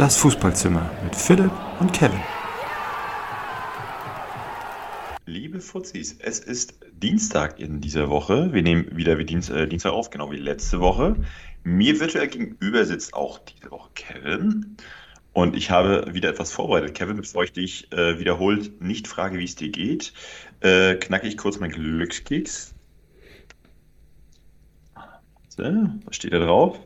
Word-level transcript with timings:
Das 0.00 0.16
Fußballzimmer 0.16 0.90
mit 1.04 1.14
Philipp 1.14 1.52
und 1.78 1.92
Kevin. 1.92 2.22
Liebe 5.26 5.60
Fuzis, 5.60 6.16
es 6.18 6.38
ist 6.38 6.80
Dienstag 6.90 7.60
in 7.60 7.82
dieser 7.82 8.08
Woche. 8.08 8.50
Wir 8.54 8.62
nehmen 8.62 8.96
wieder 8.96 9.18
wie 9.18 9.26
Dienst, 9.26 9.50
äh, 9.50 9.68
Dienstag 9.68 9.92
auf, 9.92 10.08
genau 10.08 10.30
wie 10.30 10.38
letzte 10.38 10.80
Woche. 10.80 11.16
Mir 11.64 12.00
virtuell 12.00 12.28
gegenüber 12.28 12.86
sitzt 12.86 13.12
auch 13.12 13.40
diese 13.40 13.70
Woche 13.70 13.90
Kevin. 13.94 14.78
Und 15.34 15.54
ich 15.54 15.70
habe 15.70 16.14
wieder 16.14 16.30
etwas 16.30 16.50
vorbereitet. 16.50 16.94
Kevin, 16.94 17.18
bevor 17.18 17.44
ich 17.44 17.52
dich 17.52 17.92
äh, 17.92 18.18
wiederholt 18.18 18.80
nicht 18.80 19.06
frage, 19.06 19.38
wie 19.38 19.44
es 19.44 19.54
dir 19.54 19.68
geht, 19.68 20.14
äh, 20.60 20.94
knacke 20.94 21.28
ich 21.28 21.36
kurz 21.36 21.60
meinen 21.60 21.72
Glückskeks. 21.72 22.74
So, 25.50 25.62
was 26.06 26.16
steht 26.16 26.32
da 26.32 26.38
drauf? 26.38 26.80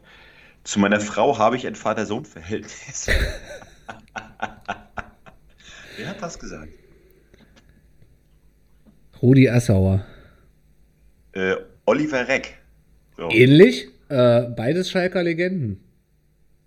Zu 0.65 0.81
meiner 0.81 1.01
Frau 1.01 1.39
habe 1.39 1.57
ich 1.57 1.67
ein 1.67 1.75
Vater-Sohn-Verhältnis. 1.75 3.07
Wer 5.96 6.09
hat 6.09 6.23
das 6.23 6.39
gesagt? 6.39 6.73
Rudi 9.21 9.49
Assauer. 9.49 10.04
Äh, 11.32 11.57
Oliver 11.85 12.27
Reck. 12.29 12.57
So. 13.17 13.29
Ähnlich? 13.31 13.89
Äh, 14.09 14.43
beides 14.43 14.90
Schalker 14.90 15.23
Legenden. 15.23 15.81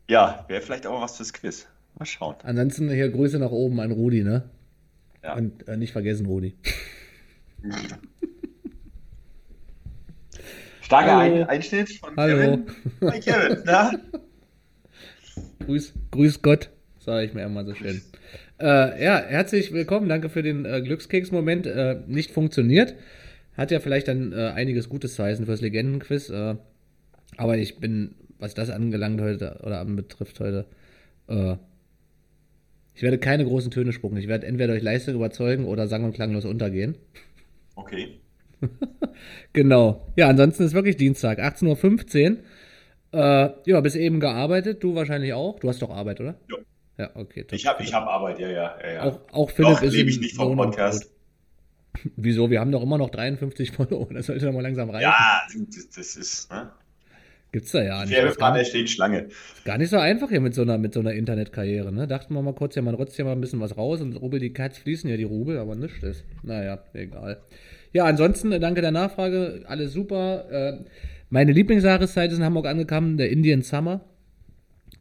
Ja, 0.08 0.46
wäre 0.48 0.62
vielleicht 0.62 0.88
auch 0.88 1.02
was 1.02 1.18
fürs 1.18 1.34
Quiz. 1.34 1.68
Mal 1.98 2.06
schauen. 2.06 2.36
Ansonsten 2.44 2.90
hier 2.90 3.10
Grüße 3.10 3.40
nach 3.40 3.52
oben 3.52 3.80
an 3.80 3.92
Rudi, 3.92 4.24
ne? 4.24 4.44
Ja. 5.24 5.36
Und 5.36 5.68
äh, 5.68 5.76
nicht 5.76 5.92
vergessen, 5.92 6.28
Rudi. 6.28 6.56
Starker 10.88 11.18
Hallo. 11.18 11.42
Ein 11.42 11.50
Einschnitt 11.50 11.90
von 12.00 12.16
Hallo. 12.16 12.38
Kevin. 12.38 12.66
Hi 13.02 13.20
Kevin, 13.20 13.58
na? 13.66 13.92
Grüß, 15.66 15.94
grüß 16.12 16.42
Gott, 16.42 16.70
sage 16.98 17.26
ich 17.26 17.34
mir 17.34 17.44
immer 17.44 17.66
so 17.66 17.76
schön. 17.76 18.02
Äh, 18.58 19.04
ja, 19.04 19.20
herzlich 19.20 19.74
willkommen. 19.74 20.08
Danke 20.08 20.30
für 20.30 20.44
den 20.44 20.64
äh, 20.64 20.82
Glückskeks-Moment. 20.82 21.66
Äh, 21.66 22.04
nicht 22.08 22.32
funktioniert. 22.32 22.96
Hat 23.58 23.70
ja 23.70 23.82
vielleicht 23.82 24.08
dann 24.08 24.32
äh, 24.32 24.54
einiges 24.56 24.88
Gutes 24.88 25.16
zu 25.16 25.24
heißen 25.26 25.46
fürs 25.46 25.60
Legendenquiz. 25.60 26.30
Äh, 26.30 26.56
aber 27.36 27.58
ich 27.58 27.82
bin, 27.82 28.16
was 28.40 28.54
das 28.54 28.70
angelangt 28.70 29.20
heute 29.20 29.60
oder 29.64 29.82
anbetrifft 29.82 30.40
heute, 30.40 30.68
äh, 31.28 31.58
ich 32.96 33.02
werde 33.02 33.18
keine 33.18 33.44
großen 33.44 33.72
Töne 33.72 33.92
spucken. 33.92 34.16
Ich 34.16 34.30
werde 34.30 34.48
entweder 34.48 34.72
durch 34.72 34.84
Leistung 34.84 35.16
überzeugen 35.16 35.66
oder 35.66 35.90
sang- 35.90 36.06
und 36.06 36.14
klanglos 36.14 36.46
untergehen. 36.46 36.96
Okay. 37.76 38.22
Genau. 39.54 40.08
Ja, 40.16 40.28
ansonsten 40.28 40.64
ist 40.64 40.74
wirklich 40.74 40.98
Dienstag, 40.98 41.40
18.15 41.40 42.38
Uhr. 43.14 43.20
Äh, 43.20 43.50
ja, 43.66 43.82
bis 43.82 43.96
eben 43.96 44.20
gearbeitet. 44.20 44.84
Du 44.84 44.96
wahrscheinlich 44.96 45.34
auch. 45.34 45.60
Du 45.60 45.70
hast 45.70 45.82
doch 45.82 45.90
Arbeit, 45.90 46.20
oder? 46.22 46.36
Ja. 46.50 46.58
Ja, 46.98 47.12
okay. 47.16 47.44
top. 47.44 47.54
Ich 47.54 47.68
habe 47.68 47.84
ich 47.84 47.94
hab 47.94 48.08
Arbeit, 48.08 48.40
ja, 48.40 48.50
ja. 48.50 48.76
ja, 48.82 48.94
ja. 48.94 49.04
Auch, 49.04 49.20
auch 49.32 49.50
Philipp 49.52 49.72
Noch 49.72 49.82
ist 49.82 49.94
lebe 49.94 50.10
ich 50.10 50.20
nicht 50.20 50.36
vom 50.36 50.50
Lohn 50.50 50.60
und 50.60 50.66
Podcast. 50.72 51.12
Brot. 51.94 52.12
Wieso? 52.16 52.50
Wir 52.50 52.60
haben 52.60 52.72
doch 52.72 52.82
immer 52.82 52.98
noch 52.98 53.10
53 53.10 53.72
Follower. 53.72 54.08
Das 54.12 54.28
sollte 54.28 54.46
doch 54.46 54.54
mal 54.54 54.62
langsam 54.62 54.90
reichen. 54.90 55.04
Ja, 55.04 55.42
das, 55.48 55.90
das 55.90 56.16
ist, 56.16 56.52
ne? 56.52 56.72
Gibt's 57.52 57.72
da 57.72 57.82
ja 57.82 58.06
nicht. 58.06 58.38
Partner 58.38 58.66
steht 58.66 58.90
Schlange. 58.90 59.30
gar 59.64 59.78
nicht 59.78 59.90
so 59.90 59.98
einfach 59.98 60.30
hier 60.30 60.42
mit 60.42 60.54
so 60.54 60.64
einer, 60.64 60.78
mit 60.78 60.94
so 60.94 61.00
einer 61.00 61.14
Internetkarriere, 61.14 61.94
ne? 61.94 62.08
Dachten 62.08 62.34
wir 62.34 62.42
mal 62.42 62.54
kurz, 62.54 62.76
ja, 62.76 62.82
man 62.82 62.94
rotzt 62.94 63.16
hier 63.16 63.26
mal 63.26 63.32
ein 63.32 63.42
bisschen 63.42 63.62
was 63.62 63.78
raus 63.78 64.02
und 64.02 64.16
rubbel 64.16 64.40
die 64.40 64.52
Katz 64.52 64.80
fließen 64.80 65.10
ja 65.10 65.18
die 65.18 65.24
Rubel, 65.24 65.58
aber 65.58 65.76
nichts 65.76 66.04
ist. 66.04 66.26
Naja, 66.44 66.80
egal. 66.94 67.42
Ja, 67.98 68.06
ansonsten 68.06 68.52
äh, 68.52 68.60
danke 68.60 68.82
der 68.82 68.92
Nachfrage. 68.92 69.64
Alles 69.66 69.92
super. 69.92 70.46
Äh, 70.52 70.86
meine 71.32 71.52
Lieblingsjahreszeit 71.52 72.32
ist 72.32 72.38
in 72.38 72.44
Hamburg 72.44 72.68
angekommen, 72.68 73.18
der 73.18 73.32
Indian 73.32 73.64
Summer. 73.64 74.02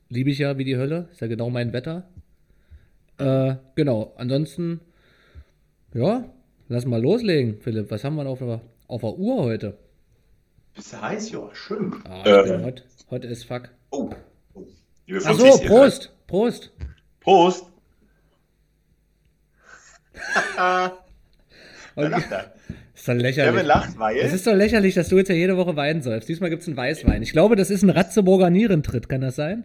Liebe 0.08 0.30
ich 0.30 0.39
ja 0.39 0.56
wie 0.56 0.64
die 0.64 0.78
Hölle. 0.78 1.06
Ist 1.12 1.20
ja 1.20 1.27
genau 1.27 1.50
mein 1.50 1.74
Wetter. 1.74 2.08
Äh, 3.19 3.56
genau. 3.74 4.14
Ansonsten, 4.17 4.80
ja, 5.92 6.24
lass 6.69 6.86
mal 6.86 7.02
loslegen, 7.02 7.61
Philipp. 7.61 7.90
Was 7.90 8.02
haben 8.02 8.17
wir 8.17 8.27
auf 8.27 8.39
der, 8.39 8.62
auf 8.89 9.02
der 9.02 9.18
Uhr 9.18 9.42
heute? 9.45 9.77
Bist 10.74 10.95
du 10.95 11.02
heiß? 11.02 11.30
Ja, 11.33 11.51
schön. 11.52 11.92
Ah, 12.08 12.20
ich 12.24 12.51
bin 12.51 12.61
Äh, 12.61 12.64
hot, 12.64 12.84
hot 13.11 13.27
as 13.27 13.45
fuck. 13.45 13.68
oh. 13.90 14.08
Liebe 15.07 15.20
Ach 15.23 15.34
so, 15.34 15.58
Prost, 15.67 16.13
Prost. 16.27 16.73
Prost. 17.20 17.67
Okay. 21.95 22.45
Ist 23.08 23.17
doch 23.18 23.22
lächerlich. 23.22 23.52
Kevin 23.55 23.67
lacht, 23.67 23.98
weil. 23.98 24.17
Es 24.18 24.33
ist 24.33 24.46
doch 24.46 24.55
lächerlich, 24.55 24.94
dass 24.94 25.08
du 25.08 25.18
jetzt 25.18 25.28
ja 25.28 25.34
jede 25.34 25.56
Woche 25.56 25.77
Wein 25.77 26.02
säufst. 26.02 26.28
Diesmal 26.28 26.50
gibt 26.50 26.62
es 26.62 26.68
einen 26.68 26.77
Weißwein. 26.77 27.22
Ich 27.22 27.33
glaube, 27.33 27.56
das 27.56 27.70
ist 27.70 27.83
ein 27.83 27.90
Ratzeburger 27.90 28.50
Nierentritt, 28.50 29.08
kann 29.08 29.20
das 29.20 29.36
sein? 29.36 29.64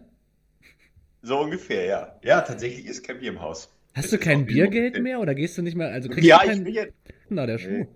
So 1.22 1.38
ungefähr, 1.40 1.84
ja. 1.84 2.18
Ja, 2.22 2.40
tatsächlich 2.40 2.86
ist 2.86 3.06
kein 3.06 3.18
Bier 3.20 3.30
im 3.30 3.40
Haus. 3.40 3.72
Hast 3.94 4.06
Es 4.06 4.10
du 4.12 4.18
kein 4.18 4.46
Biergeld 4.46 4.94
Bier- 4.94 5.02
mehr 5.02 5.20
oder 5.20 5.34
gehst 5.34 5.56
du 5.58 5.62
nicht 5.62 5.76
mehr? 5.76 5.88
Also 5.90 6.08
kriegst 6.08 6.26
Ja, 6.26 6.38
du 6.38 6.44
ich 6.44 6.50
kein. 6.50 6.64
bin 6.64 6.74
jetzt. 6.74 6.94
Na, 7.28 7.46
der 7.46 7.58
Schuh. 7.58 7.68
Nee. 7.70 7.88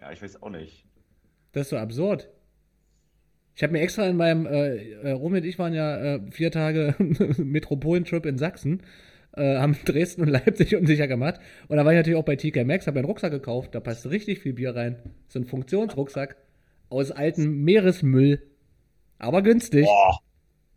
Ja, 0.00 0.10
ich 0.12 0.20
weiß 0.22 0.42
auch 0.42 0.50
nicht. 0.50 0.84
Das 1.52 1.62
ist 1.62 1.70
so 1.70 1.76
absurd. 1.76 2.28
Ich 3.54 3.62
habe 3.62 3.72
mir 3.74 3.80
extra 3.80 4.06
in 4.08 4.16
meinem, 4.16 4.46
äh, 4.46 4.76
äh, 5.02 5.10
Romy 5.10 5.38
und 5.38 5.44
ich 5.44 5.58
waren 5.58 5.74
ja 5.74 6.14
äh, 6.16 6.20
vier 6.30 6.50
Tage 6.50 6.94
Metropolentrip 7.36 8.24
in 8.26 8.38
Sachsen, 8.38 8.82
äh, 9.36 9.56
haben 9.58 9.76
Dresden 9.84 10.22
und 10.22 10.28
Leipzig 10.28 10.74
unsicher 10.76 11.06
gemacht. 11.08 11.40
Und 11.68 11.76
da 11.76 11.84
war 11.84 11.92
ich 11.92 11.98
natürlich 11.98 12.18
auch 12.18 12.24
bei 12.24 12.36
TK 12.36 12.64
Maxx, 12.64 12.86
habe 12.86 12.98
einen 12.98 13.06
Rucksack 13.06 13.32
gekauft, 13.32 13.74
da 13.74 13.80
passt 13.80 14.08
richtig 14.10 14.40
viel 14.40 14.52
Bier 14.52 14.74
rein. 14.74 14.96
So 15.28 15.38
ein 15.38 15.44
Funktionsrucksack 15.44 16.36
aus 16.88 17.10
altem 17.10 17.62
Meeresmüll. 17.64 18.42
Aber 19.18 19.42
günstig. 19.42 19.84
Boah. 19.84 20.18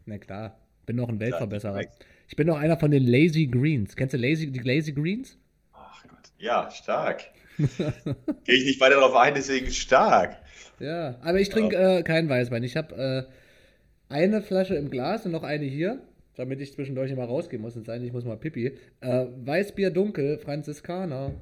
Na 0.05 0.17
klar, 0.17 0.59
bin 0.85 0.95
noch 0.95 1.09
ein 1.09 1.19
Weltverbesserer. 1.19 1.81
Ich 2.27 2.35
bin 2.35 2.47
noch 2.47 2.57
einer 2.57 2.77
von 2.77 2.91
den 2.91 3.05
Lazy 3.05 3.47
Greens. 3.47 3.95
Kennst 3.95 4.13
du 4.13 4.17
Lazy, 4.17 4.51
die 4.51 4.59
Lazy 4.59 4.93
Greens? 4.93 5.37
Ach 5.73 6.03
Gott. 6.07 6.31
Ja, 6.37 6.69
stark. 6.71 7.23
Gehe 7.57 8.55
ich 8.55 8.65
nicht 8.65 8.81
weiter 8.81 8.95
darauf 8.95 9.15
ein, 9.15 9.33
deswegen 9.33 9.71
stark. 9.71 10.37
Ja, 10.79 11.15
aber 11.21 11.39
ich 11.39 11.49
trinke 11.49 11.75
äh, 11.75 12.03
keinen 12.03 12.29
Weißwein. 12.29 12.63
Ich 12.63 12.75
habe 12.75 13.27
äh, 13.29 14.13
eine 14.13 14.41
Flasche 14.41 14.75
im 14.75 14.89
Glas 14.89 15.25
und 15.25 15.31
noch 15.31 15.43
eine 15.43 15.65
hier, 15.65 15.99
damit 16.35 16.61
ich 16.61 16.73
zwischendurch 16.73 17.11
immer 17.11 17.25
rausgehen 17.25 17.61
muss. 17.61 17.75
Und 17.75 17.85
sein, 17.85 18.03
ich 18.03 18.13
muss 18.13 18.25
mal 18.25 18.37
pipi. 18.37 18.73
Äh, 19.01 19.25
Weißbier 19.43 19.91
dunkel, 19.91 20.37
Franziskaner. 20.37 21.33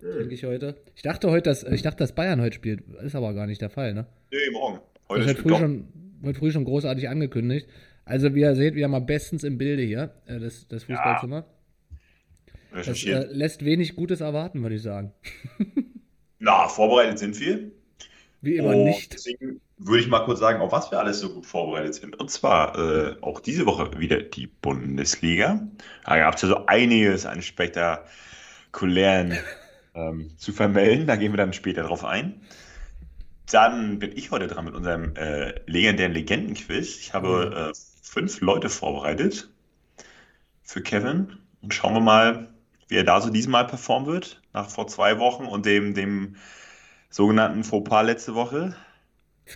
Trinke 0.00 0.34
ich 0.34 0.44
heute. 0.44 0.74
Ich 0.96 1.02
dachte 1.02 1.30
heute, 1.30 1.50
dass, 1.50 1.62
ich 1.62 1.82
dachte, 1.82 1.98
dass 1.98 2.14
Bayern 2.14 2.40
heute 2.40 2.56
spielt. 2.56 2.82
Ist 3.02 3.14
aber 3.14 3.34
gar 3.34 3.46
nicht 3.46 3.60
der 3.60 3.70
Fall, 3.70 3.94
ne? 3.94 4.06
Nee, 4.32 4.50
morgen. 4.50 4.80
Das 4.94 5.08
Heute 5.08 5.24
ist 5.24 5.30
ist 5.36 5.40
früh, 5.40 5.56
schon, 5.56 5.88
heute 6.24 6.38
früh 6.38 6.50
schon 6.50 6.64
großartig 6.64 7.08
angekündigt. 7.08 7.68
Also, 8.04 8.34
wie 8.34 8.40
ihr 8.40 8.56
seht, 8.56 8.74
wieder 8.74 8.88
mal 8.88 9.00
bestens 9.00 9.44
im 9.44 9.58
Bilde 9.58 9.82
hier, 9.82 10.14
äh, 10.26 10.40
das, 10.40 10.66
das 10.66 10.84
Fußballzimmer. 10.84 11.46
Das 12.72 13.04
äh, 13.04 13.26
lässt 13.30 13.64
wenig 13.64 13.94
Gutes 13.94 14.20
erwarten, 14.20 14.62
würde 14.62 14.74
ich 14.74 14.82
sagen. 14.82 15.12
Na, 16.38 16.66
vorbereitet 16.66 17.18
sind 17.18 17.38
wir. 17.38 17.70
Wie 18.40 18.56
immer 18.56 18.74
Und 18.74 18.84
nicht. 18.84 19.12
Deswegen 19.12 19.60
würde 19.86 20.02
ich 20.02 20.08
mal 20.08 20.24
kurz 20.24 20.38
sagen, 20.38 20.60
auf 20.60 20.72
was 20.72 20.90
wir 20.90 20.98
alles 20.98 21.20
so 21.20 21.30
gut 21.32 21.46
vorbereitet 21.46 21.94
sind. 21.94 22.18
Und 22.18 22.30
zwar 22.30 22.78
äh, 22.78 23.16
auch 23.20 23.40
diese 23.40 23.66
Woche 23.66 23.98
wieder 23.98 24.20
die 24.22 24.46
Bundesliga. 24.46 25.60
Da 26.04 26.18
gab 26.18 26.34
es 26.36 26.42
ja 26.42 26.48
so 26.48 26.66
einiges 26.66 27.26
an 27.26 27.42
spektakulären 27.42 29.38
ähm, 29.94 30.32
zu 30.36 30.52
vermelden. 30.52 31.06
Da 31.06 31.16
gehen 31.16 31.32
wir 31.32 31.36
dann 31.38 31.52
später 31.52 31.82
drauf 31.82 32.04
ein. 32.04 32.40
Dann 33.50 33.98
bin 33.98 34.16
ich 34.16 34.30
heute 34.30 34.46
dran 34.46 34.64
mit 34.64 34.74
unserem 34.74 35.14
äh, 35.16 35.60
legendären 35.66 36.12
Legendenquiz. 36.12 36.98
Ich 36.98 37.12
habe 37.12 37.72
äh, 37.72 37.78
fünf 38.02 38.40
Leute 38.40 38.68
vorbereitet 38.68 39.50
für 40.62 40.82
Kevin. 40.82 41.38
Und 41.60 41.74
schauen 41.74 41.94
wir 41.94 42.00
mal, 42.00 42.48
wie 42.88 42.96
er 42.96 43.04
da 43.04 43.20
so 43.20 43.30
diesmal 43.30 43.66
performen 43.66 44.08
wird. 44.08 44.40
Nach 44.52 44.68
vor 44.68 44.86
zwei 44.86 45.18
Wochen 45.18 45.44
und 45.44 45.66
dem, 45.66 45.94
dem 45.94 46.36
sogenannten 47.10 47.64
Fauxpas 47.64 48.04
letzte 48.04 48.34
Woche. 48.34 48.74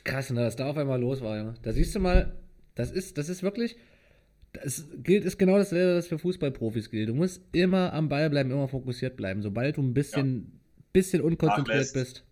Krass, 0.05 0.31
ne, 0.31 0.41
dass 0.41 0.57
da 0.57 0.69
auf 0.69 0.77
einmal 0.77 1.01
los 1.01 1.21
war, 1.21 1.39
Junge. 1.39 1.55
Da 1.62 1.73
siehst 1.73 1.95
du 1.95 2.01
mal, 2.01 2.37
das 2.75 2.91
ist, 2.91 3.19
das 3.19 3.29
ist 3.29 3.43
wirklich, 3.43 3.76
das 4.53 4.87
gilt, 5.03 5.25
ist 5.25 5.38
genau 5.38 5.59
dasselbe, 5.59 5.97
was 5.97 6.06
für 6.06 6.19
Fußballprofis 6.19 6.91
gilt. 6.91 7.09
Du 7.09 7.15
musst 7.15 7.43
immer 7.53 7.93
am 7.93 8.09
Ball 8.09 8.31
bleiben, 8.31 8.50
immer 8.50 8.69
fokussiert 8.69 9.17
bleiben. 9.17 9.43
Sobald 9.43 9.76
du 9.76 9.82
ein 9.82 9.94
bisschen, 9.94 10.61
bisschen 10.93 11.23
unkonzentriert 11.23 11.93
bist, 11.93 12.25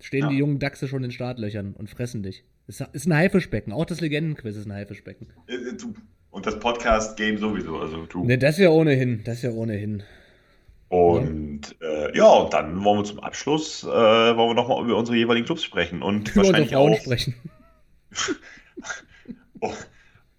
stehen 0.00 0.24
Ja. 0.24 0.28
die 0.30 0.36
jungen 0.38 0.58
Dachse 0.58 0.88
schon 0.88 1.04
in 1.04 1.10
Startlöchern 1.10 1.74
und 1.74 1.88
fressen 1.88 2.22
dich. 2.22 2.44
Ist, 2.66 2.80
ist 2.92 3.06
ein 3.06 3.14
Haifischbecken. 3.14 3.72
Auch 3.72 3.84
das 3.84 4.00
Legendenquiz 4.00 4.56
ist 4.56 4.66
ein 4.66 4.72
Haifischbecken. 4.72 5.28
Äh, 5.46 5.54
äh. 5.54 5.76
Und 6.30 6.46
das 6.46 6.58
Podcast-Game 6.58 7.38
sowieso, 7.38 7.78
also 7.78 8.06
du. 8.06 8.24
Ne, 8.24 8.38
das 8.38 8.58
ja 8.58 8.70
ohnehin, 8.70 9.22
das 9.24 9.42
ja 9.42 9.50
ohnehin. 9.50 10.02
Und 10.88 11.76
äh, 11.80 12.16
ja, 12.16 12.28
und 12.28 12.52
dann 12.52 12.84
wollen 12.84 12.98
wir 13.00 13.04
zum 13.04 13.20
Abschluss, 13.20 13.84
äh, 13.84 13.86
wollen 13.86 14.50
wir 14.50 14.54
nochmal 14.54 14.84
über 14.84 14.96
unsere 14.96 15.16
jeweiligen 15.16 15.46
Clubs 15.46 15.64
sprechen 15.64 16.02
und 16.02 16.28
Über 16.34 16.44
wahrscheinlich 16.44 16.76
auch. 16.76 16.96
sprechen. 16.96 17.34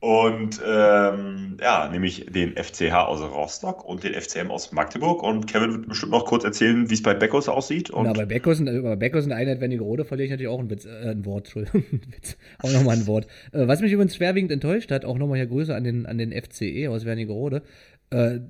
Und 0.06 0.62
ähm, 0.63 1.57
ja, 1.59 1.89
nämlich 1.92 2.27
den 2.30 2.56
FCH 2.56 2.94
aus 2.94 3.21
Rostock 3.21 3.83
und 3.83 4.03
den 4.03 4.13
FCM 4.13 4.51
aus 4.51 4.71
Magdeburg. 4.71 5.24
Und 5.24 5.47
Kevin 5.47 5.71
wird 5.71 5.89
bestimmt 5.89 6.12
noch 6.12 6.25
kurz 6.25 6.44
erzählen, 6.44 6.88
wie 6.91 6.94
es 6.94 7.01
bei 7.01 7.15
Beckos 7.15 7.50
aussieht. 7.50 7.89
Und 7.89 8.06
Na, 8.06 8.13
bei 8.13 8.25
Beckos 8.25 8.59
und, 8.59 8.65
bei 8.83 8.95
Beckos 8.95 9.25
und 9.25 9.31
Einheit 9.31 9.62
Wernigerode 9.62 10.06
verliere 10.06 10.25
ich 10.25 10.30
natürlich 10.30 10.51
auch 10.51 10.59
ein, 10.59 10.69
Witz, 10.69 10.86
äh, 10.86 11.09
ein 11.09 11.25
Wort. 11.25 11.45
Entschuldigung, 11.45 11.86
Witz. 12.12 12.38
Auch 12.59 12.71
nochmal 12.71 12.98
ein 12.98 13.07
Wort. 13.07 13.25
Äh, 13.51 13.68
was 13.68 13.81
mich 13.81 13.91
übrigens 13.91 14.15
schwerwiegend 14.15 14.51
enttäuscht 14.51 14.91
hat, 14.91 15.06
auch 15.06 15.18
nochmal 15.18 15.38
hier 15.38 15.48
Grüße 15.48 15.74
an 15.74 15.83
den, 15.83 16.06
an 16.06 16.19
den 16.19 16.31
FCE 16.33 16.88
aus 16.91 17.03
Wernigerode, 17.06 17.63
äh, 18.12 18.41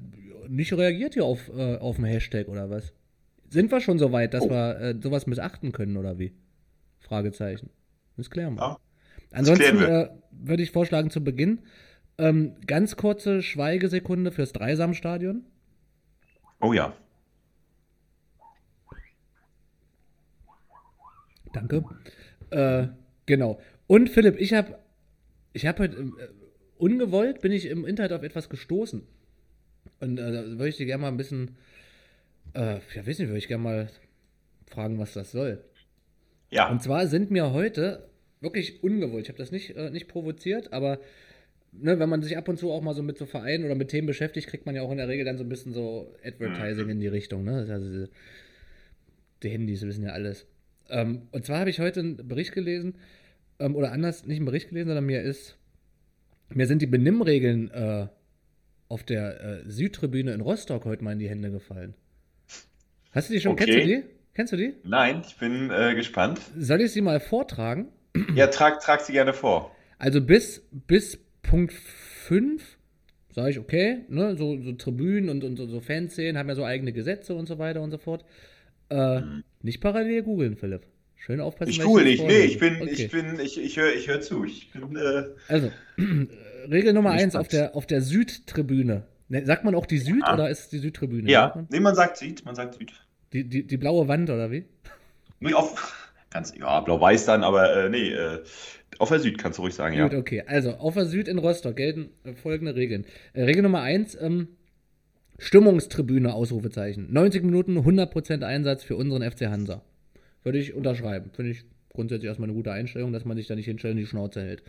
nicht 0.48 0.74
reagiert 0.74 1.14
hier 1.14 1.26
auf, 1.26 1.50
äh, 1.50 1.78
auf 1.78 1.96
den 1.98 2.06
Hashtag 2.06 2.48
oder 2.48 2.70
was? 2.70 2.94
Sind 3.50 3.72
wir 3.72 3.80
schon 3.82 4.00
so 4.00 4.12
weit, 4.12 4.34
dass 4.34 4.44
Oh. 4.44 4.50
wir 4.50 4.80
äh, 4.80 4.96
sowas 5.02 5.28
missachten 5.28 5.72
können 5.72 5.98
oder 5.98 6.18
wie? 6.20 6.34
Fragezeichen. 7.00 7.70
Das 8.18 8.30
klären 8.30 8.56
wir. 8.56 8.62
Ja, 8.62 8.78
Ansonsten 9.32 9.82
äh, 9.82 10.10
würde 10.32 10.64
ich 10.64 10.72
vorschlagen 10.72 11.10
zu 11.10 11.24
Beginn 11.24 11.60
ähm, 12.18 12.56
ganz 12.66 12.96
kurze 12.96 13.42
Schweigesekunde 13.42 14.32
fürs 14.32 14.54
Dreisamstadion. 14.54 15.46
Oh 16.62 16.74
ja. 16.74 16.96
Danke. 21.54 21.84
Äh, 22.52 22.88
genau. 23.26 23.60
Und 23.88 24.10
Philipp, 24.10 24.40
ich 24.40 24.54
habe 24.54 24.80
ich 25.54 25.66
habe 25.66 25.84
heute 25.84 25.98
äh, 25.98 26.28
ungewollt 26.78 27.42
bin 27.42 27.52
ich 27.52 27.66
im 27.68 27.86
Internet 27.86 28.14
auf 28.14 28.24
etwas 28.24 28.50
gestoßen. 28.50 29.04
Und 30.06 30.20
äh, 30.20 30.32
da 30.32 30.46
würde 30.46 30.70
ich 30.70 30.78
dir 30.78 30.86
gerne 30.86 31.02
mal 31.02 31.08
ein 31.10 31.18
bisschen, 31.18 31.58
äh, 32.54 32.80
ja, 32.96 33.04
nicht, 33.04 33.20
würde 33.20 33.38
ich 33.38 33.48
gerne 33.48 33.64
mal 33.64 33.90
fragen, 34.68 34.98
was 35.00 35.14
das 35.14 35.32
soll. 35.32 35.64
Ja. 36.52 36.70
Und 36.70 36.82
zwar 36.82 37.08
sind 37.08 37.32
mir 37.32 37.52
heute 37.52 38.08
wirklich 38.40 38.84
ungewollt, 38.84 39.24
ich 39.26 39.30
habe 39.30 39.40
das 39.40 39.52
nicht, 39.52 39.76
äh, 39.76 39.90
nicht 39.90 40.08
provoziert, 40.08 40.72
aber 40.72 41.00
ne, 41.72 42.00
wenn 42.00 42.10
man 42.10 42.22
sich 42.22 42.38
ab 42.38 42.48
und 42.48 42.58
zu 42.58 42.72
auch 42.72 42.82
mal 42.82 42.94
so 42.94 43.04
mit 43.04 43.18
so 43.18 43.26
Vereinen 43.26 43.66
oder 43.66 43.76
mit 43.76 43.90
Themen 43.90 44.08
beschäftigt, 44.08 44.48
kriegt 44.48 44.66
man 44.66 44.76
ja 44.76 44.82
auch 44.82 44.92
in 44.92 44.98
der 44.98 45.08
Regel 45.08 45.26
dann 45.26 45.38
so 45.38 45.44
ein 45.44 45.50
bisschen 45.50 45.74
so 45.74 46.14
Advertising 46.24 46.90
in 46.90 47.00
die 47.00 47.08
Richtung. 47.08 47.44
Ne? 47.44 47.66
Also 47.70 47.90
diese, 47.90 48.10
die 49.44 49.50
Handys 49.50 49.82
wissen 49.82 50.04
ja 50.04 50.12
alles. 50.12 50.46
Ähm, 50.90 51.24
und 51.32 51.46
zwar 51.46 51.60
habe 51.60 51.70
ich 51.70 51.80
heute 51.80 52.00
einen 52.00 52.28
Bericht 52.28 52.54
gelesen, 52.54 52.96
ähm, 53.60 53.76
oder 53.76 53.92
anders, 53.92 54.26
nicht 54.26 54.38
einen 54.38 54.46
Bericht 54.46 54.70
gelesen, 54.70 54.90
sondern 54.90 55.06
mir 55.06 55.22
ist, 55.22 55.58
mir 56.54 56.68
sind 56.68 56.82
die 56.82 56.88
Benimmregeln 56.88 57.72
äh, 57.72 58.08
auf 58.88 59.04
der 59.04 59.42
äh, 59.66 59.70
Südtribüne 59.70 60.34
in 60.34 60.42
Rostock 60.42 60.86
heute 60.86 61.04
mal 61.04 61.14
in 61.14 61.20
die 61.20 61.30
Hände 61.30 61.52
gefallen. 61.52 61.96
Hast 63.12 63.30
du 63.30 63.34
die 63.34 63.42
schon, 63.42 63.54
Okay. 63.54 63.66
kennst 63.66 63.80
du 63.80 63.86
die? 63.88 64.04
Kennst 64.34 64.54
du 64.54 64.58
die? 64.58 64.74
Nein, 64.84 65.24
ich 65.26 65.38
bin 65.38 65.72
äh, 65.72 65.96
gespannt. 65.96 66.40
Soll 66.58 66.82
ich 66.82 66.92
sie 66.92 67.02
mal 67.02 67.20
vortragen? 67.20 67.88
Ja, 68.36 68.48
trag, 68.48 68.80
trag 68.82 69.02
sie 69.02 69.14
gerne 69.14 69.34
vor. 69.34 69.76
Also 69.98 70.22
bis, 70.22 70.62
bis 70.88 71.18
Punkt 71.42 71.74
5 71.74 72.78
sage 73.34 73.52
ich, 73.52 73.60
okay, 73.60 74.00
ne, 74.10 74.36
so, 74.36 74.62
so 74.62 74.72
Tribünen 74.74 75.30
und, 75.30 75.44
und 75.44 75.56
so, 75.58 75.68
so 75.68 75.80
Fanszenen 75.82 76.38
haben 76.38 76.48
ja 76.50 76.56
so 76.56 76.64
eigene 76.66 76.92
Gesetze 76.94 77.34
und 77.36 77.48
so 77.48 77.58
weiter 77.60 77.82
und 77.82 77.92
so 77.92 77.98
fort. 77.98 78.26
Äh, 78.90 79.22
Nicht 79.62 79.82
parallel 79.82 80.24
googeln, 80.24 80.56
Philipp. 80.58 80.84
Schön 81.16 81.40
aufpassen. 81.42 81.72
Ich 81.72 81.82
google 81.82 82.04
nicht. 82.06 82.24
Nee, 82.26 82.42
ich 82.42 82.60
bin, 82.60 82.82
Okay. 82.82 82.92
ich 82.92 83.10
bin, 83.12 83.40
ich, 83.40 83.58
ich 83.60 83.78
höre 83.78 83.94
ich 83.96 84.08
hör 84.08 84.22
zu. 84.22 84.44
Ich 84.46 84.72
bin, 84.72 84.96
äh, 84.96 85.24
Also, 85.48 85.72
Regel 86.70 86.94
Nummer 86.94 87.12
Bin 87.12 87.20
1 87.20 87.36
auf 87.36 87.48
der, 87.48 87.76
auf 87.76 87.86
der 87.86 88.02
Südtribüne. 88.02 89.04
Ne, 89.28 89.46
sagt 89.46 89.64
man 89.64 89.74
auch 89.76 89.86
die 89.86 89.98
Süd 89.98 90.24
Ja. 90.26 90.34
oder 90.34 90.50
ist 90.50 90.60
es 90.60 90.70
die 90.70 90.78
Südtribüne? 90.78 91.30
Ja. 91.30 91.52
man? 91.56 91.68
Nee, 91.72 91.80
man 91.80 91.96
sagt 91.96 92.18
Süd, 92.18 92.46
man 92.46 92.56
sagt 92.56 92.76
Süd. 92.76 92.94
Die, 93.34 93.44
die, 93.44 93.66
die 93.66 93.78
blaue 93.78 94.08
Wand 94.08 94.30
oder 94.30 94.52
wie? 94.52 94.66
Nee, 95.40 95.54
auf, 95.54 96.10
ganz, 96.30 96.54
ja, 96.56 96.80
blau-weiß 96.80 97.26
dann, 97.26 97.44
aber 97.44 97.86
äh, 97.86 97.90
nee, 97.90 98.12
äh, 98.12 98.44
auf 99.00 99.10
der 99.10 99.20
Süd 99.20 99.38
kannst 99.38 99.58
du 99.58 99.64
ruhig 99.64 99.74
sagen, 99.74 99.96
ja. 99.96 100.08
Gut, 100.08 100.18
okay. 100.18 100.44
Also, 100.46 100.76
auf 100.76 100.94
der 100.94 101.06
Süd 101.06 101.28
in 101.28 101.38
Rostock 101.40 101.76
gelten 101.76 102.12
äh, 102.24 102.34
folgende 102.34 102.76
Regeln. 102.76 103.06
Äh, 103.34 103.44
Regel 103.44 103.64
Nummer 103.64 103.82
1, 103.82 104.18
ähm, 104.22 104.50
Stimmungstribüne, 105.38 106.34
Ausrufezeichen. 106.34 107.12
90 107.12 107.44
Minuten, 107.44 107.78
100% 107.78 108.44
Einsatz 108.44 108.84
für 108.84 108.96
unseren 108.96 109.30
FC 109.30 109.48
Hansa. 109.48 109.82
Würde 110.44 110.60
ich 110.60 110.74
unterschreiben. 110.74 111.32
Finde 111.34 111.52
ich 111.52 111.66
grundsätzlich 111.92 112.28
erstmal 112.28 112.50
eine 112.50 112.56
gute 112.56 112.72
Einstellung, 112.72 113.12
dass 113.12 113.26
man 113.26 113.36
sich 113.36 113.48
da 113.48 113.56
nicht 113.56 113.66
hinstellt 113.66 113.96
und 113.96 114.00
die 114.00 114.06
Schnauze 114.06 114.42
hält. 114.42 114.64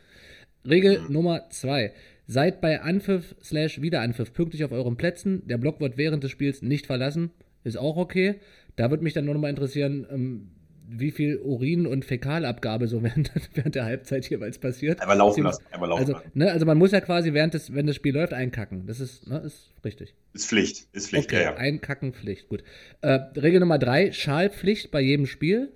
Regel 0.69 1.03
Nummer 1.09 1.49
2. 1.51 1.93
Seid 2.27 2.61
bei 2.61 2.81
Anpfiff 2.83 3.35
slash 3.43 3.81
Wiederanpfiff 3.81 4.33
pünktlich 4.33 4.65
auf 4.65 4.73
euren 4.73 4.97
Plätzen. 4.97 5.47
Der 5.47 5.59
Block 5.59 5.81
wird 5.81 5.97
während 5.97 6.25
des 6.25 6.31
Spiels 6.33 6.63
nicht 6.63 6.87
verlassen. 6.87 7.31
Ist 7.65 7.77
auch 7.79 7.97
okay. 7.97 8.37
Da 8.75 8.91
würde 8.91 9.05
mich 9.05 9.13
dann 9.15 9.25
nur 9.25 9.35
noch 9.35 9.41
mal 9.41 9.49
interessieren, 9.51 10.07
ähm, 10.11 10.49
wie 10.89 11.11
viel 11.11 11.39
Urin- 11.39 11.87
und 11.87 12.05
Fäkalabgabe 12.05 12.87
so 12.89 13.03
während, 13.05 13.31
während 13.55 13.75
der 13.75 13.85
Halbzeit 13.85 14.29
jeweils 14.29 14.59
passiert. 14.59 15.01
Einmal 15.01 15.17
laufen 15.17 15.45
lassen, 15.45 15.65
einmal 15.71 15.89
laufen 15.89 16.01
Also, 16.01 16.13
lassen. 16.15 16.31
ne, 16.35 16.51
also 16.53 16.67
man 16.67 16.79
muss 16.79 16.93
ja 16.93 17.01
quasi 17.01 17.33
während 17.33 17.55
des, 17.55 17.75
wenn 17.75 17.87
das 17.87 17.97
Spiel 17.97 18.15
läuft, 18.15 18.33
einkacken. 18.33 18.87
Das 18.87 19.01
ist, 19.01 19.27
ne, 19.29 19.39
ist 19.39 19.73
richtig. 19.85 20.15
Ist 20.33 20.49
Pflicht, 20.49 20.87
ist 20.93 21.09
Pflicht, 21.11 21.27
Okay, 21.29 21.37
ja, 21.43 21.53
ja. 21.53 21.57
einkacken 21.57 22.13
Pflicht, 22.13 22.49
gut. 22.49 22.63
Äh, 23.03 23.19
Regel 23.37 23.61
Nummer 23.61 23.79
drei, 23.79 24.13
Schalpflicht 24.13 24.91
bei 24.91 25.01
jedem 25.01 25.27
Spiel. 25.27 25.73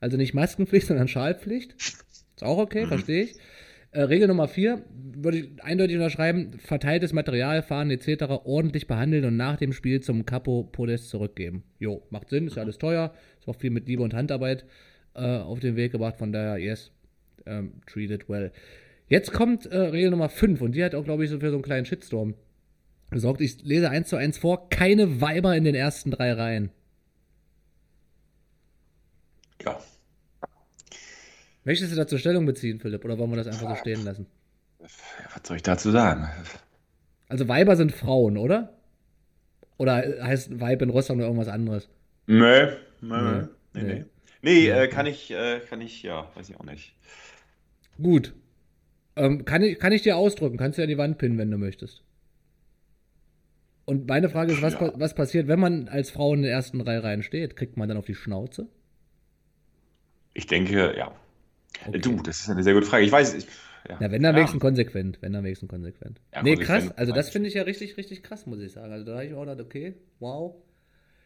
Also 0.00 0.16
nicht 0.16 0.34
Maskenpflicht, 0.34 0.86
sondern 0.88 1.06
Schalpflicht. 1.08 1.74
Ist 1.78 2.42
auch 2.42 2.56
Mhm. 2.56 2.62
okay, 2.62 2.86
verstehe 2.86 3.22
ich. 3.24 3.34
Äh, 3.92 4.02
Regel 4.02 4.28
Nummer 4.28 4.48
vier, 4.48 4.82
würde 4.90 5.38
ich 5.38 5.62
eindeutig 5.62 5.96
unterschreiben, 5.96 6.58
verteiltes 6.58 7.12
Material, 7.12 7.62
Fahnen 7.62 7.90
etc. 7.90 8.24
ordentlich 8.44 8.86
behandeln 8.86 9.24
und 9.26 9.36
nach 9.36 9.56
dem 9.56 9.72
Spiel 9.72 10.00
zum 10.00 10.24
Capo-Podest 10.24 11.10
zurückgeben. 11.10 11.62
Jo, 11.78 12.02
macht 12.10 12.30
Sinn, 12.30 12.46
ist 12.46 12.56
ja 12.56 12.62
alles 12.62 12.78
teuer, 12.78 13.12
ist 13.38 13.48
auch 13.48 13.56
viel 13.56 13.70
mit 13.70 13.86
Liebe 13.86 14.02
und 14.02 14.14
Handarbeit 14.14 14.64
äh, 15.14 15.20
auf 15.20 15.60
den 15.60 15.76
Weg 15.76 15.92
gebracht, 15.92 16.16
von 16.16 16.32
daher, 16.32 16.56
yes, 16.56 16.90
ähm, 17.44 17.74
treat 17.86 18.10
it 18.10 18.28
well. 18.30 18.50
Jetzt 19.08 19.32
kommt 19.32 19.66
äh, 19.66 19.76
Regel 19.76 20.10
Nummer 20.10 20.30
5 20.30 20.62
und 20.62 20.74
die 20.74 20.82
hat 20.82 20.94
auch, 20.94 21.04
glaube 21.04 21.24
ich, 21.24 21.30
so 21.30 21.38
für 21.38 21.50
so 21.50 21.56
einen 21.56 21.62
kleinen 21.62 21.84
Shitstorm 21.84 22.34
gesorgt. 23.10 23.42
Ich 23.42 23.62
lese 23.62 23.90
eins 23.90 24.08
zu 24.08 24.16
eins 24.16 24.38
vor, 24.38 24.70
keine 24.70 25.20
Weiber 25.20 25.54
in 25.54 25.64
den 25.64 25.74
ersten 25.74 26.10
drei 26.10 26.32
Reihen. 26.32 26.70
ja. 29.64 29.78
Möchtest 31.64 31.92
du 31.92 31.96
dazu 31.96 32.18
Stellung 32.18 32.46
beziehen, 32.46 32.80
Philipp, 32.80 33.04
oder 33.04 33.18
wollen 33.18 33.30
wir 33.30 33.36
das 33.36 33.46
einfach 33.46 33.70
so 33.70 33.76
stehen 33.76 34.04
lassen? 34.04 34.26
Ja, 34.80 34.86
Was 35.34 35.46
soll 35.46 35.56
ich 35.56 35.62
dazu 35.62 35.90
sagen? 35.90 36.28
Also 37.28 37.48
Weiber 37.48 37.76
sind 37.76 37.92
Frauen, 37.92 38.36
oder? 38.36 38.76
Oder 39.78 39.96
heißt 40.22 40.60
Weib 40.60 40.82
in 40.82 40.90
Rostock 40.90 41.16
nur 41.16 41.26
irgendwas 41.26 41.48
anderes? 41.48 41.88
Nee, 42.26 42.66
nee, 43.00 43.08
Nee, 43.10 43.42
nee. 43.42 43.48
Nee, 43.74 43.82
nee. 43.82 44.04
nee 44.42 44.68
äh, 44.68 44.88
kann 44.88 45.06
ich, 45.06 45.30
äh, 45.30 45.60
kann 45.60 45.80
ich, 45.80 46.02
ja, 46.02 46.30
weiß 46.34 46.48
ich 46.50 46.56
auch 46.56 46.64
nicht. 46.64 46.94
Gut. 48.00 48.34
Ähm, 49.16 49.44
kann, 49.44 49.62
ich, 49.62 49.78
kann 49.78 49.92
ich 49.92 50.02
dir 50.02 50.16
ausdrücken? 50.16 50.56
Kannst 50.56 50.78
du 50.78 50.82
ja 50.82 50.84
an 50.84 50.90
die 50.90 50.98
Wand 50.98 51.18
pinnen, 51.18 51.38
wenn 51.38 51.50
du 51.50 51.58
möchtest. 51.58 52.02
Und 53.84 54.08
meine 54.08 54.28
Frage 54.28 54.52
ist, 54.52 54.62
was, 54.62 54.74
Ja. 54.74 54.92
was 54.94 55.14
passiert, 55.14 55.48
wenn 55.48 55.60
man 55.60 55.88
als 55.88 56.10
Frau 56.10 56.34
in 56.34 56.42
den 56.42 56.50
ersten 56.50 56.78
drei 56.78 56.98
Reihen 56.98 57.22
steht? 57.22 57.56
Kriegt 57.56 57.76
man 57.76 57.88
dann 57.88 57.98
auf 57.98 58.06
die 58.06 58.14
Schnauze? 58.14 58.68
Ich 60.34 60.46
denke, 60.46 60.96
ja. 60.96 61.12
Okay. 61.86 61.98
Du, 61.98 62.16
das 62.22 62.40
ist 62.40 62.48
eine 62.50 62.62
sehr 62.62 62.74
gute 62.74 62.86
Frage. 62.86 63.04
Ich 63.04 63.12
weiß, 63.12 63.34
ich, 63.34 63.46
ja. 63.88 63.96
Na, 64.00 64.10
wenn 64.12 64.22
dann 64.22 64.32
ja. 64.34 64.36
wenigstens 64.38 64.60
konsequent. 64.60 65.18
Wenn 65.20 65.32
dann 65.32 65.42
wenigstens 65.44 65.68
konsequent. 65.68 66.20
Ja, 66.32 66.42
nee, 66.42 66.54
konsequent 66.54 66.84
krass. 66.88 66.98
Also 66.98 67.12
das 67.12 67.30
finde 67.30 67.48
ich 67.48 67.54
ja 67.54 67.62
richtig, 67.62 67.96
richtig 67.96 68.22
krass, 68.22 68.46
muss 68.46 68.60
ich 68.60 68.72
sagen. 68.72 68.92
Also 68.92 69.04
da 69.06 69.14
habe 69.14 69.24
ich 69.26 69.34
auch 69.34 69.40
gedacht, 69.40 69.60
okay, 69.60 69.94
wow. 70.20 70.54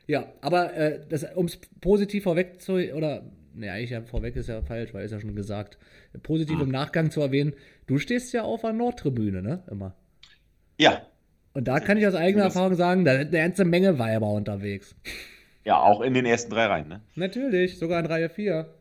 Ja, 0.07 0.33
aber 0.41 0.75
äh, 0.75 1.01
um 1.35 1.47
es 1.47 1.59
positiv 1.81 2.23
vorweg 2.25 2.61
zu, 2.63 2.75
oder, 2.95 3.25
ne, 3.55 3.73
eigentlich 3.73 3.91
ja 3.91 4.03
vorweg 4.03 4.37
ist 4.37 4.49
ja 4.49 4.63
falsch, 4.63 4.95
weil 4.95 5.05
ist 5.05 5.11
ja 5.11 5.21
schon 5.21 5.35
gesagt. 5.35 5.79
Positiv 6.23 6.57
Hm. 6.57 6.67
im 6.67 6.71
Nachgang 6.71 7.11
zu 7.11 7.21
erwähnen, 7.21 7.55
du 7.87 7.99
stehst 7.99 8.33
ja 8.33 8.43
auf 8.43 8.61
der 8.63 8.73
Nordtribüne, 8.73 9.43
ne, 9.43 9.65
immer. 9.71 9.95
Ja, 10.79 11.03
Und 11.55 11.67
da 11.69 11.81
kann 11.81 11.99
ich 11.99 12.07
aus 12.07 12.15
eigener 12.15 12.45
Das- 12.45 12.55
Erfahrung 12.55 12.75
sagen, 12.77 13.05
da 13.05 13.13
sind 13.19 13.29
eine 13.35 13.39
ganze 13.39 13.65
Menge 13.65 13.99
Weiber 13.99 14.31
unterwegs. 14.31 14.95
ja, 15.65 15.81
auch 15.81 16.01
in 16.03 16.15
den 16.15 16.25
ersten 16.25 16.51
drei 16.53 16.67
Reihen, 16.67 16.89
ne? 16.89 17.01
Natürlich, 17.17 17.79
sogar 17.79 17.99
in 17.99 18.07
Reihe 18.07 18.29
4. 18.29 18.73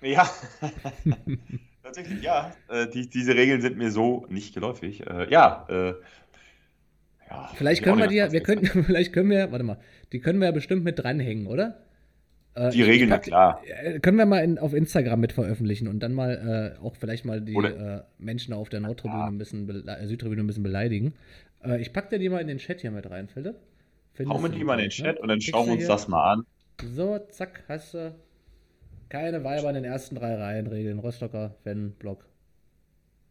Ja. 0.00 0.28
Tatsächlich, 1.82 2.22
ja. 2.22 2.52
Äh, 2.68 2.86
die, 2.88 3.08
diese 3.08 3.34
Regeln 3.34 3.60
sind 3.60 3.76
mir 3.76 3.90
so 3.90 4.26
nicht 4.28 4.54
geläufig. 4.54 5.06
Äh, 5.06 5.30
ja, 5.30 5.66
äh, 5.68 5.94
ja. 7.30 7.50
Vielleicht 7.54 7.80
ich 7.80 7.84
können 7.84 7.98
wir 7.98 8.06
die, 8.08 8.32
wir 8.32 8.40
können, 8.42 8.64
vielleicht 8.86 9.12
können 9.12 9.30
wir, 9.30 9.50
warte 9.52 9.64
mal, 9.64 9.78
die 10.12 10.20
können 10.20 10.38
wir 10.40 10.46
ja 10.46 10.52
bestimmt 10.52 10.84
mit 10.84 10.98
dranhängen, 10.98 11.46
oder? 11.46 11.78
Äh, 12.54 12.70
Die 12.70 12.82
Regeln, 12.82 13.08
pack- 13.10 13.22
klar. 13.22 13.62
Äh, 13.66 13.98
Können 14.00 14.18
wir 14.18 14.26
mal 14.26 14.40
in, 14.44 14.58
auf 14.58 14.74
Instagram 14.74 15.20
mit 15.20 15.32
veröffentlichen 15.32 15.88
und 15.88 16.00
dann 16.00 16.12
mal 16.12 16.76
äh, 16.78 16.84
auch 16.84 16.94
vielleicht 16.96 17.24
mal 17.24 17.40
die 17.40 17.56
Menschen 18.18 18.52
auf 18.52 18.68
der 18.68 18.80
Nordtribüne 18.80 19.20
Ja. 19.22 19.26
ein 19.26 19.38
bisschen, 19.38 19.66
Südtribüne 20.06 20.42
ein 20.42 20.46
bisschen 20.46 20.62
beleidigen. 20.62 21.14
Ich 21.78 21.92
pack 21.92 22.10
dir 22.10 22.18
die 22.18 22.28
mal 22.28 22.40
in 22.40 22.48
den 22.48 22.58
Chat 22.58 22.80
hier 22.80 22.90
mit 22.90 23.08
rein, 23.08 23.28
Philipp. 23.28 23.54
Findest 24.14 24.34
Hau 24.36 24.42
mir 24.42 24.50
du 24.50 24.58
die 24.58 24.64
mal 24.64 24.74
in 24.74 24.80
den 24.80 24.84
ne? 24.86 24.90
Chat 24.90 25.20
und 25.20 25.28
dann 25.28 25.40
schauen 25.40 25.66
wir 25.66 25.72
uns 25.74 25.82
hier- 25.82 25.88
das 25.88 26.08
mal 26.08 26.32
an. 26.32 26.46
So, 26.84 27.18
zack, 27.30 27.62
hast 27.68 27.94
du 27.94 28.12
keine 29.12 29.44
Weiber 29.44 29.68
in 29.68 29.74
den 29.74 29.84
ersten 29.84 30.14
drei 30.16 30.34
Reihen 30.36 30.66
Regeln. 30.66 30.98
Rostocker 30.98 31.54
Fan-Block. 31.64 32.24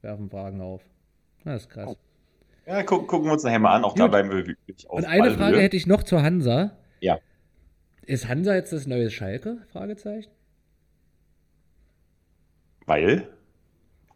Werfen 0.02 0.30
Fragen 0.30 0.62
auf. 0.62 0.84
Das 1.44 1.64
ist 1.64 1.70
krass. 1.70 1.98
Ja, 2.68 2.84
gucken, 2.84 3.08
gucken 3.08 3.28
wir 3.28 3.34
uns 3.34 3.44
nachher 3.44 3.58
mal 3.60 3.76
an. 3.76 3.84
Auch 3.84 3.94
Gut. 3.94 4.00
da 4.02 4.08
bleiben 4.08 4.30
wir 4.30 4.46
wirklich 4.46 4.88
auf 4.90 5.00
Und 5.00 5.06
eine 5.06 5.24
Ballhöhe. 5.24 5.38
Frage 5.38 5.60
hätte 5.60 5.76
ich 5.78 5.88
noch 5.88 6.04
zur 6.04 6.22
Hansa. 6.22 6.78
Ja. 7.00 7.18
Ist 8.06 8.28
Hansa 8.28 8.54
jetzt 8.54 8.72
das 8.72 8.86
neue 8.86 9.10
Schalke? 9.10 9.58
Fragezeichen. 9.72 10.30
Weil? 12.86 13.28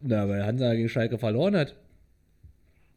Na, 0.00 0.28
weil 0.28 0.44
Hansa 0.46 0.72
gegen 0.74 0.88
Schalke 0.88 1.18
verloren 1.18 1.56
hat. 1.56 1.76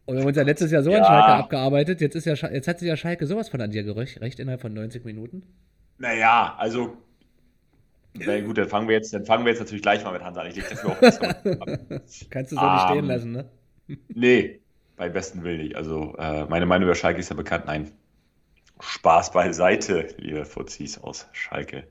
Und 0.06 0.16
wir 0.16 0.22
haben 0.22 0.28
uns 0.28 0.38
ja 0.38 0.44
letztes 0.44 0.72
Jahr 0.72 0.84
so 0.84 0.92
Ja. 0.92 1.00
an 1.00 1.06
Schalke 1.06 1.34
abgearbeitet. 1.44 2.02
Jetzt, 2.02 2.16
ist 2.16 2.26
ja, 2.26 2.34
jetzt 2.52 2.68
hat 2.68 2.80
sich 2.80 2.88
ja 2.88 2.96
Schalke 2.98 3.26
sowas 3.26 3.50
von 3.50 3.62
an 3.62 3.72
dir 3.72 3.84
gerecht, 3.84 4.22
recht 4.22 4.40
innerhalb 4.40 4.62
von 4.62 4.74
90 4.74 5.06
Minuten. 5.06 5.44
Naja, 5.98 6.56
also. 6.58 6.98
Na 8.14 8.40
gut, 8.42 8.58
dann 8.58 8.68
fangen 8.68 8.88
wir 8.88 8.96
jetzt, 8.96 9.14
dann 9.14 9.26
fangen 9.26 9.46
wir 9.46 9.52
jetzt 9.52 9.60
natürlich 9.60 9.82
gleich 9.82 10.04
mal 10.04 10.12
mit 10.14 10.24
Hansa 10.24 10.42
an. 10.42 10.48
Ich 10.48 10.56
leg 10.56 10.68
dafür 10.70 10.92
auch 10.92 11.02
ab. 11.02 11.20
Kannst 12.30 12.52
du 12.52 12.58
so 12.58 12.70
nicht 12.70 12.84
stehen 12.84 13.06
Ähm, 13.06 13.06
lassen, 13.06 13.32
ne? 13.32 13.50
Nee, 14.14 14.62
beim 14.96 15.14
besten 15.14 15.44
Willen 15.44 15.62
nicht. 15.62 15.76
Also, 15.76 16.16
äh, 16.18 16.46
meine 16.46 16.66
Meinung 16.66 16.86
über 16.88 16.96
Schalke 16.96 17.20
ist 17.20 17.30
ja 17.30 17.36
bekannt. 17.36 17.66
Nein, 17.66 17.92
Spaß 18.80 19.32
beiseite, 19.32 20.08
liebe 20.18 20.46
Fuzis 20.46 20.98
aus 21.00 21.28
Schalke. 21.34 21.88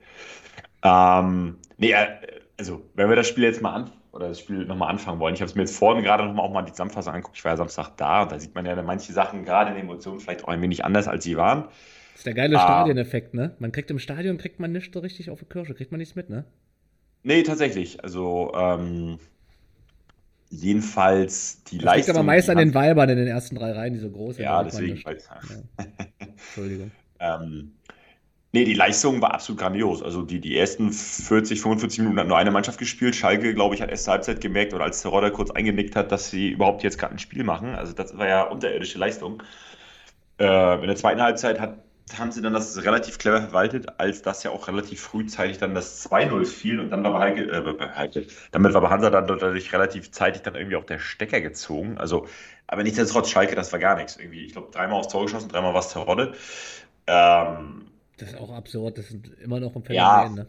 Ähm, 0.83 1.57
nee, 1.77 1.91
äh, 1.91 2.07
also, 2.57 2.89
wenn 2.95 3.09
wir 3.09 3.15
das 3.15 3.27
Spiel 3.27 3.43
jetzt 3.45 3.61
mal 3.61 3.73
an, 3.73 3.91
oder 4.11 4.29
das 4.29 4.39
Spiel 4.39 4.65
nochmal 4.65 4.89
anfangen 4.89 5.19
wollen. 5.19 5.35
Ich 5.35 5.41
habe 5.41 5.49
es 5.49 5.55
mir 5.55 5.61
jetzt 5.63 5.77
vorhin 5.77 6.03
gerade 6.03 6.25
nochmal 6.25 6.45
auch 6.45 6.51
mal 6.51 6.63
die 6.63 6.71
Zusammenfassung 6.71 7.13
angeguckt. 7.13 7.37
Ich 7.37 7.45
war 7.45 7.51
ja 7.51 7.57
Samstag 7.57 7.91
da 7.97 8.23
und 8.23 8.31
da 8.31 8.39
sieht 8.39 8.55
man 8.55 8.65
ja 8.65 8.81
manche 8.81 9.13
Sachen 9.13 9.45
gerade 9.45 9.69
in 9.71 9.75
den 9.75 9.85
Emotionen 9.85 10.19
vielleicht 10.19 10.43
auch 10.43 10.49
ein 10.49 10.61
wenig 10.61 10.83
anders, 10.83 11.07
als 11.07 11.23
sie 11.23 11.37
waren. 11.37 11.69
Das 12.19 12.23
ist 12.23 12.25
der 12.27 12.33
geile 12.33 12.57
Ah. 12.59 12.63
Stadioneffekt, 12.63 13.33
ne? 13.33 13.55
Man 13.59 13.71
kriegt 13.71 13.89
im 13.91 13.97
Stadion, 13.97 14.37
kriegt 14.37 14.59
man 14.59 14.73
nicht 14.73 14.93
so 14.93 14.99
richtig 14.99 15.29
auf 15.29 15.39
die 15.39 15.45
Kirsche, 15.45 15.73
kriegt 15.73 15.91
man 15.91 15.99
nichts 15.99 16.15
mit, 16.15 16.29
ne? 16.29 16.43
Nee, 17.23 17.43
tatsächlich. 17.43 18.03
Also, 18.03 18.51
ähm, 18.57 19.19
jedenfalls 20.49 21.63
die 21.63 21.77
Das 21.77 21.83
liegt 21.83 21.83
Leistung. 21.85 22.15
aber 22.17 22.23
meist 22.25 22.49
an 22.49 22.57
den 22.57 22.73
Weibern 22.73 23.07
in 23.07 23.17
den 23.17 23.27
ersten 23.27 23.55
drei 23.55 23.71
Reihen, 23.71 23.93
die 23.93 23.99
so 23.99 24.09
groß 24.09 24.35
sind. 24.35 24.43
Ja, 24.43 24.61
deswegen. 24.65 24.93
nicht. 24.95 25.05
Weil, 25.05 25.17
Entschuldigung. 26.19 26.91
ähm, 27.21 27.71
nee, 28.51 28.65
die 28.65 28.73
Leistung 28.73 29.21
war 29.21 29.33
absolut 29.33 29.61
grandios. 29.61 30.03
Also, 30.03 30.21
die, 30.23 30.41
die 30.41 30.57
ersten 30.57 30.91
40, 30.91 31.61
45 31.61 31.99
Minuten 31.99 32.19
hat 32.19 32.27
nur 32.27 32.37
eine 32.37 32.51
Mannschaft 32.51 32.79
gespielt. 32.79 33.15
Schalke, 33.15 33.53
glaube 33.53 33.75
ich, 33.75 33.81
hat 33.81 33.89
erst 33.91 34.03
zur 34.03 34.13
Halbzeit 34.15 34.41
gemerkt 34.41 34.73
oder 34.73 34.83
als 34.83 35.01
Terodde 35.01 35.31
kurz 35.31 35.51
eingenickt 35.51 35.95
hat, 35.95 36.11
dass 36.11 36.29
sie 36.31 36.49
überhaupt 36.49 36.83
jetzt 36.83 36.97
gerade 36.97 37.13
ein 37.15 37.19
Spiel 37.19 37.45
machen. 37.45 37.75
Also, 37.75 37.93
das 37.93 38.17
war 38.17 38.27
ja 38.27 38.43
unterirdische 38.43 38.97
Leistung. 38.99 39.41
Äh, 40.37 40.75
in 40.81 40.87
der 40.87 40.95
zweiten 40.95 41.21
Halbzeit 41.21 41.59
hat, 41.61 41.77
haben 42.17 42.31
sie 42.31 42.41
dann 42.41 42.53
das 42.53 42.83
relativ 42.83 43.17
clever 43.17 43.41
verwaltet, 43.41 43.99
als 43.99 44.21
das 44.21 44.43
ja 44.43 44.51
auch 44.51 44.67
relativ 44.67 45.01
frühzeitig 45.01 45.57
dann 45.59 45.75
das 45.75 46.01
2-0 46.01 46.45
fiel 46.45 46.79
und 46.79 46.89
dann 46.89 47.03
war 47.03 47.13
bei 47.13 47.19
Heike, 47.19 47.41
äh, 47.51 47.73
bei 47.73 47.93
Heike, 47.95 48.27
damit 48.51 48.73
war 48.73 48.81
bei 48.81 48.89
Hansa 48.89 49.09
dann 49.09 49.27
dadurch 49.27 49.71
relativ 49.73 50.11
zeitig 50.11 50.41
dann 50.41 50.55
irgendwie 50.55 50.75
auch 50.77 50.85
der 50.85 50.99
Stecker 50.99 51.41
gezogen. 51.41 51.97
Also, 51.97 52.27
aber 52.67 52.83
nichtsdestotrotz, 52.83 53.29
Schalke, 53.29 53.55
das 53.55 53.71
war 53.71 53.79
gar 53.79 53.95
nichts. 53.95 54.17
Irgendwie, 54.17 54.45
ich 54.45 54.53
glaube, 54.53 54.69
dreimal 54.71 54.99
aufs 54.99 55.09
Tor 55.09 55.23
geschossen, 55.25 55.49
dreimal 55.49 55.73
war 55.73 55.81
es 55.81 55.89
Terodde. 55.89 56.33
Ähm, 57.07 57.91
Das 58.17 58.29
ist 58.29 58.35
auch 58.35 58.51
absurd, 58.51 58.97
das 58.99 59.07
sind 59.07 59.27
immer 59.39 59.59
noch 59.59 59.75
ein 59.75 59.83
Phänomen, 59.83 60.35
Ja. 60.35 60.35
ne? 60.35 60.47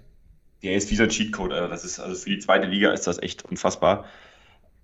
der 0.63 0.75
ist 0.77 0.91
wie 0.91 0.97
so 0.97 1.05
ein 1.05 1.09
Cheatcode. 1.11 1.53
Also 1.53 1.69
das 1.69 1.85
ist, 1.85 2.01
also 2.01 2.15
für 2.23 2.31
die 2.31 2.39
zweite 2.39 2.67
Liga 2.67 2.93
ist 2.93 3.07
das 3.07 3.19
echt 3.23 3.45
unfassbar. 3.45 4.05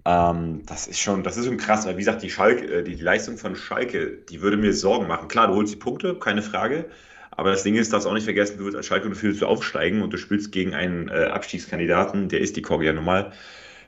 Ähm, 0.06 0.62
das 0.66 0.86
ist 0.86 1.00
schon, 1.00 1.24
das 1.24 1.36
ist 1.36 1.46
schon 1.46 1.56
krass. 1.56 1.84
Weil 1.84 1.96
wie 1.96 2.00
gesagt, 2.00 2.22
die 2.22 2.30
Schalke, 2.30 2.66
äh, 2.66 2.82
die, 2.84 2.94
Leistung 2.94 3.36
von 3.36 3.56
Schalke, 3.56 4.18
die 4.30 4.40
würde 4.40 4.56
mir 4.56 4.72
Sorgen 4.72 5.08
machen. 5.08 5.26
Klar, 5.26 5.48
du 5.48 5.54
holst 5.54 5.74
die 5.74 5.78
Punkte, 5.78 6.14
keine 6.14 6.42
Frage. 6.42 6.86
Aber 7.32 7.50
das 7.50 7.64
Ding 7.64 7.74
ist, 7.74 7.92
darfst 7.92 8.06
auch 8.06 8.14
nicht 8.14 8.24
vergessen, 8.24 8.56
du 8.56 8.64
willst 8.64 8.76
als 8.76 8.86
Schalke 8.86 9.08
und 9.08 9.16
du 9.16 9.22
willst 9.22 9.42
aufsteigen 9.42 10.02
und 10.02 10.12
du 10.12 10.16
spielst 10.16 10.52
gegen 10.52 10.74
einen 10.74 11.08
äh, 11.08 11.24
Abstiegskandidaten, 11.24 12.28
der 12.28 12.40
ist 12.40 12.56
die 12.56 12.62
Korgi 12.62 12.86
ja 12.86 12.92
normal. 12.92 13.32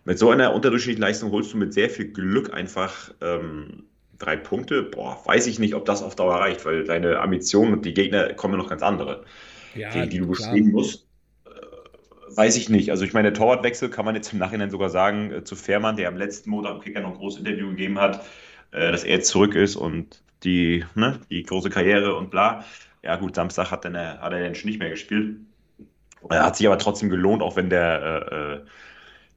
Mit 0.04 0.18
so 0.18 0.30
einer 0.30 0.52
unterdurchschnittlichen 0.52 1.02
Leistung 1.02 1.30
holst 1.30 1.52
du 1.52 1.56
mit 1.56 1.72
sehr 1.72 1.88
viel 1.88 2.12
Glück 2.12 2.52
einfach 2.52 3.12
ähm, 3.20 3.84
drei 4.18 4.36
Punkte. 4.36 4.82
Boah, 4.82 5.22
weiß 5.24 5.46
ich 5.46 5.58
nicht, 5.58 5.74
ob 5.74 5.84
das 5.84 6.02
auf 6.02 6.16
Dauer 6.16 6.36
reicht, 6.36 6.66
weil 6.66 6.84
deine 6.84 7.20
Ambitionen 7.20 7.74
und 7.74 7.84
die 7.84 7.94
Gegner 7.94 8.34
kommen 8.34 8.58
noch 8.58 8.68
ganz 8.68 8.82
andere 8.82 9.24
Ja, 9.74 9.90
gegen 9.90 10.10
die 10.10 10.18
du 10.18 10.28
bestehen 10.28 10.72
musst. 10.72 11.07
Weiß 12.36 12.56
ich 12.56 12.68
nicht. 12.68 12.90
Also 12.90 13.04
ich 13.04 13.12
meine, 13.12 13.30
der 13.30 13.38
Torwartwechsel 13.38 13.90
kann 13.90 14.04
man 14.04 14.14
jetzt 14.14 14.32
im 14.32 14.38
Nachhinein 14.38 14.70
sogar 14.70 14.90
sagen, 14.90 15.32
äh, 15.32 15.44
zu 15.44 15.56
Fährmann, 15.56 15.96
der 15.96 16.08
am 16.08 16.16
letzten 16.16 16.50
Montag 16.50 16.76
im 16.76 16.80
Kicker 16.80 17.00
noch 17.00 17.12
ein 17.12 17.18
großes 17.18 17.40
Interview 17.40 17.70
gegeben 17.70 17.98
hat, 17.98 18.24
äh, 18.72 18.92
dass 18.92 19.04
er 19.04 19.16
jetzt 19.16 19.28
zurück 19.28 19.54
ist 19.54 19.76
und 19.76 20.22
die, 20.44 20.84
ne, 20.94 21.20
die 21.30 21.42
große 21.42 21.70
Karriere 21.70 22.14
und 22.16 22.30
bla. 22.30 22.64
Ja 23.02 23.16
gut, 23.16 23.34
Samstag 23.34 23.70
hat, 23.70 23.84
dann, 23.84 23.96
hat 23.96 24.32
er 24.32 24.40
den 24.40 24.52
nicht 24.52 24.78
mehr 24.78 24.90
gespielt. 24.90 25.36
Er 26.28 26.44
hat 26.44 26.56
sich 26.56 26.66
aber 26.66 26.78
trotzdem 26.78 27.10
gelohnt, 27.10 27.42
auch 27.42 27.56
wenn 27.56 27.70
der 27.70 28.32
äh, 28.32 28.68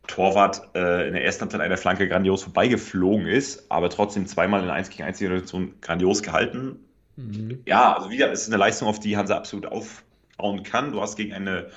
Torwart 0.07 0.61
äh, 0.75 1.07
in 1.07 1.13
der 1.13 1.23
ersten 1.23 1.41
Halbzeit 1.41 1.61
einer 1.61 1.77
Flanke 1.77 2.07
grandios 2.07 2.43
vorbeigeflogen 2.43 3.27
ist, 3.27 3.69
aber 3.71 3.89
trotzdem 3.89 4.25
zweimal 4.25 4.63
in 4.63 4.69
1 4.69 4.89
gegen 4.89 5.03
1 5.03 5.17
Situation 5.17 5.75
grandios 5.81 6.23
gehalten. 6.23 6.79
Mhm. 7.15 7.61
Ja, 7.65 7.95
also 7.95 8.09
wie 8.09 8.17
gesagt, 8.17 8.33
es 8.33 8.41
ist 8.41 8.47
eine 8.47 8.57
Leistung, 8.57 8.87
auf 8.87 8.99
die 8.99 9.15
Hansa 9.15 9.37
absolut 9.37 9.67
aufbauen 9.67 10.63
kann. 10.63 10.91
Du 10.91 11.01
hast 11.01 11.15
gegen 11.15 11.33
eine 11.33 11.67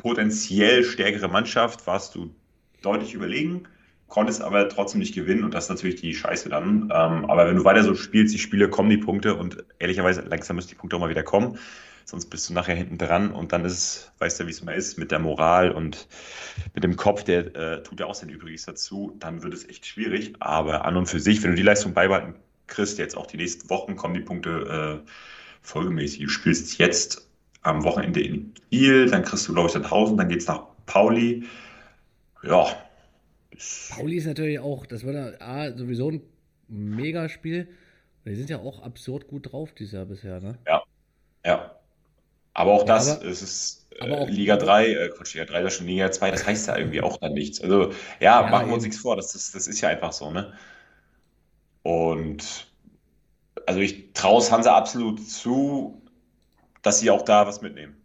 potenziell 0.00 0.82
stärkere 0.82 1.28
Mannschaft, 1.28 1.86
warst 1.86 2.14
du 2.14 2.34
deutlich 2.82 3.14
überlegen, 3.14 3.64
konntest 4.08 4.42
aber 4.42 4.68
trotzdem 4.68 5.00
nicht 5.00 5.14
gewinnen 5.14 5.44
und 5.44 5.54
das 5.54 5.64
ist 5.64 5.70
natürlich 5.70 6.00
die 6.00 6.14
Scheiße 6.14 6.48
dann. 6.48 6.90
Ähm, 6.92 7.24
aber 7.30 7.46
wenn 7.46 7.56
du 7.56 7.64
weiter 7.64 7.84
so 7.84 7.94
spielst, 7.94 8.34
die 8.34 8.38
Spiele 8.38 8.68
kommen 8.68 8.90
die 8.90 8.96
Punkte 8.96 9.34
und 9.34 9.64
ehrlicherweise 9.78 10.22
langsam 10.22 10.56
müssen 10.56 10.70
die 10.70 10.74
Punkte 10.74 10.96
auch 10.96 11.00
mal 11.00 11.10
wieder 11.10 11.22
kommen. 11.22 11.58
Sonst 12.06 12.26
bist 12.26 12.48
du 12.48 12.54
nachher 12.54 12.74
hinten 12.74 12.98
dran 12.98 13.30
und 13.30 13.52
dann 13.52 13.64
ist 13.64 14.10
weißt 14.18 14.40
du, 14.40 14.46
wie 14.46 14.50
es 14.50 14.60
immer 14.60 14.74
ist, 14.74 14.98
mit 14.98 15.10
der 15.12 15.20
Moral 15.20 15.70
und 15.70 16.08
mit 16.74 16.82
dem 16.82 16.96
Kopf, 16.96 17.22
der 17.22 17.54
äh, 17.54 17.82
tut 17.82 18.00
ja 18.00 18.06
auch 18.06 18.14
sein 18.14 18.30
Übriges 18.30 18.64
dazu, 18.64 19.14
dann 19.20 19.42
wird 19.42 19.54
es 19.54 19.68
echt 19.68 19.86
schwierig. 19.86 20.34
Aber 20.40 20.84
an 20.86 20.96
und 20.96 21.06
für 21.06 21.20
sich, 21.20 21.42
wenn 21.42 21.50
du 21.50 21.56
die 21.56 21.62
Leistung 21.62 21.94
beibehalten 21.94 22.34
kriegst, 22.66 22.98
jetzt 22.98 23.16
auch 23.16 23.26
die 23.26 23.36
nächsten 23.36 23.68
Wochen 23.70 23.96
kommen 23.96 24.14
die 24.14 24.20
Punkte 24.20 25.02
äh, 25.04 25.10
folgemäßig. 25.62 26.24
Du 26.24 26.28
spielst 26.28 26.78
jetzt 26.78 27.29
am 27.62 27.84
Wochenende 27.84 28.20
in 28.20 28.54
Kiel, 28.70 29.10
dann 29.10 29.22
kriegst 29.22 29.46
du, 29.48 29.52
glaube 29.52 29.66
ich, 29.68 29.72
Sandhausen, 29.72 30.16
dann 30.16 30.28
geht's 30.28 30.46
nach 30.46 30.62
Pauli. 30.86 31.44
Ja. 32.42 32.66
Pauli 33.90 34.16
ist 34.16 34.26
natürlich 34.26 34.58
auch, 34.58 34.86
das 34.86 35.04
wird 35.04 35.14
ja 35.16 35.40
A, 35.46 35.76
sowieso 35.76 36.10
ein 36.10 36.22
Megaspiel. 36.68 37.68
Die 38.24 38.34
sind 38.34 38.48
ja 38.50 38.58
auch 38.58 38.82
absurd 38.82 39.28
gut 39.28 39.52
drauf 39.52 39.72
dieses 39.72 39.92
Jahr 39.92 40.04
bisher, 40.06 40.40
ne? 40.40 40.58
Ja. 41.44 41.74
Aber 42.54 42.72
auch 42.72 42.80
Ja, 42.86 42.94
das, 42.94 43.16
aber- 43.18 43.26
es 43.26 43.42
ist 43.42 43.86
äh, 44.00 44.24
Liga 44.30 44.56
3, 44.56 44.86
äh, 44.86 45.08
Quatsch, 45.10 45.34
Liga 45.34 45.46
3 45.46 45.62
ist 45.62 45.74
schon 45.74 45.86
Liga 45.86 46.10
2, 46.10 46.30
das 46.30 46.46
heißt 46.46 46.68
ja 46.68 46.76
irgendwie 46.76 47.00
auch 47.02 47.16
dann 47.18 47.32
nichts. 47.34 47.60
Also, 47.60 47.90
ja, 48.20 48.42
Ja, 48.42 48.50
machen 48.50 48.68
wir 48.68 48.74
uns 48.74 48.84
nichts 48.84 48.98
vor, 48.98 49.16
das 49.16 49.34
ist, 49.34 49.54
das 49.54 49.68
ist 49.68 49.80
ja 49.80 49.88
einfach 49.90 50.12
so, 50.12 50.30
ne? 50.30 50.52
Und 51.82 52.66
also 53.66 53.80
ich 53.80 54.12
traue 54.12 54.40
es 54.40 54.50
Hansa 54.50 54.76
absolut 54.76 55.26
zu, 55.26 56.02
dass 56.82 57.00
sie 57.00 57.10
auch 57.10 57.22
da 57.22 57.46
was 57.46 57.60
mitnehmen. 57.62 57.96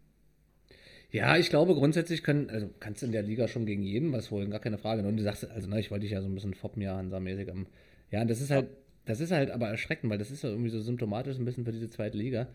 Ja, 1.12 1.38
ich 1.38 1.50
glaube 1.50 1.74
grundsätzlich 1.76 2.24
können, 2.24 2.50
also 2.50 2.70
kannst 2.80 3.02
du 3.02 3.06
in 3.06 3.12
der 3.12 3.24
Liga 3.24 3.48
schon 3.48 3.66
gegen 3.66 3.84
jeden 3.84 4.12
was 4.12 4.32
holen, 4.32 4.50
gar 4.52 4.60
keine 4.60 4.78
Frage. 4.78 5.02
ne? 5.02 5.08
Und 5.08 5.18
du 5.18 5.24
sagst, 5.24 5.50
also 5.50 5.68
ne, 5.70 5.80
ich 5.80 5.92
wollte 5.92 6.02
dich 6.04 6.12
ja 6.12 6.22
so 6.22 6.28
ein 6.28 6.36
bisschen 6.36 6.54
foppen, 6.54 6.82
ja, 6.82 6.96
Hansa-mäßig. 6.98 7.50
am- 7.52 7.68
Ja, 8.12 8.26
das 8.26 8.42
ist 8.42 8.52
halt, 8.52 8.68
das 9.06 9.20
ist 9.20 9.32
halt 9.32 9.52
aber 9.52 9.68
erschreckend, 9.70 10.10
weil 10.12 10.18
das 10.18 10.32
ist 10.32 10.44
ja 10.44 10.50
irgendwie 10.50 10.70
so 10.70 10.80
symptomatisch 10.82 11.38
ein 11.38 11.46
bisschen 11.46 11.66
für 11.66 11.72
diese 11.72 11.90
zweite 11.90 12.18
Liga. 12.18 12.48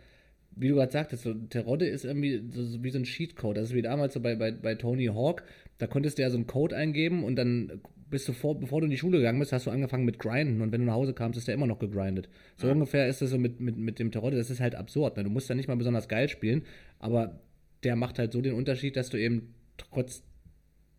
Wie 0.57 0.69
du 0.69 0.75
gerade 0.75 0.93
sagtest, 0.93 1.23
so, 1.23 1.33
Terodde 1.35 1.87
ist 1.87 2.05
irgendwie 2.05 2.43
so, 2.51 2.65
so 2.65 2.83
wie 2.83 2.91
so 2.91 2.99
ein 2.99 3.05
Cheatcode. 3.05 3.57
Das 3.57 3.71
ist 3.71 3.75
wie 3.75 3.83
damals 3.83 4.15
so 4.15 4.21
bei, 4.21 4.35
bei, 4.35 4.51
bei 4.51 4.75
Tony 4.75 5.07
Hawk. 5.07 5.43
Da 5.79 5.87
konntest 5.87 6.19
du 6.19 6.23
ja 6.23 6.31
so 6.31 6.37
einen 6.37 6.47
Code 6.47 6.77
eingeben 6.77 7.25
und 7.25 7.37
dann 7.37 7.81
bist 8.11 8.27
du 8.29 8.33
vor, 8.33 8.59
bevor 8.59 8.81
du 8.81 8.87
in 8.87 8.91
die 8.91 8.99
Schule 8.99 9.19
gegangen 9.19 9.39
bist, 9.39 9.53
hast 9.53 9.67
du 9.67 9.71
angefangen 9.71 10.05
mit 10.05 10.19
Grinden 10.19 10.61
und 10.61 10.73
wenn 10.73 10.81
du 10.81 10.87
nach 10.89 10.95
Hause 10.95 11.15
kamst, 11.15 11.39
ist 11.39 11.47
der 11.47 11.55
immer 11.55 11.69
noch 11.69 11.79
gegrindet. 11.79 12.29
So 12.57 12.67
Ja. 12.67 12.73
ungefähr 12.73 13.07
ist 13.07 13.23
das 13.23 13.31
so 13.31 13.39
mit, 13.39 13.61
mit, 13.61 13.77
mit 13.77 13.99
dem 14.01 14.11
Terodde. 14.11 14.37
Das 14.37 14.51
ist 14.51 14.61
halt 14.61 14.75
absurd. 14.75 15.17
Ne? 15.17 15.23
Du 15.25 15.31
musst 15.31 15.49
ja 15.49 15.55
nicht 15.55 15.69
mal 15.69 15.77
besonders 15.77 16.09
geil 16.09 16.29
spielen, 16.29 16.63
aber 16.99 17.41
der 17.85 17.95
macht 17.97 18.19
halt 18.19 18.33
so 18.33 18.41
den 18.43 18.55
Unterschied, 18.55 18.97
dass 18.97 19.09
du 19.11 19.17
eben 19.17 19.55
trotz, 19.79 20.25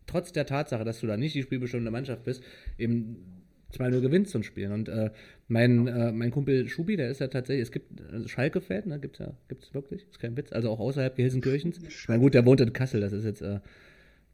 trotz 0.06 0.32
der 0.32 0.46
Tatsache, 0.46 0.84
dass 0.84 1.00
du 1.00 1.06
da 1.06 1.16
nicht 1.18 1.34
die 1.34 1.42
spielbestimmende 1.42 1.90
Mannschaft 1.90 2.24
bist, 2.24 2.42
eben 2.78 3.41
2-0 3.74 4.00
gewinnst 4.00 4.32
so 4.32 4.38
ein 4.38 4.44
Spiel. 4.44 4.70
Und 4.70 4.88
äh, 4.88 5.10
mein, 5.48 5.86
äh, 5.86 6.12
mein 6.12 6.30
Kumpel 6.30 6.68
Schubi, 6.68 6.96
der 6.96 7.10
ist 7.10 7.20
ja 7.20 7.28
tatsächlich, 7.28 7.62
es 7.62 7.72
gibt 7.72 8.00
also 8.12 8.28
Schalke-Fan, 8.28 8.88
ne, 8.88 8.98
gibt's 8.98 9.18
ja, 9.18 9.32
gibt's 9.48 9.72
wirklich, 9.74 10.06
ist 10.10 10.18
kein 10.18 10.36
Witz, 10.36 10.52
also 10.52 10.70
auch 10.70 10.80
außerhalb 10.80 11.14
Gelsenkirchens. 11.16 11.80
Ich 11.86 12.08
meine, 12.08 12.20
gut, 12.20 12.34
der 12.34 12.44
wohnt 12.46 12.60
in 12.60 12.72
Kassel, 12.72 13.00
das 13.00 13.12
ist 13.12 13.24
jetzt 13.24 13.42
äh, 13.42 13.60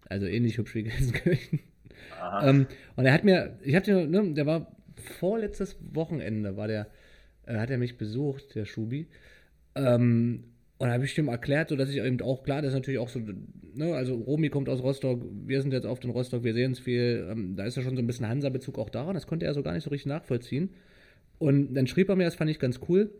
also 0.08 0.26
ähnlich 0.26 0.58
hübsch 0.58 0.74
wie 0.74 0.82
Gelsenkirchen. 0.84 1.60
Ähm, 2.42 2.66
und 2.96 3.06
er 3.06 3.12
hat 3.12 3.24
mir, 3.24 3.58
ich 3.62 3.74
hab 3.74 3.84
den, 3.84 4.10
ne, 4.10 4.34
der 4.34 4.46
war 4.46 4.76
vorletztes 5.18 5.76
Wochenende, 5.92 6.56
war 6.56 6.68
der, 6.68 6.88
äh, 7.46 7.56
hat 7.56 7.70
er 7.70 7.78
mich 7.78 7.96
besucht, 7.98 8.54
der 8.54 8.64
Schubi. 8.64 9.08
Ähm, 9.74 10.44
und 10.78 10.86
da 10.86 10.94
habe 10.94 11.04
ich 11.04 11.18
ihm 11.18 11.28
erklärt, 11.28 11.70
so 11.70 11.76
dass 11.76 11.90
ich 11.90 11.96
eben 11.96 12.20
auch 12.22 12.44
klar, 12.44 12.62
das 12.62 12.68
ist 12.68 12.74
natürlich 12.74 13.00
auch 13.00 13.08
so, 13.08 13.20
ne, 13.74 13.94
also 13.94 14.14
Romy 14.14 14.48
kommt 14.48 14.68
aus 14.68 14.80
Rostock, 14.80 15.24
wir 15.44 15.60
sind 15.60 15.72
jetzt 15.72 15.86
auf 15.86 15.98
den 15.98 16.10
Rostock, 16.10 16.44
wir 16.44 16.54
sehen 16.54 16.72
es 16.72 16.78
viel, 16.78 17.26
ähm, 17.30 17.56
da 17.56 17.64
ist 17.64 17.76
ja 17.76 17.82
schon 17.82 17.96
so 17.96 18.02
ein 18.02 18.06
bisschen 18.06 18.28
Hansa-Bezug 18.28 18.78
auch 18.78 18.88
da 18.88 19.02
und 19.02 19.14
das 19.14 19.26
konnte 19.26 19.44
er 19.44 19.54
so 19.54 19.62
gar 19.62 19.72
nicht 19.72 19.82
so 19.82 19.90
richtig 19.90 20.06
nachvollziehen. 20.06 20.70
Und 21.38 21.74
dann 21.74 21.88
schrieb 21.88 22.08
er 22.08 22.16
mir, 22.16 22.24
das 22.24 22.36
fand 22.36 22.50
ich 22.50 22.60
ganz 22.60 22.80
cool. 22.88 23.10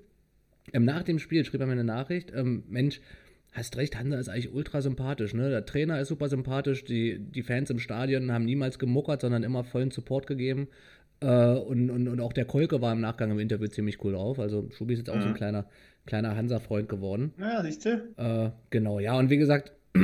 Ähm, 0.73 0.85
nach 0.85 1.03
dem 1.03 1.19
Spiel 1.19 1.45
schrieb 1.45 1.61
er 1.61 1.67
mir 1.67 1.73
eine 1.73 1.85
Nachricht, 1.85 2.33
ähm, 2.33 2.63
Mensch, 2.69 3.01
hast 3.53 3.77
recht, 3.77 3.99
Hansa 3.99 4.19
ist 4.19 4.29
eigentlich 4.29 4.53
ultra 4.53 4.81
sympathisch, 4.81 5.35
ne? 5.35 5.51
Der 5.51 5.65
Trainer 5.65 6.01
ist 6.01 6.09
super 6.09 6.29
sympathisch, 6.29 6.85
die, 6.85 7.19
die 7.19 7.43
Fans 7.43 7.71
im 7.71 7.79
Stadion 7.79 8.31
haben 8.31 8.45
niemals 8.45 8.79
gemuckert, 8.79 9.23
sondern 9.23 9.43
immer 9.43 9.65
vollen 9.65 9.91
Support 9.91 10.27
gegeben. 10.27 10.69
Äh, 11.21 11.27
und, 11.55 11.91
und, 11.91 12.09
und 12.09 12.21
auch 12.21 12.33
der 12.33 12.45
Kolke 12.45 12.81
war 12.81 12.93
im 12.93 13.01
Nachgang 13.01 13.31
im 13.31 13.39
Interview 13.39 13.67
ziemlich 13.67 14.03
cool 14.05 14.13
drauf. 14.13 14.39
Also 14.39 14.69
Schubi 14.71 14.93
ist 14.95 15.01
jetzt 15.01 15.11
auch 15.11 15.21
so 15.21 15.27
ein 15.27 15.33
Mhm. 15.33 15.37
kleiner, 15.37 15.67
kleiner 16.07 16.37
Hansa-Freund 16.37 16.89
geworden. 16.89 17.33
Ja, 17.39 17.63
siehst 17.63 17.85
du? 17.85 17.91
Äh, 18.17 18.51
genau, 18.71 19.01
ja, 19.01 19.19
und 19.19 19.29
wie 19.31 19.37
gesagt, 19.37 19.73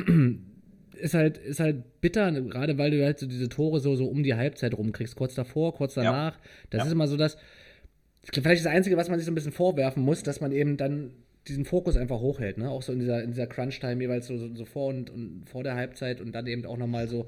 ist 1.01 1.15
halt, 1.15 1.39
ist 1.39 1.61
halt 1.61 2.01
bitter, 2.01 2.31
gerade 2.33 2.79
weil 2.79 2.91
du 2.91 3.05
halt 3.05 3.19
so 3.19 3.27
diese 3.27 3.49
Tore 3.49 3.81
so, 3.81 3.95
so 3.97 4.07
um 4.07 4.23
die 4.23 4.35
Halbzeit 4.35 4.77
rumkriegst, 4.77 5.17
kurz 5.17 5.35
davor, 5.35 5.75
kurz 5.75 5.95
Ja. 5.95 6.05
danach. 6.05 6.39
Das 6.71 6.81
Ja. 6.81 6.87
ist 6.87 6.93
immer 6.93 7.07
so 7.07 7.17
das, 7.17 7.37
vielleicht 8.33 8.65
das 8.65 8.73
Einzige, 8.73 8.97
was 8.97 9.09
man 9.09 9.19
sich 9.19 9.27
so 9.27 9.33
ein 9.33 9.35
bisschen 9.35 9.53
vorwerfen 9.53 10.03
muss, 10.03 10.23
dass 10.23 10.41
man 10.41 10.53
eben 10.53 10.77
dann 10.77 11.11
diesen 11.47 11.67
Fokus 11.67 11.97
einfach 11.99 12.21
hochhält, 12.21 12.57
ne? 12.57 12.71
Auch 12.71 12.81
so 12.83 12.93
in 12.93 13.01
dieser, 13.01 13.23
in 13.23 13.33
dieser 13.33 13.47
Crunch-Time 13.47 14.01
jeweils 14.03 14.27
so, 14.27 14.39
so, 14.39 14.55
so, 14.55 14.65
vor 14.65 14.89
und, 14.89 15.11
und 15.11 15.43
vor 15.47 15.63
der 15.63 15.75
Halbzeit 15.75 16.23
und 16.23 16.33
dann 16.35 16.47
eben 16.47 16.65
auch 16.65 16.79
nochmal 16.79 17.07
so, 17.07 17.27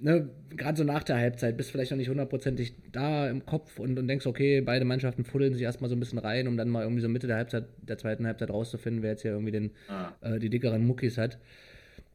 ne, 0.00 0.28
gerade 0.50 0.76
so 0.76 0.84
nach 0.84 1.02
der 1.02 1.16
Halbzeit, 1.16 1.56
bist 1.56 1.70
vielleicht 1.70 1.90
noch 1.90 1.98
nicht 1.98 2.08
hundertprozentig 2.08 2.74
da 2.92 3.28
im 3.28 3.46
Kopf 3.46 3.78
und, 3.78 3.98
und 3.98 4.06
denkst, 4.08 4.26
okay, 4.26 4.60
beide 4.60 4.84
Mannschaften 4.84 5.24
fuddeln 5.24 5.54
sich 5.54 5.62
erstmal 5.62 5.88
so 5.88 5.96
ein 5.96 6.00
bisschen 6.00 6.18
rein, 6.18 6.46
um 6.46 6.56
dann 6.56 6.68
mal 6.68 6.82
irgendwie 6.82 7.02
so 7.02 7.08
Mitte 7.08 7.26
der 7.26 7.36
Halbzeit, 7.36 7.64
der 7.78 7.98
zweiten 7.98 8.26
Halbzeit 8.26 8.50
rauszufinden, 8.50 9.02
wer 9.02 9.10
jetzt 9.10 9.22
hier 9.22 9.32
irgendwie 9.32 9.52
den, 9.52 9.70
ah. 9.88 10.12
äh, 10.20 10.38
die 10.38 10.50
dickeren 10.50 10.86
Muckis 10.86 11.18
hat. 11.18 11.38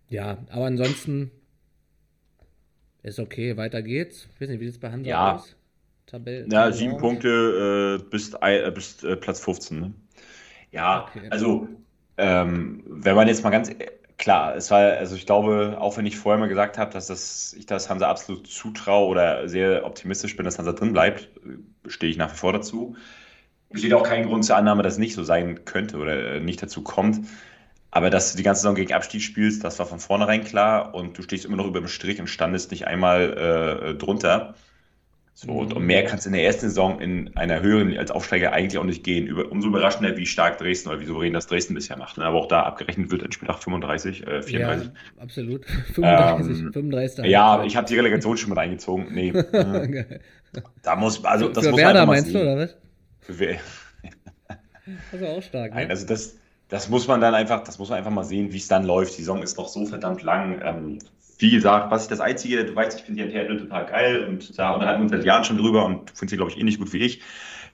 Ja, 0.07 0.39
aber 0.49 0.65
ansonsten 0.65 1.31
ist 3.03 3.19
okay, 3.19 3.57
weiter 3.57 3.81
geht's. 3.81 4.27
Ich 4.35 4.41
weiß 4.41 4.49
nicht, 4.49 4.59
wie 4.59 4.65
sieht 4.65 4.75
es 4.75 4.79
bei 4.79 4.91
Hansa 4.91 5.09
ja. 5.09 5.35
aus? 5.35 5.55
Tabelle, 6.05 6.47
ja, 6.51 6.71
sieben 6.71 6.97
Punkte 6.97 7.99
äh, 7.99 8.09
bis, 8.09 8.33
äh, 8.41 8.71
bis 8.73 9.03
äh, 9.03 9.15
Platz 9.15 9.41
15. 9.41 9.79
Ne? 9.79 9.93
Ja, 10.71 11.05
okay. 11.07 11.27
also 11.29 11.67
ähm, 12.17 12.83
wenn 12.85 13.15
man 13.15 13.27
jetzt 13.27 13.43
mal 13.43 13.51
ganz 13.51 13.69
klar, 14.19 14.55
es 14.55 14.69
war, 14.69 14.81
also 14.81 15.15
ich 15.15 15.25
glaube, 15.25 15.77
auch 15.79 15.97
wenn 15.97 16.05
ich 16.05 16.17
vorher 16.17 16.39
mal 16.39 16.49
gesagt 16.49 16.77
habe, 16.77 16.91
dass 16.91 17.07
das, 17.07 17.55
ich 17.57 17.65
das 17.65 17.89
Hansa 17.89 18.07
absolut 18.07 18.45
zutraue 18.45 19.07
oder 19.07 19.49
sehr 19.49 19.85
optimistisch 19.85 20.35
bin, 20.35 20.45
dass 20.45 20.59
Hansa 20.59 20.73
drin 20.73 20.93
bleibt, 20.93 21.29
stehe 21.88 22.11
ich 22.11 22.17
nach 22.17 22.31
wie 22.31 22.38
vor 22.38 22.53
dazu. 22.53 22.95
Besteht 23.71 23.93
auch 23.93 24.03
kein 24.03 24.27
Grund 24.27 24.45
zur 24.45 24.57
Annahme, 24.57 24.83
dass 24.83 24.93
es 24.93 24.99
nicht 24.99 25.15
so 25.15 25.23
sein 25.23 25.65
könnte 25.65 25.97
oder 25.97 26.35
äh, 26.35 26.39
nicht 26.39 26.61
dazu 26.61 26.83
kommt. 26.83 27.25
Aber 27.91 28.09
dass 28.09 28.31
du 28.31 28.38
die 28.38 28.43
ganze 28.43 28.61
Saison 28.61 28.75
gegen 28.75 28.93
Abstieg 28.93 29.23
spielst, 29.23 29.63
das 29.63 29.79
war 29.79 29.85
von 29.85 29.99
vornherein 29.99 30.43
klar 30.43 30.93
und 30.93 31.17
du 31.17 31.23
stehst 31.23 31.45
immer 31.45 31.57
noch 31.57 31.65
über 31.65 31.79
dem 31.79 31.88
Strich 31.88 32.19
und 32.19 32.27
standest 32.27 32.71
nicht 32.71 32.85
einmal 32.88 33.93
äh, 33.93 33.95
drunter. 33.95 34.53
So, 35.41 35.53
und 35.53 35.74
um 35.74 35.86
mehr 35.86 36.03
kannst 36.03 36.25
du 36.25 36.29
in 36.29 36.34
der 36.34 36.43
ersten 36.43 36.67
Saison 36.67 37.00
in 37.00 37.34
einer 37.38 37.62
höheren 37.62 37.98
als 37.98 38.12
Aufsteiger 38.12 38.51
eigentlich 38.51 38.77
auch 38.77 38.84
nicht 38.84 39.05
gehen. 39.05 39.25
Über, 39.25 39.50
umso 39.50 39.69
überraschender, 39.69 40.17
wie 40.17 40.25
stark 40.25 40.58
Dresden 40.58 40.89
oder 40.89 41.00
wie 41.00 41.05
souverän 41.05 41.31
das 41.31 41.48
Dresden 41.48 41.75
bisher 41.75 41.98
macht. 41.98 42.17
Ne? 42.17 42.25
Aber 42.25 42.39
auch 42.39 42.48
da 42.50 42.63
abgerechnet 42.63 43.10
wird 43.10 43.24
in 43.24 43.31
Spieltag 43.31 43.63
35, 43.63 44.27
äh, 44.27 44.41
34. 44.43 44.88
Ja, 44.88 44.93
absolut. 45.24 45.65
35, 45.93 46.60
ähm, 46.60 46.74
35. 46.74 47.25
Ja, 47.27 47.63
ich 47.63 47.77
habe 47.77 47.88
die 47.88 47.96
Relegation 47.96 48.36
schon 48.36 48.50
mit 48.50 48.60
eingezogen. 48.60 49.08
Nee. 49.13 49.29
äh, 49.29 50.19
da 50.81 50.98
muss, 50.98 51.24
also 51.24 51.48
das 51.48 51.63
für 51.63 51.72
muss 51.72 51.79
Werder 51.79 52.05
meinst 52.05 52.31
sehen. 52.31 52.34
du, 52.34 52.41
oder 52.41 52.58
was? 52.58 52.75
Für 53.22 53.39
wer? 53.39 53.60
Das 55.12 55.22
ist 55.22 55.27
auch 55.27 55.41
stark. 55.41 55.74
Nein, 55.74 55.86
ne? 55.86 55.91
also 55.91 56.05
das, 56.05 56.36
das 56.67 56.89
muss 56.89 57.08
man 57.08 57.22
dann 57.22 57.34
einfach, 57.34 57.63
das 57.63 57.79
muss 57.79 57.89
man 57.89 58.00
einfach 58.00 58.12
mal 58.12 58.25
sehen, 58.25 58.51
wie 58.51 58.58
es 58.58 58.67
dann 58.67 58.84
läuft. 58.84 59.13
Die 59.17 59.22
Saison 59.22 59.41
ist 59.41 59.58
noch 59.58 59.69
so 59.69 59.86
verdammt 59.86 60.22
lang. 60.24 60.60
Ähm, 60.65 61.00
wie 61.39 61.50
gesagt, 61.50 61.89
was 61.89 62.03
ich 62.03 62.10
das 62.10 62.19
Einzige, 62.19 62.65
du 62.65 62.75
weißt, 62.75 63.00
ich 63.00 63.05
finde 63.05 63.24
die 63.24 63.38
Antenne 63.38 63.58
total 63.58 63.86
geil 63.86 64.25
und 64.25 64.58
da 64.60 64.72
unterhalten 64.72 65.00
wir 65.00 65.03
uns 65.03 65.12
seit 65.12 65.25
Jahren 65.25 65.43
schon 65.46 65.58
drüber 65.58 65.86
und 65.86 66.12
finde 66.12 66.29
sie, 66.29 66.36
glaube 66.36 66.51
ich, 66.51 66.58
ähnlich 66.58 66.77
gut 66.77 66.93
wie 66.93 67.00
ich. 67.00 67.22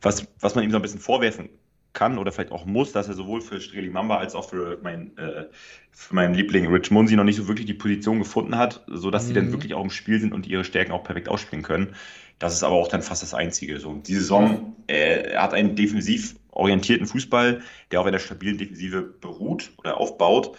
Was, 0.01 0.27
was 0.39 0.55
man 0.55 0.63
ihm 0.63 0.72
so 0.72 0.77
ein 0.77 0.84
bisschen 0.84 1.00
vorwerfen 1.00 1.50
kann 1.93 2.19
oder 2.19 2.31
vielleicht 2.31 2.51
auch 2.51 2.65
muss, 2.65 2.91
dass 2.91 3.07
er 3.07 3.15
sowohl 3.15 3.41
für 3.41 3.60
Streli 3.60 3.89
Mamba 3.89 4.17
als 4.17 4.36
auch 4.36 4.50
für, 4.50 4.77
mein, 4.84 5.17
äh, 5.17 5.45
für 5.91 6.13
meinen 6.13 6.36
Liebling 6.36 6.67
Rich 6.67 6.91
Munsi 6.91 7.15
noch 7.15 7.24
nicht 7.24 7.38
so 7.38 7.48
wirklich 7.48 7.65
die 7.65 7.74
Position 7.74 8.19
gefunden 8.19 8.55
hat, 8.57 8.84
sodass 8.88 9.24
mhm. 9.24 9.27
die 9.29 9.34
dann 9.34 9.51
wirklich 9.51 9.74
auch 9.74 9.84
im 9.84 9.89
Spiel 9.89 10.19
sind 10.19 10.34
und 10.34 10.45
ihre 10.45 10.63
Stärken 10.63 10.91
auch 10.91 11.03
perfekt 11.03 11.29
ausspielen 11.29 11.63
können. 11.63 11.95
Das 12.38 12.53
ist 12.53 12.63
aber 12.63 12.75
auch 12.75 12.89
dann 12.89 13.01
fast 13.01 13.24
das 13.24 13.34
Einzige. 13.34 13.79
So, 13.79 13.93
die 13.95 14.13
Saison, 14.13 14.75
äh, 14.88 15.36
hat 15.38 15.53
einen 15.53 15.75
defensiv 15.75 16.36
orientierten 16.51 17.07
Fußball, 17.07 17.62
der 17.91 18.01
auf 18.01 18.05
einer 18.05 18.19
stabilen 18.19 18.57
Defensive 18.57 19.01
beruht 19.01 19.72
oder 19.77 19.98
aufbaut. 19.98 20.55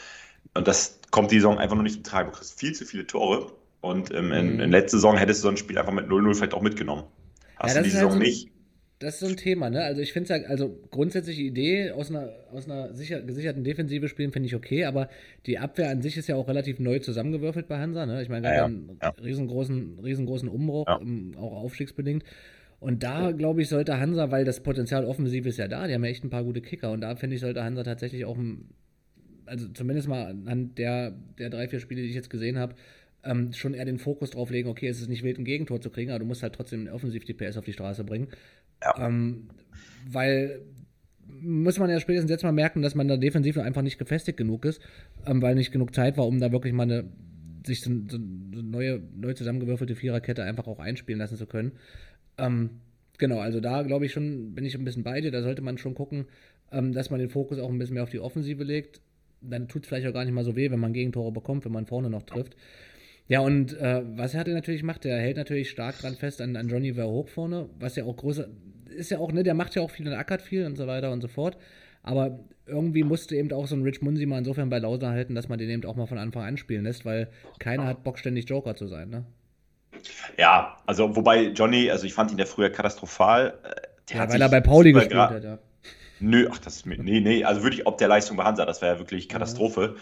Und 0.57 0.69
das 0.69 1.01
kommt 1.11 1.31
die 1.31 1.37
Saison 1.37 1.59
einfach 1.59 1.77
noch 1.77 1.83
nicht 1.83 1.95
zum 1.95 2.05
Tragen. 2.05 2.31
Du 2.31 2.37
kriegst 2.37 2.59
viel 2.59 2.73
zu 2.73 2.85
viele 2.85 3.07
Tore. 3.07 3.53
Und 3.81 4.13
ähm, 4.13 4.33
in, 4.33 4.55
mhm. 4.55 4.61
in 4.61 4.71
letzter 4.71 4.99
Saison 4.99 5.17
hättest 5.17 5.41
du 5.41 5.43
so 5.45 5.49
ein 5.49 5.57
Spiel 5.57 5.79
einfach 5.79 5.93
mit 5.93 6.07
0-0 6.07 6.35
vielleicht 6.35 6.55
auch 6.55 6.63
mitgenommen. 6.63 7.05
Hast 7.57 7.75
ja, 7.75 7.81
du 7.81 7.85
die 7.85 7.91
Saison 7.91 8.11
halt 8.11 8.13
so, 8.15 8.19
nicht. 8.19 8.51
Das 8.99 9.15
ist 9.15 9.21
so 9.21 9.27
ein 9.27 9.37
Thema, 9.37 9.69
ne? 9.69 9.83
Also 9.83 10.01
ich 10.01 10.15
finde 10.15 10.33
es 10.33 10.41
ja, 10.41 10.49
also 10.49 10.75
grundsätzlich 10.91 11.37
die 11.37 11.47
Idee 11.47 11.91
aus 11.91 12.09
einer, 12.11 12.31
aus 12.51 12.65
einer 12.65 12.95
sicher, 12.95 13.21
gesicherten 13.21 13.63
Defensive 13.63 14.09
spielen, 14.09 14.33
finde 14.33 14.47
ich 14.47 14.55
okay, 14.55 14.87
aber 14.87 15.11
die 15.45 15.59
Abwehr 15.59 15.91
an 15.91 16.01
sich 16.01 16.17
ist 16.17 16.29
ja 16.29 16.37
auch 16.37 16.49
relativ 16.49 16.79
neu 16.79 16.99
zusammengewürfelt 16.99 17.69
bei 17.69 17.79
Hansa, 17.79 18.07
ne? 18.07 18.23
Ich 18.23 18.31
meine, 18.31 18.49
ja, 18.49 18.55
ja, 18.55 18.65
einen 18.65 18.99
ja. 19.03 19.11
riesengroßen, 19.11 19.99
riesengroßen 20.03 20.49
Umbruch, 20.49 20.87
ja. 20.89 20.99
auch 21.39 21.53
aufstiegsbedingt. 21.63 22.25
Und 22.81 23.03
da, 23.03 23.33
glaube 23.33 23.61
ich, 23.61 23.69
sollte 23.69 24.01
Hansa, 24.01 24.31
weil 24.31 24.47
das 24.47 24.63
Potenzial 24.63 25.05
offensiv 25.05 25.45
ist 25.45 25.59
ja 25.59 25.69
da, 25.69 25.87
die 25.87 25.95
haben 25.95 26.05
ja 26.05 26.11
echt 26.11 26.25
ein 26.25 26.31
paar 26.31 26.45
gute 26.45 26.63
Kicker 26.63 26.91
und 26.91 27.02
da 27.02 27.17
finde 27.17 27.37
ich, 27.37 27.43
sollte 27.43 27.63
Hansa 27.63 27.83
tatsächlich 27.83 28.25
auch 28.25 28.39
ein 28.39 28.71
also 29.47 29.69
zumindest 29.69 30.09
mal 30.09 30.37
an 30.47 30.75
der, 30.76 31.13
der 31.39 31.50
drei, 31.50 31.69
vier 31.69 31.80
Spiele, 31.80 32.02
die 32.02 32.09
ich 32.09 32.15
jetzt 32.15 32.30
gesehen 32.30 32.59
habe, 32.59 32.75
ähm, 33.25 33.52
schon 33.52 33.75
eher 33.75 33.85
den 33.85 33.99
Fokus 33.99 34.30
drauf 34.30 34.50
legen, 34.50 34.69
okay, 34.69 34.89
es 34.89 35.00
ist 35.00 35.09
nicht 35.09 35.23
wild, 35.23 35.39
ein 35.39 35.45
Gegentor 35.45 35.80
zu 35.80 35.91
kriegen, 35.91 36.11
aber 36.11 36.21
du 36.21 36.26
musst 36.26 36.43
halt 36.43 36.54
trotzdem 36.54 36.89
offensiv 36.89 37.25
die 37.25 37.35
PS 37.35 37.56
auf 37.56 37.65
die 37.65 37.73
Straße 37.73 38.04
bringen. 38.04 38.28
Ja. 38.82 39.06
Ähm, 39.06 39.49
weil 40.09 40.61
muss 41.28 41.78
man 41.78 41.91
ja 41.91 41.99
spätestens 41.99 42.30
jetzt 42.30 42.45
mal 42.45 42.52
merken, 42.52 42.82
dass 42.82 42.95
man 42.95 43.09
da 43.09 43.17
defensiv 43.17 43.59
einfach 43.59 43.82
nicht 43.82 43.99
gefestigt 43.99 44.39
genug 44.39 44.65
ist, 44.65 44.80
ähm, 45.26 45.43
weil 45.43 45.56
nicht 45.56 45.73
genug 45.73 45.95
Zeit 45.95 46.17
war, 46.17 46.26
um 46.26 46.39
da 46.39 46.52
wirklich 46.52 46.73
mal 46.73 46.85
eine 46.85 47.04
sich 47.67 47.80
so, 47.80 47.91
so 48.09 48.17
eine 48.17 48.63
neue, 48.63 49.02
neu 49.17 49.32
zusammengewürfelte 49.32 49.97
Viererkette 49.97 50.45
einfach 50.45 50.69
auch 50.69 50.78
einspielen 50.78 51.19
lassen 51.19 51.37
zu 51.37 51.47
können. 51.47 51.73
Ähm, 52.39 52.71
genau, 53.19 53.41
also 53.41 53.59
da 53.59 53.82
glaube 53.82 54.06
ich 54.06 54.13
schon, 54.13 54.54
bin 54.54 54.65
ich 54.65 54.76
ein 54.76 54.85
bisschen 54.85 55.02
bei 55.02 55.21
dir, 55.21 55.32
da 55.32 55.43
sollte 55.43 55.63
man 55.63 55.76
schon 55.78 55.95
gucken, 55.95 56.26
ähm, 56.71 56.93
dass 56.93 57.11
man 57.11 57.19
den 57.19 57.28
Fokus 57.28 57.59
auch 57.59 57.71
ein 57.71 57.78
bisschen 57.78 57.95
mehr 57.95 58.04
auf 58.04 58.11
die 58.11 58.21
Offensive 58.21 58.63
legt 58.63 59.00
dann 59.41 59.69
tut 59.69 59.83
es 59.83 59.89
vielleicht 59.89 60.07
auch 60.07 60.13
gar 60.13 60.25
nicht 60.25 60.35
mal 60.35 60.45
so 60.45 60.57
weh, 60.57 60.71
wenn 60.71 60.81
man 60.81 60.93
Gegentore 60.93 61.33
bekommt, 61.33 61.65
wenn 61.65 61.73
man 61.73 61.87
vorne 61.87 62.11
noch 62.11 62.23
trifft. 62.23 62.57
Ja, 63.29 63.41
und 63.41 63.77
äh, 63.79 64.03
was 64.17 64.35
er 64.35 64.47
natürlich 64.47 64.83
macht, 64.83 65.05
der 65.05 65.19
hält 65.19 65.37
natürlich 65.37 65.71
stark 65.71 65.99
dran 65.99 66.15
fest 66.15 66.41
an, 66.41 66.57
an 66.57 66.69
Johnny 66.69 66.95
Verhoek 66.95 67.29
vorne, 67.29 67.69
was 67.79 67.97
ja 67.97 68.05
auch 68.05 68.17
große, 68.17 68.49
ist 68.97 69.11
ja 69.11 69.19
auch, 69.19 69.33
ne, 69.33 69.43
der 69.43 69.55
macht 69.55 69.75
ja 69.75 69.83
auch 69.83 69.91
viel 69.91 70.07
und 70.07 70.15
ackert 70.15 70.43
viel 70.43 70.65
und 70.65 70.77
so 70.77 70.87
weiter 70.87 71.11
und 71.11 71.21
so 71.21 71.29
fort. 71.29 71.57
Aber 72.03 72.39
irgendwie 72.67 73.03
musste 73.03 73.35
eben 73.35 73.53
auch 73.53 73.67
so 73.67 73.75
ein 73.75 73.83
Rich 73.83 74.01
Munsi 74.01 74.27
mal 74.27 74.39
insofern 74.39 74.71
bei 74.71 74.79
Lauser 74.79 75.09
halten, 75.09 75.35
dass 75.35 75.49
man 75.49 75.59
den 75.59 75.71
eben 75.71 75.85
auch 75.85 75.97
mal 75.97 76.07
von 76.07 76.19
Anfang 76.19 76.45
an 76.45 76.57
spielen 76.57 76.85
lässt, 76.85 77.05
weil 77.05 77.29
keiner 77.59 77.85
hat 77.85 78.05
Bock, 78.05 78.19
ständig 78.19 78.49
Joker 78.49 78.77
zu 78.77 78.87
sein, 78.87 79.11
ne? 79.11 79.25
Ja, 80.39 80.77
also 80.87 81.17
wobei 81.17 81.47
Johnny, 81.49 81.91
also 81.91 82.07
ich 82.07 82.15
fand 82.15 82.31
ihn 82.31 82.39
ja 82.39 82.45
früher 82.45 82.71
katastrophal. 82.71 83.55
Äh, 83.65 84.15
ja, 84.17 84.31
weil 84.31 84.41
er 84.41 84.49
bei 84.49 84.61
Pauli 84.61 84.93
gespielt 84.93 85.19
hat, 85.19 85.43
ja. 85.43 85.59
Nö, 86.19 86.49
ach, 86.50 86.59
das 86.59 86.76
ist 86.76 86.87
mir, 86.87 86.99
nee, 86.99 87.21
nee, 87.21 87.45
also 87.45 87.63
wirklich 87.63 87.87
ob 87.87 87.99
der 87.99 88.09
Leistung 88.09 88.37
bei 88.37 88.45
Hansa, 88.45 88.65
das 88.65 88.81
wäre 88.81 88.95
ja 88.95 88.99
wirklich 88.99 89.29
Katastrophe. 89.29 89.95
Mhm. 89.95 90.00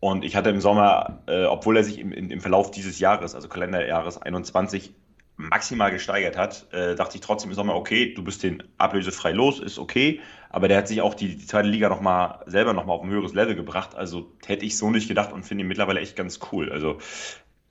Und 0.00 0.24
ich 0.24 0.34
hatte 0.34 0.48
im 0.50 0.60
Sommer, 0.60 1.22
äh, 1.26 1.44
obwohl 1.44 1.76
er 1.76 1.84
sich 1.84 1.98
im, 1.98 2.12
im, 2.12 2.40
Verlauf 2.40 2.70
dieses 2.70 2.98
Jahres, 2.98 3.34
also 3.34 3.48
Kalenderjahres 3.48 4.20
21, 4.20 4.94
maximal 5.36 5.90
gesteigert 5.90 6.36
hat, 6.36 6.66
äh, 6.72 6.94
dachte 6.94 7.16
ich 7.16 7.20
trotzdem 7.20 7.50
im 7.50 7.54
Sommer, 7.54 7.74
okay, 7.74 8.12
du 8.14 8.24
bist 8.24 8.42
den 8.42 8.62
ablösefrei 8.78 9.32
los, 9.32 9.60
ist 9.60 9.78
okay, 9.78 10.20
aber 10.50 10.68
der 10.68 10.78
hat 10.78 10.88
sich 10.88 11.02
auch 11.02 11.14
die, 11.14 11.36
die 11.36 11.46
zweite 11.46 11.68
Liga 11.68 11.88
noch 11.88 12.00
mal, 12.00 12.42
selber 12.46 12.72
nochmal 12.72 12.96
auf 12.96 13.02
ein 13.02 13.10
höheres 13.10 13.34
Level 13.34 13.54
gebracht, 13.54 13.94
also 13.94 14.32
hätte 14.46 14.64
ich 14.64 14.76
so 14.76 14.90
nicht 14.90 15.08
gedacht 15.08 15.32
und 15.32 15.44
finde 15.44 15.64
ihn 15.64 15.68
mittlerweile 15.68 16.00
echt 16.00 16.16
ganz 16.16 16.40
cool, 16.52 16.70
also 16.70 16.98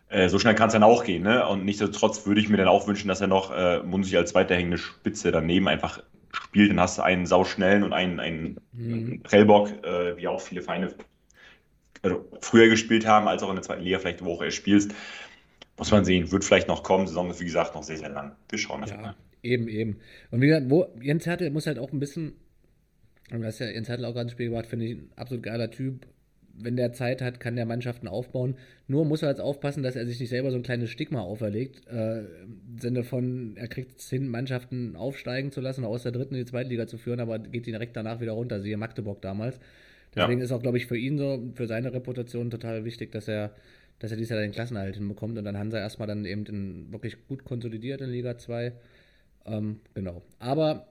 äh, 0.10 0.30
so 0.30 0.40
schnell 0.40 0.56
kann 0.56 0.68
es 0.68 0.74
dann 0.74 0.84
auch 0.84 1.04
gehen, 1.04 1.24
ne? 1.24 1.48
Und 1.48 1.66
nichtsdestotrotz 1.66 2.26
würde 2.26 2.42
ich 2.42 2.50
mir 2.50 2.58
dann 2.58 2.68
auch 2.68 2.88
wünschen, 2.88 3.08
dass 3.08 3.22
er 3.22 3.28
noch 3.28 3.52
äh, 3.52 3.84
Munsi 3.84 4.18
als 4.18 4.34
weiterhängende 4.34 4.80
Spitze 4.80 5.32
daneben 5.32 5.68
einfach 5.68 6.02
spielt, 6.32 6.72
dann 6.72 6.80
hast 6.80 6.98
du 6.98 7.02
einen 7.02 7.26
sauschnellen 7.26 7.84
und 7.84 7.94
einen, 7.94 8.20
einen 8.20 8.58
mhm. 8.72 9.22
Prellbock, 9.24 9.72
äh, 9.84 10.18
wie 10.18 10.28
auch 10.28 10.42
viele 10.42 10.62
Feinde 10.62 10.96
also 12.02 12.26
früher 12.42 12.70
gespielt 12.70 13.06
haben, 13.06 13.28
als 13.28 13.44
auch 13.44 13.50
in 13.50 13.56
der 13.56 13.64
zweiten 13.64 13.84
Liga 13.84 14.00
vielleicht, 14.00 14.24
wo 14.24 14.34
auch 14.34 14.42
er 14.42 14.52
spielst. 14.52 14.94
Muss 15.78 15.92
man 15.92 16.06
sehen, 16.06 16.32
wird 16.32 16.44
vielleicht 16.44 16.68
noch 16.68 16.84
kommen. 16.84 17.06
Die 17.06 17.10
Saison 17.10 17.30
ist, 17.30 17.40
wie 17.40 17.46
gesagt, 17.46 17.76
noch 17.76 17.84
sehr, 17.84 17.98
sehr 17.98 18.10
lang. 18.10 18.36
Wir 18.50 18.60
schauen 18.60 18.82
einfach 18.84 18.96
ja, 18.96 19.02
mal. 19.02 19.16
Eben, 19.44 19.68
eben. 19.68 19.98
Und 20.32 20.42
wie 20.42 20.48
gesagt, 20.48 20.70
wo, 20.70 20.88
Jens 21.02 21.26
Hertel 21.26 21.50
muss 21.52 21.68
halt 21.68 21.80
auch 21.80 21.92
ein 21.92 22.00
bisschen, 22.00 22.34
und 23.32 23.42
das 23.42 23.56
ist 23.56 23.60
ja 23.60 23.68
Jens 23.68 23.88
Hertel 23.88 24.06
auch 24.06 24.12
gerade 24.12 24.24
ins 24.24 24.32
Spiel 24.34 24.50
gebracht, 24.50 24.68
finde 24.68 24.86
ich 24.86 24.98
ein 24.98 25.12
absolut 25.16 25.44
geiler 25.44 25.72
Typ 25.72 26.06
wenn 26.62 26.76
der 26.76 26.94
Zeit 26.94 27.22
hat, 27.22 27.40
kann 27.40 27.56
der 27.56 27.66
Mannschaften 27.66 28.08
aufbauen. 28.08 28.56
Nur 28.88 29.06
muss 29.06 29.22
er 29.22 29.30
jetzt 29.30 29.42
aufpassen, 29.42 29.84
dass 29.84 29.96
er 29.96 30.06
sich 30.06 30.20
nicht 30.20 30.30
selber 30.30 30.52
so 30.52 30.58
ein 30.58 30.64
kleines 30.64 30.90
Stigma 30.90 31.22
auferlegt. 31.22 31.88
Äh, 31.88 32.20
Im 32.20 32.80
Sinne 32.80 33.04
von, 33.04 33.56
er 33.56 33.68
kriegt 33.68 34.00
es 34.00 34.10
hin, 34.10 34.28
Mannschaften 34.28 34.96
aufsteigen 34.96 35.52
zu 35.52 35.62
lassen, 35.62 35.86
aus 35.86 36.04
der 36.04 36.12
dritten 36.12 36.36
in 36.36 36.42
die 36.42 36.50
zweite 36.50 36.70
Liga 36.70 36.88
zu 36.88 36.98
führen, 36.98 37.20
aber 37.20 37.40
geht 37.40 37.66
direkt 37.66 37.96
danach 37.96 38.20
wieder 38.20 38.34
runter, 38.34 38.62
siehe 38.62 38.78
Magdeburg 38.78 39.22
damals. 39.22 39.60
Deswegen 40.16 40.40
ja. 40.40 40.46
ist 40.46 40.52
auch, 40.52 40.62
glaube 40.62 40.78
ich, 40.78 40.88
für 40.88 40.98
ihn 40.98 41.18
so, 41.18 41.52
für 41.54 41.68
seine 41.68 41.94
Reputation 41.94 42.50
total 42.50 42.84
wichtig, 42.84 43.12
dass 43.12 43.28
er, 43.28 43.54
dass 44.00 44.12
er 44.12 44.18
dieses 44.18 44.32
Jahr 44.32 44.42
den 44.42 44.52
Klassenerhalt 44.52 44.96
hinbekommt 44.96 45.38
und 45.38 45.46
dann 45.46 45.58
Hansa 45.58 45.78
erstmal 45.78 46.08
dann 46.08 46.26
eben 46.26 46.46
in, 46.46 46.92
wirklich 46.92 47.28
gut 47.28 47.46
konsolidiert 47.46 48.02
in 48.02 48.10
Liga 48.10 48.38
2. 48.38 48.74
Ähm, 49.46 49.80
genau. 49.94 50.24
Aber 50.40 50.88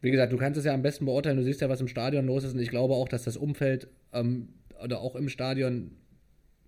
wie 0.00 0.10
gesagt, 0.10 0.32
du 0.32 0.36
kannst 0.36 0.58
es 0.58 0.64
ja 0.64 0.74
am 0.74 0.82
besten 0.82 1.06
beurteilen, 1.06 1.38
du 1.38 1.44
siehst 1.44 1.60
ja, 1.60 1.68
was 1.68 1.80
im 1.80 1.88
Stadion 1.88 2.26
los 2.26 2.44
ist 2.44 2.54
und 2.54 2.60
ich 2.60 2.70
glaube 2.70 2.94
auch, 2.94 3.08
dass 3.08 3.24
das 3.24 3.36
Umfeld 3.36 3.88
ähm, 4.12 4.48
oder 4.82 5.00
auch 5.00 5.16
im 5.16 5.28
Stadion 5.28 5.96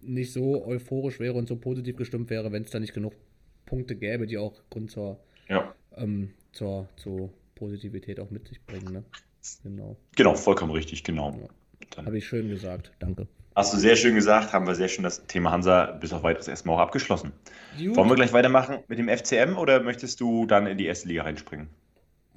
nicht 0.00 0.32
so 0.32 0.64
euphorisch 0.64 1.20
wäre 1.20 1.34
und 1.34 1.48
so 1.48 1.56
positiv 1.56 1.96
gestimmt 1.96 2.30
wäre, 2.30 2.52
wenn 2.52 2.62
es 2.62 2.70
da 2.70 2.80
nicht 2.80 2.94
genug 2.94 3.14
Punkte 3.66 3.96
gäbe, 3.96 4.26
die 4.26 4.38
auch 4.38 4.62
Grund 4.70 4.90
zur, 4.90 5.20
ja. 5.48 5.74
ähm, 5.96 6.32
zur, 6.52 6.88
zur 6.96 7.32
Positivität 7.54 8.18
auch 8.20 8.30
mit 8.30 8.48
sich 8.48 8.64
bringen. 8.64 8.92
Ne? 8.92 9.04
Genau. 9.62 9.96
Genau, 10.16 10.34
vollkommen 10.34 10.72
richtig, 10.72 11.04
genau. 11.04 11.48
Ja. 11.96 12.04
Habe 12.04 12.18
ich 12.18 12.26
schön 12.26 12.48
gesagt, 12.48 12.92
danke. 12.98 13.26
Hast 13.54 13.74
du 13.74 13.78
sehr 13.78 13.96
schön 13.96 14.14
gesagt, 14.14 14.52
haben 14.52 14.66
wir 14.66 14.74
sehr 14.74 14.88
schön 14.88 15.02
das 15.02 15.26
Thema 15.26 15.50
Hansa 15.50 15.86
bis 15.92 16.12
auf 16.12 16.22
weiteres 16.22 16.48
erstmal 16.48 16.76
auch 16.76 16.80
abgeschlossen. 16.80 17.32
Gut. 17.76 17.96
Wollen 17.96 18.08
wir 18.08 18.14
gleich 18.14 18.32
weitermachen 18.32 18.78
mit 18.88 18.98
dem 18.98 19.08
FCM 19.08 19.58
oder 19.58 19.82
möchtest 19.82 20.20
du 20.20 20.46
dann 20.46 20.66
in 20.66 20.78
die 20.78 20.86
erste 20.86 21.08
Liga 21.08 21.24
reinspringen? 21.24 21.68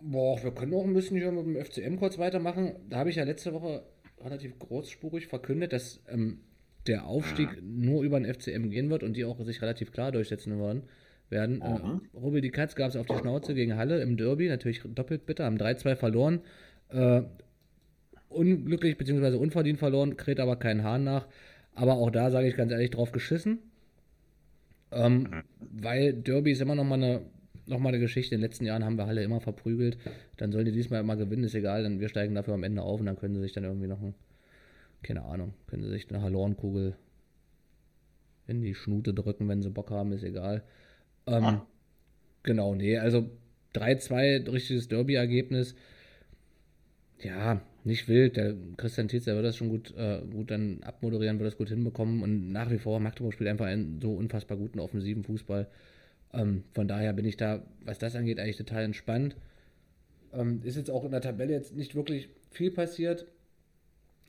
Boah, 0.01 0.41
wir 0.43 0.51
können 0.51 0.73
auch 0.73 0.83
ein 0.83 0.93
bisschen 0.93 1.17
hier 1.17 1.31
mit 1.31 1.45
dem 1.45 1.63
FCM 1.63 1.97
kurz 1.97 2.17
weitermachen. 2.17 2.75
Da 2.89 2.97
habe 2.97 3.09
ich 3.09 3.15
ja 3.15 3.23
letzte 3.23 3.53
Woche 3.53 3.83
relativ 4.23 4.57
großspurig 4.59 5.27
verkündet, 5.27 5.73
dass 5.73 6.01
ähm, 6.09 6.39
der 6.87 7.05
Aufstieg 7.05 7.61
nur 7.61 8.03
über 8.03 8.19
den 8.19 8.31
FCM 8.33 8.69
gehen 8.69 8.89
wird 8.89 9.03
und 9.03 9.15
die 9.15 9.25
auch 9.25 9.39
sich 9.45 9.61
relativ 9.61 9.91
klar 9.91 10.11
durchsetzen 10.11 10.59
werden. 11.29 11.55
Mhm. 11.55 11.61
Äh, 11.61 12.17
Rubbel 12.17 12.41
die 12.41 12.51
Katz 12.51 12.75
gab 12.75 12.89
es 12.89 12.95
auf 12.95 13.05
die 13.05 13.17
Schnauze 13.17 13.53
gegen 13.53 13.75
Halle 13.75 14.01
im 14.01 14.17
Derby, 14.17 14.49
natürlich 14.49 14.81
doppelt 14.83 15.25
bitter, 15.25 15.45
haben 15.45 15.57
3-2 15.57 15.95
verloren. 15.95 16.41
Äh, 16.89 17.23
unglücklich 18.29 18.97
bzw. 18.97 19.35
unverdient 19.37 19.79
verloren, 19.79 20.17
kräht 20.17 20.39
aber 20.39 20.57
keinen 20.57 20.83
Hahn 20.83 21.03
nach. 21.03 21.27
Aber 21.75 21.93
auch 21.93 22.11
da 22.11 22.29
sage 22.31 22.47
ich 22.47 22.55
ganz 22.55 22.71
ehrlich 22.71 22.91
drauf 22.91 23.11
geschissen. 23.11 23.59
Ähm, 24.91 25.43
Weil 25.59 26.13
Derby 26.13 26.51
ist 26.51 26.61
immer 26.61 26.75
noch 26.75 26.83
mal 26.83 26.95
eine 26.95 27.21
noch 27.65 27.79
mal 27.79 27.89
eine 27.89 27.99
Geschichte. 27.99 28.35
In 28.35 28.41
den 28.41 28.47
letzten 28.47 28.65
Jahren 28.65 28.83
haben 28.83 28.97
wir 28.97 29.05
Halle 29.07 29.23
immer 29.23 29.39
verprügelt. 29.41 29.97
Dann 30.37 30.51
sollen 30.51 30.65
die 30.65 30.71
diesmal 30.71 30.99
immer 31.01 31.15
gewinnen, 31.15 31.43
ist 31.43 31.55
egal. 31.55 31.83
Dann 31.83 31.99
wir 31.99 32.09
steigen 32.09 32.35
dafür 32.35 32.53
am 32.53 32.63
Ende 32.63 32.81
auf 32.81 32.99
und 32.99 33.05
dann 33.05 33.17
können 33.17 33.35
sie 33.35 33.41
sich 33.41 33.53
dann 33.53 33.63
irgendwie 33.63 33.87
noch 33.87 34.01
ein, 34.01 34.13
keine 35.03 35.23
Ahnung, 35.23 35.53
können 35.67 35.83
sie 35.83 35.89
sich 35.89 36.09
eine 36.09 36.21
Halornkugel 36.21 36.95
in 38.47 38.61
die 38.61 38.75
Schnute 38.75 39.13
drücken, 39.13 39.47
wenn 39.47 39.61
sie 39.61 39.69
Bock 39.69 39.91
haben, 39.91 40.11
ist 40.11 40.23
egal. 40.23 40.63
Ähm, 41.27 41.43
Ah. 41.43 41.67
Genau, 42.43 42.75
nee, 42.75 42.97
also 42.97 43.29
3-2, 43.73 44.51
richtiges 44.51 44.87
Derby-Ergebnis. 44.89 45.75
Ja, 47.19 47.61
nicht 47.85 48.07
wild. 48.07 48.35
Der 48.37 48.55
Christian 48.77 49.07
Tietz, 49.07 49.25
der 49.25 49.35
wird 49.35 49.45
das 49.45 49.55
schon 49.57 49.69
gut, 49.69 49.93
äh, 49.97 50.21
gut 50.29 50.51
dann 50.51 50.83
abmoderieren, 50.83 51.39
wird 51.39 51.47
das 51.47 51.57
gut 51.57 51.69
hinbekommen. 51.69 52.21
Und 52.21 52.51
nach 52.51 52.69
wie 52.69 52.79
vor, 52.79 52.99
Magdeburg 52.99 53.33
spielt 53.33 53.49
einfach 53.49 53.65
einen 53.65 54.01
so 54.01 54.13
unfassbar 54.13 54.57
guten 54.57 54.79
offensiven 54.79 55.23
Fußball. 55.23 55.67
Ähm, 56.33 56.63
von 56.73 56.87
daher 56.87 57.13
bin 57.13 57.25
ich 57.25 57.37
da, 57.37 57.63
was 57.83 57.99
das 57.99 58.15
angeht, 58.15 58.39
eigentlich 58.39 58.57
total 58.57 58.83
entspannt. 58.83 59.35
Ähm, 60.33 60.61
ist 60.63 60.77
jetzt 60.77 60.89
auch 60.89 61.05
in 61.05 61.11
der 61.11 61.21
Tabelle 61.21 61.53
jetzt 61.53 61.75
nicht 61.75 61.95
wirklich 61.95 62.29
viel 62.49 62.71
passiert, 62.71 63.27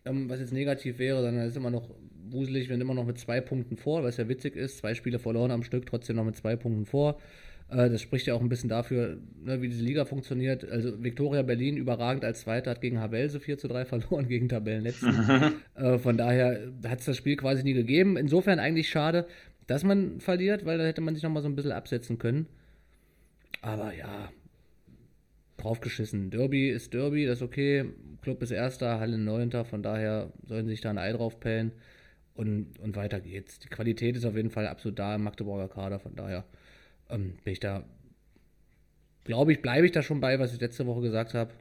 ähm, 0.04 0.28
was 0.28 0.40
jetzt 0.40 0.52
negativ 0.52 0.98
wäre, 0.98 1.22
sondern 1.22 1.44
es 1.44 1.52
ist 1.52 1.56
immer 1.56 1.70
noch 1.70 1.90
wuselig, 2.30 2.68
wir 2.68 2.74
sind 2.74 2.82
immer 2.82 2.94
noch 2.94 3.06
mit 3.06 3.18
zwei 3.18 3.40
Punkten 3.40 3.76
vor, 3.76 4.02
was 4.02 4.16
ja 4.16 4.28
witzig 4.28 4.56
ist. 4.56 4.78
Zwei 4.78 4.94
Spiele 4.94 5.18
verloren 5.18 5.50
am 5.50 5.62
Stück, 5.62 5.86
trotzdem 5.86 6.16
noch 6.16 6.24
mit 6.24 6.36
zwei 6.36 6.56
Punkten 6.56 6.86
vor. 6.86 7.18
Äh, 7.68 7.90
das 7.90 8.02
spricht 8.02 8.26
ja 8.26 8.34
auch 8.34 8.40
ein 8.40 8.48
bisschen 8.48 8.68
dafür, 8.68 9.18
ne, 9.42 9.62
wie 9.62 9.68
diese 9.68 9.82
Liga 9.82 10.04
funktioniert. 10.04 10.68
Also 10.68 11.02
Viktoria 11.02 11.42
Berlin 11.42 11.76
überragend 11.76 12.24
als 12.24 12.42
Zweiter 12.42 12.70
hat 12.70 12.80
gegen 12.80 13.00
Havelse 13.00 13.40
4 13.40 13.58
zu 13.58 13.68
3 13.68 13.84
verloren, 13.86 14.28
gegen 14.28 14.48
Tabellenletzten. 14.48 15.14
äh, 15.74 15.98
von 15.98 16.16
daher 16.16 16.72
hat 16.86 17.00
es 17.00 17.06
das 17.06 17.16
Spiel 17.16 17.36
quasi 17.36 17.62
nie 17.62 17.74
gegeben. 17.74 18.16
Insofern 18.16 18.58
eigentlich 18.58 18.88
schade, 18.88 19.26
dass 19.66 19.85
man 19.85 20.20
verliert, 20.20 20.64
weil 20.64 20.79
da 20.79 20.85
hätte 20.85 21.00
man 21.00 21.14
sich 21.14 21.22
nochmal 21.22 21.42
so 21.42 21.48
ein 21.48 21.57
bisschen 21.57 21.72
absetzen 21.72 22.18
können. 22.18 22.46
Aber 23.62 23.94
ja, 23.94 24.31
draufgeschissen. 25.57 26.31
Derby 26.31 26.68
ist 26.70 26.92
Derby, 26.92 27.27
das 27.27 27.38
ist 27.38 27.42
okay. 27.42 27.87
Club 28.22 28.42
ist 28.42 28.50
Erster, 28.50 29.00
Halle 29.00 29.18
Neunter, 29.18 29.64
von 29.64 29.83
daher 29.83 30.33
sollen 30.46 30.66
sich 30.66 30.81
da 30.81 30.90
ein 30.90 30.98
Ei 30.98 31.12
drauf 31.12 31.40
pellen. 31.40 31.72
Und, 32.35 32.79
und 32.81 32.96
weiter 32.96 33.20
geht's. 33.20 33.61
Die 33.61 33.68
Qualität 33.68 34.16
ist 34.16 34.24
auf 34.24 34.35
jeden 34.35 34.50
Fall 34.50 34.66
absolut 34.66 34.98
da 34.98 35.14
im 35.14 35.22
Magdeburger 35.22 35.68
Kader, 35.68 36.00
von 36.00 36.16
daher 36.16 36.44
ähm, 37.09 37.35
bin 37.44 37.53
ich 37.53 37.61
da, 37.61 37.85
glaube 39.24 39.53
ich, 39.53 39.62
bleibe 39.62 39.87
ich 39.87 39.92
da 39.92 40.03
schon 40.03 40.20
bei, 40.20 40.38
was 40.40 40.53
ich 40.53 40.61
letzte 40.61 40.87
Woche 40.87 41.03
gesagt 41.03 41.35
habe. 41.35 41.53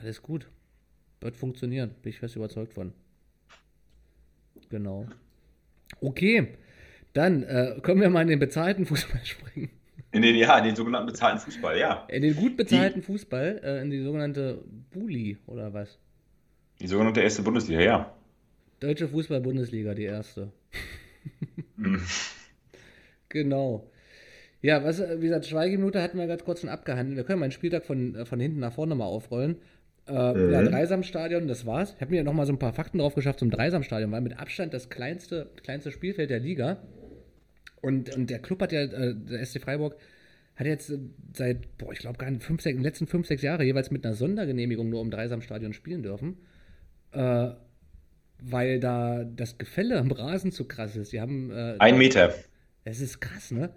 Alles 0.00 0.22
gut. 0.22 0.48
Wird 1.20 1.36
funktionieren, 1.36 1.90
bin 2.02 2.10
ich 2.10 2.18
fest 2.18 2.36
überzeugt 2.36 2.74
von. 2.74 2.92
Genau. 4.68 5.06
Okay, 6.00 6.48
dann 7.12 7.42
äh, 7.42 7.76
können 7.82 8.00
wir 8.00 8.10
mal 8.10 8.22
in 8.22 8.28
den 8.28 8.38
bezahlten 8.38 8.86
Fußball 8.86 9.20
springen. 9.24 9.70
In 10.12 10.22
den, 10.22 10.36
ja, 10.36 10.56
in 10.58 10.64
den 10.64 10.76
sogenannten 10.76 11.08
bezahlten 11.08 11.40
Fußball, 11.40 11.78
ja. 11.78 12.06
In 12.08 12.22
den 12.22 12.36
gut 12.36 12.56
bezahlten 12.56 13.02
Fußball, 13.02 13.60
äh, 13.62 13.82
in 13.82 13.90
die 13.90 14.02
sogenannte 14.02 14.62
Buli 14.90 15.36
oder 15.46 15.72
was? 15.74 15.98
Die 16.80 16.86
sogenannte 16.86 17.20
erste 17.20 17.42
Bundesliga, 17.42 17.80
ja. 17.80 18.14
Deutsche 18.80 19.08
Fußball-Bundesliga, 19.08 19.94
die 19.94 20.04
erste. 20.04 20.52
Mhm. 21.76 22.00
Genau. 23.28 23.90
Ja, 24.62 24.82
was, 24.84 25.00
wie 25.00 25.26
gesagt, 25.26 25.46
Schweigeminute 25.46 26.00
hatten 26.00 26.18
wir 26.18 26.26
gerade 26.26 26.44
kurz 26.44 26.60
schon 26.60 26.70
abgehandelt. 26.70 27.16
Wir 27.16 27.24
können 27.24 27.40
mal 27.40 27.46
einen 27.46 27.52
Spieltag 27.52 27.84
von, 27.84 28.14
äh, 28.14 28.24
von 28.24 28.40
hinten 28.40 28.60
nach 28.60 28.72
vorne 28.72 28.94
mal 28.94 29.04
aufrollen. 29.04 29.56
Äh, 30.08 30.52
Ja, 30.52 30.62
Dreisamstadion, 30.62 31.48
das 31.48 31.66
war's. 31.66 31.94
Ich 31.96 32.00
habe 32.00 32.12
mir 32.12 32.22
noch 32.24 32.32
mal 32.32 32.46
so 32.46 32.52
ein 32.52 32.58
paar 32.58 32.72
Fakten 32.72 32.98
drauf 32.98 33.14
geschafft 33.14 33.40
zum 33.40 33.50
Dreisamstadion, 33.50 34.10
weil 34.12 34.20
mit 34.20 34.38
Abstand 34.38 34.72
das 34.74 34.88
kleinste, 34.88 35.50
kleinste 35.62 35.90
Spielfeld 35.90 36.30
der 36.30 36.40
Liga. 36.40 36.78
Und, 37.82 38.14
und 38.16 38.30
der 38.30 38.38
Club 38.38 38.62
hat 38.62 38.72
ja, 38.72 38.82
äh, 38.82 39.14
der 39.14 39.44
SC 39.44 39.60
Freiburg, 39.60 39.96
hat 40.56 40.66
jetzt 40.66 40.92
seit, 41.34 41.76
boah, 41.78 41.92
ich 41.92 41.98
glaube 41.98 42.18
gar 42.18 42.30
nicht, 42.30 42.42
fünf, 42.42 42.62
sechs, 42.62 42.72
in 42.72 42.78
den 42.78 42.84
letzten 42.84 43.06
fünf, 43.06 43.26
sechs 43.26 43.42
Jahre 43.42 43.64
jeweils 43.64 43.90
mit 43.90 44.04
einer 44.04 44.14
Sondergenehmigung 44.14 44.88
nur 44.88 45.02
im 45.02 45.10
Dreisamstadion 45.10 45.72
spielen 45.72 46.02
dürfen. 46.02 46.38
Äh, 47.12 47.50
weil 48.42 48.80
da 48.80 49.24
das 49.24 49.58
Gefälle 49.58 49.98
am 49.98 50.10
Rasen 50.10 50.52
zu 50.52 50.66
krass 50.66 50.96
ist. 50.96 51.12
Die 51.12 51.20
haben. 51.20 51.50
Äh, 51.50 51.76
Ein 51.78 51.98
Meter. 51.98 52.34
das 52.84 53.00
ist 53.00 53.20
krass, 53.20 53.50
ne? 53.50 53.70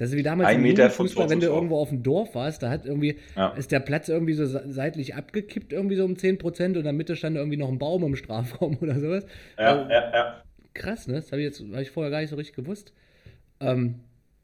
Das 0.00 0.08
ist 0.08 0.16
wie 0.16 0.22
damals 0.22 0.54
im 0.54 0.62
Meter 0.62 0.88
Tor 0.90 1.28
wenn 1.28 1.40
du 1.40 1.46
irgendwo 1.48 1.76
auf 1.78 1.90
dem 1.90 2.02
Dorf 2.02 2.34
warst, 2.34 2.62
da 2.62 2.70
hat 2.70 2.86
irgendwie, 2.86 3.18
Ja. 3.36 3.48
ist 3.50 3.70
der 3.70 3.80
Platz 3.80 4.08
irgendwie 4.08 4.32
so 4.32 4.46
se- 4.46 4.64
seitlich 4.68 5.14
abgekippt, 5.14 5.74
irgendwie 5.74 5.96
so 5.96 6.06
um 6.06 6.16
10% 6.16 6.68
und 6.70 6.76
in 6.76 6.84
der 6.84 6.92
Mitte 6.94 7.16
stand 7.16 7.36
irgendwie 7.36 7.58
noch 7.58 7.68
ein 7.68 7.78
Baum 7.78 8.02
im 8.04 8.16
Strafraum 8.16 8.78
oder 8.80 8.98
sowas. 8.98 9.26
Ja, 9.58 9.86
ja, 9.90 10.12
ja. 10.14 10.42
Krass, 10.72 11.06
ne? 11.06 11.16
Das 11.16 11.30
habe 11.32 11.42
ich 11.42 11.48
jetzt 11.48 11.60
hab 11.60 11.80
ich 11.82 11.90
vorher 11.90 12.10
gar 12.10 12.20
nicht 12.22 12.30
so 12.30 12.36
richtig 12.36 12.56
gewusst. 12.56 12.94
Ähm, 13.60 13.96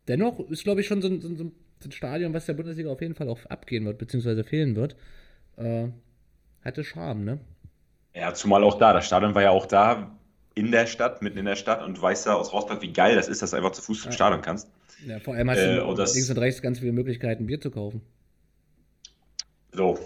dennoch 0.08 0.40
ist, 0.50 0.64
glaube 0.64 0.82
ich, 0.82 0.86
schon 0.86 1.00
so 1.00 1.08
ein, 1.08 1.22
so, 1.22 1.28
ein, 1.28 1.36
so 1.38 1.44
ein 1.88 1.92
Stadion, 1.92 2.34
was 2.34 2.44
der 2.44 2.52
Bundesliga 2.52 2.90
auf 2.90 3.00
jeden 3.00 3.14
Fall 3.14 3.30
auch 3.30 3.38
abgehen 3.46 3.86
wird, 3.86 3.96
beziehungsweise 3.96 4.44
fehlen 4.44 4.76
wird. 4.76 4.94
Äh, 5.56 5.86
hatte 6.62 6.84
Charme, 6.84 7.24
ne? 7.24 7.38
Ja, 8.14 8.34
zumal 8.34 8.62
auch 8.62 8.76
da. 8.76 8.92
Das 8.92 9.06
Stadion 9.06 9.34
war 9.34 9.40
ja 9.42 9.50
auch 9.50 9.64
da 9.64 10.14
in 10.54 10.70
der 10.70 10.86
Stadt, 10.86 11.22
mitten 11.22 11.38
in 11.38 11.46
der 11.46 11.56
Stadt 11.56 11.82
und 11.82 11.96
du 11.96 12.02
weißt 12.02 12.26
ja 12.26 12.34
aus 12.34 12.52
Rostock, 12.52 12.82
wie 12.82 12.92
geil 12.92 13.14
das 13.16 13.28
ist, 13.28 13.40
dass 13.40 13.52
du 13.52 13.56
einfach 13.56 13.72
zu 13.72 13.80
Fuß 13.80 14.02
zum. 14.02 14.12
Stadion 14.12 14.42
kannst. 14.42 14.70
Ja, 15.04 15.18
vor 15.20 15.34
allem 15.34 15.50
hast 15.50 15.58
Äh, 15.58 15.76
du 15.76 15.84
und 15.84 15.98
das- 15.98 16.14
links 16.14 16.30
und 16.30 16.38
rechts 16.38 16.62
ganz 16.62 16.78
viele 16.78 16.92
Möglichkeiten, 16.92 17.46
Bier 17.46 17.60
zu 17.60 17.70
kaufen. 17.70 18.02
So. 19.72 19.98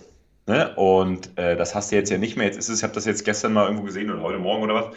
Ne? 0.47 0.75
Und 0.77 1.37
äh, 1.39 1.57
das 1.57 1.75
hast 1.75 1.93
du 1.93 1.97
jetzt 1.97 2.11
ja 2.11 2.19
nicht 2.19 2.37
mehr. 2.37 2.47
Jetzt 2.47 2.59
ist 2.59 2.69
es, 2.69 2.79
ich 2.79 2.83
habe 2.83 2.95
das 2.95 3.05
jetzt 3.05 3.25
gestern 3.25 3.53
mal 3.53 3.65
irgendwo 3.67 3.85
gesehen 3.85 4.11
oder 4.11 4.23
heute 4.23 4.39
Morgen 4.39 4.65
oder 4.65 4.75
was. 4.75 4.97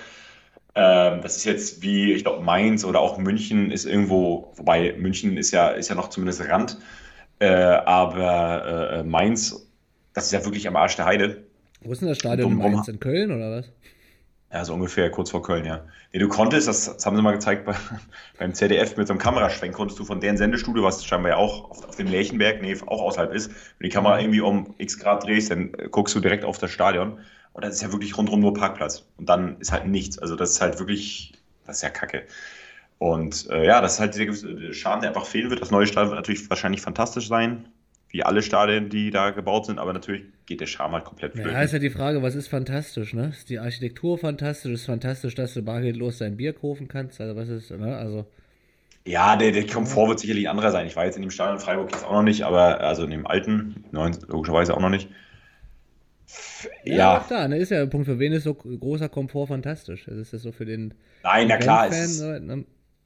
Ähm, 0.75 1.21
das 1.21 1.37
ist 1.37 1.43
jetzt 1.43 1.81
wie, 1.83 2.13
ich 2.13 2.23
glaube, 2.23 2.43
Mainz 2.43 2.83
oder 2.83 2.99
auch 2.99 3.19
München 3.19 3.69
ist 3.69 3.85
irgendwo, 3.85 4.51
wobei 4.55 4.93
München 4.97 5.37
ist 5.37 5.51
ja, 5.51 5.69
ist 5.69 5.89
ja 5.89 5.95
noch 5.95 6.09
zumindest 6.09 6.41
Rand. 6.49 6.79
Äh, 7.39 7.47
aber 7.53 8.91
äh, 8.93 9.03
Mainz, 9.03 9.69
das 10.13 10.25
ist 10.25 10.31
ja 10.31 10.43
wirklich 10.43 10.67
am 10.67 10.75
Arsch 10.75 10.95
der 10.95 11.05
Heide. 11.05 11.43
Wo 11.81 11.91
ist 11.91 12.01
denn 12.01 12.07
das 12.07 12.17
Stadion 12.17 12.53
in 12.53 12.57
Mainz? 12.57 12.87
In 12.87 12.99
Köln 12.99 13.31
oder 13.31 13.51
was? 13.59 13.71
Ja, 14.53 14.63
so 14.63 14.75
ungefähr 14.75 15.09
kurz 15.09 15.31
vor 15.31 15.41
Köln, 15.41 15.65
ja. 15.65 15.83
Nee, 16.11 16.19
du 16.19 16.27
konntest, 16.27 16.67
das, 16.67 16.85
das 16.85 17.03
haben 17.07 17.15
sie 17.15 17.23
mal 17.23 17.31
gezeigt 17.31 17.65
bei, 17.65 17.73
beim 18.37 18.53
ZDF 18.53 18.95
mit 18.97 19.07
so 19.07 19.13
einem 19.13 19.19
Kameraschwenk, 19.19 19.73
konntest 19.73 19.99
du 19.99 20.05
von 20.05 20.21
deren 20.21 20.37
Sendestudio, 20.37 20.83
was 20.83 21.03
scheinbar 21.03 21.31
ja 21.31 21.37
auch 21.37 21.71
auf, 21.71 21.83
auf 21.89 21.95
dem 21.95 22.05
Lerchenberg, 22.05 22.61
nee, 22.61 22.77
auch 22.85 23.01
außerhalb 23.01 23.33
ist, 23.33 23.49
wenn 23.49 23.89
die 23.89 23.89
Kamera 23.89 24.19
irgendwie 24.19 24.41
um 24.41 24.75
x 24.77 24.99
Grad 24.99 25.23
drehst, 25.23 25.49
dann 25.49 25.73
äh, 25.73 25.89
guckst 25.89 26.13
du 26.13 26.19
direkt 26.19 26.45
auf 26.45 26.59
das 26.59 26.69
Stadion. 26.69 27.19
Und 27.53 27.65
das 27.65 27.75
ist 27.75 27.81
ja 27.81 27.91
wirklich 27.91 28.15
rundherum 28.15 28.41
nur 28.41 28.53
Parkplatz. 28.53 29.07
Und 29.17 29.27
dann 29.27 29.59
ist 29.59 29.71
halt 29.71 29.87
nichts. 29.87 30.19
Also 30.19 30.35
das 30.35 30.51
ist 30.51 30.61
halt 30.61 30.77
wirklich, 30.77 31.33
das 31.65 31.77
ist 31.77 31.81
ja 31.81 31.89
Kacke. 31.89 32.23
Und 32.99 33.49
äh, 33.49 33.65
ja, 33.65 33.81
das 33.81 33.95
ist 33.95 33.99
halt 34.01 34.13
dieser 34.13 34.27
gewisse 34.27 34.73
Charme, 34.73 35.01
der 35.01 35.09
einfach 35.09 35.25
fehlen 35.25 35.49
wird. 35.49 35.61
Das 35.61 35.71
neue 35.71 35.87
Stadion 35.87 36.11
wird 36.11 36.19
natürlich 36.19 36.47
wahrscheinlich 36.49 36.81
fantastisch 36.81 37.27
sein, 37.27 37.69
wie 38.13 38.23
alle 38.23 38.43
Stadien, 38.43 38.89
die 38.89 39.11
da 39.11 39.31
gebaut 39.31 39.67
sind, 39.67 39.79
aber 39.79 39.93
natürlich 39.93 40.23
geht 40.47 40.61
der 40.61 40.67
Charme 40.67 40.93
halt 40.95 41.05
komplett 41.05 41.35
flöten. 41.35 41.51
Ja, 41.51 41.61
ist 41.63 41.73
ja 41.73 41.79
die 41.79 41.89
Frage, 41.91 42.21
was 42.23 42.33
ist 42.35 42.47
fantastisch, 42.47 43.13
ne? 43.13 43.29
Ist 43.29 43.49
die 43.49 43.59
Architektur 43.59 44.17
fantastisch? 44.19 44.71
Ist 44.71 44.85
fantastisch, 44.85 45.33
dass 45.35 45.53
du 45.55 45.61
bargeldlos 45.63 46.17
dein 46.19 46.37
Bier 46.37 46.53
kaufen 46.53 46.87
kannst? 46.87 47.19
Also, 47.21 47.35
was 47.35 47.49
ist, 47.49 47.69
ne? 47.71 47.95
Also, 47.97 48.25
Ja, 49.05 49.35
der, 49.35 49.51
der 49.51 49.65
Komfort 49.67 50.07
wird 50.09 50.19
sicherlich 50.19 50.47
anderer 50.49 50.71
sein. 50.71 50.87
Ich 50.87 50.95
war 50.95 51.05
jetzt 51.05 51.15
in 51.17 51.21
dem 51.23 51.31
Stadion 51.31 51.59
Freiburg 51.59 51.91
jetzt 51.91 52.05
auch 52.05 52.11
noch 52.13 52.23
nicht, 52.23 52.43
aber 52.43 52.79
also 52.81 53.03
in 53.03 53.11
dem 53.11 53.27
alten, 53.27 53.85
neuen, 53.91 54.17
logischerweise 54.27 54.75
auch 54.75 54.79
noch 54.81 54.89
nicht. 54.89 55.09
ja, 56.83 57.07
Ja, 57.07 57.09
auch 57.09 57.27
da, 57.27 57.47
ne? 57.47 57.57
Ist 57.57 57.69
ja 57.71 57.79
der 57.79 57.87
Punkt, 57.87 58.05
für 58.07 58.19
wen 58.19 58.33
ist 58.33 58.43
so 58.43 58.53
großer 58.55 59.09
Komfort 59.09 59.47
fantastisch? 59.47 60.07
Also, 60.07 60.21
ist 60.21 60.33
das 60.33 60.41
so 60.41 60.51
für 60.51 60.65
den 60.65 60.93
nein, 61.23 61.47
na 61.47 61.57
klar, 61.57 61.87
ist, 61.87 62.21
ne? 62.21 62.65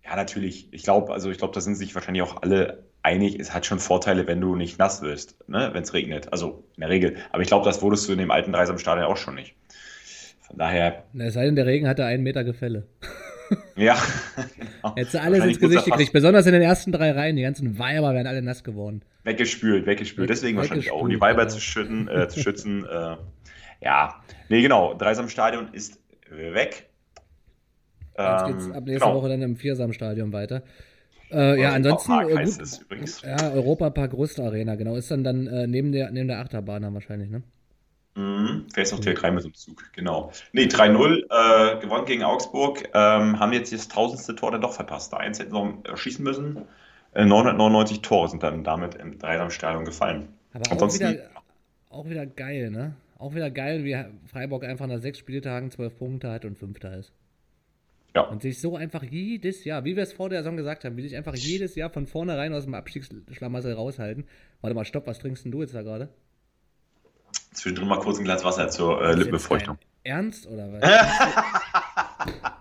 Ja 0.10 0.16
natürlich. 0.16 0.68
Ich 0.72 0.84
glaube, 0.84 1.14
also 1.14 1.30
ich 1.32 1.38
glaube, 1.38 1.54
da 1.54 1.62
sind 1.62 1.76
sich 1.76 1.94
wahrscheinlich 1.96 2.22
auch 2.24 2.42
alle 2.42 2.84
einig. 3.04 3.40
Es 3.40 3.54
hat 3.54 3.66
schon 3.66 3.80
Vorteile, 3.80 4.28
wenn 4.28 4.42
du 4.42 4.56
nicht 4.56 4.80
nass 4.80 5.02
wirst, 5.02 5.36
ne, 5.50 5.70
wenn 5.74 5.84
es 5.84 5.94
regnet. 5.94 6.32
Also 6.32 6.64
in 6.76 6.82
der 6.82 6.90
Regel. 6.90 7.16
Aber 7.32 7.42
ich 7.42 7.48
glaube, 7.48 7.66
das 7.66 7.82
wurdest 7.82 8.08
du 8.08 8.14
in 8.14 8.18
dem 8.20 8.32
alten 8.32 8.52
Dreisamstadion 8.52 9.06
auch 9.06 9.18
schon 9.18 9.36
nicht. 9.36 9.56
Von 10.42 10.58
daher, 10.58 11.04
Na, 11.14 11.26
Es 11.26 11.34
sei 11.34 11.46
denn, 11.46 11.56
der 11.56 11.66
Regen 11.66 11.88
hatte 11.88 12.06
einen 12.06 12.24
Meter 12.24 12.44
Gefälle. 12.44 12.88
ja. 13.76 13.98
genau. 14.82 14.96
Hättest 14.96 15.14
du 15.16 15.22
alles 15.22 15.44
ins 15.44 15.60
Gesicht 15.60 15.86
gekriegt, 15.86 16.14
besonders 16.14 16.46
in 16.46 16.54
den 16.54 16.62
ersten 16.62 16.92
drei 16.92 17.12
Reihen. 17.12 17.36
Die 17.36 17.42
ganzen 17.44 17.78
Weiber 17.80 18.14
wären 18.14 18.28
alle 18.28 18.42
nass 18.42 18.64
geworden. 18.64 19.02
Weggespült, 19.24 19.86
weggespült. 19.86 20.30
Weg- 20.30 20.36
Deswegen 20.36 20.58
wahrscheinlich 20.58 20.92
auch, 20.92 21.02
um 21.02 21.10
die 21.10 21.16
weggespült, 21.16 21.38
Weiber 21.38 21.48
zu, 21.50 21.60
schütten, 21.60 22.08
äh, 22.08 22.28
zu 22.30 22.40
schützen. 22.40 22.86
Äh, 22.86 23.18
ja, 23.82 24.22
nee, 24.50 24.62
genau. 24.62 24.94
Dreisamstadion 24.94 25.70
ist 25.74 26.00
weg. 26.30 26.87
Jetzt 28.18 28.42
Ähm, 28.46 28.48
geht's 28.48 28.72
ab 28.72 28.84
nächste 28.86 29.06
genau. 29.08 29.16
Woche 29.22 29.30
dann 29.30 29.42
im 29.42 29.56
Viersamstadion 29.56 30.34
weiter. 30.34 30.64
Äh, 31.32 31.62
ja, 31.62 31.74
ansonsten. 31.74 32.10
Park 32.12 32.30
äh, 32.30 32.38
heißt 32.38 32.62
es 32.62 32.80
übrigens. 32.80 33.22
ja, 33.22 33.52
Europapark 33.52 34.14
Rust 34.14 34.40
Arena, 34.40 34.76
genau. 34.76 34.96
Ist 34.96 35.12
dann 35.12 35.24
dann 35.24 35.46
äh, 35.48 35.68
neben, 35.68 35.92
der, 35.92 36.10
neben 36.12 36.28
der 36.28 36.40
Achterbahn 36.40 36.82
dann 36.82 36.94
wahrscheinlich, 36.94 37.30
ne? 37.30 37.44
Mhm. 38.16 38.66
Fährst 38.74 38.94
noch 38.94 39.00
direkt 39.00 39.24
rein 39.24 39.36
mit 39.36 39.44
dem 39.44 39.54
Zug, 39.54 39.84
genau. 39.94 40.32
Nee, 40.52 40.64
3-0 40.64 41.76
äh, 41.76 41.80
gewonnen 41.80 42.06
gegen 42.06 42.24
Augsburg, 42.24 42.84
ähm, 42.96 43.40
haben 43.40 43.54
jetzt 43.54 43.72
das 43.72 43.88
tausendste 43.90 44.36
Tor 44.36 44.52
dann 44.52 44.62
doch 44.62 44.74
verpasst. 44.74 45.14
Da 45.14 45.18
eins 45.18 45.38
hätten 45.40 45.52
sie 45.52 45.58
noch 45.90 45.98
schießen 45.98 46.24
müssen. 46.24 46.64
Äh, 47.14 47.26
999 47.26 48.02
Tore 48.02 48.30
sind 48.30 48.42
dann 48.42 48.64
damit 48.64 48.96
im 48.96 49.20
Dreisamstadion 49.20 49.86
gefallen. 49.86 50.30
Aber 50.54 50.66
auch 50.68 50.72
Ansonsten- 50.72 51.12
wieder, 51.12 51.30
auch 51.92 52.10
wieder 52.10 52.26
geil, 52.26 52.72
ne? 52.72 52.96
Auch 53.20 53.36
wieder 53.36 53.52
geil, 53.52 53.84
wie 53.84 53.98
Freiburg 54.32 54.64
einfach 54.64 54.88
nach 54.88 55.00
sechs 55.00 55.20
Spieltagen 55.20 55.70
zwölf 55.72 55.98
Punkte 55.98 56.32
hat 56.32 56.46
und 56.46 56.58
Fünfter 56.58 56.96
ist. 56.98 57.12
Ja, 58.18 58.24
Und 58.24 58.42
sich 58.42 58.60
so 58.60 58.76
einfach 58.76 59.04
jedes 59.04 59.64
Jahr, 59.64 59.86
wie 59.86 59.96
wir 59.96 60.02
es 60.02 60.12
vor 60.12 60.30
der 60.30 60.40
Saison 60.40 60.58
gesagt 60.58 60.86
haben, 60.86 60.98
wie 60.98 61.04
sich 61.04 61.16
einfach 61.16 61.36
jedes 61.36 61.76
Jahr 61.76 61.92
von 61.92 62.08
vornherein 62.08 62.52
aus 62.52 62.64
dem 62.64 62.74
Abstiegsschlamassel 62.74 63.74
raushalten. 63.74 64.26
Warte 64.62 64.74
mal, 64.74 64.86
stopp, 64.86 65.06
was 65.06 65.20
trinkst 65.20 65.46
denn 65.46 65.52
du 65.52 65.62
jetzt 65.62 65.76
da 65.76 65.84
gerade? 65.84 66.10
zwischendrin 67.54 67.88
mal 67.88 68.00
kurz 68.00 68.18
ein 68.20 68.24
Glas 68.24 68.44
Wasser 68.44 68.70
zur 68.70 69.02
äh, 69.02 69.14
Lippenbefeuchtung. 69.14 69.78
Ernst 70.04 70.48
oder 70.48 70.72
was? 70.74 70.82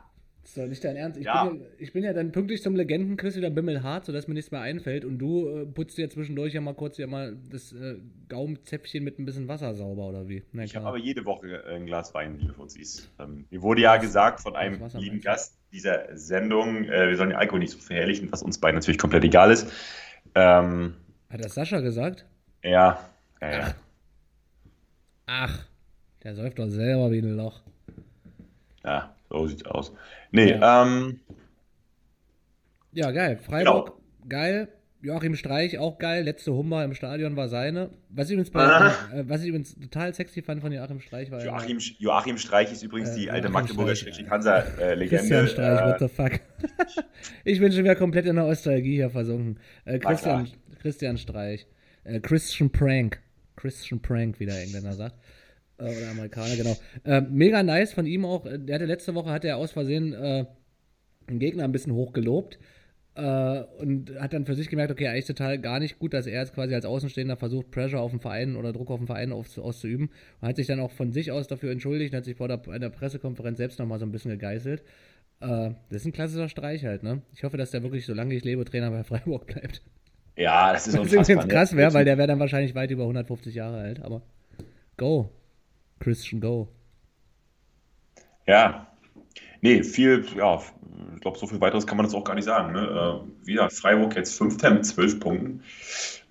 ist 0.56 0.62
doch 0.62 0.68
nicht 0.68 0.84
dein 0.84 0.96
Ernst. 0.96 1.18
Ich, 1.18 1.24
Ja. 1.26 1.44
bin 1.44 1.60
ja, 1.60 1.66
ich 1.78 1.92
bin 1.92 2.04
ja 2.04 2.12
dann 2.12 2.32
pünktlich 2.32 2.62
zum 2.62 2.74
Legenden-Chris 2.76 3.36
wieder 3.36 3.50
bimmelhart, 3.50 4.04
sodass 4.06 4.26
mir 4.28 4.34
nichts 4.34 4.50
mehr 4.50 4.60
einfällt. 4.60 5.04
Und 5.04 5.18
du 5.18 5.48
äh, 5.48 5.66
putzt 5.66 5.98
dir 5.98 6.08
zwischendurch 6.08 6.54
ja 6.54 6.60
mal 6.60 6.74
kurz 6.74 6.96
ja 6.98 7.06
mal 7.06 7.36
das 7.50 7.72
äh, 7.72 7.96
Gaumenzäpfchen 8.28 9.04
mit 9.04 9.18
ein 9.18 9.24
bisschen 9.24 9.48
Wasser 9.48 9.74
sauber 9.74 10.08
oder 10.08 10.28
wie? 10.28 10.42
Na 10.52 10.64
Ich 10.64 10.74
habe 10.76 10.86
aber 10.86 10.98
jede 10.98 11.24
Woche 11.24 11.62
äh, 11.64 11.74
ein 11.76 11.86
Glas 11.86 12.14
Wein, 12.14 12.38
liebe 12.38 12.54
Fuzis. 12.54 13.10
Ähm, 13.18 13.44
mir 13.50 13.62
wurde 13.62 13.82
ja 13.82 13.96
gesagt 13.96 14.40
von 14.40 14.56
einem 14.56 14.80
lieben 14.94 15.16
du? 15.18 15.22
Gast 15.22 15.58
dieser 15.72 16.16
Sendung, 16.16 16.84
äh, 16.84 17.08
wir 17.08 17.16
sollen 17.16 17.30
den 17.30 17.38
Alkohol 17.38 17.58
nicht 17.60 17.72
so 17.72 17.78
verherrlichen, 17.78 18.32
was 18.32 18.42
uns 18.42 18.58
beiden 18.58 18.76
natürlich 18.76 18.98
komplett 18.98 19.24
egal 19.24 19.50
ist. 19.50 19.70
Ähm, 20.34 20.94
Hat 21.30 21.44
das 21.44 21.54
Sascha 21.54 21.80
gesagt? 21.80 22.24
ja, 22.62 22.98
ja, 23.40 23.50
ja. 23.50 23.74
Ach, 25.26 25.66
der 26.22 26.34
säuft 26.34 26.58
doch 26.58 26.68
selber 26.68 27.10
wie 27.10 27.18
ein 27.18 27.36
Loch. 27.36 27.60
Ja, 28.84 29.15
so 29.30 29.46
sieht's 29.46 29.64
aus. 29.64 29.92
Nee, 30.30 30.58
ähm, 30.62 31.20
Ja, 32.92 33.10
geil. 33.10 33.36
Freiburg, 33.38 33.86
Genau. 33.86 34.00
geil. 34.28 34.68
Joachim 35.02 35.36
Streich, 35.36 35.78
auch 35.78 35.98
geil. 35.98 36.24
Letzte 36.24 36.52
Hummer 36.54 36.82
im 36.82 36.94
Stadion 36.94 37.36
war 37.36 37.48
seine. 37.48 37.90
Was 38.08 38.28
ich 38.28 38.32
übrigens, 38.32 38.50
bei, 38.50 38.62
Ah. 38.64 38.88
äh, 39.14 39.28
was 39.28 39.42
ich 39.42 39.48
übrigens 39.48 39.78
total 39.78 40.12
sexy 40.14 40.42
fand 40.42 40.62
von 40.62 40.72
Joachim 40.72 41.00
Streich 41.00 41.30
war. 41.30 41.44
Joachim, 41.44 41.78
Joachim 41.98 42.38
Streich 42.38 42.72
ist 42.72 42.82
übrigens 42.82 43.10
Äh, 43.10 43.16
die 43.20 43.30
alte 43.30 43.48
Joachim 43.48 43.52
Magdeburger 43.52 43.92
ja. 43.92 44.30
Hansa-Legende. 44.30 45.08
Christian 45.18 45.46
Streich, 45.48 45.80
what 45.80 46.00
Äh, 46.00 46.08
the 46.08 46.08
fuck. 46.08 46.40
ich 47.44 47.60
bin 47.60 47.70
schon 47.72 47.84
wieder 47.84 47.94
komplett 47.94 48.26
in 48.26 48.36
der 48.36 48.46
Nostalgie 48.46 48.94
hier 48.94 49.10
versunken. 49.10 49.60
Äh. 49.84 49.98
Christian, 49.98 50.48
Christian 50.80 51.18
Streich. 51.18 51.66
Äh, 52.04 52.20
Christian 52.20 52.70
Prank. 52.70 53.20
Christian 53.54 54.00
Prank, 54.00 54.40
wie 54.40 54.46
der 54.46 54.60
Engländer 54.62 54.92
sagt. 54.94 55.14
Oder 55.78 56.10
Amerikaner, 56.10 56.56
genau. 56.56 56.76
Äh, 57.04 57.20
mega 57.20 57.62
nice 57.62 57.92
von 57.92 58.06
ihm 58.06 58.24
auch. 58.24 58.46
Der 58.46 58.76
hatte 58.76 58.86
letzte 58.86 59.14
Woche, 59.14 59.30
hat 59.30 59.44
er 59.44 59.58
aus 59.58 59.72
Versehen 59.72 60.14
äh, 60.14 60.46
einen 61.26 61.38
Gegner 61.38 61.64
ein 61.64 61.72
bisschen 61.72 61.92
hochgelobt. 61.92 62.58
Äh, 63.14 63.64
und 63.78 64.12
hat 64.20 64.34
dann 64.34 64.44
für 64.44 64.54
sich 64.54 64.68
gemerkt, 64.68 64.92
okay, 64.92 65.08
eigentlich 65.08 65.24
total 65.24 65.58
gar 65.58 65.80
nicht 65.80 65.98
gut, 65.98 66.12
dass 66.12 66.26
er 66.26 66.40
jetzt 66.40 66.54
quasi 66.54 66.74
als 66.74 66.84
Außenstehender 66.84 67.36
versucht, 67.36 67.70
Pressure 67.70 68.00
auf 68.00 68.10
den 68.10 68.20
Verein 68.20 68.56
oder 68.56 68.72
Druck 68.72 68.90
auf 68.90 69.00
den 69.00 69.06
Verein 69.06 69.32
aus, 69.32 69.58
auszuüben. 69.58 70.10
Und 70.40 70.48
hat 70.48 70.56
sich 70.56 70.66
dann 70.66 70.80
auch 70.80 70.90
von 70.90 71.12
sich 71.12 71.32
aus 71.32 71.46
dafür 71.46 71.72
entschuldigt 71.72 72.12
und 72.12 72.18
hat 72.18 72.24
sich 72.24 72.36
vor 72.36 72.48
der, 72.48 72.60
einer 72.68 72.90
Pressekonferenz 72.90 73.56
selbst 73.56 73.78
nochmal 73.78 73.98
so 73.98 74.04
ein 74.04 74.12
bisschen 74.12 74.32
gegeißelt. 74.32 74.82
Äh, 75.40 75.70
das 75.90 76.02
ist 76.02 76.06
ein 76.06 76.12
klassischer 76.12 76.48
Streich 76.50 76.84
halt, 76.84 77.02
ne? 77.02 77.22
Ich 77.34 77.44
hoffe, 77.44 77.56
dass 77.56 77.70
der 77.70 77.82
wirklich, 77.82 78.04
solange 78.04 78.34
ich 78.34 78.44
lebe, 78.44 78.64
Trainer 78.64 78.90
bei 78.90 79.02
Freiburg 79.04 79.46
bleibt. 79.46 79.80
ja, 80.36 80.72
das 80.72 80.86
ist 80.86 80.94
unfassbar. 80.98 81.22
übrigens 81.22 81.44
ne? 81.46 81.52
krass 81.52 81.76
wäre, 81.76 81.94
weil 81.94 82.04
der 82.04 82.18
wäre 82.18 82.28
dann 82.28 82.38
wahrscheinlich 82.38 82.74
weit 82.74 82.90
über 82.90 83.04
150 83.04 83.54
Jahre 83.54 83.78
alt, 83.78 84.02
aber 84.02 84.20
go. 84.98 85.30
Christian, 86.00 86.40
go. 86.40 86.68
Ja. 88.46 88.86
Nee, 89.60 89.82
viel, 89.82 90.24
ja, 90.36 90.62
ich 91.14 91.20
glaube, 91.20 91.38
so 91.38 91.46
viel 91.46 91.60
weiteres 91.60 91.86
kann 91.86 91.96
man 91.96 92.06
jetzt 92.06 92.14
auch 92.14 92.24
gar 92.24 92.34
nicht 92.34 92.44
sagen. 92.44 92.72
Ne? 92.72 93.22
Äh, 93.42 93.46
wieder 93.46 93.70
Freiburg 93.70 94.16
jetzt 94.16 94.36
Fünfter 94.36 94.70
mit 94.70 94.86
zwölf 94.86 95.18
Punkten. 95.18 95.62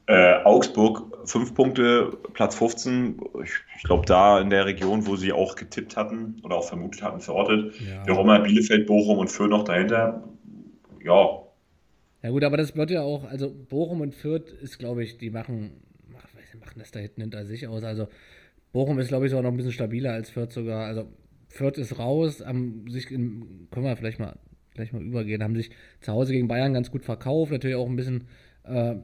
Äh, 0.08 0.44
Augsburg 0.44 1.28
fünf 1.28 1.56
Punkte, 1.56 2.18
Platz 2.34 2.56
15. 2.56 3.20
Ich, 3.44 3.52
ich 3.78 3.84
glaube, 3.84 4.06
da 4.06 4.40
in 4.40 4.52
der 4.52 4.66
Region, 4.66 5.08
wo 5.08 5.16
sie 5.16 5.34
auch 5.34 5.56
getippt 5.56 5.98
hatten 5.98 6.40
oder 6.44 6.58
auch 6.58 6.68
vermutet 6.68 7.02
hatten, 7.02 7.20
verortet. 7.20 7.74
Ja. 7.80 8.04
Ja. 8.06 8.14
Roma, 8.14 8.38
Bielefeld, 8.38 8.86
Bochum 8.86 9.18
und 9.18 9.30
Fürth 9.30 9.50
noch 9.50 9.64
dahinter. 9.64 10.24
Ja, 11.04 11.42
Ja 12.22 12.30
gut, 12.30 12.44
aber 12.44 12.58
das 12.58 12.76
wird 12.76 12.92
ja 12.92 13.02
auch, 13.02 13.24
also 13.26 13.52
Bochum 13.52 14.02
und 14.02 14.14
Fürth 14.14 14.52
ist, 14.62 14.78
glaube 14.78 15.04
ich, 15.04 15.18
die 15.18 15.30
machen, 15.30 15.72
machen 16.60 16.80
das 16.80 16.92
da 16.92 17.00
hinten 17.00 17.22
hinter 17.22 17.46
sich 17.46 17.68
aus. 17.68 17.84
Also 17.84 18.08
Bochum 18.76 19.00
ist, 19.00 19.08
glaube 19.08 19.26
ich, 19.26 19.30
sogar 19.32 19.44
noch 19.44 19.52
ein 19.52 19.56
bisschen 19.56 19.72
stabiler 19.72 20.12
als 20.12 20.30
Fürth 20.30 20.52
sogar. 20.52 20.86
Also 20.86 21.08
Fürth 21.48 21.78
ist 21.78 21.98
raus, 21.98 22.44
haben 22.46 22.86
sich, 22.90 23.10
in, 23.10 23.70
können 23.72 23.86
wir 23.86 23.96
vielleicht 23.96 24.20
mal, 24.20 24.38
gleich 24.74 24.92
mal 24.92 25.02
übergehen, 25.02 25.42
haben 25.42 25.56
sich 25.56 25.72
zu 26.02 26.12
Hause 26.12 26.34
gegen 26.34 26.50
Bayern 26.50 26.74
ganz 26.74 26.92
gut 26.92 27.06
verkauft. 27.06 27.54
Natürlich 27.54 27.78
auch 27.78 27.88
ein 27.88 27.96
bisschen 27.96 28.26
äh, 28.66 28.96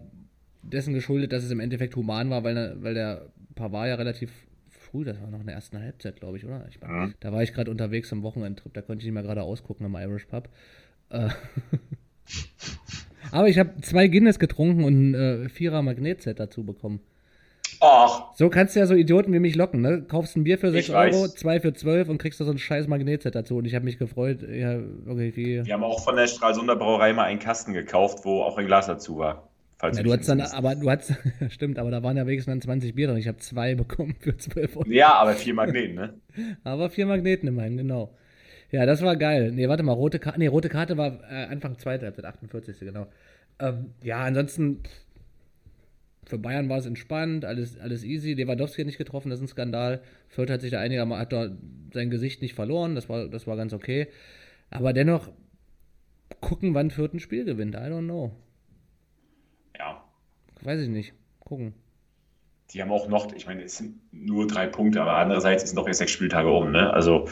dessen 0.62 0.94
geschuldet, 0.94 1.32
dass 1.32 1.46
es 1.46 1.52
im 1.52 1.62
Endeffekt 1.62 1.96
human 1.96 2.30
war, 2.30 2.44
weil, 2.44 2.84
weil 2.84 2.94
der 2.94 3.32
Pavard 3.56 3.88
ja 3.88 3.96
relativ 3.96 4.30
früh, 4.68 5.06
das 5.06 5.22
war 5.22 5.30
noch 5.30 5.40
in 5.40 5.46
der 5.46 5.56
ersten 5.56 5.80
Halbzeit, 5.80 6.18
glaube 6.18 6.36
ich, 6.36 6.44
oder? 6.44 6.68
Ich 6.68 6.82
Mhm. 6.82 7.14
Da 7.22 7.32
war 7.32 7.42
ich 7.42 7.54
gerade 7.54 7.72
unterwegs 7.72 8.12
am 8.12 8.24
Wochenendtrip, 8.24 8.74
da 8.74 8.82
konnte 8.82 9.04
ich 9.04 9.06
nicht 9.06 9.14
mehr 9.14 9.24
gerade 9.24 9.44
ausgucken 9.44 9.86
im 9.86 9.96
Irish 9.96 10.26
Pub. 10.26 10.50
Äh, 11.12 11.30
aber 13.32 13.48
ich 13.48 13.58
habe 13.58 13.80
zwei 13.80 14.10
Guinness 14.10 14.38
getrunken 14.38 14.84
und 14.84 15.12
ein 15.12 15.14
äh, 15.14 15.48
Vierer 15.48 15.82
Magnetset 15.82 16.38
dazu 16.42 16.66
bekommen. 16.66 17.00
Ach, 17.80 18.32
So 18.34 18.50
kannst 18.50 18.76
du 18.76 18.80
ja 18.80 18.86
so 18.88 18.94
Idioten 18.96 19.32
wie 19.34 19.40
mich 19.40 19.56
locken, 19.56 19.82
ne? 19.82 20.04
Kaufst 20.04 20.36
ein 20.36 20.44
Bier 20.44 20.58
für 20.58 20.72
6 20.72 20.88
Ich 20.88 20.94
weiß. 20.94 21.16
Euro, 21.16 21.28
zwei 21.30 21.60
für 21.60 21.74
12 21.74 22.10
und 22.10 22.18
kriegst 22.18 22.40
da 22.40 22.46
so 22.46 22.52
ein 22.52 22.58
scheiß 22.58 22.88
Magnetset 22.88 23.34
dazu. 23.36 23.58
Und 23.58 23.66
ich 23.66 23.76
habe 23.76 23.86
mich 23.86 23.98
gefreut, 23.98 24.42
ja, 24.42 24.80
wirklich 25.06 25.36
wie. 25.38 25.66
wir 25.66 25.74
haben 25.74 25.84
auch 25.84 26.04
von 26.04 26.16
der 26.16 26.28
Stralsunder 26.28 26.76
Brauerei 26.76 27.14
mal 27.14 27.26
einen 27.26 27.40
Kasten 27.40 27.74
gekauft, 27.74 28.26
wo 28.26 28.42
auch 28.44 28.58
ein 28.58 28.66
Glas 28.66 28.88
dazu 28.88 29.18
war. 29.18 29.50
Falls 29.78 29.98
Ja, 29.98 30.04
du 30.04 30.12
hast 30.14 30.28
dann, 30.28 30.40
interessiert. 30.40 30.58
aber 30.58 30.76
du 30.76 30.90
hast, 30.90 31.14
stimmt, 31.50 31.80
aber 31.80 31.92
da 31.92 32.04
waren 32.04 32.18
ja 32.18 32.26
wenigstens 32.28 32.52
dann 32.52 32.62
20 32.62 32.96
Bier 32.96 33.08
drin. 33.08 33.18
Ich 33.18 33.28
habe 33.28 33.38
zwei 33.40 33.76
bekommen 33.76 34.16
für 34.20 34.38
12 34.38 34.78
Euro. 34.78 34.90
ja, 34.90 35.14
aber 35.14 35.34
vier 35.34 35.54
Magneten, 35.54 35.96
ne? 35.96 36.14
Aber 36.64 36.90
vier 36.90 37.06
Magneten 37.08 37.48
immerhin, 37.48 37.78
genau. 37.78 38.16
Ja, 38.72 38.86
das 38.86 39.02
war 39.02 39.18
geil. 39.18 39.52
Nee, 39.52 39.68
warte 39.68 39.84
mal, 39.84 39.94
rote 39.94 40.20
Karte, 40.20 40.40
nee, 40.40 40.48
rote 40.48 40.70
Karte 40.70 40.98
war 40.98 41.20
äh, 41.30 41.46
Anfang 41.46 41.78
zweiter 41.78 42.06
Halbzeit, 42.06 42.26
48. 42.26 42.80
genau. 42.80 43.08
Ähm, 43.60 43.94
ja, 44.04 44.22
ansonsten 44.22 44.84
pff, 44.84 44.92
für 46.26 46.38
Bayern 46.38 46.70
war 46.70 46.78
es 46.78 46.86
entspannt, 46.86 47.46
alles, 47.46 47.80
alles 47.80 48.04
easy. 48.04 48.34
Lewandowski 48.34 48.82
hat 48.82 48.86
nicht 48.86 48.98
getroffen, 48.98 49.30
das 49.30 49.40
ist 49.40 49.46
ein 49.46 49.48
Skandal. 49.48 50.02
Fürth 50.30 50.50
hat 50.50 50.62
sich 50.62 50.72
da 50.72 50.80
einigermaßen, 50.80 51.22
hat 51.22 51.34
da 51.34 51.50
sein 51.94 52.10
Gesicht 52.10 52.42
nicht 52.42 52.54
verloren, 52.54 52.96
das 52.96 53.10
war, 53.10 53.28
das 53.28 53.48
war 53.48 53.58
ganz 53.58 53.74
okay. 53.74 54.08
Aber 54.70 54.94
dennoch 54.94 55.30
gucken, 56.40 56.74
wann 56.74 56.92
Fürth 56.92 57.14
ein 57.14 57.20
Spiel 57.20 57.44
gewinnt. 57.46 57.76
I 57.76 57.80
don't 57.80 58.06
know. 58.06 58.32
Ja. 59.78 60.04
Weiß 60.62 60.82
ich 60.82 60.90
nicht. 60.90 61.14
Gucken. 61.40 61.74
Die 62.72 62.82
haben 62.82 62.92
auch 62.92 63.10
noch, 63.10 63.34
ich 63.34 63.48
meine, 63.48 63.64
es 63.64 63.78
sind 63.78 64.00
nur 64.14 64.48
drei 64.48 64.68
Punkte, 64.68 65.02
aber 65.02 65.18
andererseits 65.18 65.68
sind 65.68 65.76
doch 65.76 65.88
jetzt 65.88 65.98
sechs 65.98 66.12
Spieltage 66.12 66.50
um, 66.50 66.72
ne? 66.72 66.94
Also, 66.94 67.28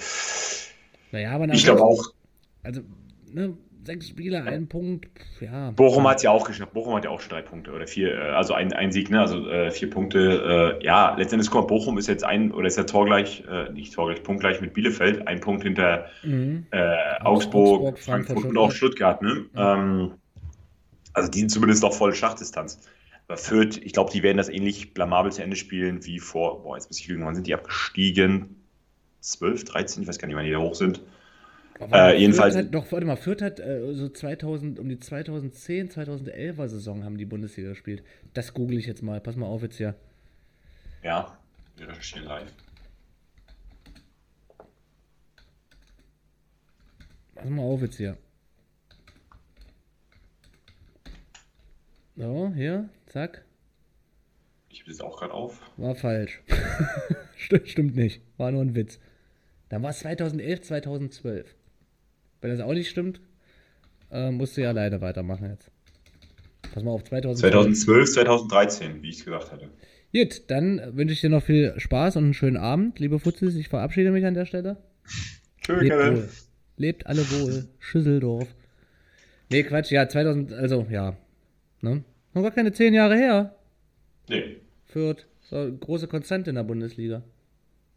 Naja, 1.11 1.31
aber 1.31 1.47
ich 1.47 1.63
glaube 1.63 1.81
auch, 1.81 2.13
Also, 2.63 2.81
ne, 3.31 3.55
sechs 3.83 4.09
Spiele, 4.09 4.43
ein 4.43 4.67
Punkt, 4.67 5.07
ja. 5.39 5.71
Bochum 5.71 6.07
hat 6.07 6.21
ja 6.23 6.31
auch 6.31 6.45
geschafft. 6.45 6.73
Bochum 6.73 6.95
hat 6.95 7.05
ja 7.05 7.09
auch 7.09 7.19
schon 7.19 7.29
drei 7.29 7.41
Punkte 7.41 7.71
oder 7.71 7.87
vier, 7.87 8.13
äh, 8.13 8.29
also 8.31 8.53
ein, 8.53 8.73
ein 8.73 8.91
Sieg, 8.91 9.09
ne? 9.09 9.21
Also 9.21 9.47
äh, 9.49 9.71
vier 9.71 9.89
Punkte. 9.89 10.77
Äh, 10.79 10.85
ja, 10.85 11.15
letztendlich 11.17 11.51
mal, 11.51 11.61
Bochum 11.61 11.97
ist 11.97 12.07
jetzt 12.07 12.23
ein, 12.23 12.51
oder 12.51 12.67
ist 12.67 12.77
ja 12.77 12.83
torgleich, 12.83 13.43
äh, 13.49 13.71
nicht 13.71 13.93
torgleich, 13.93 14.23
punktgleich 14.23 14.61
mit 14.61 14.73
Bielefeld, 14.73 15.27
ein 15.27 15.39
Punkt 15.39 15.63
hinter 15.63 16.05
Mhm. 16.23 16.65
äh, 16.71 16.95
Augsburg, 17.21 17.81
Augsburg, 17.81 17.99
Frankfurt, 17.99 18.27
Frankfurt 18.27 18.49
und 18.51 18.57
auch 18.57 18.71
Stuttgart, 18.71 19.21
ne? 19.21 19.45
Ähm, 19.55 20.13
also 21.13 21.29
die 21.29 21.39
sind 21.39 21.49
zumindest 21.49 21.83
noch 21.83 21.93
voll 21.93 22.13
Schachdistanz. 22.13 22.79
Aber 23.27 23.37
Fürth, 23.37 23.77
ich 23.77 23.93
glaube, 23.93 24.11
die 24.11 24.23
werden 24.23 24.37
das 24.37 24.49
ähnlich 24.49 24.93
blamabel 24.93 25.31
zu 25.31 25.43
Ende 25.43 25.55
spielen 25.55 26.05
wie 26.05 26.19
vor, 26.19 26.63
boah, 26.63 26.75
jetzt 26.75 26.89
muss 26.89 26.99
ich 26.99 27.07
lügen, 27.07 27.25
wann 27.25 27.35
sind 27.35 27.47
die 27.47 27.53
abgestiegen? 27.53 28.55
12, 29.21 29.65
13, 29.65 30.03
ich 30.03 30.09
weiß 30.09 30.17
gar 30.17 30.27
nicht, 30.27 30.35
wann 30.37 30.45
die 30.45 30.51
da 30.51 30.59
hoch 30.59 30.75
sind. 30.75 31.03
Äh, 31.79 32.17
jedenfalls- 32.19 32.55
hat, 32.55 32.73
doch, 32.73 32.91
warte 32.91 33.05
mal, 33.05 33.15
Fürth 33.15 33.41
hat 33.41 33.59
äh, 33.59 33.93
so 33.93 34.09
2000, 34.09 34.79
um 34.79 34.89
die 34.89 34.99
2010, 34.99 35.89
2011er 35.89 36.67
Saison 36.67 37.03
haben 37.05 37.17
die 37.17 37.25
Bundesliga 37.25 37.69
gespielt. 37.69 38.03
Das 38.33 38.53
google 38.53 38.77
ich 38.77 38.85
jetzt 38.85 39.01
mal. 39.01 39.21
Pass 39.21 39.35
mal 39.37 39.45
auf 39.45 39.61
jetzt 39.61 39.77
hier. 39.77 39.95
Ja, 41.03 41.37
wir 41.77 41.87
recherchieren 41.87 42.25
live. 42.27 42.51
Pass 47.35 47.49
mal 47.49 47.61
auf 47.63 47.81
jetzt 47.81 47.95
hier. 47.97 48.17
So, 52.17 52.51
hier, 52.53 52.89
zack. 53.07 53.45
Ich 54.67 54.81
habe 54.81 54.91
das 54.91 54.99
auch 54.99 55.17
gerade 55.17 55.33
auf. 55.33 55.61
War 55.77 55.95
falsch. 55.95 56.41
St 57.39 57.61
stimmt 57.69 57.95
nicht. 57.95 58.21
War 58.37 58.51
nur 58.51 58.61
ein 58.61 58.75
Witz. 58.75 58.99
Dann 59.69 59.81
war 59.83 59.91
es 59.91 59.99
2011, 59.99 60.61
2012. 60.63 61.55
Wenn 62.41 62.51
das 62.51 62.61
auch 62.61 62.73
nicht 62.73 62.89
stimmt, 62.89 63.21
äh, 64.11 64.31
musst 64.31 64.57
du 64.57 64.61
ja 64.61 64.71
leider 64.71 65.01
weitermachen 65.01 65.49
jetzt. 65.49 65.71
Pass 66.73 66.83
mal 66.83 66.91
auf, 66.91 67.03
2012. 67.03 67.53
2012, 67.53 68.13
2013, 68.13 69.01
wie 69.01 69.09
ich 69.09 69.19
es 69.19 69.25
gesagt 69.25 69.51
hatte. 69.51 69.69
Gut, 70.13 70.43
dann 70.47 70.81
wünsche 70.95 71.13
ich 71.13 71.21
dir 71.21 71.29
noch 71.29 71.43
viel 71.43 71.73
Spaß 71.77 72.15
und 72.17 72.23
einen 72.25 72.33
schönen 72.33 72.57
Abend, 72.57 72.99
liebe 72.99 73.19
Futzis. 73.19 73.55
Ich 73.55 73.69
verabschiede 73.69 74.11
mich 74.11 74.25
an 74.25 74.33
der 74.33 74.45
Stelle. 74.45 74.77
Tschö, 75.61 75.79
Lebt 75.79 75.91
Kevin. 75.91 76.15
wohl. 76.17 76.29
Lebt 76.77 77.07
alle 77.07 77.21
wohl. 77.31 77.67
Schüsseldorf. 77.79 78.47
Nee, 79.51 79.63
Quatsch, 79.63 79.91
ja, 79.91 80.07
2000, 80.07 80.53
also, 80.53 80.85
ja. 80.89 81.17
Ne? 81.81 82.03
Noch 82.33 82.41
gar 82.43 82.51
keine 82.51 82.71
zehn 82.71 82.93
Jahre 82.93 83.17
her. 83.17 83.55
Nee. 84.29 84.57
Fürth. 84.85 85.25
So, 85.41 85.71
große 85.79 86.07
Konstante 86.07 86.51
in 86.51 86.55
der 86.55 86.63
Bundesliga. 86.63 87.23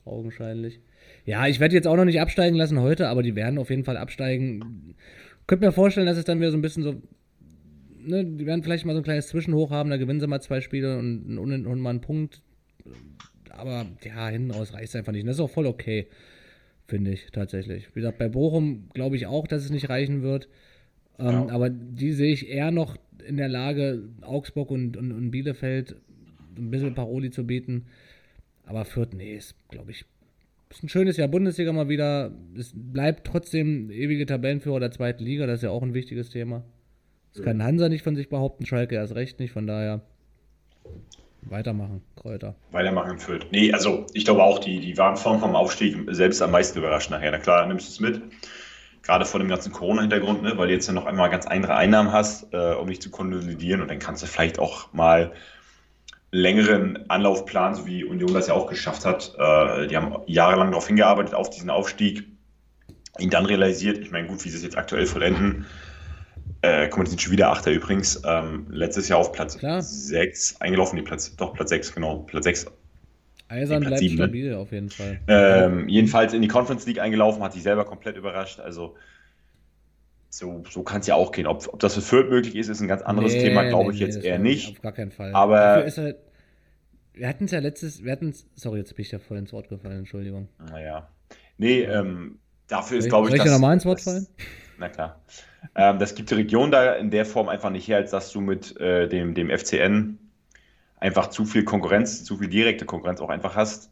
Augenscheinlich. 0.04 0.80
Ja, 1.24 1.46
ich 1.46 1.60
werde 1.60 1.74
jetzt 1.74 1.86
auch 1.86 1.96
noch 1.96 2.04
nicht 2.04 2.20
absteigen 2.20 2.56
lassen 2.56 2.80
heute, 2.80 3.08
aber 3.08 3.22
die 3.22 3.36
werden 3.36 3.58
auf 3.58 3.70
jeden 3.70 3.84
Fall 3.84 3.96
absteigen. 3.96 4.94
Könnte 5.46 5.66
mir 5.66 5.72
vorstellen, 5.72 6.06
dass 6.06 6.16
es 6.18 6.24
dann 6.24 6.40
wieder 6.40 6.50
so 6.50 6.58
ein 6.58 6.62
bisschen 6.62 6.82
so. 6.82 7.02
Ne, 8.04 8.24
die 8.24 8.46
werden 8.46 8.64
vielleicht 8.64 8.84
mal 8.84 8.94
so 8.94 8.98
ein 9.00 9.04
kleines 9.04 9.28
Zwischenhoch 9.28 9.70
haben, 9.70 9.90
da 9.90 9.96
gewinnen 9.96 10.18
sie 10.18 10.26
mal 10.26 10.40
zwei 10.40 10.60
Spiele 10.60 10.98
und, 10.98 11.38
und, 11.38 11.66
und 11.66 11.80
mal 11.80 11.90
einen 11.90 12.00
Punkt. 12.00 12.42
Aber 13.50 13.86
ja, 14.04 14.28
hinten 14.28 14.50
raus 14.50 14.74
reicht 14.74 14.88
es 14.88 14.96
einfach 14.96 15.12
nicht. 15.12 15.22
Und 15.22 15.28
das 15.28 15.36
ist 15.36 15.40
auch 15.40 15.50
voll 15.50 15.66
okay, 15.66 16.08
finde 16.86 17.12
ich 17.12 17.30
tatsächlich. 17.30 17.88
Wie 17.94 18.00
gesagt, 18.00 18.18
bei 18.18 18.28
Bochum 18.28 18.88
glaube 18.92 19.14
ich 19.14 19.26
auch, 19.26 19.46
dass 19.46 19.64
es 19.64 19.70
nicht 19.70 19.88
reichen 19.88 20.22
wird. 20.22 20.48
Ähm, 21.18 21.26
Ja. 21.26 21.48
Aber 21.50 21.70
die 21.70 22.12
sehe 22.12 22.32
ich 22.32 22.48
eher 22.48 22.72
noch 22.72 22.96
in 23.24 23.36
der 23.36 23.48
Lage, 23.48 24.02
Augsburg 24.22 24.70
und, 24.72 24.96
und, 24.96 25.12
und 25.12 25.30
Bielefeld 25.30 25.94
ein 26.56 26.70
bisschen 26.70 26.94
Paroli 26.94 27.30
zu 27.30 27.46
bieten. 27.46 27.86
Aber 28.64 28.84
Fürth, 28.84 29.14
nee, 29.14 29.36
ist, 29.36 29.54
glaube 29.68 29.92
ich, 29.92 30.06
ist 30.76 30.82
ein 30.82 30.88
schönes 30.88 31.16
Jahr 31.16 31.28
Bundesliga 31.28 31.72
mal 31.72 31.88
wieder. 31.88 32.32
Es 32.56 32.72
bleibt 32.74 33.26
trotzdem 33.26 33.90
ewige 33.90 34.26
Tabellenführer 34.26 34.80
der 34.80 34.90
zweiten 34.90 35.22
Liga, 35.22 35.46
das 35.46 35.56
ist 35.56 35.62
ja 35.62 35.70
auch 35.70 35.82
ein 35.82 35.94
wichtiges 35.94 36.30
Thema. 36.30 36.64
Das 37.34 37.44
kann 37.44 37.62
Hansa 37.62 37.88
nicht 37.88 38.02
von 38.02 38.14
sich 38.14 38.28
behaupten, 38.28 38.66
Schalke 38.66 38.94
erst 38.94 39.14
recht 39.14 39.40
nicht, 39.40 39.52
von 39.52 39.66
daher 39.66 40.02
weitermachen, 41.42 42.02
Kräuter. 42.16 42.54
Weitermachen 42.70 43.12
in 43.12 43.18
Fürth. 43.18 43.46
Nee, 43.50 43.72
also 43.72 44.06
ich 44.12 44.24
glaube 44.24 44.42
auch, 44.42 44.58
die, 44.58 44.80
die 44.80 44.96
waren 44.98 45.16
vorm 45.16 45.40
vom 45.40 45.56
Aufstieg 45.56 45.96
selbst 46.10 46.42
am 46.42 46.50
meisten 46.50 46.78
überrascht 46.78 47.10
nachher. 47.10 47.30
Na 47.30 47.38
klar, 47.38 47.66
nimmst 47.66 47.88
du 47.88 47.90
es 47.90 48.00
mit. 48.00 48.22
Gerade 49.02 49.24
vor 49.24 49.40
dem 49.40 49.48
ganzen 49.48 49.72
Corona-Hintergrund, 49.72 50.42
ne, 50.42 50.56
weil 50.56 50.68
du 50.68 50.74
jetzt 50.74 50.86
ja 50.86 50.92
noch 50.92 51.06
einmal 51.06 51.28
ganz 51.30 51.46
andere 51.46 51.74
Einnahmen 51.74 52.12
hast, 52.12 52.52
äh, 52.54 52.74
um 52.74 52.86
dich 52.86 53.00
zu 53.00 53.10
konsolidieren 53.10 53.82
und 53.82 53.90
dann 53.90 53.98
kannst 53.98 54.22
du 54.22 54.26
vielleicht 54.26 54.58
auch 54.58 54.92
mal 54.92 55.32
längeren 56.32 57.08
Anlaufplan, 57.08 57.74
so 57.74 57.86
wie 57.86 58.04
Union 58.04 58.32
das 58.34 58.48
ja 58.48 58.54
auch 58.54 58.66
geschafft 58.66 59.04
hat. 59.04 59.34
Äh, 59.38 59.86
die 59.86 59.96
haben 59.96 60.16
jahrelang 60.26 60.70
darauf 60.70 60.86
hingearbeitet, 60.86 61.34
auf 61.34 61.50
diesen 61.50 61.70
Aufstieg, 61.70 62.24
ihn 63.18 63.30
dann 63.30 63.46
realisiert. 63.46 63.98
Ich 63.98 64.10
meine, 64.10 64.26
gut, 64.26 64.44
wie 64.44 64.48
sie 64.48 64.56
es 64.56 64.62
jetzt 64.62 64.76
aktuell 64.76 65.06
vollenden. 65.06 65.66
Äh, 66.62 66.88
guck 66.88 66.98
mal, 66.98 67.04
die 67.04 67.10
sind 67.10 67.20
schon 67.20 67.32
wieder 67.32 67.50
Achter 67.50 67.70
übrigens. 67.70 68.22
Ähm, 68.26 68.66
letztes 68.70 69.08
Jahr 69.08 69.18
auf 69.18 69.32
Platz 69.32 69.58
Klar. 69.58 69.82
6 69.82 70.60
eingelaufen, 70.60 70.96
die 70.96 71.02
Platz, 71.02 71.36
doch 71.36 71.52
Platz 71.52 71.68
6, 71.68 71.94
genau. 71.94 72.20
Platz 72.20 72.44
6 72.44 72.66
Eisern 73.48 73.82
Platz 73.82 73.90
bleibt 73.90 74.00
sieben, 74.00 74.14
ne? 74.16 74.22
stabil 74.22 74.54
auf 74.54 74.72
jeden 74.72 74.88
Fall. 74.88 75.20
ähm, 75.28 75.88
jedenfalls 75.88 76.32
in 76.32 76.40
die 76.40 76.48
Conference 76.48 76.86
League 76.86 77.00
eingelaufen, 77.00 77.42
hat 77.42 77.52
sich 77.52 77.62
selber 77.62 77.84
komplett 77.84 78.16
überrascht. 78.16 78.60
Also 78.60 78.96
so, 80.34 80.64
so 80.70 80.82
kann 80.82 81.00
es 81.02 81.06
ja 81.06 81.14
auch 81.14 81.30
gehen. 81.30 81.46
Ob, 81.46 81.68
ob 81.72 81.78
das 81.80 81.94
für 81.94 82.00
Fürth 82.00 82.30
möglich 82.30 82.56
ist, 82.56 82.68
ist 82.68 82.80
ein 82.80 82.88
ganz 82.88 83.02
anderes 83.02 83.32
Nee, 83.34 83.42
Thema, 83.42 83.64
glaube 83.68 83.90
nee, 83.90 83.94
ich 83.96 84.00
nee, 84.00 84.06
jetzt 84.06 84.16
das 84.16 84.24
eher 84.24 84.36
glaube 84.38 84.48
ich 84.48 84.66
nicht. 84.66 84.76
Auf 84.78 84.82
gar 84.82 84.92
keinen 84.92 85.10
Fall. 85.12 85.34
Aber- 85.34 85.56
Dafür 85.58 85.84
ist 85.84 85.98
halt, 85.98 86.16
wir 87.12 87.28
hatten 87.28 87.44
es 87.44 87.50
ja 87.50 87.58
letztes, 87.58 88.02
wir 88.02 88.12
hatten 88.12 88.34
sorry, 88.54 88.78
jetzt 88.78 88.96
bin 88.96 89.02
ich 89.04 89.12
ja 89.12 89.18
voll 89.18 89.36
ins 89.36 89.52
Wort 89.52 89.68
gefallen, 89.68 89.98
Entschuldigung. 89.98 90.48
Naja. 90.70 91.08
Nee, 91.58 91.82
ähm, 91.82 92.38
dafür 92.66 92.96
ist, 92.98 93.04
Soll 93.04 93.06
ich- 93.06 93.10
glaube 93.10 93.28
ich, 93.28 93.36
soll 93.36 93.46
ich 93.46 93.72
ins 93.74 93.84
Wort 93.84 94.00
fallen? 94.00 94.26
Na 94.78 94.88
klar. 94.88 95.20
Ähm, 95.76 95.98
das 95.98 96.14
gibt 96.14 96.30
die 96.30 96.34
Region 96.34 96.70
da 96.70 96.94
in 96.94 97.10
der 97.10 97.26
Form 97.26 97.48
einfach 97.50 97.70
nicht 97.70 97.86
her, 97.86 97.98
als 97.98 98.10
dass 98.10 98.32
du 98.32 98.40
mit 98.40 98.76
äh, 98.80 99.08
dem, 99.08 99.34
dem 99.34 99.50
FCN 99.50 100.18
einfach 100.96 101.28
zu 101.28 101.44
viel 101.44 101.64
Konkurrenz, 101.64 102.24
zu 102.24 102.38
viel 102.38 102.48
direkte 102.48 102.84
Konkurrenz 102.86 103.20
auch 103.20 103.28
einfach 103.28 103.54
hast. 103.54 103.90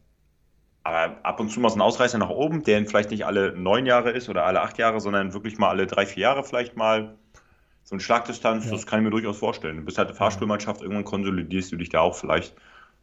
Aber 0.82 1.18
ab 1.24 1.40
und 1.40 1.50
zu 1.50 1.60
mal 1.60 1.68
so 1.68 1.76
ein 1.76 1.82
Ausreißer 1.82 2.16
nach 2.18 2.30
oben, 2.30 2.62
der 2.62 2.84
vielleicht 2.86 3.10
nicht 3.10 3.26
alle 3.26 3.52
neun 3.56 3.84
Jahre 3.86 4.10
ist 4.12 4.28
oder 4.28 4.46
alle 4.46 4.62
acht 4.62 4.78
Jahre, 4.78 5.00
sondern 5.00 5.34
wirklich 5.34 5.58
mal 5.58 5.68
alle 5.68 5.86
drei, 5.86 6.06
vier 6.06 6.22
Jahre 6.22 6.42
vielleicht 6.44 6.76
mal. 6.76 7.16
So 7.82 7.94
eine 7.94 8.00
Schlagdistanz, 8.00 8.66
Ja. 8.66 8.72
das 8.72 8.86
kann 8.86 9.00
ich 9.00 9.04
mir 9.04 9.10
durchaus 9.10 9.38
vorstellen. 9.38 9.78
Du 9.78 9.82
bist 9.84 9.98
halt 9.98 10.08
eine 10.08 10.16
Fahrstuhlmannschaft, 10.16 10.80
irgendwann 10.82 11.04
konsolidierst 11.04 11.72
du 11.72 11.76
dich 11.76 11.88
da 11.88 12.00
auch 12.00 12.14
vielleicht. 12.14 12.54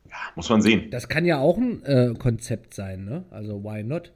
Ja, 0.09 0.15
muss 0.35 0.49
man 0.49 0.61
sehen. 0.61 0.89
Das 0.91 1.09
kann 1.09 1.25
ja 1.25 1.39
auch 1.39 1.57
ein 1.57 1.83
äh, 1.83 2.13
Konzept 2.17 2.73
sein, 2.73 3.03
ne? 3.03 3.25
Also 3.29 3.63
why 3.63 3.83
not? 3.83 4.13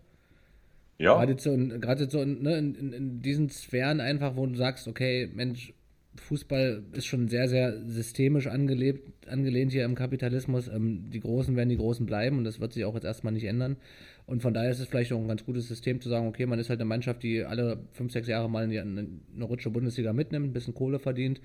Ja, 0.97 1.15
Gerade 1.15 1.37
so, 1.39 1.51
in, 1.51 1.81
gerade 1.81 2.09
so 2.09 2.21
in, 2.21 2.43
ne, 2.43 2.57
in, 2.57 2.75
in, 2.75 2.93
in 2.93 3.21
diesen 3.21 3.49
Sphären 3.49 3.99
einfach, 3.99 4.35
wo 4.35 4.45
du 4.45 4.55
sagst, 4.55 4.87
okay, 4.87 5.29
Mensch, 5.33 5.73
Fußball 6.15 6.83
ist 6.91 7.05
schon 7.05 7.29
sehr, 7.29 7.47
sehr 7.47 7.85
systemisch 7.85 8.47
angelebt, 8.47 9.27
angelehnt 9.27 9.71
hier 9.71 9.85
im 9.85 9.95
Kapitalismus. 9.95 10.67
Ähm, 10.67 11.09
die 11.09 11.21
Großen 11.21 11.55
werden 11.55 11.69
die 11.69 11.77
Großen 11.77 12.05
bleiben 12.05 12.37
und 12.37 12.43
das 12.43 12.59
wird 12.59 12.73
sich 12.73 12.83
auch 12.83 12.95
jetzt 12.95 13.05
erstmal 13.05 13.31
nicht 13.31 13.45
ändern. 13.45 13.77
Und 14.25 14.41
von 14.41 14.53
daher 14.53 14.71
ist 14.71 14.79
es 14.79 14.87
vielleicht 14.87 15.13
auch 15.13 15.19
ein 15.19 15.27
ganz 15.27 15.45
gutes 15.45 15.67
System 15.67 16.01
zu 16.01 16.09
sagen, 16.09 16.27
okay, 16.27 16.45
man 16.45 16.59
ist 16.59 16.69
halt 16.69 16.79
eine 16.79 16.87
Mannschaft, 16.87 17.23
die 17.23 17.43
alle 17.43 17.79
fünf, 17.91 18.11
sechs 18.11 18.27
Jahre 18.27 18.49
mal 18.49 18.63
eine, 18.63 18.81
eine 18.81 19.45
Rutsche 19.45 19.69
Bundesliga 19.69 20.11
mitnimmt, 20.11 20.47
ein 20.47 20.53
bisschen 20.53 20.73
Kohle 20.73 20.99
verdient, 20.99 21.41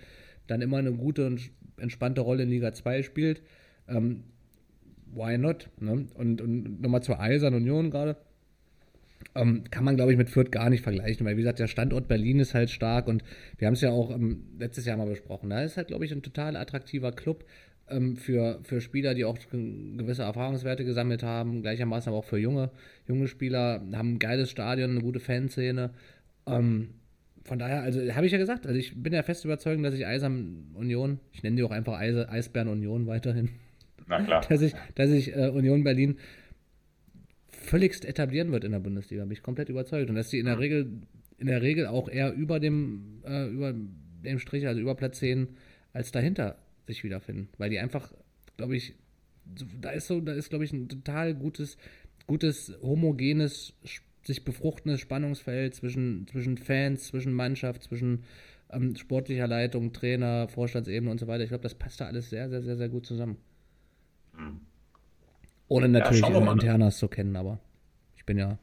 dann 0.46 0.60
immer 0.62 0.78
eine 0.78 0.92
gute 0.92 1.26
und 1.26 1.50
entspannte 1.76 2.20
Rolle 2.20 2.42
in 2.42 2.50
Liga 2.50 2.72
2 2.72 3.02
spielt. 3.02 3.42
Ähm, 3.88 4.24
why 5.12 5.38
not? 5.38 5.68
Ne? 5.78 6.06
Und, 6.14 6.40
und 6.40 6.80
nochmal 6.80 7.02
zur 7.02 7.20
Eisern 7.20 7.54
Union 7.54 7.90
gerade 7.90 8.16
ähm, 9.34 9.64
kann 9.70 9.84
man, 9.84 9.96
glaube 9.96 10.12
ich, 10.12 10.18
mit 10.18 10.30
Fürth 10.30 10.50
gar 10.50 10.70
nicht 10.70 10.82
vergleichen, 10.82 11.26
weil, 11.26 11.36
wie 11.36 11.42
gesagt, 11.42 11.58
der 11.58 11.66
Standort 11.66 12.08
Berlin 12.08 12.40
ist 12.40 12.54
halt 12.54 12.70
stark 12.70 13.08
und 13.08 13.22
wir 13.58 13.66
haben 13.66 13.74
es 13.74 13.80
ja 13.80 13.90
auch 13.90 14.10
ähm, 14.10 14.44
letztes 14.58 14.86
Jahr 14.86 14.96
mal 14.96 15.06
besprochen. 15.06 15.50
Da 15.50 15.62
ist 15.62 15.76
halt, 15.76 15.88
glaube 15.88 16.04
ich, 16.04 16.12
ein 16.12 16.22
total 16.22 16.56
attraktiver 16.56 17.12
Club 17.12 17.44
ähm, 17.88 18.16
für, 18.16 18.60
für 18.62 18.80
Spieler, 18.80 19.14
die 19.14 19.24
auch 19.24 19.38
gewisse 19.50 20.22
Erfahrungswerte 20.22 20.84
gesammelt 20.84 21.22
haben, 21.22 21.62
gleichermaßen 21.62 22.10
aber 22.10 22.18
auch 22.18 22.24
für 22.24 22.38
junge, 22.38 22.70
junge 23.06 23.28
Spieler, 23.28 23.82
haben 23.92 24.14
ein 24.14 24.18
geiles 24.18 24.50
Stadion, 24.50 24.90
eine 24.90 25.00
gute 25.00 25.20
Fanszene. 25.20 25.90
Ähm, 26.46 26.90
von 27.44 27.58
daher, 27.58 27.82
also 27.82 28.00
habe 28.14 28.26
ich 28.26 28.32
ja 28.32 28.38
gesagt, 28.38 28.66
also 28.66 28.78
ich 28.78 29.00
bin 29.00 29.12
ja 29.12 29.22
fest 29.22 29.44
überzeugt, 29.44 29.84
dass 29.84 29.94
ich 29.94 30.06
Eisern 30.06 30.66
Union, 30.74 31.20
ich 31.32 31.42
nenne 31.42 31.56
die 31.56 31.62
auch 31.62 31.70
einfach 31.70 31.98
Eise, 31.98 32.28
Eisbären 32.28 32.68
Union 32.68 33.06
weiterhin, 33.06 33.50
na 34.08 34.22
klar. 34.22 34.44
dass 34.48 34.62
ich, 34.62 34.74
dass 34.96 35.10
ich 35.10 35.36
äh, 35.36 35.48
Union 35.48 35.84
Berlin 35.84 36.18
völligst 37.66 38.04
etablieren 38.04 38.52
wird 38.52 38.64
in 38.64 38.72
der 38.72 38.80
Bundesliga, 38.80 39.24
bin 39.24 39.32
ich 39.32 39.42
komplett 39.42 39.68
überzeugt. 39.68 40.08
Und 40.08 40.16
dass 40.16 40.30
die 40.30 40.38
in 40.38 40.46
der 40.46 40.58
Regel, 40.58 41.02
in 41.38 41.46
der 41.46 41.62
Regel 41.62 41.86
auch 41.86 42.08
eher 42.08 42.32
über 42.32 42.60
dem, 42.60 43.22
äh, 43.24 43.48
über 43.48 43.74
dem 43.74 44.38
Strich, 44.38 44.66
also 44.66 44.80
über 44.80 44.94
Platz 44.94 45.18
10, 45.18 45.48
als 45.92 46.12
dahinter 46.12 46.58
sich 46.86 47.04
wiederfinden. 47.04 47.48
Weil 47.58 47.70
die 47.70 47.78
einfach, 47.78 48.12
glaube 48.56 48.76
ich, 48.76 48.94
da 49.80 49.90
ist 49.90 50.06
so, 50.06 50.20
da 50.20 50.32
ist, 50.32 50.50
glaube 50.50 50.64
ich, 50.64 50.72
ein 50.72 50.88
total 50.88 51.34
gutes, 51.34 51.76
gutes, 52.26 52.76
homogenes, 52.82 53.74
sich 54.24 54.44
befruchtendes 54.44 55.00
Spannungsfeld 55.00 55.74
zwischen, 55.74 56.26
zwischen 56.26 56.58
Fans, 56.58 57.08
zwischen 57.08 57.32
Mannschaft, 57.32 57.84
zwischen 57.84 58.24
ähm, 58.70 58.96
sportlicher 58.96 59.46
Leitung, 59.46 59.92
Trainer, 59.92 60.48
Vorstandsebene 60.48 61.10
und 61.10 61.20
so 61.20 61.26
weiter. 61.26 61.44
Ich 61.44 61.50
glaube, 61.50 61.62
das 61.62 61.74
passt 61.74 62.00
da 62.00 62.06
alles 62.06 62.30
sehr, 62.30 62.48
sehr, 62.48 62.62
sehr, 62.62 62.76
sehr 62.76 62.88
gut 62.88 63.06
zusammen. 63.06 63.36
Ohne 65.68 65.88
natürlich 65.88 66.28
ne? 66.28 66.50
Internas 66.50 66.98
zu 66.98 67.08
kennen, 67.08 67.36
aber 67.36 67.58
ich 68.16 68.24
bin 68.24 68.38
ja, 68.38 68.58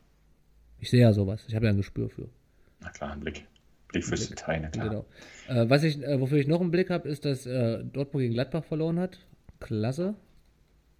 ich 0.79 0.89
sehe 0.89 1.01
ja 1.01 1.13
sowas. 1.13 1.45
Ich 1.47 1.55
habe 1.55 1.65
ja 1.65 1.71
ein 1.71 1.77
Gespür 1.77 2.09
für. 2.09 2.29
Na 2.81 2.89
klar, 2.89 3.11
ein 3.11 3.19
Blick. 3.19 3.45
Blick 3.89 4.05
fürs 4.05 4.29
Detail, 4.29 4.61
na 4.61 4.69
klar. 4.69 4.89
Genau. 4.89 5.05
Äh, 5.47 5.69
was 5.69 5.83
ich, 5.83 6.01
äh, 6.01 6.19
wofür 6.19 6.37
ich 6.37 6.47
noch 6.47 6.61
einen 6.61 6.71
Blick 6.71 6.89
habe, 6.89 7.07
ist, 7.07 7.25
dass 7.25 7.45
äh, 7.45 7.83
Dortmund 7.83 8.23
gegen 8.23 8.33
Gladbach 8.33 8.63
verloren 8.63 8.99
hat. 8.99 9.19
Klasse. 9.59 10.15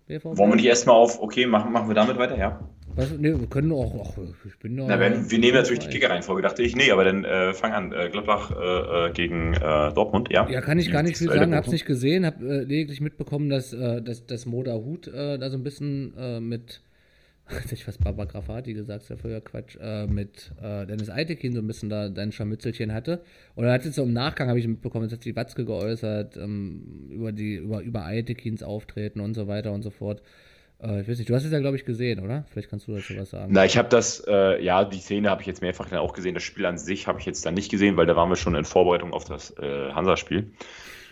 BVB. 0.07 0.37
Wollen 0.37 0.51
wir 0.51 0.55
nicht 0.55 0.65
erstmal 0.65 0.95
auf, 0.95 1.21
okay, 1.21 1.45
machen, 1.45 1.71
machen 1.71 1.87
wir 1.87 1.95
damit 1.95 2.17
weiter, 2.17 2.37
ja? 2.37 2.59
Was, 2.95 3.09
nee, 3.11 3.29
wir 3.29 3.47
können 3.47 3.71
auch, 3.71 4.15
ach, 4.15 4.21
ich 4.45 4.59
bin 4.59 4.77
da. 4.77 4.85
Na, 4.87 4.99
wenn, 4.99 5.31
wir 5.31 5.39
nehmen 5.39 5.55
natürlich 5.55 5.79
die 5.79 5.87
Kicker-Reihenfolge, 5.87 6.43
dachte 6.43 6.61
ich. 6.61 6.75
Nee, 6.75 6.91
aber 6.91 7.03
dann 7.03 7.25
äh, 7.25 7.53
fang 7.53 7.71
an. 7.71 7.91
Äh, 7.91 8.09
Gladbach 8.09 8.51
äh, 8.51 9.07
äh, 9.07 9.11
gegen 9.13 9.53
äh, 9.53 9.93
Dortmund, 9.93 10.29
ja? 10.31 10.47
Ja, 10.47 10.61
kann 10.61 10.77
ich 10.77 10.91
gar 10.91 11.01
nicht 11.01 11.17
viel 11.17 11.27
sagen, 11.27 11.55
hab's 11.55 11.71
nicht 11.71 11.85
gesehen, 11.85 12.25
hab 12.25 12.41
äh, 12.41 12.61
lediglich 12.61 13.01
mitbekommen, 13.01 13.49
dass, 13.49 13.71
dass, 13.71 14.25
dass 14.27 14.45
Moda 14.45 14.73
Hut 14.75 15.07
da 15.07 15.49
so 15.49 15.57
ein 15.57 15.63
bisschen 15.63 16.13
mit, 16.47 16.81
hätte 17.47 17.73
ich 17.73 17.83
fast 17.83 18.03
Baba 18.03 18.25
Grafati 18.25 18.73
gesagt, 18.73 19.03
ist 19.03 19.09
ja 19.09 19.15
früher 19.15 19.41
Quatsch, 19.41 19.77
mit 20.07 20.51
Dennis 20.61 21.09
Eitekin 21.09 21.53
so 21.53 21.59
ein 21.61 21.67
bisschen 21.67 21.89
da 21.89 22.11
sein 22.13 22.31
Scharmützelchen 22.31 22.93
hatte. 22.93 23.21
Und 23.55 23.65
er 23.65 23.73
hat 23.73 23.85
jetzt 23.85 23.95
so 23.95 24.03
im 24.03 24.13
Nachgang, 24.13 24.49
habe 24.49 24.59
ich 24.59 24.67
mitbekommen, 24.67 25.05
jetzt 25.05 25.13
hat 25.13 25.23
sich 25.23 25.35
Watzke 25.35 25.65
geäußert 25.65 26.37
ähm, 26.37 27.09
über, 27.09 27.31
die, 27.31 27.55
über, 27.55 27.81
über 27.81 28.05
Eitekins 28.05 28.61
Auftreten 28.63 29.19
und 29.19 29.33
so 29.33 29.47
weiter 29.47 29.71
und 29.71 29.81
so 29.81 29.89
fort. 29.89 30.21
Äh, 30.83 31.01
ich 31.01 31.07
weiß 31.07 31.17
nicht, 31.17 31.29
du 31.29 31.35
hast 31.35 31.45
es 31.45 31.51
ja, 31.51 31.59
glaube 31.59 31.77
ich, 31.77 31.85
gesehen, 31.85 32.19
oder? 32.19 32.45
Vielleicht 32.51 32.69
kannst 32.69 32.87
du 32.87 32.95
dazu 32.95 33.15
was 33.17 33.29
sagen. 33.29 33.51
Na, 33.53 33.65
ich 33.65 33.77
habe 33.77 33.89
das, 33.89 34.23
äh, 34.27 34.61
ja, 34.63 34.83
die 34.83 34.99
Szene 34.99 35.29
habe 35.29 35.41
ich 35.41 35.47
jetzt 35.47 35.61
mehrfach 35.61 35.89
dann 35.89 35.99
auch 35.99 36.13
gesehen. 36.13 36.33
Das 36.33 36.43
Spiel 36.43 36.65
an 36.65 36.77
sich 36.77 37.07
habe 37.07 37.19
ich 37.19 37.25
jetzt 37.25 37.45
dann 37.45 37.53
nicht 37.53 37.71
gesehen, 37.71 37.95
weil 37.97 38.05
da 38.05 38.15
waren 38.15 38.29
wir 38.29 38.35
schon 38.35 38.55
in 38.55 38.65
Vorbereitung 38.65 39.13
auf 39.13 39.23
das 39.23 39.51
äh, 39.57 39.91
Hansa-Spiel. 39.91 40.51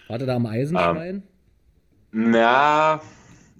Warte 0.08 0.26
da 0.26 0.36
am 0.36 0.46
Eisenstein? 0.46 1.24
Na, 2.12 3.02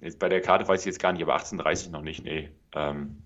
jetzt 0.02 0.18
bei 0.18 0.28
der 0.28 0.42
Karte 0.42 0.68
weiß 0.68 0.80
ich 0.80 0.86
jetzt 0.86 1.00
gar 1.00 1.12
nicht, 1.12 1.22
aber 1.22 1.36
18.30 1.36 1.90
noch 1.90 2.02
nicht, 2.02 2.22
nee. 2.24 2.50
Ähm, 2.74 3.22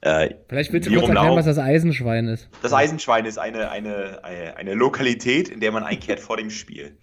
äh, 0.00 0.34
Vielleicht 0.48 0.72
willst 0.72 0.88
du 0.88 0.94
kurz 0.94 1.08
erklären, 1.08 1.36
was 1.36 1.44
das 1.44 1.58
Eisenschwein 1.58 2.26
ist. 2.28 2.48
Das 2.62 2.72
Eisenschwein 2.72 3.26
ist 3.26 3.38
eine, 3.38 3.70
eine, 3.70 4.24
eine, 4.24 4.56
eine 4.56 4.74
Lokalität, 4.74 5.48
in 5.48 5.60
der 5.60 5.70
man 5.70 5.84
einkehrt 5.84 6.18
vor 6.18 6.38
dem 6.38 6.50
Spiel. 6.50 6.96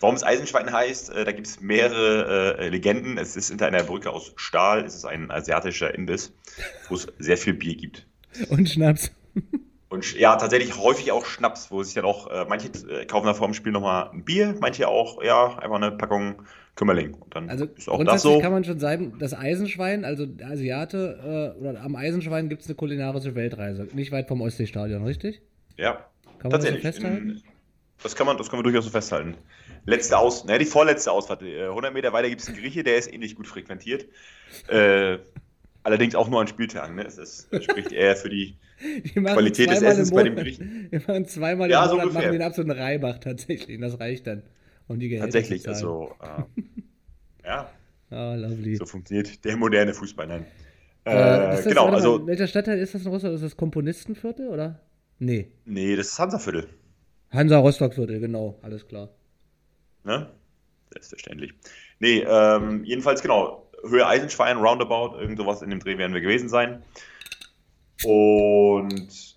Warum 0.00 0.14
es 0.14 0.22
Eisenschwein 0.22 0.72
heißt, 0.72 1.10
äh, 1.10 1.24
da 1.24 1.32
gibt 1.32 1.46
es 1.46 1.60
mehrere 1.60 2.58
äh, 2.58 2.68
Legenden. 2.68 3.18
Es 3.18 3.36
ist 3.36 3.48
hinter 3.48 3.66
einer 3.66 3.82
Brücke 3.84 4.10
aus 4.10 4.32
Stahl, 4.36 4.84
es 4.84 4.94
ist 4.94 5.04
ein 5.04 5.30
asiatischer 5.30 5.94
Imbiss, 5.94 6.32
wo 6.88 6.94
es 6.94 7.06
sehr 7.18 7.36
viel 7.36 7.54
Bier 7.54 7.74
gibt. 7.76 8.06
Und 8.48 8.68
Schnaps. 8.68 9.10
Und 9.88 10.14
ja, 10.18 10.36
tatsächlich 10.36 10.76
häufig 10.76 11.12
auch 11.12 11.24
Schnaps, 11.24 11.70
wo 11.70 11.82
sich 11.82 11.94
dann 11.94 12.04
auch, 12.04 12.30
äh, 12.30 12.44
manche 12.48 12.68
äh, 12.90 13.06
kaufen 13.06 13.26
da 13.26 13.32
vor 13.34 13.48
dem 13.48 13.54
Spiel 13.54 13.72
nochmal 13.72 14.10
ein 14.12 14.22
Bier, 14.24 14.54
manche 14.60 14.86
auch, 14.86 15.22
ja, 15.22 15.58
einfach 15.58 15.76
eine 15.76 15.92
Packung 15.92 16.42
Kümmerling. 16.76 17.14
Und 17.14 17.34
dann 17.34 17.48
Also 17.48 17.64
ist 17.64 17.88
auch 17.88 18.04
das 18.04 18.22
so. 18.22 18.38
kann 18.38 18.52
man 18.52 18.62
schon 18.64 18.78
sagen, 18.78 19.14
das 19.18 19.34
Eisenschwein, 19.34 20.04
also 20.04 20.26
der 20.26 20.48
Asiate, 20.50 21.54
äh, 21.58 21.60
oder 21.60 21.80
am 21.80 21.96
Eisenschwein 21.96 22.48
gibt 22.48 22.62
es 22.62 22.68
eine 22.68 22.76
kulinarische 22.76 23.34
Weltreise. 23.34 23.88
Nicht 23.94 24.12
weit 24.12 24.28
vom 24.28 24.42
Ostseestadion, 24.42 25.02
richtig? 25.04 25.40
Ja, 25.76 26.06
Kann 26.38 26.50
man 26.50 26.60
das 26.60 26.62
so 26.62 26.66
tatsächlich. 26.68 26.82
festhalten? 26.82 27.30
In- 27.30 27.42
Das 28.02 28.14
kann, 28.14 28.26
man, 28.26 28.36
das 28.36 28.48
kann 28.50 28.58
man 28.58 28.64
durchaus 28.64 28.84
so 28.84 28.90
festhalten. 28.90 29.34
Letzte 29.86 30.18
Aus, 30.18 30.44
naja, 30.44 30.58
die 30.58 30.64
vorletzte 30.64 31.10
Ausfahrt. 31.12 31.42
äh, 31.42 31.66
100 31.66 31.92
Meter 31.94 32.12
weiter 32.12 32.28
gibt 32.28 32.40
es 32.42 32.48
einen 32.48 32.56
Grieche, 32.58 32.82
der 32.84 32.96
ist 32.98 33.12
ähnlich 33.12 33.34
gut 33.36 33.46
frequentiert. 33.46 34.06
Äh, 34.68 35.18
allerdings 35.82 36.14
auch 36.14 36.28
nur 36.28 36.40
an 36.40 36.46
Spieltagen. 36.48 36.96
Ne? 36.96 37.02
Ist, 37.04 37.18
das 37.18 37.48
spricht 37.64 37.92
eher 37.92 38.16
für 38.16 38.28
die. 38.28 38.56
Die 39.04 39.10
Qualität 39.22 39.70
des 39.70 39.82
Essens 39.82 40.10
bei 40.12 40.22
Monat- 40.24 40.36
Griechen. 40.44 40.88
Die 40.92 40.98
machen 41.00 41.26
zweimal 41.26 41.68
Ja, 41.68 41.82
im 41.82 41.88
so 41.88 41.94
Monat, 41.96 42.06
ungefähr. 42.08 42.28
machen 42.28 42.38
den 42.38 42.42
absoluten 42.46 42.70
Reibach 42.78 43.18
tatsächlich. 43.18 43.80
Das 43.80 43.98
reicht 43.98 44.26
dann. 44.28 44.42
Um 44.86 44.98
die 45.00 45.08
Gehälter 45.08 45.26
Tatsächlich, 45.26 45.62
zu 45.64 45.68
also. 45.70 46.12
Äh, 46.22 46.62
ja, 47.44 47.70
Ah, 48.10 48.34
lovely. 48.38 48.76
so 48.76 48.86
funktioniert 48.86 49.44
der 49.44 49.56
moderne 49.56 49.92
Fußball. 49.94 50.26
Nein. 50.28 50.46
Äh, 51.04 51.10
Äh, 51.10 51.14
das, 51.50 51.64
genau, 51.64 51.86
mal, 51.88 51.94
also. 51.96 52.26
welcher 52.26 52.46
Stadtteil 52.46 52.78
ist 52.78 52.94
das 52.94 53.02
in 53.04 53.08
Rostock? 53.08 53.32
Ist 53.32 53.42
das 53.44 53.56
Komponistenviertel 53.56 54.48
oder? 54.48 54.80
Nee. 55.18 55.48
Nee, 55.64 55.96
das 55.96 56.08
ist 56.08 56.18
Hansaviertel. 56.18 56.68
Hansa 57.30 57.58
Rostockviertel, 57.58 58.20
genau, 58.20 58.58
alles 58.62 58.86
klar. 58.86 59.10
Ne? 60.08 60.26
Selbstverständlich. 60.90 61.52
Nee, 61.98 62.24
ähm, 62.26 62.82
jedenfalls 62.82 63.20
genau. 63.20 63.70
Höhe 63.86 64.06
Eisenschwein, 64.06 64.56
Roundabout, 64.56 65.18
irgend 65.20 65.38
sowas 65.38 65.62
in 65.62 65.70
dem 65.70 65.80
Dreh 65.80 65.98
werden 65.98 66.14
wir 66.14 66.22
gewesen 66.22 66.48
sein. 66.48 66.82
Und 68.04 69.36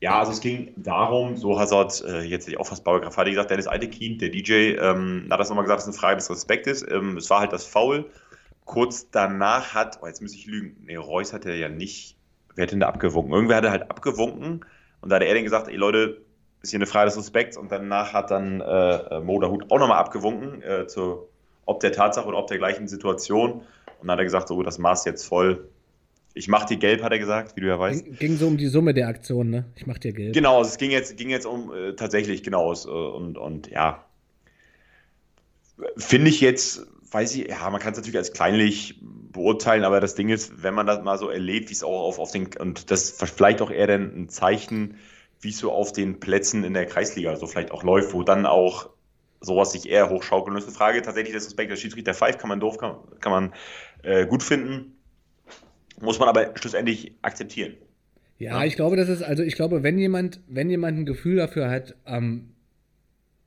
ja, 0.00 0.18
also 0.18 0.32
es 0.32 0.40
ging 0.40 0.72
darum, 0.76 1.36
so 1.36 1.58
Hazard, 1.58 2.02
äh, 2.04 2.22
jetzt 2.22 2.48
die 2.48 2.56
Auffassbauer 2.56 3.00
Grafati 3.00 3.30
gesagt, 3.30 3.50
Dennis 3.50 3.68
Altekin, 3.68 4.18
der 4.18 4.30
DJ, 4.30 4.74
ähm, 4.74 5.28
hat 5.30 5.38
das 5.38 5.48
nochmal 5.48 5.64
gesagt, 5.64 5.78
dass 5.78 5.86
es 5.86 5.94
eine 5.94 6.00
Frage 6.00 6.16
des 6.16 6.28
Respektes. 6.28 6.84
Ähm, 6.90 7.16
es 7.16 7.30
war 7.30 7.38
halt 7.38 7.52
das 7.52 7.64
Foul. 7.64 8.10
Kurz 8.64 9.08
danach 9.10 9.72
hat, 9.72 10.00
oh, 10.02 10.06
jetzt 10.08 10.20
muss 10.20 10.34
ich 10.34 10.46
lügen, 10.46 10.76
nee, 10.84 10.96
Reus 10.96 11.32
hat 11.32 11.46
er 11.46 11.54
ja 11.54 11.68
nicht, 11.68 12.16
wer 12.56 12.64
hat 12.64 12.72
denn 12.72 12.80
da 12.80 12.88
abgewunken? 12.88 13.32
Irgendwer 13.32 13.58
hat 13.58 13.64
er 13.64 13.70
halt 13.70 13.90
abgewunken 13.90 14.64
und 15.00 15.08
da 15.08 15.16
hat 15.16 15.22
er 15.22 15.34
dann 15.34 15.44
gesagt, 15.44 15.68
ey 15.68 15.76
Leute, 15.76 16.20
ist 16.62 16.70
hier 16.70 16.78
eine 16.78 16.86
Frage 16.86 17.10
des 17.10 17.18
Respekts 17.18 17.56
und 17.56 17.70
danach 17.72 18.12
hat 18.12 18.30
dann 18.30 18.60
äh, 18.60 19.20
Mo 19.20 19.40
Dahut 19.40 19.70
auch 19.70 19.78
nochmal 19.78 19.98
abgewunken, 19.98 20.62
äh, 20.62 20.86
zu, 20.86 21.28
ob 21.66 21.80
der 21.80 21.92
Tatsache 21.92 22.26
oder 22.26 22.38
ob 22.38 22.46
der 22.46 22.58
gleichen 22.58 22.88
Situation. 22.88 23.52
Und 23.52 24.08
dann 24.08 24.12
hat 24.12 24.18
er 24.18 24.24
gesagt, 24.24 24.48
so, 24.48 24.62
das 24.62 24.78
Maß 24.78 25.04
jetzt 25.04 25.26
voll. 25.26 25.68
Ich 26.34 26.48
mach 26.48 26.64
dir 26.64 26.78
gelb, 26.78 27.02
hat 27.02 27.12
er 27.12 27.18
gesagt, 27.18 27.56
wie 27.56 27.60
du 27.60 27.66
ja 27.66 27.78
weißt. 27.78 28.04
Ging, 28.04 28.16
ging 28.16 28.36
so 28.36 28.46
um 28.46 28.56
die 28.56 28.68
Summe 28.68 28.94
der 28.94 29.08
Aktion, 29.08 29.50
ne? 29.50 29.64
Ich 29.76 29.86
mach 29.86 29.98
dir 29.98 30.12
Geld. 30.12 30.34
Genau, 30.34 30.58
also 30.58 30.70
es 30.70 30.78
ging 30.78 30.90
jetzt, 30.90 31.16
ging 31.16 31.30
jetzt 31.30 31.46
um 31.46 31.72
äh, 31.74 31.94
tatsächlich, 31.94 32.42
genau, 32.42 32.72
es, 32.72 32.86
äh, 32.86 32.88
und, 32.88 33.36
und 33.36 33.68
ja. 33.68 34.04
Finde 35.96 36.30
ich 36.30 36.40
jetzt, 36.40 36.86
weiß 37.10 37.34
ich, 37.34 37.48
ja, 37.48 37.68
man 37.70 37.80
kann 37.80 37.92
es 37.92 37.98
natürlich 37.98 38.16
als 38.16 38.32
kleinlich 38.32 39.00
beurteilen, 39.02 39.84
aber 39.84 40.00
das 40.00 40.14
Ding 40.14 40.28
ist, 40.28 40.62
wenn 40.62 40.74
man 40.74 40.86
das 40.86 41.02
mal 41.02 41.18
so 41.18 41.28
erlebt, 41.28 41.70
wie 41.70 41.74
es 41.74 41.82
auch 41.82 42.06
auf, 42.06 42.18
auf 42.18 42.30
den, 42.30 42.48
und 42.58 42.90
das 42.90 43.10
vielleicht 43.10 43.60
auch 43.62 43.70
eher 43.70 43.88
dann 43.88 44.14
ein 44.16 44.28
Zeichen, 44.28 44.96
wie 45.42 45.50
es 45.50 45.58
so 45.58 45.70
auf 45.72 45.92
den 45.92 46.20
Plätzen 46.20 46.64
in 46.64 46.72
der 46.72 46.86
Kreisliga 46.86 47.36
so 47.36 47.46
vielleicht 47.46 47.72
auch 47.72 47.82
läuft, 47.82 48.14
wo 48.14 48.22
dann 48.22 48.46
auch 48.46 48.90
sowas 49.40 49.72
sich 49.72 49.88
eher 49.88 50.08
hochschaukeln. 50.08 50.54
Und 50.54 50.62
das 50.62 50.64
ist 50.64 50.70
eine 50.70 50.78
Frage 50.78 51.02
tatsächlich 51.02 51.34
des 51.34 51.46
Respekts. 51.46 51.70
Der 51.70 51.76
Schiedsrichter 51.76 52.14
pfeift, 52.14 52.38
kann 52.38 52.48
man 52.48 52.60
doof, 52.60 52.78
kann, 52.78 52.96
kann 53.20 53.32
man 53.32 53.52
äh, 54.02 54.24
gut 54.26 54.42
finden, 54.42 54.96
muss 56.00 56.18
man 56.18 56.28
aber 56.28 56.52
schlussendlich 56.56 57.16
akzeptieren. 57.22 57.74
Ja, 58.38 58.60
Ja. 58.60 58.64
ich 58.64 58.76
glaube, 58.76 58.96
das 58.96 59.08
ist, 59.08 59.22
also 59.22 59.42
ich 59.42 59.56
glaube, 59.56 59.82
wenn 59.82 59.98
jemand, 59.98 60.40
wenn 60.46 60.70
jemand 60.70 60.98
ein 60.98 61.06
Gefühl 61.06 61.36
dafür 61.36 61.70
hat, 61.70 61.96
ähm, 62.06 62.52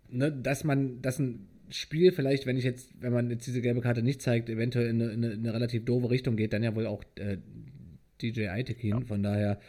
ne, 0.10 0.32
dass 0.32 0.64
man, 0.66 1.02
dass 1.02 1.18
ein 1.20 1.48
Spiel 1.70 2.12
vielleicht, 2.12 2.46
wenn 2.46 2.58
ich 2.58 2.64
jetzt, 2.64 2.90
wenn 3.00 3.12
man 3.14 3.30
jetzt 3.30 3.48
diese 3.48 3.62
gelbe 3.62 3.82
Karte 3.82 4.04
nicht 4.04 4.22
zeigt, 4.22 4.50
eventuell 4.50 4.88
in 4.88 5.02
eine, 5.02 5.12
in 5.12 5.24
eine, 5.24 5.34
in 5.34 5.40
eine 5.40 5.54
relativ 5.54 5.86
doofe 5.86 6.10
Richtung 6.10 6.36
geht, 6.36 6.54
dann 6.54 6.62
ja 6.64 6.76
wohl 6.76 6.88
auch 6.88 7.04
äh, 7.16 7.38
DJ 8.22 8.50
Aitekin. 8.50 9.06
Von 9.06 9.24
daher, 9.24 9.60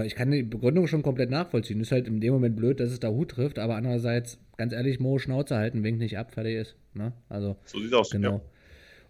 ich 0.00 0.14
kann 0.14 0.30
die 0.30 0.42
Begründung 0.42 0.86
schon 0.86 1.02
komplett 1.02 1.30
nachvollziehen. 1.30 1.80
Ist 1.80 1.92
halt 1.92 2.06
in 2.06 2.20
dem 2.20 2.32
Moment 2.32 2.56
blöd, 2.56 2.80
dass 2.80 2.90
es 2.90 3.00
da 3.00 3.08
Hut 3.08 3.32
trifft, 3.32 3.58
aber 3.58 3.76
andererseits, 3.76 4.38
ganz 4.56 4.72
ehrlich, 4.72 5.00
Mo 5.00 5.18
Schnauze 5.18 5.56
halten, 5.56 5.82
winkt 5.82 6.00
nicht 6.00 6.18
ab, 6.18 6.32
fertig 6.32 6.56
ist. 6.56 6.76
Ne? 6.94 7.12
Also, 7.28 7.56
So 7.64 7.78
sieht 7.78 7.88
es 7.88 7.92
aus. 7.92 8.10
Genau. 8.10 8.36
Ja. 8.36 8.40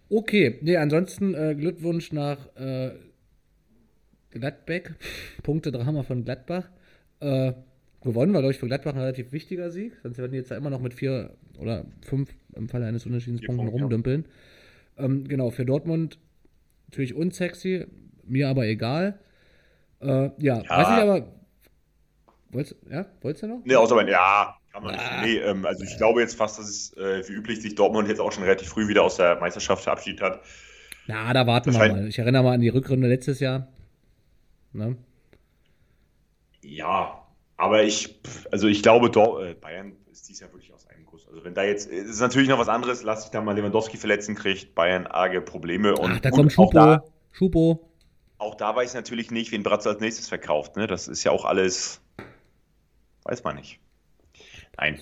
Okay, 0.09 0.59
nee, 0.61 0.77
ansonsten 0.77 1.33
äh, 1.33 1.55
Glückwunsch 1.55 2.11
nach 2.11 2.37
äh, 2.55 2.91
Gladbeck. 4.31 4.95
Punkte-Drama 5.43 6.03
von 6.03 6.23
Gladbach. 6.23 6.69
Äh, 7.19 7.53
gewonnen 8.01 8.33
war, 8.33 8.41
glaube 8.41 8.51
ich, 8.51 8.59
für 8.59 8.67
Gladbach 8.67 8.93
ein 8.93 8.99
relativ 8.99 9.31
wichtiger 9.31 9.71
Sieg. 9.71 9.93
Sonst 10.03 10.17
werden 10.17 10.31
die 10.31 10.37
jetzt 10.37 10.51
ja 10.51 10.57
immer 10.57 10.69
noch 10.69 10.81
mit 10.81 10.93
vier 10.93 11.31
oder 11.57 11.85
fünf 12.01 12.33
im 12.55 12.67
Falle 12.67 12.85
eines 12.85 13.05
Unentschiedenspunkten 13.05 13.65
Punkte, 13.65 13.79
ja. 13.79 13.83
rumdümpeln. 13.83 14.25
Ähm, 14.97 15.27
genau, 15.27 15.49
für 15.49 15.65
Dortmund 15.65 16.19
natürlich 16.87 17.15
unsexy, 17.15 17.85
mir 18.25 18.49
aber 18.49 18.67
egal. 18.67 19.19
Äh, 20.03 20.31
ja, 20.37 20.57
Ja. 20.57 20.63
was 20.69 20.87
ich 20.89 21.03
aber. 21.03 21.27
Wolltest, 22.51 22.75
ja, 22.89 23.05
wolltest 23.21 23.43
du 23.43 23.47
noch? 23.47 23.61
Nee, 23.63 23.75
außer 23.75 23.95
wenn, 23.95 24.07
ja, 24.07 24.55
kann 24.71 24.83
man 24.83 24.91
nicht. 24.93 25.03
Ah. 25.03 25.21
Nee, 25.23 25.37
ähm, 25.37 25.65
also 25.65 25.83
ich 25.83 25.97
glaube 25.97 26.21
jetzt 26.21 26.35
fast, 26.35 26.59
dass 26.59 26.69
es 26.69 26.93
äh, 26.97 27.27
wie 27.27 27.33
üblich 27.33 27.61
sich 27.61 27.73
Dortmund 27.75 28.07
jetzt 28.07 28.19
auch 28.21 28.31
schon 28.31 28.43
relativ 28.43 28.69
früh 28.69 28.87
wieder 28.87 29.03
aus 29.03 29.15
der 29.15 29.39
Meisterschaft 29.39 29.83
verabschiedet 29.83 30.21
hat. 30.21 30.41
Na, 31.07 31.33
da 31.33 31.47
warten 31.47 31.71
Das 31.71 31.81
wir 31.81 31.93
mal. 31.93 32.07
Ich 32.07 32.19
erinnere 32.19 32.43
mal 32.43 32.53
an 32.53 32.61
die 32.61 32.69
Rückrunde 32.69 33.07
letztes 33.07 33.39
Jahr. 33.39 33.67
Ne? 34.71 34.95
Ja, 36.61 37.23
aber 37.57 37.83
ich, 37.83 38.19
also 38.51 38.67
ich 38.67 38.81
glaube, 38.83 39.09
Dor 39.09 39.43
äh, 39.43 39.53
Bayern 39.53 39.93
ist 40.11 40.29
dies 40.29 40.39
Jahr 40.39 40.51
wirklich 40.53 40.73
aus 40.73 40.87
einem 40.87 41.05
Guss. 41.05 41.27
Also 41.27 41.43
wenn 41.43 41.53
da 41.53 41.63
jetzt, 41.63 41.91
es 41.91 42.09
ist 42.09 42.19
natürlich 42.21 42.49
noch 42.49 42.59
was 42.59 42.69
anderes, 42.69 43.03
lass 43.03 43.23
sich 43.23 43.31
da 43.31 43.41
mal 43.41 43.55
Lewandowski 43.55 43.97
verletzen, 43.97 44.35
kriegt 44.35 44.75
Bayern 44.75 45.07
arge 45.07 45.41
Probleme. 45.41 45.95
Und 45.95 46.11
Ach, 46.13 46.19
da 46.19 46.29
kommt 46.29 46.57
auch 46.57 46.71
da, 46.71 47.03
Schupo. 47.31 47.89
Auch 48.43 48.55
da 48.55 48.75
weiß 48.75 48.89
ich 48.89 48.95
natürlich 48.95 49.31
nicht, 49.31 49.51
wen 49.51 49.63
Bratzo 49.63 49.89
als 49.89 50.01
nächstes 50.01 50.27
verkauft. 50.27 50.75
Ne? 50.75 50.85
Das 50.85 51.07
ist 51.07 51.23
ja 51.23 51.31
auch 51.31 51.45
alles, 51.45 52.01
weiß 53.23 53.43
man 53.43 53.55
nicht. 53.55 53.79
Nein. 54.77 54.99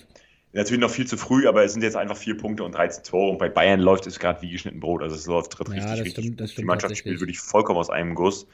Natürlich 0.54 0.80
noch 0.80 0.90
viel 0.90 1.06
zu 1.06 1.16
früh, 1.16 1.48
aber 1.48 1.64
es 1.64 1.72
sind 1.72 1.82
jetzt 1.82 1.96
einfach 1.96 2.16
vier 2.16 2.36
Punkte 2.36 2.62
und 2.62 2.72
13 2.72 3.04
Tore 3.04 3.30
und 3.30 3.38
bei 3.38 3.48
Bayern 3.48 3.80
läuft 3.80 4.06
es 4.06 4.18
gerade 4.18 4.42
wie 4.42 4.50
geschnitten 4.50 4.80
Brot. 4.80 5.02
Also 5.02 5.16
es 5.16 5.26
läuft 5.26 5.58
Ja, 5.58 5.64
richtig, 5.64 5.84
das 5.84 6.00
richtig. 6.00 6.12
stimmt, 6.12 6.40
das 6.40 6.50
Die 6.50 6.52
stimmt 6.52 6.68
Mannschaft 6.68 6.96
spielt 6.96 7.20
wirklich 7.20 7.40
vollkommen 7.40 7.78
aus 7.78 7.88
einem 7.90 8.14
Guss. 8.14 8.46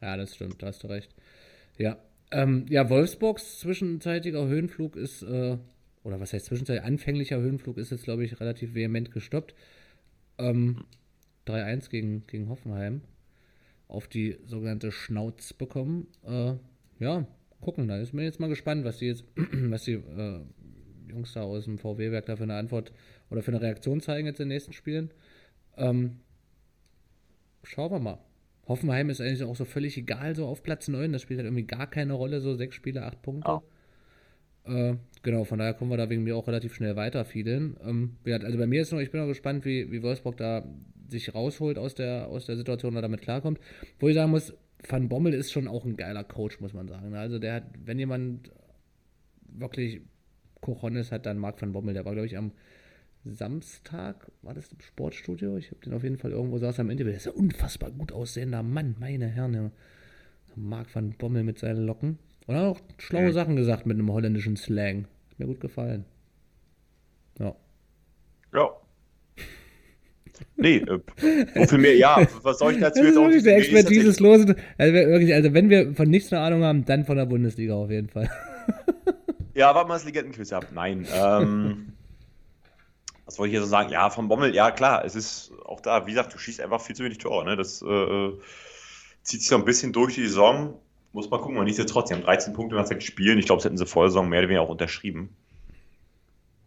Ja, 0.00 0.16
das 0.16 0.34
stimmt, 0.34 0.60
da 0.62 0.66
hast 0.66 0.82
du 0.82 0.88
recht. 0.88 1.14
Ja, 1.78 1.98
ähm, 2.32 2.66
ja 2.68 2.90
Wolfsburgs 2.90 3.60
zwischenzeitiger 3.60 4.46
Höhenflug 4.46 4.96
ist, 4.96 5.22
äh, 5.22 5.56
oder 6.02 6.20
was 6.20 6.32
heißt 6.32 6.46
zwischenzeitiger, 6.46 6.84
anfänglicher 6.84 7.38
Höhenflug 7.38 7.78
ist 7.78 7.92
jetzt, 7.92 8.04
glaube 8.04 8.24
ich, 8.24 8.40
relativ 8.40 8.74
vehement 8.74 9.12
gestoppt. 9.12 9.54
Ähm, 10.38 10.84
3-1 11.46 11.90
gegen, 11.90 12.26
gegen 12.26 12.48
Hoffenheim 12.48 13.02
auf 13.92 14.08
die 14.08 14.38
sogenannte 14.46 14.90
Schnauz 14.90 15.52
bekommen. 15.52 16.06
Äh, 16.26 16.54
ja, 16.98 17.26
gucken, 17.60 17.88
da 17.88 17.98
ist 17.98 18.14
mir 18.14 18.24
jetzt 18.24 18.40
mal 18.40 18.48
gespannt, 18.48 18.84
was 18.84 18.98
die 18.98 19.06
jetzt, 19.06 19.24
was 19.36 19.84
die 19.84 19.92
äh, 19.92 20.40
Jungs 21.08 21.34
da 21.34 21.42
aus 21.42 21.64
dem 21.64 21.78
VW-Werk 21.78 22.26
da 22.26 22.36
für 22.36 22.44
eine 22.44 22.56
Antwort 22.56 22.92
oder 23.30 23.42
für 23.42 23.50
eine 23.50 23.60
Reaktion 23.60 24.00
zeigen 24.00 24.26
jetzt 24.26 24.40
in 24.40 24.48
den 24.48 24.54
nächsten 24.54 24.72
Spielen. 24.72 25.10
Ähm, 25.76 26.20
schauen 27.62 27.92
wir 27.92 27.98
mal. 27.98 28.18
Hoffenheim 28.66 29.10
ist 29.10 29.20
eigentlich 29.20 29.42
auch 29.42 29.56
so 29.56 29.64
völlig 29.66 29.98
egal, 29.98 30.34
so 30.34 30.46
auf 30.46 30.62
Platz 30.62 30.88
9. 30.88 31.12
Das 31.12 31.20
spielt 31.20 31.38
halt 31.38 31.46
irgendwie 31.46 31.66
gar 31.66 31.88
keine 31.88 32.14
Rolle, 32.14 32.40
so 32.40 32.54
sechs 32.54 32.76
Spiele, 32.76 33.02
acht 33.02 33.20
Punkte. 33.20 33.60
Äh, 34.64 34.94
genau, 35.22 35.44
von 35.44 35.58
daher 35.58 35.74
kommen 35.74 35.90
wir 35.90 35.96
da 35.98 36.08
wegen 36.08 36.22
mir 36.22 36.36
auch 36.36 36.46
relativ 36.46 36.74
schnell 36.74 36.96
weiter, 36.96 37.24
vielen. 37.26 37.76
Ähm, 37.84 38.16
also 38.24 38.56
bei 38.56 38.66
mir 38.66 38.80
ist 38.80 38.92
noch, 38.92 39.00
ich 39.00 39.10
bin 39.10 39.20
noch 39.20 39.26
gespannt, 39.26 39.66
wie, 39.66 39.90
wie 39.90 40.02
Wolfsburg 40.02 40.36
da 40.38 40.64
sich 41.08 41.34
rausholt 41.34 41.78
aus 41.78 41.94
der, 41.94 42.28
aus 42.28 42.46
der 42.46 42.56
Situation 42.56 42.92
oder 42.92 43.02
damit 43.02 43.22
klarkommt. 43.22 43.60
Wo 43.98 44.08
ich 44.08 44.14
sagen 44.14 44.30
muss, 44.30 44.52
Van 44.88 45.08
Bommel 45.08 45.34
ist 45.34 45.52
schon 45.52 45.68
auch 45.68 45.84
ein 45.84 45.96
geiler 45.96 46.24
Coach, 46.24 46.60
muss 46.60 46.72
man 46.72 46.88
sagen. 46.88 47.14
Also 47.14 47.38
der 47.38 47.54
hat, 47.54 47.64
wenn 47.84 47.98
jemand 47.98 48.50
wirklich 49.46 50.02
Cojones 50.60 51.12
hat, 51.12 51.26
dann 51.26 51.38
Marc 51.38 51.60
van 51.60 51.72
Bommel. 51.72 51.94
Der 51.94 52.04
war, 52.04 52.12
glaube 52.12 52.26
ich, 52.26 52.36
am 52.36 52.52
Samstag, 53.24 54.30
war 54.42 54.54
das 54.54 54.72
im 54.72 54.80
Sportstudio? 54.80 55.56
Ich 55.56 55.70
habe 55.70 55.80
den 55.80 55.94
auf 55.94 56.02
jeden 56.02 56.18
Fall 56.18 56.32
irgendwo 56.32 56.58
saß 56.58 56.80
am 56.80 56.90
Interview. 56.90 57.10
Der 57.10 57.18
ist 57.18 57.26
ja 57.26 57.32
unfassbar 57.32 57.90
gut 57.90 58.10
aussehender 58.12 58.62
Mann, 58.62 58.96
meine 58.98 59.28
Herren. 59.28 59.54
Ja. 59.54 59.70
Marc 60.56 60.94
van 60.94 61.12
Bommel 61.12 61.44
mit 61.44 61.58
seinen 61.58 61.86
Locken. 61.86 62.18
Und 62.46 62.56
hat 62.56 62.64
auch 62.64 62.80
schlaue 62.98 63.28
Mhm. 63.28 63.32
Sachen 63.32 63.56
gesagt 63.56 63.86
mit 63.86 63.96
einem 63.96 64.10
holländischen 64.10 64.56
Slang. 64.56 65.06
Hat 65.30 65.38
mir 65.38 65.46
gut 65.46 65.60
gefallen. 65.60 66.04
Ja. 67.38 67.54
Ja. 68.52 68.70
Nee, 70.62 70.76
äh, 71.56 71.66
viel 71.66 71.78
mehr, 71.78 71.96
ja, 71.96 72.26
was 72.42 72.58
soll 72.58 72.72
ich 72.74 72.80
dazu 72.80 73.00
Das 73.00 73.08
jetzt 73.08 73.18
auch 73.18 73.24
wirklich 73.24 73.42
der? 73.42 73.54
Nee, 73.56 73.60
ist 73.62 73.72
Expertiseslose. 73.72 74.56
Also, 74.78 74.94
wirklich, 74.94 75.34
also 75.34 75.52
wenn 75.54 75.68
wir 75.70 75.94
von 75.94 76.08
nichts 76.08 76.32
eine 76.32 76.40
Ahnung 76.42 76.62
haben, 76.64 76.84
dann 76.84 77.04
von 77.04 77.16
der 77.16 77.26
Bundesliga 77.26 77.74
auf 77.74 77.90
jeden 77.90 78.08
Fall. 78.08 78.30
Ja, 79.54 79.74
warte 79.74 79.86
mal, 79.88 79.94
das 79.96 80.06
Legendenquiz 80.06 80.50
ab. 80.54 80.68
Nein, 80.72 81.06
ähm, 81.14 81.92
was 83.26 83.38
wollte 83.38 83.48
ich 83.48 83.52
hier 83.52 83.60
so 83.60 83.66
sagen? 83.68 83.90
Ja, 83.90 84.08
von 84.08 84.26
Bommel, 84.28 84.54
ja 84.54 84.70
klar, 84.70 85.04
es 85.04 85.14
ist 85.14 85.52
auch 85.66 85.80
da, 85.82 86.06
wie 86.06 86.12
gesagt, 86.12 86.32
du 86.32 86.38
schießt 86.38 86.60
einfach 86.62 86.80
viel 86.80 86.96
zu 86.96 87.04
wenig 87.04 87.18
Tore. 87.18 87.44
Ne? 87.44 87.56
Das 87.56 87.82
äh, 87.82 88.30
zieht 89.22 89.40
sich 89.40 89.48
so 89.50 89.56
ein 89.56 89.66
bisschen 89.66 89.92
durch 89.92 90.14
die 90.14 90.22
Saison. 90.22 90.78
Muss 91.12 91.28
mal 91.28 91.36
gucken, 91.38 91.56
man 91.56 91.66
liest 91.66 91.78
ja 91.78 91.84
trotzdem 91.84 92.22
13 92.22 92.54
Punkte 92.54 92.76
nach 92.76 92.86
sechs 92.86 93.04
Spielen. 93.04 93.38
Ich 93.38 93.44
glaube, 93.44 93.58
das 93.58 93.66
hätten 93.66 93.76
sie 93.76 93.84
vor 93.84 94.04
der 94.04 94.10
Saison 94.10 94.26
mehr 94.30 94.38
oder 94.40 94.48
weniger 94.48 94.62
auch 94.62 94.70
unterschrieben. 94.70 95.28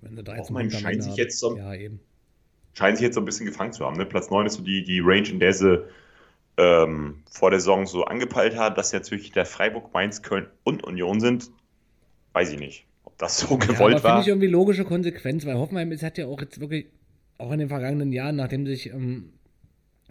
Wenn 0.01 0.15
du 0.15 0.23
13 0.23 0.41
Hoffenheim 0.41 0.67
Punkte 0.69 0.77
scheint 0.83 1.03
sich 1.03 1.15
jetzt 1.15 1.39
so- 1.39 1.57
Ja, 1.57 1.73
eben. 1.73 1.99
Scheinen 2.75 2.97
sich 2.97 3.05
jetzt 3.05 3.15
so 3.15 3.21
ein 3.21 3.25
bisschen 3.25 3.47
gefangen 3.47 3.73
zu 3.73 3.85
haben. 3.85 3.97
Ne? 3.97 4.05
Platz 4.07 4.31
9 4.31 4.47
ist 4.47 4.55
so 4.55 4.63
die, 4.63 4.83
die 4.83 5.01
Range, 5.01 5.29
in 5.29 5.39
der 5.39 5.53
sie 5.53 5.85
ähm, 6.57 7.23
vor 7.31 7.51
der 7.51 7.59
Saison 7.59 7.85
so 7.87 8.05
angepeilt 8.05 8.57
hat, 8.57 8.77
dass 8.77 8.91
jetzt 8.93 9.11
wirklich 9.11 9.31
der 9.33 9.45
Freiburg, 9.45 9.93
Mainz, 9.93 10.21
Köln 10.23 10.47
und 10.63 10.83
Union 10.85 11.19
sind. 11.21 11.51
Weiß 12.33 12.51
ich 12.51 12.59
nicht, 12.59 12.87
ob 13.03 13.17
das 13.17 13.39
so 13.39 13.57
Ja, 13.71 13.79
aber 13.79 13.89
gewollt 13.89 14.01
finde 14.01 14.19
war. 14.19 14.21
ich 14.21 14.27
irgendwie 14.27 14.47
logische 14.47 14.85
Konsequenz, 14.85 15.45
weil 15.45 15.55
Hoffenheim 15.57 15.91
ist, 15.91 16.03
hat 16.03 16.17
ja 16.17 16.27
auch 16.27 16.41
jetzt 16.41 16.59
wirklich, 16.59 16.87
auch 17.37 17.51
in 17.51 17.59
den 17.59 17.69
vergangenen 17.69 18.11
Jahren, 18.13 18.35
nachdem 18.37 18.65
sich 18.65 18.87
ähm, 18.87 19.33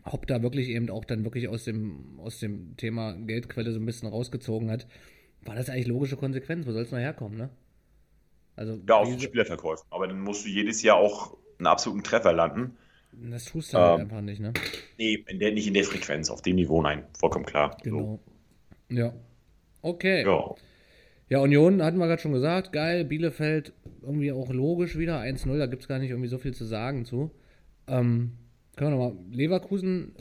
Hopp 0.07 0.27
da 0.27 0.43
wirklich 0.43 0.69
eben 0.71 0.91
auch 0.91 1.05
dann 1.05 1.25
wirklich 1.25 1.49
aus 1.49 1.65
dem, 1.65 2.21
aus 2.21 2.41
dem 2.41 2.77
Thema 2.77 3.15
Geldquelle 3.15 3.73
so 3.73 3.81
ein 3.81 3.87
bisschen 3.87 4.09
rausgezogen 4.09 4.71
hat, 4.71 4.87
war 5.43 5.57
das 5.57 5.71
eigentlich 5.71 5.89
logische 5.89 6.17
Konsequenz. 6.17 6.67
Wo 6.67 6.73
soll 6.73 6.83
es 6.83 6.93
noch 6.93 6.99
herkommen, 6.99 7.39
ne? 7.39 7.51
Also, 8.57 8.81
ja, 8.89 9.05
wie 9.07 9.11
den 9.11 9.21
Spielerverkäufen. 9.21 9.87
Aber 9.91 10.07
dann 10.07 10.21
musst 10.21 10.45
du 10.45 10.49
jedes 10.49 10.83
Jahr 10.83 10.97
auch 10.97 11.37
einen 11.59 11.67
absoluten 11.67 12.03
Treffer 12.05 12.33
landen. 12.33 12.77
das 13.13 13.45
tust 13.47 13.73
du 13.73 13.79
halt 13.79 13.95
Ähm, 13.95 14.01
einfach 14.07 14.21
nicht, 14.21 14.41
ne? 14.41 14.53
Nee, 14.99 15.25
in 15.29 15.39
der, 15.39 15.53
nicht 15.53 15.67
in 15.67 15.75
der 15.75 15.85
Frequenz, 15.85 16.31
auf 16.31 16.43
dem 16.43 16.57
Niveau, 16.57 16.83
nein, 16.83 17.05
vollkommen 17.19 17.45
klar. 17.45 17.77
Genau. 17.83 18.21
Ja. 18.91 19.13
Okay. 19.83 20.25
So. 20.25 20.57
Ja, 21.29 21.41
Union 21.41 21.83
hatten 21.83 21.99
wir 21.99 22.07
gerade 22.07 22.21
schon 22.23 22.33
gesagt, 22.33 22.73
geil. 22.73 23.05
Bielefeld 23.05 23.73
irgendwie 24.03 24.33
auch 24.33 24.51
logisch 24.53 24.99
wieder 24.99 25.21
1-0, 25.21 25.59
da 25.59 25.67
gibt 25.67 25.83
es 25.83 25.89
gar 25.89 25.99
nicht 25.99 26.11
irgendwie 26.11 26.29
so 26.29 26.39
viel 26.39 26.55
zu 26.55 26.65
sagen 26.65 27.05
zu. 27.05 27.31
Ähm, 27.87 28.33
können 28.77 28.91
wir 28.93 28.97
nochmal. 28.97 29.25
Leverkusen 29.31 30.15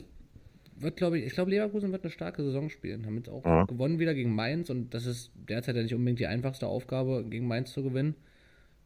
wird, 0.76 0.96
glaube 0.96 1.18
ich, 1.18 1.26
ich 1.26 1.32
glaube, 1.34 1.50
Leverkusen 1.50 1.92
wird 1.92 2.02
eine 2.04 2.10
starke 2.10 2.42
Saison 2.42 2.68
spielen. 2.70 3.06
Haben 3.06 3.16
jetzt 3.16 3.28
auch 3.28 3.44
Ja. 3.44 3.64
gewonnen 3.64 3.98
wieder 3.98 4.14
gegen 4.14 4.34
Mainz 4.34 4.70
und 4.70 4.92
das 4.94 5.06
ist 5.06 5.30
derzeit 5.34 5.76
ja 5.76 5.82
nicht 5.82 5.94
unbedingt 5.94 6.20
die 6.20 6.26
einfachste 6.26 6.66
Aufgabe, 6.66 7.24
gegen 7.28 7.46
Mainz 7.46 7.72
zu 7.72 7.82
gewinnen, 7.82 8.14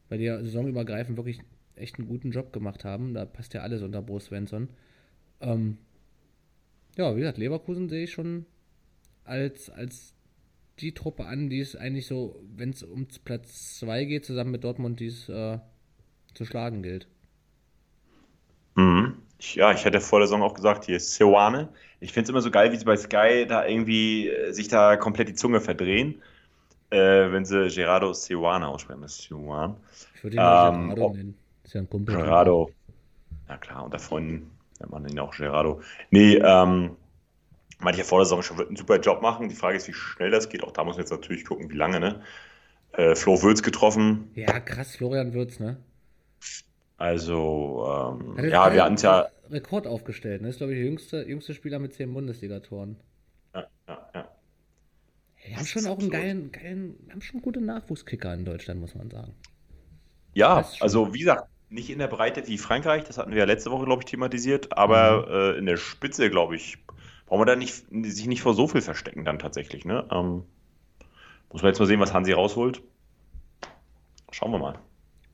weil 0.09 0.17
die 0.19 0.25
ja 0.25 0.39
saisonübergreifend 0.39 1.17
wirklich 1.17 1.39
echt 1.79 1.99
einen 1.99 2.07
guten 2.07 2.31
Job 2.31 2.53
gemacht 2.53 2.85
haben. 2.85 3.13
Da 3.13 3.25
passt 3.25 3.53
ja 3.53 3.61
alles 3.61 3.81
unter 3.81 4.01
Bo 4.01 4.19
Svensson. 4.19 4.69
Ähm, 5.41 5.77
ja, 6.97 7.15
wie 7.15 7.19
gesagt, 7.21 7.37
Leverkusen 7.37 7.89
sehe 7.89 8.03
ich 8.03 8.11
schon 8.11 8.45
als, 9.25 9.69
als 9.69 10.15
die 10.79 10.93
Truppe 10.93 11.25
an, 11.25 11.49
die 11.49 11.59
es 11.61 11.75
eigentlich 11.77 12.07
so, 12.07 12.41
wenn 12.55 12.71
es 12.71 12.83
um 12.83 13.07
Platz 13.25 13.79
2 13.79 14.05
geht, 14.05 14.25
zusammen 14.25 14.51
mit 14.51 14.63
Dortmund, 14.65 14.99
die 14.99 15.07
es 15.07 15.29
äh, 15.29 15.59
zu 16.35 16.45
schlagen 16.45 16.83
gilt. 16.83 17.07
Mhm. 18.75 19.23
Ja, 19.41 19.71
ich 19.71 19.85
hätte 19.85 20.01
vor 20.01 20.19
der 20.19 20.27
Saison 20.27 20.41
auch 20.43 20.53
gesagt, 20.53 20.85
hier 20.85 20.97
ist 20.97 21.15
Seoane. 21.15 21.69
Ich 21.99 22.11
finde 22.13 22.25
es 22.25 22.29
immer 22.29 22.41
so 22.41 22.51
geil, 22.51 22.71
wie 22.71 22.77
sie 22.77 22.85
bei 22.85 22.97
Sky 22.97 23.45
da 23.47 23.65
irgendwie 23.65 24.27
äh, 24.29 24.51
sich 24.51 24.67
da 24.67 24.97
komplett 24.97 25.29
die 25.29 25.33
Zunge 25.33 25.61
verdrehen, 25.61 26.21
äh, 26.91 26.97
wenn 27.31 27.45
sie 27.45 27.69
Gerardo 27.69 28.13
Seoane 28.13 28.67
aussprechen. 28.67 29.01
Das 29.01 29.19
ist 29.19 29.23
Seoane. 29.29 29.77
Ich 30.13 30.23
würde 30.23 30.37
ihn 30.37 30.43
mal 30.43 30.59
Ähm, 30.59 30.95
Gerardo 30.95 31.07
nennen. 31.07 31.35
Ist 31.69 31.75
ja 31.75 31.81
ein 31.81 31.89
Kumpel. 31.89 32.15
Gerardo. 32.15 32.71
Ja 33.47 33.55
klar, 33.57 33.85
unter 33.85 33.99
Freunden 33.99 34.49
nennt 34.79 34.91
man 34.91 35.07
ihn 35.07 35.19
auch 35.19 35.37
Gerardo. 35.37 35.81
Nee, 36.09 36.33
ähm, 36.37 36.95
meinte 37.77 37.91
ich 37.91 37.97
ja 37.99 38.03
vor 38.05 38.17
der 38.17 38.25
Saison 38.25 38.41
schon, 38.41 38.57
wird 38.57 38.69
einen 38.69 38.75
super 38.75 38.99
Job 38.99 39.21
machen. 39.21 39.49
Die 39.49 39.55
Frage 39.55 39.77
ist, 39.77 39.87
wie 39.87 39.93
schnell 39.93 40.31
das 40.31 40.49
geht. 40.49 40.63
Auch 40.63 40.71
da 40.71 40.83
muss 40.83 40.95
man 40.95 41.03
jetzt 41.03 41.11
natürlich 41.11 41.45
gucken, 41.45 41.69
wie 41.69 41.75
lange, 41.75 41.99
ne? 41.99 42.23
Äh, 42.93 43.13
Flo 43.13 43.43
Würz 43.43 43.61
getroffen. 43.61 44.31
Ja, 44.33 44.59
krass, 44.59 44.95
Florian 44.95 45.35
Würz, 45.35 45.59
ne? 45.59 45.77
Also, 46.97 47.85
ähm, 47.87 48.49
ja, 48.49 48.73
wir 48.73 48.83
hatten 48.83 48.95
es 48.95 49.03
ja. 49.03 49.27
Rekord 49.51 49.85
aufgestellt, 49.85 50.41
ne? 50.41 50.49
Ist, 50.49 50.57
glaube 50.57 50.73
ich, 50.73 50.79
der 50.79 50.85
jüngste, 50.87 51.21
jüngste 51.21 51.53
Spieler 51.53 51.77
mit 51.77 51.93
10 51.93 52.11
Bundesligatoren. 52.11 52.97
Ja, 53.53 53.67
ja, 53.87 54.09
ja. 54.15 54.27
Die 55.45 55.55
haben 55.55 55.67
schon 55.67 55.85
auch 55.85 55.99
einen 55.99 56.09
geilen, 56.09 56.51
geilen, 56.51 56.95
haben 57.11 57.21
schon 57.21 57.43
gute 57.43 57.61
Nachwuchskicker 57.61 58.33
in 58.33 58.43
Deutschland, 58.43 58.81
muss 58.81 58.95
man 58.95 59.11
sagen. 59.11 59.35
Ja, 60.33 60.65
also 60.79 61.13
wie 61.13 61.19
gesagt, 61.19 61.47
nicht 61.69 61.89
in 61.89 61.99
der 61.99 62.07
Breite 62.07 62.47
wie 62.47 62.57
Frankreich, 62.57 63.03
das 63.03 63.17
hatten 63.17 63.31
wir 63.31 63.37
ja 63.39 63.45
letzte 63.45 63.71
Woche, 63.71 63.85
glaube 63.85 64.01
ich, 64.03 64.09
thematisiert, 64.09 64.75
aber 64.77 65.25
Mhm. 65.27 65.33
äh, 65.33 65.57
in 65.59 65.65
der 65.65 65.77
Spitze, 65.77 66.29
glaube 66.29 66.55
ich, 66.55 66.77
brauchen 67.27 67.41
wir 67.41 67.45
da 67.45 67.55
nicht, 67.55 67.85
sich 67.91 68.27
nicht 68.27 68.41
vor 68.41 68.53
so 68.55 68.67
viel 68.67 68.81
verstecken 68.81 69.23
dann 69.25 69.39
tatsächlich. 69.39 69.85
Ne? 69.85 70.05
Ähm, 70.11 70.43
muss 71.51 71.61
man 71.61 71.71
jetzt 71.71 71.79
mal 71.79 71.85
sehen, 71.85 71.99
was 71.99 72.13
Hansi 72.13 72.31
rausholt. 72.31 72.81
Schauen 74.31 74.51
wir 74.51 74.59
mal. 74.59 74.79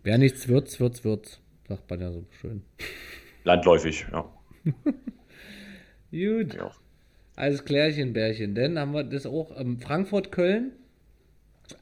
Wer 0.03 0.17
nichts 0.17 0.47
wird's, 0.47 0.79
wird's, 0.79 1.03
wird's. 1.03 1.39
Sagt 1.67 1.89
man 1.89 1.99
ja 2.01 2.11
so 2.11 2.25
schön. 2.41 2.63
Landläufig, 3.43 4.05
ja. 4.11 4.25
Gut. 6.11 6.53
Ja. 6.55 6.71
Alles 7.35 7.65
Klärchen, 7.65 8.13
Bärchen. 8.13 8.55
Dann 8.55 8.79
haben 8.79 8.93
wir 8.93 9.03
das 9.03 9.25
auch 9.25 9.51
ähm, 9.59 9.79
Frankfurt-Köln. 9.79 10.71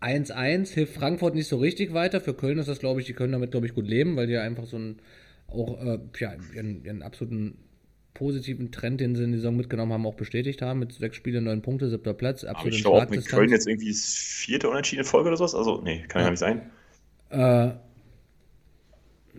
1-1 0.01 0.73
hilft 0.73 0.93
Frankfurt 0.93 1.35
nicht 1.35 1.47
so 1.47 1.57
richtig 1.57 1.93
weiter. 1.93 2.21
Für 2.21 2.33
Köln 2.33 2.57
ist 2.59 2.67
das, 2.69 2.79
glaube 2.79 2.99
ich, 3.01 3.05
die 3.05 3.13
können 3.13 3.33
damit, 3.33 3.51
glaube 3.51 3.65
ich, 3.65 3.73
gut 3.73 3.87
leben, 3.87 4.15
weil 4.15 4.27
die 4.27 4.37
einfach 4.37 4.65
so 4.65 4.77
einen, 4.77 4.99
auch, 5.47 5.81
äh, 5.83 5.99
ja, 6.19 6.33
ihren, 6.55 6.83
ihren 6.85 7.01
absoluten 7.01 7.57
positiven 8.13 8.71
Trend, 8.71 9.01
den 9.01 9.15
sie 9.15 9.23
in 9.23 9.31
die 9.31 9.39
Saison 9.39 9.57
mitgenommen 9.57 9.91
haben, 9.91 10.05
auch 10.05 10.13
bestätigt 10.15 10.61
haben. 10.61 10.79
Mit 10.79 10.93
sechs 10.93 11.15
Spielen, 11.17 11.43
neun 11.45 11.61
Punkte, 11.61 11.89
siebter 11.89 12.13
Platz. 12.13 12.43
Aber 12.43 12.65
ich 12.67 12.81
glaube, 12.83 13.07
mit. 13.09 13.25
Köln 13.25 13.49
jetzt 13.49 13.67
irgendwie 13.67 13.89
das 13.89 14.03
vierte 14.05 14.69
unentschiedene 14.69 15.03
Folge 15.05 15.29
oder 15.29 15.37
sowas. 15.37 15.55
Also, 15.55 15.81
nee, 15.81 16.03
kann 16.07 16.21
ja 16.21 16.21
Ja. 16.21 16.23
gar 16.25 16.31
nicht 16.31 16.39
sein. 16.39 16.61
Äh, 17.29 17.75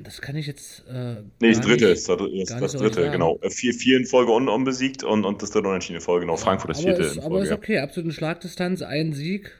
das 0.02 0.20
kann 0.20 0.34
ich 0.34 0.48
jetzt. 0.48 0.84
Äh, 0.88 1.22
Nee, 1.40 1.50
das 1.52 1.60
dritte 1.60 1.84
nicht- 1.84 1.92
ist 2.00 2.08
das, 2.08 2.48
gar 2.50 2.60
das, 2.60 2.72
so 2.72 2.78
dritte, 2.78 3.10
genau. 3.12 3.38
Äh, 3.42 3.50
Vier, 3.50 3.72
vier 3.72 3.96
in 3.96 4.06
Folge 4.06 4.32
un, 4.32 4.48
unbesiegt 4.48 5.04
und, 5.04 5.24
und 5.24 5.40
das 5.40 5.50
dritte 5.52 5.68
unentschiedene 5.68 6.00
Folge, 6.00 6.26
genau. 6.26 6.36
Frankfurt 6.36 6.70
das 6.70 6.78
aber 6.78 6.88
vierte 6.88 7.02
ist, 7.04 7.16
in 7.16 7.22
aber 7.22 7.42
ist 7.42 7.48
Folge. 7.48 7.62
okay, 7.62 7.78
absolut 7.78 8.06
in 8.06 8.12
Schlagdistanz, 8.12 8.82
ein 8.82 9.12
Sieg, 9.12 9.52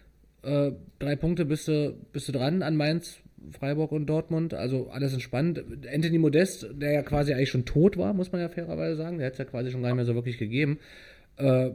äh, 0.45 0.73
drei 0.99 1.17
Punkte 1.17 1.45
bist 1.45 1.69
du, 1.69 1.95
bist 2.13 2.29
du 2.29 2.33
dran 2.33 2.63
an 2.63 2.77
Mainz, 2.77 3.19
Freiburg 3.51 3.93
und 3.93 4.07
Dortmund, 4.07 4.55
also 4.55 4.89
alles 4.91 5.13
entspannt. 5.13 5.63
Anthony 5.93 6.19
Modest, 6.19 6.67
der 6.73 6.93
ja 6.93 7.03
quasi 7.03 7.35
eigentlich 7.35 7.51
schon 7.51 7.65
tot 7.65 7.97
war, 7.97 8.13
muss 8.15 8.33
man 8.33 8.41
ja 8.41 8.49
fairerweise 8.49 8.97
sagen, 8.97 9.19
der 9.19 9.27
hat 9.27 9.35
es 9.35 9.39
ja 9.39 9.45
quasi 9.45 9.71
schon 9.71 9.83
gar 9.83 9.91
nicht 9.91 9.97
mehr 9.97 10.05
so 10.05 10.15
wirklich 10.15 10.39
gegeben, 10.39 10.79
äh, 11.37 11.71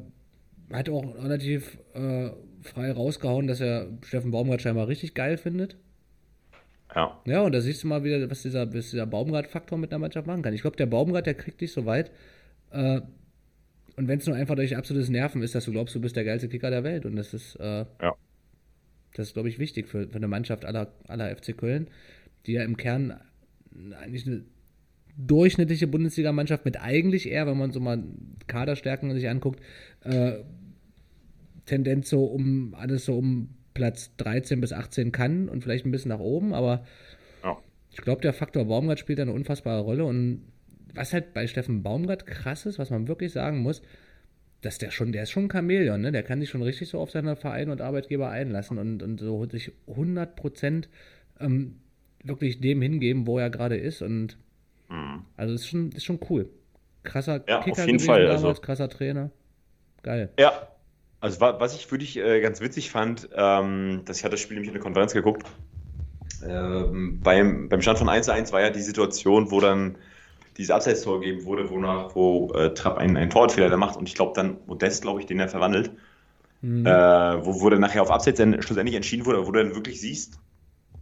hat 0.71 0.89
auch 0.89 1.15
relativ 1.23 1.77
äh, 1.93 2.29
frei 2.61 2.91
rausgehauen, 2.91 3.47
dass 3.47 3.61
er 3.61 3.87
Steffen 4.03 4.31
Baumgart 4.31 4.61
scheinbar 4.61 4.87
richtig 4.87 5.13
geil 5.13 5.37
findet. 5.37 5.77
Ja. 6.95 7.21
Ja, 7.25 7.41
und 7.41 7.51
da 7.51 7.61
siehst 7.61 7.83
du 7.83 7.87
mal 7.87 8.03
wieder, 8.03 8.29
was 8.29 8.41
dieser, 8.41 8.73
was 8.73 8.89
dieser 8.89 9.05
Baumgart-Faktor 9.05 9.77
mit 9.77 9.91
einer 9.91 9.99
Mannschaft 9.99 10.27
machen 10.27 10.41
kann. 10.41 10.53
Ich 10.53 10.61
glaube, 10.61 10.77
der 10.77 10.87
Baumgart, 10.87 11.27
der 11.27 11.35
kriegt 11.35 11.61
dich 11.61 11.71
so 11.71 11.85
weit. 11.85 12.11
Äh, 12.71 13.01
und 13.95 14.07
wenn 14.07 14.19
es 14.19 14.25
nur 14.27 14.35
einfach 14.35 14.55
durch 14.55 14.75
absolutes 14.75 15.09
Nerven 15.09 15.43
ist, 15.43 15.55
dass 15.55 15.65
du 15.65 15.71
glaubst, 15.71 15.93
du 15.93 16.01
bist 16.01 16.15
der 16.15 16.23
geilste 16.23 16.49
Kicker 16.49 16.69
der 16.69 16.83
Welt. 16.83 17.05
Und 17.05 17.15
das 17.15 17.33
ist, 17.33 17.55
äh, 17.57 17.85
Ja. 18.01 18.15
Das 19.13 19.27
ist, 19.27 19.33
glaube 19.33 19.49
ich, 19.49 19.59
wichtig 19.59 19.87
für, 19.87 20.07
für 20.07 20.15
eine 20.15 20.27
Mannschaft 20.27 20.65
aller, 20.65 20.91
aller 21.07 21.35
FC 21.35 21.57
Köln, 21.57 21.87
die 22.45 22.53
ja 22.53 22.63
im 22.63 22.77
Kern 22.77 23.19
eigentlich 23.99 24.25
eine 24.27 24.43
durchschnittliche 25.17 25.87
Bundesligamannschaft 25.87 26.65
mit 26.65 26.81
eigentlich 26.81 27.29
eher, 27.29 27.45
wenn 27.47 27.57
man 27.57 27.71
so 27.71 27.79
mal 27.79 28.03
Kaderstärken 28.47 29.13
sich 29.13 29.27
anguckt, 29.27 29.59
äh, 30.03 30.39
Tendenz 31.65 32.09
so 32.09 32.25
um 32.25 32.73
alles 32.73 33.05
so 33.05 33.17
um 33.17 33.49
Platz 33.73 34.11
13 34.17 34.59
bis 34.61 34.73
18 34.73 35.11
kann 35.11 35.49
und 35.49 35.61
vielleicht 35.63 35.85
ein 35.85 35.91
bisschen 35.91 36.09
nach 36.09 36.19
oben, 36.19 36.53
aber 36.53 36.85
Ja. 37.43 37.57
ich 37.91 37.97
glaube, 37.97 38.21
der 38.21 38.33
Faktor 38.33 38.65
Baumgart 38.65 38.99
spielt 38.99 39.19
da 39.19 39.23
eine 39.23 39.33
unfassbare 39.33 39.81
Rolle 39.81 40.05
und 40.05 40.41
was 40.95 41.13
halt 41.13 41.33
bei 41.33 41.47
Steffen 41.47 41.83
Baumgart 41.83 42.25
krass 42.25 42.65
ist, 42.65 42.79
was 42.79 42.89
man 42.89 43.07
wirklich 43.07 43.31
sagen 43.31 43.59
muss, 43.59 43.81
dass 44.61 44.77
der 44.77 44.91
schon, 44.91 45.11
der 45.11 45.23
ist 45.23 45.31
schon 45.31 45.45
ein 45.45 45.51
Chamäleon, 45.51 46.01
ne? 46.01 46.11
Der 46.11 46.23
kann 46.23 46.39
sich 46.41 46.49
schon 46.49 46.61
richtig 46.63 46.89
so 46.89 46.99
auf 46.99 47.11
seine 47.11 47.35
Vereine 47.35 47.71
und 47.71 47.81
Arbeitgeber 47.81 48.29
einlassen 48.29 48.77
und, 48.77 49.01
und 49.03 49.19
so 49.19 49.45
sich 49.45 49.71
100 49.87 50.35
Prozent 50.35 50.89
ähm, 51.39 51.79
wirklich 52.23 52.59
dem 52.59 52.81
hingeben, 52.81 53.25
wo 53.27 53.39
er 53.39 53.49
gerade 53.49 53.77
ist 53.77 54.01
und 54.01 54.37
Mhm. 54.89 55.21
also 55.37 55.53
ist 55.53 55.67
schon, 55.67 55.91
ist 55.91 56.03
schon 56.03 56.19
cool. 56.31 56.49
Krasser 57.03 57.43
Ja, 57.47 57.59
auf 57.59 57.63
Kicker 57.65 57.85
jeden 57.85 57.97
gewesen 57.99 58.07
Fall, 58.07 58.23
damals, 58.25 58.43
also- 58.43 58.61
krasser 58.61 58.89
Trainer. 58.89 59.29
Geil. 60.01 60.29
Ja, 60.39 60.67
also 61.21 61.39
wa- 61.41 61.59
was 61.59 61.75
ich 61.75 61.89
wirklich 61.91 62.17
äh, 62.17 62.41
ganz 62.41 62.59
witzig 62.59 62.89
fand, 62.89 63.29
ähm, 63.35 64.01
dass 64.05 64.17
ich 64.17 64.23
hatte 64.23 64.31
das 64.31 64.39
Spiel 64.41 64.55
nämlich 64.55 64.69
in 64.69 64.73
der 64.73 64.81
Konferenz 64.81 65.13
geguckt. 65.13 65.45
Ähm, 66.45 67.19
beim, 67.21 67.69
beim 67.69 67.81
Stand 67.81 67.99
von 67.99 68.09
1-1 68.09 68.51
war 68.51 68.61
ja 68.61 68.69
die 68.69 68.81
Situation, 68.81 69.51
wo 69.51 69.59
dann 69.59 69.97
dieses 70.59 70.71
Abseits-Tor 70.71 71.21
gegeben 71.21 71.45
wurde, 71.45 71.71
wonach, 71.71 72.15
wo 72.15 72.53
äh, 72.53 72.75
Trapp 72.75 72.99
einen, 72.99 73.17
einen 73.17 73.31
Torwartfehler 73.31 73.69
da 73.71 73.77
macht 73.77 73.97
und 73.97 74.09
ich 74.09 74.15
glaube 74.15 74.33
dann 74.35 74.59
Modest, 74.67 75.03
glaube 75.03 75.21
ich, 75.21 75.27
den 75.27 75.39
er 75.41 75.49
verwandelt, 75.49 75.91
Mhm. 76.61 76.85
äh, 76.85 76.91
wo, 77.45 77.61
wo 77.61 77.69
dann 77.69 77.81
nachher 77.81 78.01
auf 78.01 78.11
Abseits 78.11 78.37
dann 78.39 78.61
schlussendlich 78.61 78.95
entschieden 78.95 79.25
wurde, 79.25 79.45
wo 79.47 79.51
du 79.51 79.59
dann 79.63 79.75
wirklich 79.75 80.01
siehst, 80.01 80.39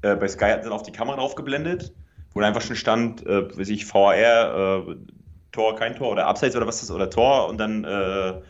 äh, 0.04 0.16
bei 0.16 0.28
Sky 0.28 0.46
hat 0.46 0.66
dann 0.66 0.74
auf 0.74 0.84
die 0.84 0.94
Kamera 0.94 1.18
draufgeblendet, 1.18 1.96
wo 2.34 2.42
dann 2.42 2.50
einfach 2.50 2.62
schon 2.62 2.76
stand, 2.78 3.26
äh, 3.28 3.58
weiß 3.58 3.70
ich, 3.70 3.86
VAR, 3.94 4.88
äh, 4.90 4.96
Tor, 5.52 5.76
kein 5.76 5.96
Tor 5.96 6.12
oder 6.12 6.28
Abseits 6.28 6.56
oder 6.56 6.68
was 6.68 6.82
ist 6.82 6.90
das, 6.90 6.96
oder 6.96 7.10
Tor 7.10 7.50
und 7.50 7.58
dann 7.60 7.84
äh, 7.86 8.42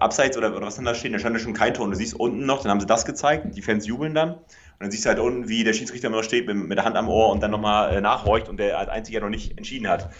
Abseits 0.00 0.38
oder, 0.38 0.56
oder 0.56 0.66
was 0.66 0.76
dann 0.76 0.86
da 0.86 0.94
steht, 0.94 1.12
da 1.14 1.18
stand 1.18 1.36
ja 1.36 1.40
schon 1.42 1.52
kein 1.52 1.74
Tor 1.74 1.84
und 1.84 1.90
du 1.90 1.96
siehst 1.96 2.14
unten 2.14 2.46
noch, 2.46 2.62
dann 2.62 2.70
haben 2.70 2.80
sie 2.80 2.86
das 2.86 3.04
gezeigt, 3.04 3.54
die 3.56 3.62
Fans 3.62 3.86
jubeln 3.86 4.14
dann. 4.14 4.36
Dann 4.80 4.90
siehst 4.90 5.04
du 5.04 5.10
halt 5.10 5.18
unten, 5.18 5.48
wie 5.48 5.62
der 5.62 5.74
Schiedsrichter 5.74 6.08
immer 6.08 6.16
noch 6.16 6.24
steht 6.24 6.46
mit, 6.46 6.56
mit 6.56 6.78
der 6.78 6.84
Hand 6.84 6.96
am 6.96 7.08
Ohr 7.08 7.30
und 7.30 7.42
dann 7.42 7.50
nochmal 7.50 7.94
äh, 7.94 8.00
nachhorcht 8.00 8.48
und 8.48 8.58
der 8.58 8.78
als 8.78 8.88
einziger 8.88 9.20
noch 9.20 9.28
nicht 9.28 9.56
entschieden 9.58 9.86
hat. 9.86 10.10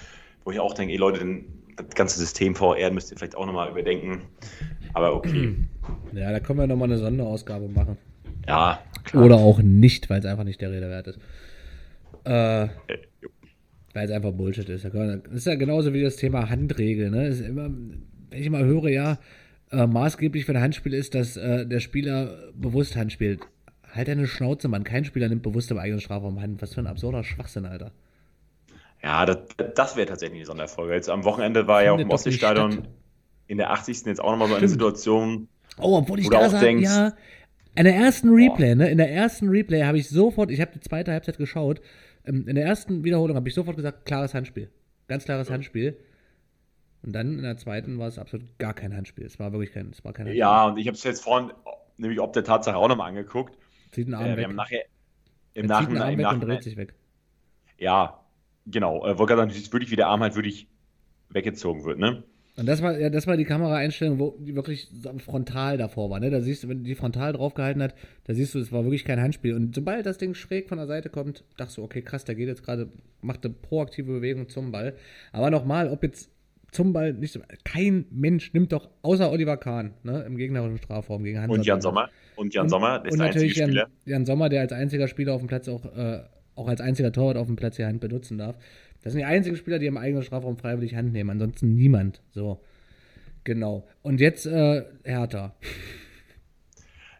Wo 0.44 0.50
ich 0.50 0.60
auch 0.60 0.74
denke, 0.74 0.92
ey 0.92 0.98
Leute, 0.98 1.26
das 1.76 1.94
ganze 1.94 2.18
System 2.18 2.54
VR 2.54 2.90
müsst 2.90 3.10
ihr 3.10 3.16
vielleicht 3.16 3.36
auch 3.36 3.46
nochmal 3.46 3.70
überdenken. 3.70 4.22
Aber 4.92 5.14
okay. 5.14 5.56
Ja, 6.12 6.30
da 6.30 6.38
können 6.40 6.58
wir 6.58 6.66
nochmal 6.66 6.88
eine 6.88 6.98
Sonderausgabe 6.98 7.68
machen. 7.68 7.96
Ja, 8.46 8.80
klar. 9.04 9.24
Oder 9.24 9.36
auch 9.36 9.60
nicht, 9.60 10.08
weil 10.10 10.20
es 10.20 10.26
einfach 10.26 10.44
nicht 10.44 10.60
der 10.60 10.70
Rede 10.70 10.88
wert 10.88 11.08
ist. 11.08 11.18
Äh, 12.24 12.68
weil 13.94 14.04
es 14.04 14.10
einfach 14.10 14.30
Bullshit 14.32 14.68
ist. 14.68 14.84
Das 14.84 14.94
ist 15.32 15.46
ja 15.46 15.54
genauso 15.54 15.92
wie 15.94 16.02
das 16.02 16.16
Thema 16.16 16.48
Handregel. 16.48 17.10
Ne? 17.10 17.26
ist 17.26 17.40
immer, 17.40 17.70
wenn 18.30 18.42
ich 18.42 18.50
mal 18.50 18.64
höre, 18.64 18.88
ja, 18.88 19.18
äh, 19.72 19.86
maßgeblich 19.86 20.44
für 20.44 20.52
ein 20.52 20.60
Handspiel 20.60 20.94
ist, 20.94 21.14
dass 21.14 21.36
äh, 21.36 21.66
der 21.66 21.80
Spieler 21.80 22.52
bewusst 22.54 22.94
Hand 22.94 23.12
spielt. 23.12 23.40
Halt 23.94 24.08
deine 24.08 24.26
Schnauze, 24.26 24.68
Mann. 24.68 24.84
Kein 24.84 25.04
Spieler 25.04 25.28
nimmt 25.28 25.42
bewusst 25.42 25.70
im 25.70 25.78
eigenen 25.78 26.00
Strafraum 26.00 26.40
Hand. 26.40 26.62
Was 26.62 26.74
für 26.74 26.80
ein 26.80 26.86
absurder 26.86 27.24
Schwachsinn, 27.24 27.66
Alter. 27.66 27.92
Ja, 29.02 29.24
das, 29.26 29.38
das 29.74 29.96
wäre 29.96 30.06
tatsächlich 30.06 30.38
eine 30.38 30.46
Sonderfolge. 30.46 30.94
Jetzt 30.94 31.08
am 31.08 31.24
Wochenende 31.24 31.66
war 31.66 31.82
ja 31.82 31.92
auch 31.92 31.98
im 31.98 32.10
Ostseestadion 32.10 32.86
in 33.46 33.58
der 33.58 33.70
80. 33.70 34.06
jetzt 34.06 34.20
auch 34.20 34.30
nochmal 34.30 34.48
so 34.48 34.54
eine 34.56 34.68
Situation. 34.68 35.48
Oh, 35.78 35.96
obwohl 35.98 36.20
ich 36.20 36.28
da 36.28 36.48
sage, 36.48 36.78
ja, 36.80 37.12
in 37.74 37.84
der 37.84 37.94
ersten 37.94 38.28
Replay, 38.30 38.74
ne, 38.74 38.90
in 38.90 38.98
der 38.98 39.10
ersten 39.10 39.48
Replay 39.48 39.84
habe 39.84 39.98
ich 39.98 40.08
sofort, 40.08 40.50
ich 40.50 40.60
habe 40.60 40.72
die 40.72 40.80
zweite 40.80 41.12
Halbzeit 41.12 41.38
geschaut, 41.38 41.80
ähm, 42.26 42.46
in 42.46 42.56
der 42.56 42.64
ersten 42.64 43.04
Wiederholung 43.04 43.36
habe 43.36 43.48
ich 43.48 43.54
sofort 43.54 43.76
gesagt, 43.76 44.04
klares 44.04 44.34
Handspiel. 44.34 44.70
Ganz 45.08 45.24
klares 45.24 45.48
ja. 45.48 45.54
Handspiel. 45.54 45.96
Und 47.02 47.12
dann 47.14 47.38
in 47.38 47.42
der 47.42 47.56
zweiten 47.56 47.98
war 47.98 48.08
es 48.08 48.18
absolut 48.18 48.58
gar 48.58 48.74
kein 48.74 48.94
Handspiel. 48.94 49.24
Es 49.24 49.38
war 49.38 49.52
wirklich 49.52 49.72
kein, 49.72 49.90
es 49.90 50.04
war 50.04 50.12
kein 50.12 50.26
Handspiel. 50.26 50.38
Ja, 50.38 50.66
und 50.66 50.76
ich 50.76 50.86
habe 50.86 50.96
es 50.96 51.02
jetzt 51.02 51.22
vorhin, 51.22 51.52
nämlich 51.96 52.20
ob 52.20 52.32
der 52.32 52.44
Tatsache 52.44 52.76
auch 52.76 52.88
nochmal 52.88 53.08
angeguckt. 53.08 53.56
Zieht 53.92 54.06
einen 54.06 54.14
Arm 54.14 54.26
äh, 54.26 54.30
weg. 54.30 54.36
Wir 54.38 54.44
haben 54.44 54.54
nachher, 54.54 54.84
im 55.54 55.66
Nachhinein, 55.66 56.14
im 56.14 56.20
Nachhinein, 56.20 56.42
und 56.42 56.48
dreht 56.48 56.62
sich 56.62 56.76
weg. 56.76 56.94
Ja, 57.78 58.20
genau. 58.66 59.06
Äh, 59.06 59.18
wollte 59.18 59.34
gerade 59.34 59.52
sagen, 59.52 59.72
wirklich, 59.72 59.90
wie 59.90 59.96
der 59.96 60.08
Arm 60.08 60.20
halt 60.20 60.34
wirklich 60.34 60.68
weggezogen 61.30 61.84
wird, 61.84 61.98
ne? 61.98 62.24
Und 62.56 62.66
das 62.66 62.82
war, 62.82 62.98
ja, 62.98 63.08
das 63.08 63.26
war 63.26 63.36
die 63.38 63.44
Kameraeinstellung, 63.44 64.18
wo 64.18 64.36
die 64.38 64.54
wirklich 64.54 64.90
frontal 65.24 65.78
davor 65.78 66.10
war. 66.10 66.20
Ne? 66.20 66.30
Da 66.30 66.40
siehst 66.40 66.62
du, 66.62 66.68
wenn 66.68 66.84
die 66.84 66.94
frontal 66.94 67.32
draufgehalten 67.32 67.82
hat, 67.82 67.94
da 68.24 68.34
siehst 68.34 68.54
du, 68.54 68.58
es 68.58 68.70
war 68.70 68.84
wirklich 68.84 69.04
kein 69.04 69.20
Handspiel. 69.20 69.54
Und 69.54 69.74
sobald 69.74 70.04
das 70.04 70.18
Ding 70.18 70.34
schräg 70.34 70.68
von 70.68 70.76
der 70.76 70.86
Seite 70.86 71.08
kommt, 71.08 71.44
dachte 71.56 71.76
du, 71.76 71.84
okay, 71.84 72.02
krass, 72.02 72.24
der 72.24 72.34
geht 72.34 72.48
jetzt 72.48 72.62
gerade, 72.62 72.92
macht 73.22 73.44
eine 73.44 73.54
proaktive 73.54 74.12
Bewegung 74.12 74.48
zum 74.48 74.72
Ball. 74.72 74.94
Aber 75.32 75.50
nochmal, 75.50 75.88
ob 75.88 76.02
jetzt 76.02 76.28
zum 76.72 76.92
Ball 76.92 77.12
nicht, 77.12 77.38
kein 77.64 78.06
Mensch 78.10 78.52
nimmt 78.52 78.72
doch, 78.72 78.88
außer 79.02 79.30
Oliver 79.30 79.56
Kahn, 79.56 79.94
ne, 80.02 80.22
im 80.22 80.36
gegnerischen 80.36 80.78
Strafraum 80.78 81.24
gegen 81.24 81.40
Hans. 81.40 81.52
Und 81.52 81.66
Jan 81.66 81.80
Sommer. 81.80 82.10
Und 82.36 82.54
Jan 82.54 82.68
Sommer, 82.68 83.04
ist 83.04 83.12
und, 83.12 83.20
und 83.20 83.26
natürlich 83.26 83.56
Jan, 83.56 83.78
Jan, 84.04 84.26
Sommer, 84.26 84.48
der 84.48 84.60
als 84.60 84.72
einziger 84.72 85.08
Spieler 85.08 85.34
auf 85.34 85.40
dem 85.40 85.48
Platz 85.48 85.68
auch, 85.68 85.84
äh, 85.84 86.20
auch 86.54 86.68
als 86.68 86.80
einziger 86.80 87.12
Torwart 87.12 87.36
auf 87.36 87.46
dem 87.46 87.56
Platz 87.56 87.76
die 87.76 87.84
Hand 87.84 88.00
benutzen 88.00 88.38
darf. 88.38 88.56
Das 89.02 89.12
sind 89.12 89.20
die 89.20 89.24
einzigen 89.24 89.56
Spieler, 89.56 89.78
die 89.78 89.86
im 89.86 89.96
eigenen 89.96 90.22
Strafraum 90.22 90.56
freiwillig 90.56 90.94
Hand 90.94 91.12
nehmen. 91.12 91.30
Ansonsten 91.30 91.74
niemand. 91.74 92.22
So. 92.30 92.60
Genau. 93.44 93.88
Und 94.02 94.20
jetzt 94.20 94.46
äh, 94.46 94.84
Hertha. 95.04 95.54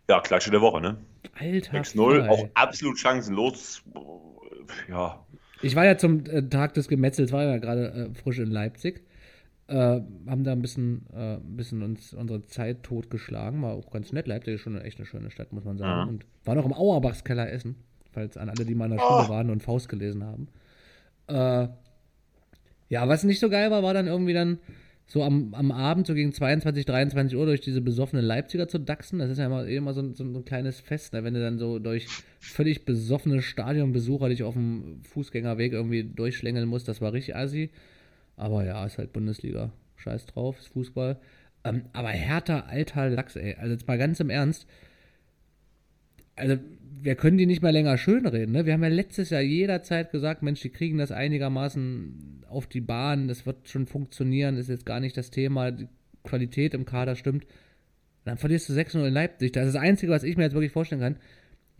Ja, 0.08 0.20
Klatsche 0.20 0.50
der 0.50 0.60
Woche, 0.60 0.80
ne? 0.80 0.98
Alter. 1.38 1.78
6-0, 1.78 2.28
auch 2.28 2.48
absolut 2.54 2.98
chancenlos. 2.98 3.82
Ja. 4.88 5.24
Ich 5.62 5.76
war 5.76 5.84
ja 5.84 5.96
zum 5.96 6.24
äh, 6.26 6.42
Tag 6.48 6.74
des 6.74 6.88
Gemetzels, 6.88 7.32
war 7.32 7.44
ja 7.44 7.58
gerade 7.58 8.10
äh, 8.10 8.14
frisch 8.14 8.38
in 8.38 8.50
Leipzig. 8.50 9.02
Äh, 9.70 10.02
haben 10.26 10.42
da 10.42 10.50
ein 10.50 10.62
bisschen, 10.62 11.06
äh, 11.14 11.36
ein 11.36 11.56
bisschen 11.56 11.82
uns 11.82 12.12
unsere 12.12 12.44
Zeit 12.46 12.82
totgeschlagen. 12.82 13.62
War 13.62 13.74
auch 13.74 13.92
ganz 13.92 14.12
nett. 14.12 14.26
Leipzig 14.26 14.54
ist 14.54 14.62
schon 14.62 14.76
echt 14.80 14.98
eine 14.98 15.06
schöne 15.06 15.30
Stadt, 15.30 15.52
muss 15.52 15.64
man 15.64 15.78
sagen. 15.78 16.02
Mhm. 16.02 16.08
Und 16.08 16.26
war 16.44 16.56
noch 16.56 16.64
im 16.64 16.72
Auerbachskeller 16.72 17.48
essen. 17.52 17.76
Falls 18.10 18.36
an 18.36 18.48
alle, 18.48 18.64
die 18.64 18.74
mal 18.74 18.86
in 18.86 18.96
der 18.96 18.98
Schule 18.98 19.26
oh. 19.26 19.28
waren 19.28 19.48
und 19.48 19.62
Faust 19.62 19.88
gelesen 19.88 20.24
haben. 20.24 20.48
Äh, 21.28 21.68
ja, 22.88 23.08
was 23.08 23.22
nicht 23.22 23.38
so 23.38 23.48
geil 23.48 23.70
war, 23.70 23.84
war 23.84 23.94
dann 23.94 24.08
irgendwie 24.08 24.32
dann 24.32 24.58
so 25.06 25.22
am, 25.22 25.54
am 25.54 25.70
Abend, 25.70 26.08
so 26.08 26.14
gegen 26.14 26.32
22, 26.32 26.84
23 26.84 27.38
Uhr, 27.38 27.46
durch 27.46 27.60
diese 27.60 27.80
besoffene 27.80 28.22
Leipziger 28.22 28.66
zu 28.66 28.78
dachsen. 28.78 29.20
Das 29.20 29.30
ist 29.30 29.38
ja 29.38 29.46
immer, 29.46 29.66
immer 29.66 29.94
so, 29.94 30.00
ein, 30.00 30.14
so 30.14 30.24
ein 30.24 30.44
kleines 30.44 30.80
Fest, 30.80 31.12
ne? 31.12 31.22
wenn 31.22 31.34
du 31.34 31.40
dann 31.40 31.58
so 31.58 31.78
durch 31.78 32.08
völlig 32.40 32.84
besoffene 32.84 33.40
Stadionbesucher 33.40 34.28
dich 34.30 34.42
auf 34.42 34.54
dem 34.54 35.00
Fußgängerweg 35.04 35.72
irgendwie 35.72 36.02
durchschlängeln 36.02 36.68
musst. 36.68 36.88
Das 36.88 37.00
war 37.00 37.12
richtig 37.12 37.36
assi. 37.36 37.70
Aber 38.40 38.64
ja, 38.64 38.86
ist 38.86 38.96
halt 38.96 39.12
Bundesliga. 39.12 39.70
Scheiß 39.96 40.24
drauf, 40.24 40.58
ist 40.58 40.68
Fußball. 40.68 41.18
Ähm, 41.62 41.82
aber 41.92 42.08
härter, 42.08 42.68
alter 42.68 43.10
Lachs, 43.10 43.36
ey. 43.36 43.54
Also 43.56 43.72
jetzt 43.72 43.86
mal 43.86 43.98
ganz 43.98 44.18
im 44.18 44.30
Ernst. 44.30 44.66
Also, 46.36 46.56
wir 47.02 47.16
können 47.16 47.36
die 47.36 47.44
nicht 47.44 47.60
mehr 47.60 47.70
länger 47.70 47.98
schönreden. 47.98 48.52
Ne? 48.52 48.64
Wir 48.64 48.72
haben 48.72 48.82
ja 48.82 48.88
letztes 48.88 49.28
Jahr 49.28 49.42
jederzeit 49.42 50.10
gesagt, 50.10 50.42
Mensch, 50.42 50.62
die 50.62 50.70
kriegen 50.70 50.96
das 50.96 51.12
einigermaßen 51.12 52.44
auf 52.48 52.66
die 52.66 52.80
Bahn, 52.80 53.28
das 53.28 53.44
wird 53.44 53.68
schon 53.68 53.86
funktionieren, 53.86 54.56
ist 54.56 54.70
jetzt 54.70 54.86
gar 54.86 55.00
nicht 55.00 55.18
das 55.18 55.30
Thema, 55.30 55.70
die 55.70 55.88
Qualität 56.24 56.72
im 56.72 56.86
Kader 56.86 57.16
stimmt. 57.16 57.46
dann 58.24 58.38
verlierst 58.38 58.70
du 58.70 58.72
6-0 58.72 59.06
in 59.06 59.12
Leipzig. 59.12 59.52
Das 59.52 59.66
ist 59.66 59.74
das 59.74 59.82
Einzige, 59.82 60.12
was 60.12 60.22
ich 60.22 60.38
mir 60.38 60.44
jetzt 60.44 60.54
wirklich 60.54 60.72
vorstellen 60.72 61.02
kann. 61.02 61.16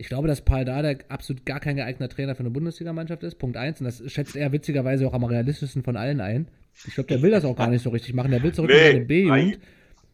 Ich 0.01 0.07
glaube, 0.07 0.27
dass 0.27 0.41
Paul 0.41 0.65
Dada 0.65 0.95
absolut 1.09 1.45
gar 1.45 1.59
kein 1.59 1.75
geeigneter 1.75 2.11
Trainer 2.11 2.33
für 2.33 2.39
eine 2.39 2.49
Bundesligamannschaft 2.49 3.21
ist. 3.21 3.35
Punkt 3.35 3.55
1. 3.55 3.81
Und 3.81 3.85
das 3.85 4.01
schätzt 4.11 4.35
er 4.35 4.51
witzigerweise 4.51 5.05
auch 5.05 5.13
am 5.13 5.23
realistischsten 5.23 5.83
von 5.83 5.95
allen 5.95 6.19
ein. 6.19 6.47
Ich 6.87 6.95
glaube, 6.95 7.07
der 7.07 7.21
will 7.21 7.29
das 7.29 7.45
auch 7.45 7.55
gar 7.55 7.69
nicht 7.69 7.83
so 7.83 7.91
richtig 7.91 8.15
machen. 8.15 8.31
Der 8.31 8.41
will 8.41 8.51
zurück 8.51 8.71
nee, 8.71 8.79
in 8.79 8.93
seine 8.93 9.05
B-Jugend. 9.05 9.59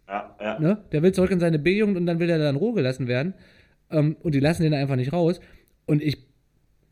Ja, 0.05 0.35
ja. 0.41 0.59
Ne? 0.59 0.83
Der 0.91 1.03
will 1.03 1.13
zurück 1.13 1.31
in 1.31 1.39
seine 1.39 1.57
B-Jugend 1.57 1.95
und 1.95 2.05
dann 2.05 2.19
will 2.19 2.29
er 2.29 2.38
dann 2.38 2.57
Ruhe 2.57 2.73
gelassen 2.73 3.07
werden. 3.07 3.33
Ähm, 3.89 4.17
und 4.23 4.35
die 4.35 4.41
lassen 4.41 4.63
den 4.63 4.73
einfach 4.73 4.97
nicht 4.97 5.13
raus. 5.13 5.39
Und 5.85 6.03
ich 6.03 6.17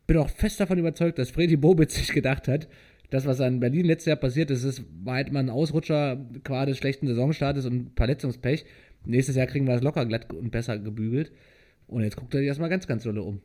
bin 0.06 0.16
auch 0.16 0.30
fest 0.30 0.58
davon 0.58 0.78
überzeugt, 0.78 1.18
dass 1.18 1.30
Freddy 1.30 1.56
Bobic 1.56 1.90
sich 1.90 2.14
gedacht 2.14 2.48
hat, 2.48 2.66
das, 3.10 3.26
was 3.26 3.42
an 3.42 3.60
Berlin 3.60 3.84
letztes 3.84 4.06
Jahr 4.06 4.16
passiert 4.16 4.50
ist, 4.50 4.64
ist, 4.64 4.82
war 5.04 5.16
halt 5.16 5.30
mal 5.32 5.40
ein 5.40 5.50
Ausrutscher 5.50 6.16
quasi 6.44 6.70
des 6.70 6.78
schlechten 6.78 7.06
Saisonstartes 7.08 7.66
und 7.66 7.90
Verletzungspech. 7.94 8.64
Nächstes 9.04 9.36
Jahr 9.36 9.46
kriegen 9.46 9.66
wir 9.66 9.74
das 9.74 9.82
locker 9.82 10.06
glatt 10.06 10.32
und 10.32 10.50
besser 10.50 10.78
gebügelt. 10.78 11.30
Und 11.88 12.02
jetzt 12.02 12.16
guckt 12.16 12.34
er 12.34 12.40
sich 12.40 12.48
erstmal 12.48 12.68
ganz, 12.68 12.86
ganz 12.86 13.04
dolle 13.04 13.22
um. 13.22 13.40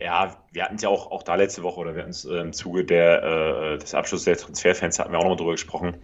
Ja, 0.00 0.36
wir 0.52 0.64
hatten 0.64 0.76
es 0.76 0.82
ja 0.82 0.88
auch, 0.88 1.10
auch 1.10 1.22
da 1.22 1.36
letzte 1.36 1.62
Woche 1.62 1.80
oder 1.80 1.94
wir 1.94 2.02
hatten 2.02 2.10
es 2.10 2.24
äh, 2.24 2.36
im 2.38 2.52
Zuge 2.52 2.84
der, 2.84 3.22
äh, 3.22 3.78
des 3.78 3.94
Abschlusses 3.94 4.24
der 4.24 4.36
Transferfans 4.36 4.98
hatten 4.98 5.12
wir 5.12 5.18
auch 5.18 5.22
nochmal 5.22 5.38
drüber 5.38 5.52
gesprochen. 5.52 5.96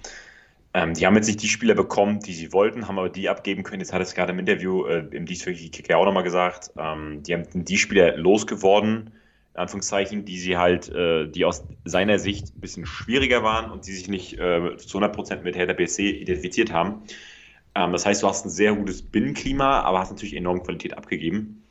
Ähm, 0.74 0.94
die 0.94 1.06
haben 1.06 1.14
jetzt 1.16 1.26
nicht 1.26 1.42
die 1.42 1.48
Spieler 1.48 1.74
bekommen, 1.74 2.20
die 2.20 2.32
sie 2.32 2.52
wollten, 2.52 2.88
haben 2.88 2.98
aber 2.98 3.10
die 3.10 3.28
abgeben 3.28 3.62
können. 3.62 3.80
Jetzt 3.80 3.92
hat 3.92 4.00
es 4.00 4.14
gerade 4.14 4.32
im 4.32 4.38
Interview 4.38 4.86
äh, 4.86 5.04
im 5.10 5.26
dieswöchigen 5.26 5.70
Kicker 5.70 5.98
auch 5.98 6.06
nochmal 6.06 6.22
gesagt. 6.22 6.70
Ähm, 6.78 7.22
die 7.22 7.34
haben 7.34 7.44
die 7.52 7.76
Spieler 7.76 8.16
losgeworden, 8.16 9.12
in 9.54 9.60
Anführungszeichen, 9.60 10.24
die 10.24 10.38
sie 10.38 10.56
halt, 10.56 10.88
äh, 10.88 11.28
die 11.28 11.44
aus 11.44 11.64
seiner 11.84 12.18
Sicht 12.18 12.56
ein 12.56 12.60
bisschen 12.60 12.86
schwieriger 12.86 13.42
waren 13.42 13.70
und 13.70 13.86
die 13.86 13.92
sich 13.92 14.08
nicht 14.08 14.38
äh, 14.38 14.76
zu 14.78 14.98
100% 14.98 15.42
mit 15.42 15.56
Hertha 15.56 15.74
BSC 15.74 16.08
identifiziert 16.08 16.72
haben. 16.72 17.02
Ähm, 17.74 17.92
das 17.92 18.06
heißt, 18.06 18.22
du 18.22 18.28
hast 18.28 18.44
ein 18.46 18.50
sehr 18.50 18.74
gutes 18.74 19.02
Binnenklima, 19.02 19.80
aber 19.80 20.00
hast 20.00 20.10
natürlich 20.10 20.34
enorm 20.34 20.62
Qualität 20.62 20.96
abgegeben. 20.96 21.64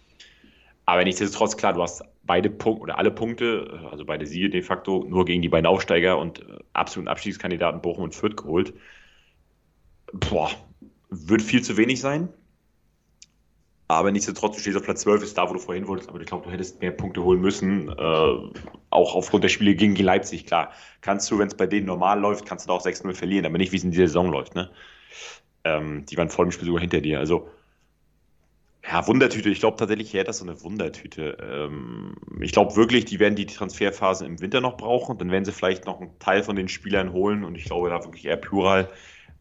Aber 0.85 1.03
nichtsdestotrotz, 1.03 1.57
klar, 1.57 1.73
du 1.73 1.81
hast 1.81 2.03
beide 2.23 2.49
Punkte 2.49 2.81
oder 2.81 2.97
alle 2.97 3.11
Punkte, 3.11 3.81
äh, 3.83 3.87
also 3.87 4.05
beide 4.05 4.25
Siege 4.25 4.49
de 4.49 4.61
facto, 4.61 5.05
nur 5.07 5.25
gegen 5.25 5.41
die 5.41 5.49
beiden 5.49 5.67
Aufsteiger 5.67 6.17
und 6.17 6.39
äh, 6.39 6.57
absoluten 6.73 7.07
Abstiegskandidaten 7.07 7.81
Bochum 7.81 8.05
und 8.05 8.15
Fürth 8.15 8.35
geholt 8.35 8.73
boah, 10.13 10.51
wird 11.09 11.41
viel 11.41 11.61
zu 11.61 11.77
wenig 11.77 11.99
sein. 11.99 12.29
Aber 13.87 14.11
nichtsdestotrotz, 14.11 14.55
du 14.55 14.61
stehst 14.61 14.77
auf 14.77 14.83
Platz 14.83 15.01
12, 15.01 15.23
ist 15.23 15.37
da, 15.37 15.49
wo 15.49 15.53
du 15.53 15.59
vorhin 15.59 15.85
wolltest, 15.85 16.09
aber 16.09 16.21
ich 16.21 16.25
glaube, 16.25 16.45
du 16.45 16.51
hättest 16.51 16.79
mehr 16.79 16.91
Punkte 16.91 17.23
holen 17.23 17.41
müssen. 17.41 17.89
Äh, 17.89 17.93
auch 18.89 19.15
aufgrund 19.15 19.43
der 19.43 19.49
Spiele 19.49 19.75
gegen 19.75 19.95
Leipzig, 19.95 20.45
klar. 20.45 20.71
Kannst 21.01 21.29
du, 21.29 21.37
wenn 21.39 21.49
es 21.49 21.55
bei 21.55 21.67
denen 21.67 21.87
normal 21.87 22.19
läuft, 22.19 22.45
kannst 22.45 22.65
du 22.65 22.67
da 22.69 22.73
auch 22.75 22.85
6-0 22.85 23.13
verlieren, 23.13 23.45
aber 23.45 23.57
nicht, 23.57 23.73
wie 23.73 23.77
es 23.77 23.83
in 23.83 23.91
dieser 23.91 24.07
Saison 24.07 24.31
läuft. 24.31 24.55
Ne? 24.55 24.71
Ähm, 25.63 26.05
die 26.05 26.17
waren 26.17 26.29
vor 26.29 26.45
dem 26.45 26.51
Spiel 26.51 26.67
sogar 26.67 26.81
hinter 26.81 27.01
dir. 27.01 27.19
Also, 27.19 27.49
ja, 28.83 29.05
Wundertüte. 29.07 29.49
Ich 29.49 29.59
glaube 29.59 29.77
tatsächlich, 29.77 30.11
ja, 30.11 30.23
das 30.23 30.37
ist 30.37 30.45
so 30.45 30.49
eine 30.49 30.61
Wundertüte. 30.63 31.37
Ähm, 31.41 32.15
ich 32.39 32.51
glaube 32.51 32.75
wirklich, 32.75 33.05
die 33.05 33.19
werden 33.19 33.35
die 33.35 33.45
Transferphase 33.45 34.25
im 34.25 34.41
Winter 34.41 34.59
noch 34.59 34.75
brauchen. 34.75 35.17
Dann 35.17 35.29
werden 35.29 35.45
sie 35.45 35.51
vielleicht 35.51 35.85
noch 35.85 36.01
einen 36.01 36.17
Teil 36.19 36.43
von 36.43 36.55
den 36.55 36.67
Spielern 36.67 37.13
holen 37.13 37.43
und 37.43 37.55
ich 37.55 37.65
glaube 37.65 37.89
da 37.89 38.03
wirklich 38.03 38.25
eher 38.25 38.37
Plural 38.37 38.89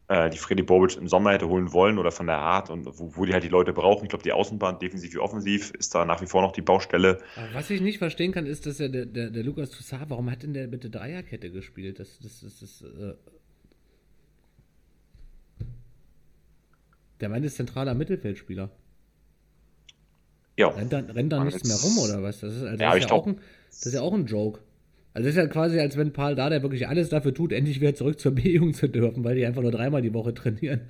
äh, 0.08 0.28
die 0.28 0.36
Freddy 0.36 0.62
Bobic 0.62 0.96
im 0.96 1.08
Sommer 1.08 1.32
hätte 1.32 1.48
holen 1.48 1.72
wollen 1.72 1.98
oder 1.98 2.10
von 2.10 2.26
der 2.26 2.38
Art 2.38 2.68
und 2.68 2.84
wo, 2.98 3.16
wo 3.16 3.24
die 3.24 3.32
halt 3.32 3.44
die 3.44 3.48
Leute 3.48 3.72
brauchen. 3.72 4.04
Ich 4.04 4.10
glaube, 4.10 4.24
die 4.24 4.32
Außenbahn, 4.32 4.78
defensiv 4.78 5.14
wie 5.14 5.18
offensiv, 5.18 5.70
ist 5.70 5.94
da 5.94 6.04
nach 6.04 6.20
wie 6.20 6.26
vor 6.26 6.42
noch 6.42 6.52
die 6.52 6.62
Baustelle. 6.62 7.20
Aber 7.36 7.54
was 7.54 7.70
ich 7.70 7.80
nicht 7.80 7.98
verstehen 7.98 8.32
kann, 8.32 8.44
ist, 8.44 8.66
dass 8.66 8.78
ja 8.78 8.88
der, 8.88 9.06
der, 9.06 9.30
der 9.30 9.42
Lukas 9.42 9.70
Toussaint, 9.70 10.10
warum 10.10 10.30
hat 10.30 10.42
denn 10.42 10.52
der 10.52 10.66
bitte 10.66 10.90
Dreierkette 10.90 11.50
gespielt? 11.50 11.98
Das, 11.98 12.18
das, 12.18 12.40
das, 12.40 12.58
das 12.60 12.82
äh 12.82 13.14
Der 17.20 17.28
meint 17.28 17.44
ist 17.44 17.56
zentraler 17.56 17.94
Mittelfeldspieler. 17.94 18.70
Ja. 20.56 20.68
Rennt 20.68 20.92
dann, 20.92 21.10
rennt 21.10 21.32
dann 21.32 21.44
nichts 21.46 21.66
mehr 21.66 21.76
rum 21.76 21.98
oder 21.98 22.22
was? 22.22 22.40
Das 22.40 22.54
ist, 22.54 22.62
also 22.62 22.82
ja, 22.82 22.90
das 22.90 23.04
ist 23.04 23.10
ja, 23.10 23.16
auch 23.16 23.26
ein, 23.26 23.40
das 23.68 23.86
ist 23.86 23.94
ja 23.94 24.00
auch 24.02 24.14
ein 24.14 24.26
Joke. 24.26 24.60
Also 25.12 25.26
das 25.26 25.36
ist 25.36 25.42
ja 25.42 25.46
quasi, 25.48 25.80
als 25.80 25.96
wenn 25.96 26.12
Paul 26.12 26.34
da, 26.34 26.50
der 26.50 26.62
wirklich 26.62 26.86
alles 26.86 27.08
dafür 27.08 27.34
tut, 27.34 27.52
endlich 27.52 27.80
wieder 27.80 27.94
zurück 27.94 28.20
zur 28.20 28.32
B-Jugend 28.34 28.76
zu 28.76 28.88
dürfen, 28.88 29.24
weil 29.24 29.36
die 29.36 29.46
einfach 29.46 29.62
nur 29.62 29.72
dreimal 29.72 30.02
die 30.02 30.14
Woche 30.14 30.34
trainieren 30.34 30.82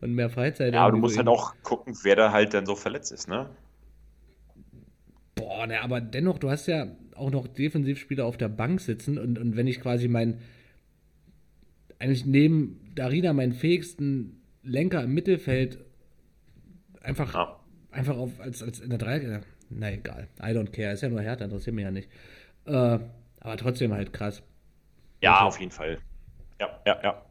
und 0.00 0.14
mehr 0.14 0.30
Freizeit 0.30 0.68
haben. 0.68 0.74
Ja, 0.74 0.82
aber 0.82 0.92
du 0.92 0.98
musst 0.98 1.16
halt 1.16 1.28
auch 1.28 1.54
gucken, 1.62 1.96
wer 2.02 2.16
da 2.16 2.32
halt 2.32 2.54
dann 2.54 2.66
so 2.66 2.74
verletzt 2.74 3.12
ist, 3.12 3.28
ne? 3.28 3.48
Boah, 5.34 5.66
ne, 5.66 5.80
aber 5.82 6.00
dennoch, 6.00 6.38
du 6.38 6.50
hast 6.50 6.66
ja 6.66 6.88
auch 7.14 7.30
noch 7.30 7.46
Defensivspieler 7.46 8.24
auf 8.24 8.36
der 8.36 8.48
Bank 8.48 8.80
sitzen 8.80 9.18
und, 9.18 9.38
und 9.38 9.56
wenn 9.56 9.66
ich 9.66 9.80
quasi 9.80 10.08
mein, 10.08 10.38
eigentlich 11.98 12.26
neben 12.26 12.80
Darida 12.94 13.32
meinen 13.32 13.52
fähigsten 13.52 14.37
Lenker 14.68 15.02
im 15.04 15.14
Mittelfeld 15.14 15.78
einfach, 17.02 17.32
Ja. 17.34 17.58
einfach 17.90 18.16
auf, 18.16 18.38
als, 18.40 18.62
als 18.62 18.80
in 18.80 18.90
der 18.90 18.98
Dreieck, 18.98 19.42
na 19.70 19.90
egal, 19.92 20.28
I 20.40 20.46
don't 20.46 20.70
care, 20.70 20.92
ist 20.92 21.02
ja 21.02 21.08
nur 21.08 21.20
Hertha, 21.22 21.44
interessiert 21.44 21.74
mich 21.74 21.84
ja 21.84 21.90
nicht. 21.90 22.08
Äh, 22.66 22.70
aber 23.40 23.56
trotzdem 23.56 23.92
halt 23.92 24.12
krass. 24.12 24.42
Ja, 25.22 25.40
auf 25.42 25.58
jeden 25.58 25.72
Fall. 25.72 25.98
Ja, 26.60 26.68
ja, 26.86 27.00
ja. 27.02 27.22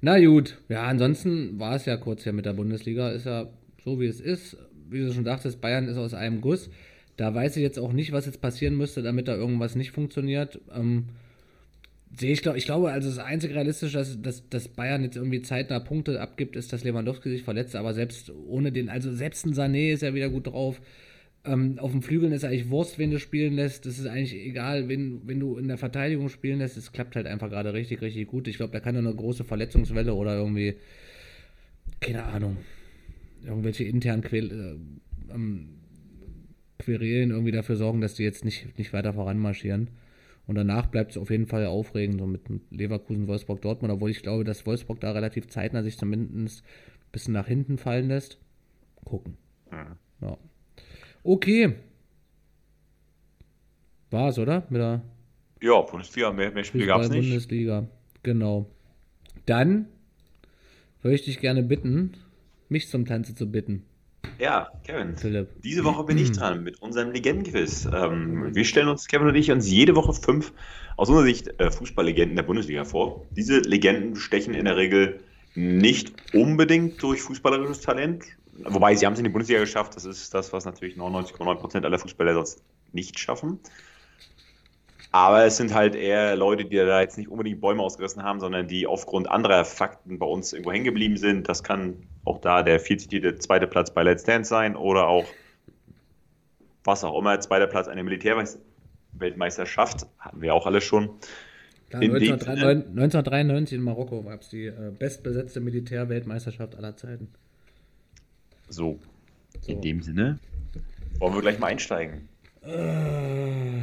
Na 0.00 0.18
gut, 0.24 0.58
ja, 0.68 0.82
ansonsten 0.84 1.58
war 1.60 1.76
es 1.76 1.84
ja 1.86 1.96
kurz 1.96 2.24
ja 2.24 2.32
mit 2.32 2.44
der 2.44 2.54
Bundesliga, 2.54 3.10
ist 3.10 3.26
ja 3.26 3.46
so 3.84 4.00
wie 4.00 4.06
es 4.06 4.20
ist. 4.20 4.56
Wie 4.88 5.00
du 5.00 5.12
schon 5.12 5.24
dachtest, 5.24 5.60
Bayern 5.60 5.88
ist 5.88 5.96
aus 5.96 6.12
einem 6.12 6.40
Guss. 6.40 6.70
Da 7.16 7.34
weiß 7.34 7.56
ich 7.56 7.62
jetzt 7.62 7.78
auch 7.78 7.92
nicht, 7.92 8.12
was 8.12 8.26
jetzt 8.26 8.40
passieren 8.40 8.76
müsste, 8.76 9.02
damit 9.02 9.28
da 9.28 9.34
irgendwas 9.36 9.74
nicht 9.74 9.92
funktioniert. 9.92 10.60
Ähm, 10.74 11.08
sehe 12.16 12.32
ich, 12.32 12.42
glaube 12.42 12.58
ich 12.58 12.64
glaube, 12.64 12.90
also 12.90 13.08
das 13.08 13.18
einzige 13.18 13.54
realistische, 13.54 13.96
dass, 13.96 14.20
dass, 14.20 14.48
dass 14.48 14.68
Bayern 14.68 15.02
jetzt 15.02 15.16
irgendwie 15.16 15.42
zeitnah 15.42 15.80
Punkte 15.80 16.20
abgibt, 16.20 16.56
ist, 16.56 16.72
dass 16.72 16.84
Lewandowski 16.84 17.30
sich 17.30 17.42
verletzt, 17.42 17.76
aber 17.76 17.94
selbst 17.94 18.30
ohne 18.30 18.72
den, 18.72 18.88
also 18.88 19.12
selbst 19.12 19.46
ein 19.46 19.54
Sané 19.54 19.92
ist 19.92 20.02
ja 20.02 20.14
wieder 20.14 20.28
gut 20.28 20.48
drauf. 20.48 20.80
Ähm, 21.44 21.78
auf 21.80 21.90
dem 21.90 22.02
Flügeln 22.02 22.32
ist 22.32 22.44
eigentlich 22.44 22.70
Wurst, 22.70 22.98
wen 22.98 23.10
du 23.10 23.18
spielen 23.18 23.54
lässt. 23.54 23.84
Das 23.84 23.98
ist 23.98 24.06
eigentlich 24.06 24.34
egal, 24.34 24.88
wenn, 24.88 25.26
wenn 25.26 25.40
du 25.40 25.56
in 25.56 25.66
der 25.66 25.78
Verteidigung 25.78 26.28
spielen 26.28 26.58
lässt. 26.58 26.76
Es 26.76 26.92
klappt 26.92 27.16
halt 27.16 27.26
einfach 27.26 27.50
gerade 27.50 27.72
richtig, 27.72 28.00
richtig 28.00 28.28
gut. 28.28 28.46
Ich 28.46 28.58
glaube, 28.58 28.72
da 28.72 28.78
kann 28.78 28.94
nur 28.94 29.02
eine 29.02 29.14
große 29.14 29.42
Verletzungswelle 29.42 30.14
oder 30.14 30.36
irgendwie, 30.36 30.76
keine 32.00 32.24
Ahnung, 32.24 32.58
irgendwelche 33.44 33.84
internen 33.84 34.22
Quäl 34.22 34.52
äh, 34.52 35.34
ähm, 35.34 35.68
Querelen 36.78 37.30
irgendwie 37.30 37.52
dafür 37.52 37.76
sorgen, 37.76 38.00
dass 38.00 38.14
die 38.14 38.24
jetzt 38.24 38.44
nicht, 38.44 38.78
nicht 38.78 38.92
weiter 38.92 39.14
voranmarschieren. 39.14 39.88
Und 40.46 40.56
danach 40.56 40.86
bleibt 40.86 41.12
es 41.12 41.16
auf 41.16 41.30
jeden 41.30 41.46
Fall 41.46 41.66
aufregend, 41.66 42.18
so 42.18 42.26
mit 42.26 42.42
Leverkusen, 42.70 43.28
Wolfsburg, 43.28 43.62
Dortmund, 43.62 43.92
obwohl 43.92 44.10
ich 44.10 44.22
glaube, 44.22 44.44
dass 44.44 44.66
Wolfsburg 44.66 45.00
da 45.00 45.12
relativ 45.12 45.46
zeitnah 45.48 45.82
sich 45.82 45.96
zumindest 45.96 46.62
ein 46.62 47.12
bisschen 47.12 47.34
nach 47.34 47.46
hinten 47.46 47.78
fallen 47.78 48.08
lässt. 48.08 48.38
Gucken. 49.04 49.36
Ja. 50.20 50.36
Okay. 51.22 51.76
War's, 54.10 54.38
oder? 54.38 54.66
Mit 54.68 54.80
der 54.80 55.02
Ja, 55.60 55.80
Bundesliga, 55.80 56.32
mehr, 56.32 56.50
mehr 56.50 56.64
Spiele 56.64 56.86
gab 56.86 57.02
es 57.02 57.10
nicht. 57.10 57.28
Bundesliga. 57.28 57.88
Genau. 58.22 58.68
Dann 59.46 59.86
würde 61.02 61.14
ich 61.14 61.24
dich 61.24 61.40
gerne 61.40 61.62
bitten, 61.62 62.12
mich 62.68 62.88
zum 62.88 63.06
Tanze 63.06 63.34
zu 63.34 63.50
bitten, 63.50 63.84
Ja, 64.38 64.70
Kevin. 64.84 65.16
Philipp. 65.16 65.62
Diese 65.62 65.84
Woche 65.84 66.04
bin 66.04 66.18
ich 66.18 66.32
dran 66.32 66.62
mit 66.62 66.80
unserem 66.82 67.12
Legendenquiz. 67.12 67.88
Ähm, 67.92 68.54
wir 68.54 68.64
stellen 68.64 68.88
uns, 68.88 69.06
Kevin 69.06 69.28
und 69.28 69.34
ich, 69.34 69.50
uns 69.50 69.70
jede 69.70 69.94
Woche 69.94 70.12
fünf 70.12 70.52
aus 70.96 71.08
unserer 71.08 71.24
Sicht 71.24 71.60
äh, 71.60 71.70
Fußballlegenden 71.70 72.36
der 72.36 72.42
Bundesliga 72.42 72.84
vor. 72.84 73.24
Diese 73.30 73.60
Legenden 73.60 74.16
stechen 74.16 74.54
in 74.54 74.64
der 74.64 74.76
Regel 74.76 75.20
nicht 75.54 76.12
unbedingt 76.34 77.02
durch 77.02 77.20
fußballerisches 77.22 77.80
Talent, 77.82 78.24
wobei 78.64 78.94
sie 78.94 79.06
haben 79.06 79.12
es 79.12 79.18
in 79.18 79.24
die 79.24 79.30
Bundesliga 79.30 79.60
geschafft. 79.60 79.96
Das 79.96 80.04
ist 80.04 80.32
das, 80.34 80.52
was 80.52 80.64
natürlich 80.64 80.96
99,9% 80.96 81.84
aller 81.84 81.98
Fußballer 81.98 82.34
sonst 82.34 82.62
nicht 82.92 83.18
schaffen. 83.18 83.60
Aber 85.12 85.44
es 85.44 85.58
sind 85.58 85.74
halt 85.74 85.94
eher 85.94 86.36
Leute, 86.36 86.64
die 86.64 86.76
da 86.76 87.00
jetzt 87.02 87.18
nicht 87.18 87.28
unbedingt 87.28 87.60
Bäume 87.60 87.82
ausgerissen 87.82 88.22
haben, 88.22 88.40
sondern 88.40 88.66
die 88.66 88.86
aufgrund 88.86 89.30
anderer 89.30 89.66
Fakten 89.66 90.18
bei 90.18 90.26
uns 90.26 90.54
irgendwo 90.54 90.72
hängen 90.72 90.84
geblieben 90.84 91.18
sind. 91.18 91.48
Das 91.50 91.62
kann 91.62 92.06
auch 92.24 92.40
da 92.40 92.62
der 92.62 92.80
viel 92.80 92.98
zitierte 92.98 93.36
zweite 93.38 93.66
Platz 93.66 93.92
bei 93.92 94.02
Let's 94.02 94.24
Dance 94.24 94.48
sein 94.48 94.76
oder 94.76 95.08
auch 95.08 95.26
was 96.84 97.04
auch 97.04 97.18
immer, 97.18 97.38
zweiter 97.40 97.66
Platz 97.66 97.86
eine 97.88 98.02
Militärweltmeisterschaft. 98.02 100.06
Hatten 100.18 100.40
wir 100.40 100.54
auch 100.54 100.66
alle 100.66 100.80
schon. 100.80 101.10
Klar, 101.90 102.02
In 102.02 102.14
dem 102.14 102.32
1993, 102.32 102.88
1993 102.90 103.78
in 103.78 103.84
Marokko 103.84 104.22
gab 104.22 104.40
es 104.40 104.48
die 104.48 104.66
äh, 104.66 104.92
bestbesetzte 104.98 105.60
Militärweltmeisterschaft 105.60 106.74
aller 106.76 106.96
Zeiten. 106.96 107.28
So, 108.68 108.98
So. 109.60 109.70
in 109.70 109.80
dem 109.82 110.00
Sinne 110.02 110.38
wollen 111.18 111.34
wir 111.34 111.42
gleich 111.42 111.58
mal 111.58 111.66
einsteigen. 111.68 112.28
Äh, 112.62 113.82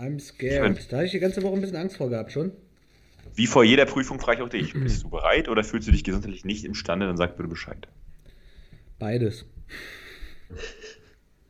I'm 0.00 0.18
scared. 0.18 0.90
Da 0.90 0.96
habe 0.96 1.06
ich 1.06 1.12
die 1.12 1.18
ganze 1.18 1.42
Woche 1.42 1.54
ein 1.54 1.60
bisschen 1.60 1.76
Angst 1.76 1.98
vor 1.98 2.08
gehabt 2.08 2.32
schon. 2.32 2.52
Wie 3.40 3.46
vor 3.46 3.64
jeder 3.64 3.86
Prüfung 3.86 4.20
frage 4.20 4.40
ich 4.40 4.46
auch 4.46 4.50
dich, 4.50 4.74
bist 4.74 5.02
du 5.02 5.08
bereit 5.08 5.48
oder 5.48 5.64
fühlst 5.64 5.88
du 5.88 5.92
dich 5.92 6.04
gesundheitlich 6.04 6.44
nicht 6.44 6.62
imstande? 6.66 7.06
Dann 7.06 7.16
sag 7.16 7.38
bitte 7.38 7.48
Bescheid. 7.48 7.88
Beides. 8.98 9.46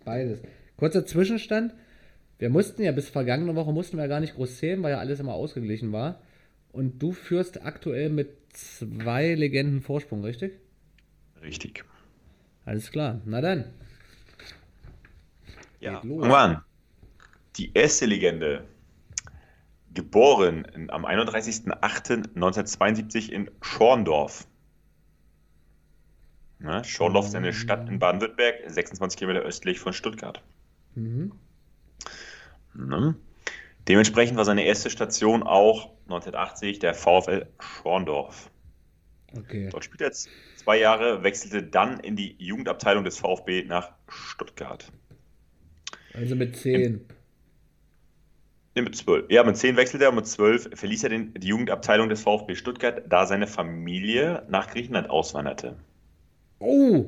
Beides. 0.05 0.41
Kurzer 0.76 1.05
Zwischenstand. 1.05 1.74
Wir 2.38 2.49
mussten 2.49 2.84
ja 2.84 2.93
bis 2.93 3.09
vergangene 3.09 3.57
Woche 3.57 3.72
mussten 3.72 3.97
wir 3.97 4.05
ja 4.05 4.09
gar 4.09 4.20
nicht 4.20 4.36
groß 4.36 4.59
zählen, 4.59 4.80
weil 4.84 4.93
ja 4.93 4.99
alles 4.99 5.18
immer 5.18 5.34
ausgeglichen 5.34 5.91
war. 5.91 6.22
Und 6.70 7.03
du 7.03 7.11
führst 7.11 7.64
aktuell 7.64 8.09
mit 8.09 8.28
zwei 8.53 9.34
Legenden 9.34 9.80
Vorsprung, 9.80 10.22
richtig? 10.22 10.53
Richtig. 11.43 11.84
Alles 12.66 12.93
klar. 12.93 13.20
Na 13.24 13.41
dann. 13.41 13.64
Ja, 15.80 15.99
fangen 15.99 16.20
wir 16.20 16.38
an. 16.38 16.62
Die 17.57 17.72
erste 17.74 18.07
Legende, 18.07 18.62
geboren 19.93 20.88
am 20.91 21.05
31.08.1972 21.05 23.30
in 23.30 23.51
Schorndorf. 23.61 24.47
Na, 26.59 26.82
Schorndorf 26.84 27.26
ist 27.26 27.34
eine 27.34 27.53
Stadt 27.53 27.88
in 27.88 27.99
Baden-Württemberg, 27.99 28.61
26 28.66 29.18
Kilometer 29.18 29.45
östlich 29.45 29.80
von 29.80 29.93
Stuttgart. 29.93 30.41
Mhm. 30.95 31.32
Ne? 32.74 33.16
Dementsprechend 33.88 34.36
war 34.36 34.45
seine 34.45 34.64
erste 34.64 34.91
Station 34.91 35.43
auch 35.43 35.95
1980 36.05 36.78
der 36.78 36.95
VfL 36.95 37.47
Schorndorf. 37.59 38.51
Okay. 39.36 39.68
Dort 39.70 39.84
spielte 39.84 40.05
er 40.05 40.12
zwei 40.12 40.78
Jahre, 40.78 41.22
wechselte 41.22 41.62
dann 41.62 42.01
in 42.01 42.16
die 42.16 42.36
Jugendabteilung 42.38 43.05
des 43.05 43.18
VfB 43.18 43.64
nach 43.64 43.93
Stuttgart. 44.09 44.91
Also 46.12 46.36
mit 46.36 46.57
10. 46.57 47.07
Nee, 48.81 48.85
mit 48.85 48.97
12. 48.97 49.26
Ja, 49.31 49.45
mit 49.45 49.57
10 49.57 49.76
wechselte 49.76 50.05
er 50.05 50.12
mit 50.12 50.26
12 50.26 50.70
verließ 50.74 51.05
er 51.05 51.11
den, 51.11 51.35
die 51.35 51.49
Jugendabteilung 51.49 52.09
des 52.09 52.22
VfB 52.22 52.55
Stuttgart, 52.55 53.03
da 53.09 53.26
seine 53.26 53.47
Familie 53.47 54.43
nach 54.49 54.68
Griechenland 54.68 55.11
auswanderte. 55.11 55.76
Oh! 56.59 57.07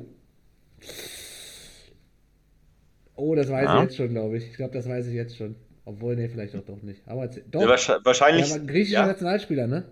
Oh, 3.15 3.35
das 3.35 3.49
weiß 3.49 3.65
Ja. 3.65 3.77
ich 3.77 3.83
jetzt 3.83 3.97
schon, 3.97 4.09
glaube 4.09 4.37
ich. 4.37 4.47
Ich 4.49 4.55
glaube, 4.55 4.73
das 4.73 4.87
weiß 4.87 5.07
ich 5.07 5.13
jetzt 5.13 5.37
schon. 5.37 5.55
Obwohl, 5.85 6.15
nee, 6.15 6.29
vielleicht 6.29 6.53
doch, 6.53 6.63
doch 6.65 6.81
nicht. 6.81 7.01
Aber 7.07 7.27
doch. 7.27 7.61
Ja, 7.61 7.99
wahrscheinlich, 8.03 8.49
Ja, 8.49 8.57
griechischer 8.57 8.99
ja, 9.01 9.05
Nationalspieler, 9.07 9.67
ne? 9.67 9.85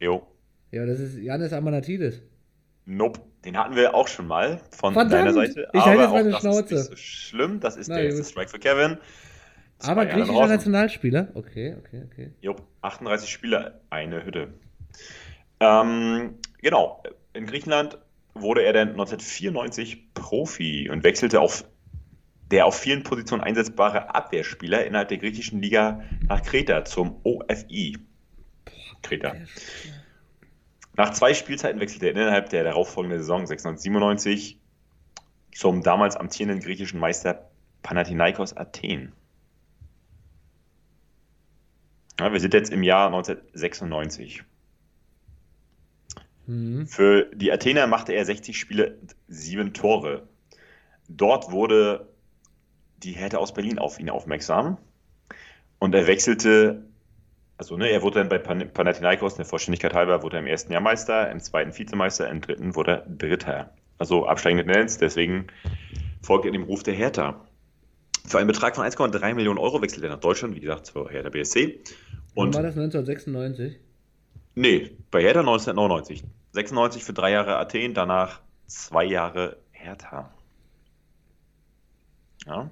jo, 0.00 0.26
Ja, 0.70 0.84
das 0.86 1.00
ist 1.00 1.16
Janis 1.18 1.52
Amanatidis. 1.52 2.22
nope. 2.86 3.20
Den 3.44 3.58
hatten 3.58 3.76
wir 3.76 3.94
auch 3.94 4.08
schon 4.08 4.26
mal 4.26 4.58
von 4.70 4.94
Verdammt, 4.94 5.12
deiner 5.12 5.32
Seite. 5.34 5.68
ich 5.74 5.80
halte 5.84 6.08
aber 6.08 6.18
jetzt 6.18 6.24
meine 6.24 6.28
auch 6.28 6.32
das 6.32 6.40
Schnauze. 6.40 6.74
ist 6.76 6.90
nicht 6.90 6.90
so 6.90 6.96
schlimm. 6.96 7.60
Das 7.60 7.76
ist 7.76 7.88
Na 7.88 7.96
der 7.96 8.06
erste. 8.06 8.24
Strike 8.24 8.48
für 8.50 8.58
Kevin. 8.58 8.96
Aber 9.88 10.06
griechischer. 10.06 10.46
Nationalspieler? 10.46 11.28
Okay, 11.34 11.76
okay, 11.78 12.02
okay. 12.10 12.30
Jo, 12.40 12.56
38 12.82 13.30
Spieler, 13.30 13.80
eine 13.90 14.24
Hütte. 14.24 14.54
Ähm, 15.60 16.34
genau, 16.60 17.02
in 17.32 17.46
Griechenland 17.46 17.98
wurde 18.34 18.62
er 18.62 18.72
dann 18.72 18.90
1994 18.90 20.14
Profi 20.14 20.88
und 20.90 21.04
wechselte 21.04 21.40
auf 21.40 21.64
der 22.50 22.66
auf 22.66 22.78
vielen 22.78 23.02
Positionen 23.02 23.42
einsetzbare 23.42 24.14
Abwehrspieler 24.14 24.84
innerhalb 24.84 25.08
der 25.08 25.18
griechischen 25.18 25.60
Liga 25.60 26.02
nach 26.28 26.42
Kreta 26.42 26.84
zum 26.84 27.20
OFI. 27.24 27.96
Kreta. 29.02 29.34
Nach 30.96 31.10
zwei 31.10 31.34
Spielzeiten 31.34 31.80
wechselte 31.80 32.06
er 32.06 32.12
innerhalb 32.12 32.50
der 32.50 32.64
darauffolgenden 32.64 33.18
Saison 33.18 33.44
96-97 33.44 34.56
zum 35.52 35.82
damals 35.82 36.16
amtierenden 36.16 36.60
griechischen 36.60 37.00
Meister 37.00 37.50
Panathinaikos 37.82 38.56
Athen. 38.56 39.12
Ja, 42.20 42.32
wir 42.32 42.40
sind 42.40 42.54
jetzt 42.54 42.72
im 42.72 42.82
Jahr 42.82 43.06
1996. 43.06 44.44
Mhm. 46.46 46.86
Für 46.86 47.30
die 47.34 47.50
Athener 47.50 47.86
machte 47.86 48.12
er 48.12 48.24
60 48.24 48.58
Spiele, 48.58 48.98
sieben 49.28 49.72
Tore. 49.72 50.28
Dort 51.08 51.50
wurde 51.50 52.08
die 53.02 53.12
Hertha 53.12 53.38
aus 53.38 53.52
Berlin 53.52 53.78
auf 53.78 53.98
ihn 53.98 54.10
aufmerksam 54.10 54.78
und 55.78 55.94
er 55.94 56.06
wechselte, 56.06 56.84
also 57.58 57.76
ne, 57.76 57.90
er 57.90 58.02
wurde 58.02 58.20
dann 58.20 58.28
bei 58.28 58.38
Pan 58.38 58.70
Panathinaikos, 58.72 59.34
der 59.34 59.44
Vollständigkeit 59.44 59.92
halber, 59.94 60.22
wurde 60.22 60.36
er 60.36 60.42
im 60.42 60.46
ersten 60.46 60.72
Jahr 60.72 60.80
Meister, 60.80 61.30
im 61.30 61.40
zweiten 61.40 61.76
Vizemeister, 61.76 62.30
im 62.30 62.40
dritten 62.40 62.74
wurde 62.74 62.92
er 62.92 63.06
Dritter. 63.06 63.74
Also 63.98 64.26
absteigende 64.26 64.64
Tendenz, 64.64 64.98
deswegen 64.98 65.46
folgt 66.22 66.46
er 66.46 66.52
dem 66.52 66.64
Ruf 66.64 66.82
der 66.82 66.94
Hertha. 66.94 67.46
Für 68.26 68.38
einen 68.38 68.46
Betrag 68.46 68.74
von 68.74 68.84
1,3 68.84 69.34
Millionen 69.34 69.58
Euro 69.58 69.82
wechselte 69.82 70.06
er 70.06 70.12
nach 70.12 70.20
Deutschland, 70.20 70.56
wie 70.56 70.60
gesagt, 70.60 70.86
zur 70.86 71.10
Hertha 71.10 71.28
BSC. 71.28 71.80
Wann 72.34 72.46
Und 72.46 72.54
war 72.54 72.62
das 72.62 72.76
1996? 72.76 73.78
Nee, 74.54 74.96
bei 75.10 75.22
Hertha 75.22 75.40
1999. 75.40 76.24
96 76.52 77.04
für 77.04 77.12
drei 77.12 77.32
Jahre 77.32 77.56
Athen, 77.56 77.94
danach 77.94 78.40
zwei 78.66 79.04
Jahre 79.04 79.58
Hertha. 79.72 80.32
Ja. 82.46 82.70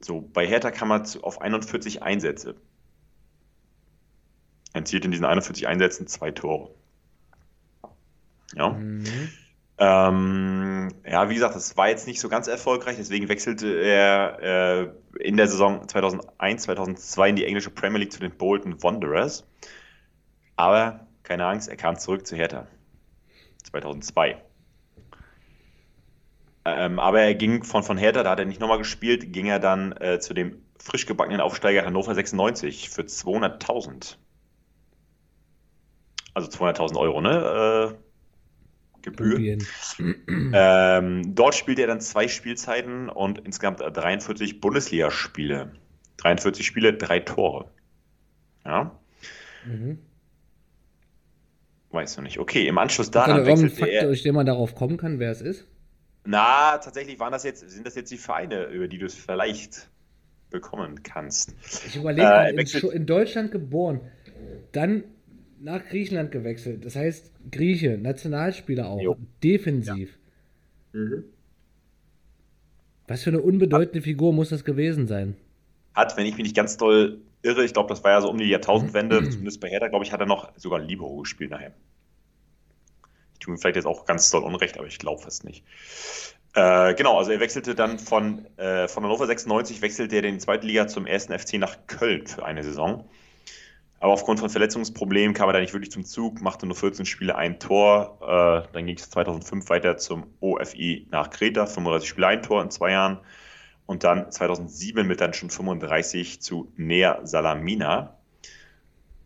So, 0.00 0.20
bei 0.20 0.46
Hertha 0.46 0.70
kam 0.70 0.92
er 0.92 1.04
auf 1.22 1.40
41 1.40 2.02
Einsätze. 2.02 2.54
Erzielt 4.72 5.04
in 5.04 5.10
diesen 5.10 5.24
41 5.24 5.66
Einsätzen 5.66 6.06
zwei 6.06 6.30
Tore. 6.30 6.74
Ja. 8.54 8.70
Mhm. 8.70 9.30
Ähm, 9.80 10.88
ja, 11.06 11.30
wie 11.30 11.34
gesagt, 11.34 11.54
das 11.54 11.76
war 11.76 11.88
jetzt 11.88 12.08
nicht 12.08 12.20
so 12.20 12.28
ganz 12.28 12.48
erfolgreich, 12.48 12.96
deswegen 12.96 13.28
wechselte 13.28 13.80
er 13.80 14.42
äh, 14.42 14.88
in 15.20 15.36
der 15.36 15.46
Saison 15.46 15.86
2001, 15.88 16.62
2002 16.64 17.28
in 17.28 17.36
die 17.36 17.44
englische 17.44 17.70
Premier 17.70 18.00
League 18.00 18.12
zu 18.12 18.18
den 18.18 18.36
Bolton 18.36 18.82
Wanderers. 18.82 19.46
Aber 20.56 21.06
keine 21.22 21.46
Angst, 21.46 21.68
er 21.68 21.76
kam 21.76 21.96
zurück 21.96 22.26
zu 22.26 22.34
Hertha. 22.34 22.66
2002. 23.70 24.42
Ähm, 26.64 26.98
aber 26.98 27.20
er 27.20 27.34
ging 27.34 27.62
von, 27.62 27.84
von 27.84 27.98
Hertha, 27.98 28.24
da 28.24 28.30
hat 28.30 28.40
er 28.40 28.46
nicht 28.46 28.60
nochmal 28.60 28.78
gespielt, 28.78 29.32
ging 29.32 29.46
er 29.46 29.60
dann 29.60 29.92
äh, 29.92 30.18
zu 30.18 30.34
dem 30.34 30.60
frisch 30.78 31.06
gebackenen 31.06 31.40
Aufsteiger 31.40 31.84
Hannover 31.84 32.14
96 32.14 32.90
für 32.90 33.02
200.000. 33.02 34.16
Also 36.34 36.48
200.000 36.50 36.96
Euro, 36.96 37.20
ne? 37.20 37.94
Äh, 37.94 38.07
Gebühr. 39.02 39.32
Probieren. 39.34 39.66
Ähm, 40.52 41.34
dort 41.34 41.54
spielte 41.54 41.82
er 41.82 41.88
dann 41.88 42.00
zwei 42.00 42.28
Spielzeiten 42.28 43.08
und 43.08 43.38
insgesamt 43.38 43.80
43 43.80 44.60
Bundesligaspiele. 44.60 45.72
43 46.18 46.66
Spiele, 46.66 46.94
drei 46.94 47.20
Tore. 47.20 47.70
Ja, 48.64 48.98
Mhm. 49.66 49.98
weiß 51.90 52.16
du 52.16 52.22
nicht. 52.22 52.38
Okay, 52.38 52.66
im 52.66 52.78
Anschluss 52.78 53.06
Ist 53.08 53.14
da 53.14 53.26
daran 53.26 53.38
irgendein 53.38 53.62
wechselte 53.64 53.80
Fakt, 53.80 53.92
er. 53.92 54.02
durch 54.06 54.22
den 54.22 54.34
man 54.34 54.46
darauf 54.46 54.74
kommen 54.74 54.96
kann, 54.98 55.18
wer 55.18 55.30
es 55.30 55.40
ist? 55.40 55.64
Na, 56.24 56.78
tatsächlich 56.78 57.18
waren 57.18 57.32
das 57.32 57.44
jetzt, 57.44 57.68
sind 57.70 57.86
das 57.86 57.94
jetzt 57.94 58.10
die 58.10 58.18
Vereine, 58.18 58.64
über 58.66 58.88
die 58.88 58.98
du 58.98 59.06
es 59.06 59.14
vielleicht 59.14 59.88
bekommen 60.50 61.02
kannst. 61.02 61.54
Ich 61.86 61.96
überlege, 61.96 62.26
Äh, 62.26 62.50
in, 62.50 62.90
in 62.90 63.06
Deutschland 63.06 63.50
geboren, 63.52 64.00
dann 64.72 65.04
nach 65.60 65.84
Griechenland 65.86 66.30
gewechselt. 66.30 66.84
Das 66.84 66.96
heißt, 66.96 67.32
Grieche, 67.50 67.98
Nationalspieler 67.98 68.88
auch, 68.88 69.00
Jo. 69.00 69.16
defensiv. 69.42 70.18
Was 73.06 73.22
für 73.22 73.30
eine 73.30 73.40
unbedeutende 73.40 74.02
Figur 74.02 74.32
muss 74.32 74.50
das 74.50 74.64
gewesen 74.64 75.06
sein? 75.06 75.36
Hat, 75.94 76.16
wenn 76.16 76.26
ich 76.26 76.36
mich 76.36 76.44
nicht 76.44 76.56
ganz 76.56 76.76
doll 76.76 77.20
irre, 77.42 77.64
ich 77.64 77.72
glaube, 77.72 77.88
das 77.88 78.04
war 78.04 78.12
ja 78.12 78.20
so 78.20 78.30
um 78.30 78.38
die 78.38 78.48
Jahrtausendwende, 78.48 79.28
zumindest 79.30 79.60
bei 79.60 79.68
Hertha, 79.68 79.88
glaube 79.88 80.04
ich, 80.04 80.12
hat 80.12 80.20
er 80.20 80.26
noch 80.26 80.52
sogar 80.56 80.78
Libero 80.78 81.18
gespielt 81.18 81.50
nachher. 81.50 81.72
Ich 83.34 83.38
tue 83.40 83.52
mir 83.52 83.58
vielleicht 83.58 83.76
jetzt 83.76 83.86
auch 83.86 84.04
ganz 84.04 84.30
doll 84.30 84.42
Unrecht, 84.42 84.78
aber 84.78 84.86
ich 84.86 84.98
glaube 84.98 85.22
fast 85.22 85.44
nicht. 85.44 85.64
Äh, 86.54 86.94
genau, 86.94 87.18
also 87.18 87.30
er 87.30 87.40
wechselte 87.40 87.74
dann 87.74 87.98
von, 87.98 88.46
äh, 88.56 88.88
von 88.88 89.04
Hannover 89.04 89.26
96, 89.26 89.80
wechselte 89.80 90.16
er 90.16 90.24
in 90.24 90.34
die 90.34 90.40
zweite 90.40 90.66
Liga 90.66 90.88
zum 90.88 91.06
ersten 91.06 91.38
FC 91.38 91.54
nach 91.54 91.86
Köln 91.86 92.26
für 92.26 92.44
eine 92.44 92.64
Saison. 92.64 93.04
Aber 94.00 94.12
aufgrund 94.12 94.38
von 94.38 94.48
Verletzungsproblemen 94.48 95.34
kam 95.34 95.48
er 95.48 95.54
da 95.54 95.60
nicht 95.60 95.72
wirklich 95.72 95.90
zum 95.90 96.04
Zug, 96.04 96.40
machte 96.40 96.66
nur 96.66 96.76
14 96.76 97.04
Spiele, 97.04 97.36
ein 97.36 97.58
Tor. 97.58 98.18
Äh, 98.22 98.72
dann 98.72 98.86
ging 98.86 98.96
es 98.96 99.10
2005 99.10 99.68
weiter 99.70 99.96
zum 99.96 100.26
OFI 100.40 101.08
nach 101.10 101.30
Kreta, 101.30 101.66
35 101.66 102.08
Spiele, 102.08 102.28
ein 102.28 102.42
Tor 102.42 102.62
in 102.62 102.70
zwei 102.70 102.92
Jahren. 102.92 103.18
Und 103.86 104.04
dann 104.04 104.30
2007 104.30 105.06
mit 105.06 105.20
dann 105.20 105.34
schon 105.34 105.50
35 105.50 106.40
zu 106.40 106.70
Nea 106.76 107.26
Salamina, 107.26 108.18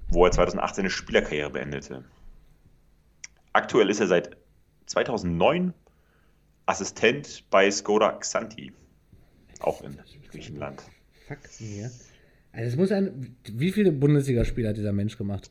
wo 0.09 0.25
er 0.25 0.31
2018 0.31 0.83
eine 0.83 0.91
Spielerkarriere 0.91 1.51
beendete. 1.51 2.05
Aktuell 3.53 3.91
ist 3.91 4.01
er 4.01 4.07
seit 4.07 4.37
2009 4.87 5.75
Assistent 6.65 7.45
bei 7.51 7.71
Skoda 7.71 8.13
Xanthi, 8.13 8.73
auch 9.61 9.83
in 9.83 9.99
Griechenland. 10.31 10.83
Fakten 11.27 11.67
hier. 11.67 11.91
Also 12.53 12.69
es 12.69 12.77
muss 12.77 12.93
ein. 12.93 13.37
Wie 13.51 13.73
viele 13.73 13.93
Bundesligaspiele 13.93 14.69
hat 14.69 14.77
dieser 14.77 14.93
Mensch 14.93 15.17
gemacht? 15.17 15.51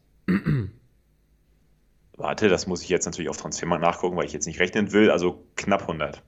Warte, 2.18 2.48
das 2.50 2.68
muss 2.68 2.84
ich 2.84 2.90
jetzt 2.90 3.06
natürlich 3.06 3.30
auf 3.30 3.38
Transfermarkt 3.38 3.84
nachgucken, 3.84 4.16
weil 4.16 4.26
ich 4.26 4.34
jetzt 4.34 4.46
nicht 4.46 4.60
rechnen 4.60 4.92
will. 4.94 5.10
Also 5.10 5.44
knapp 5.56 5.82
100. 5.82 6.22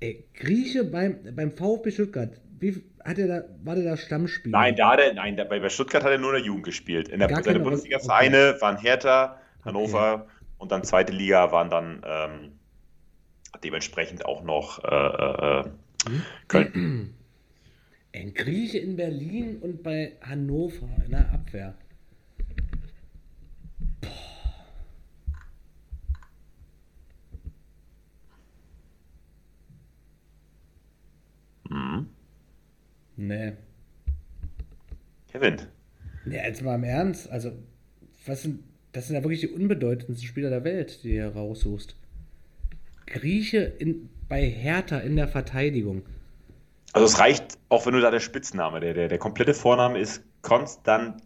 Ey, 0.00 0.26
Grieche 0.34 0.84
beim, 0.84 1.18
beim 1.34 1.52
VfB 1.52 1.90
Stuttgart. 1.90 2.40
Wie 2.58 2.82
hat 3.04 3.18
er 3.18 3.28
da, 3.28 3.44
war 3.62 3.74
der 3.74 3.84
da 3.84 3.96
Stammspieler? 3.96 4.58
Nein, 4.58 4.76
da 4.76 4.92
hat 4.92 5.00
er, 5.00 5.12
nein, 5.12 5.36
da, 5.36 5.44
bei, 5.44 5.60
bei 5.60 5.68
Stuttgart 5.68 6.04
hat 6.04 6.10
er 6.10 6.18
nur 6.18 6.30
in 6.34 6.38
der 6.40 6.46
Jugend 6.46 6.64
gespielt. 6.64 7.08
In 7.08 7.18
der, 7.18 7.28
Gar 7.28 7.42
seine 7.42 7.60
Bundesliga-Vereine 7.60 8.56
waren 8.60 8.78
Hertha, 8.78 9.40
Hannover 9.64 10.26
und 10.58 10.72
dann 10.72 10.84
zweite 10.84 11.12
Liga 11.12 11.52
waren 11.52 11.68
dann 11.68 12.02
ähm, 12.06 12.52
dementsprechend 13.62 14.24
auch 14.24 14.42
noch 14.42 14.82
äh, 14.84 15.60
äh, 15.60 15.64
äh, 16.06 16.20
Köln. 16.48 17.14
Ein 18.14 18.32
Grieche 18.32 18.78
in 18.78 18.96
Berlin 18.96 19.58
und 19.58 19.82
bei 19.82 20.12
Hannover 20.22 20.88
in 21.04 21.10
der 21.10 21.30
Abwehr. 21.32 21.74
Mhm. 31.68 32.06
Nee. 33.16 33.52
Kevin. 35.28 35.56
Nee, 36.24 36.36
jetzt 36.36 36.62
mal 36.62 36.76
im 36.76 36.84
Ernst. 36.84 37.28
Also, 37.30 37.52
was 38.24 38.42
sind, 38.42 38.64
das 38.92 39.06
sind 39.06 39.16
ja 39.16 39.22
wirklich 39.22 39.40
die 39.40 39.48
unbedeutendsten 39.48 40.26
Spieler 40.26 40.50
der 40.50 40.64
Welt, 40.64 41.02
die 41.02 41.08
du 41.08 41.14
hier 41.14 41.28
raussuchst. 41.28 41.96
Grieche 43.06 43.58
in, 43.58 44.08
bei 44.28 44.48
Hertha 44.48 44.98
in 44.98 45.16
der 45.16 45.28
Verteidigung. 45.28 46.02
Also 46.92 47.06
es 47.06 47.18
reicht, 47.18 47.58
auch 47.68 47.86
wenn 47.86 47.92
du 47.92 48.00
da 48.00 48.10
der 48.10 48.20
Spitzname, 48.20 48.80
der, 48.80 48.94
der, 48.94 49.08
der 49.08 49.18
komplette 49.18 49.54
Vorname 49.54 49.98
ist 49.98 50.22
Konstant, 50.42 51.22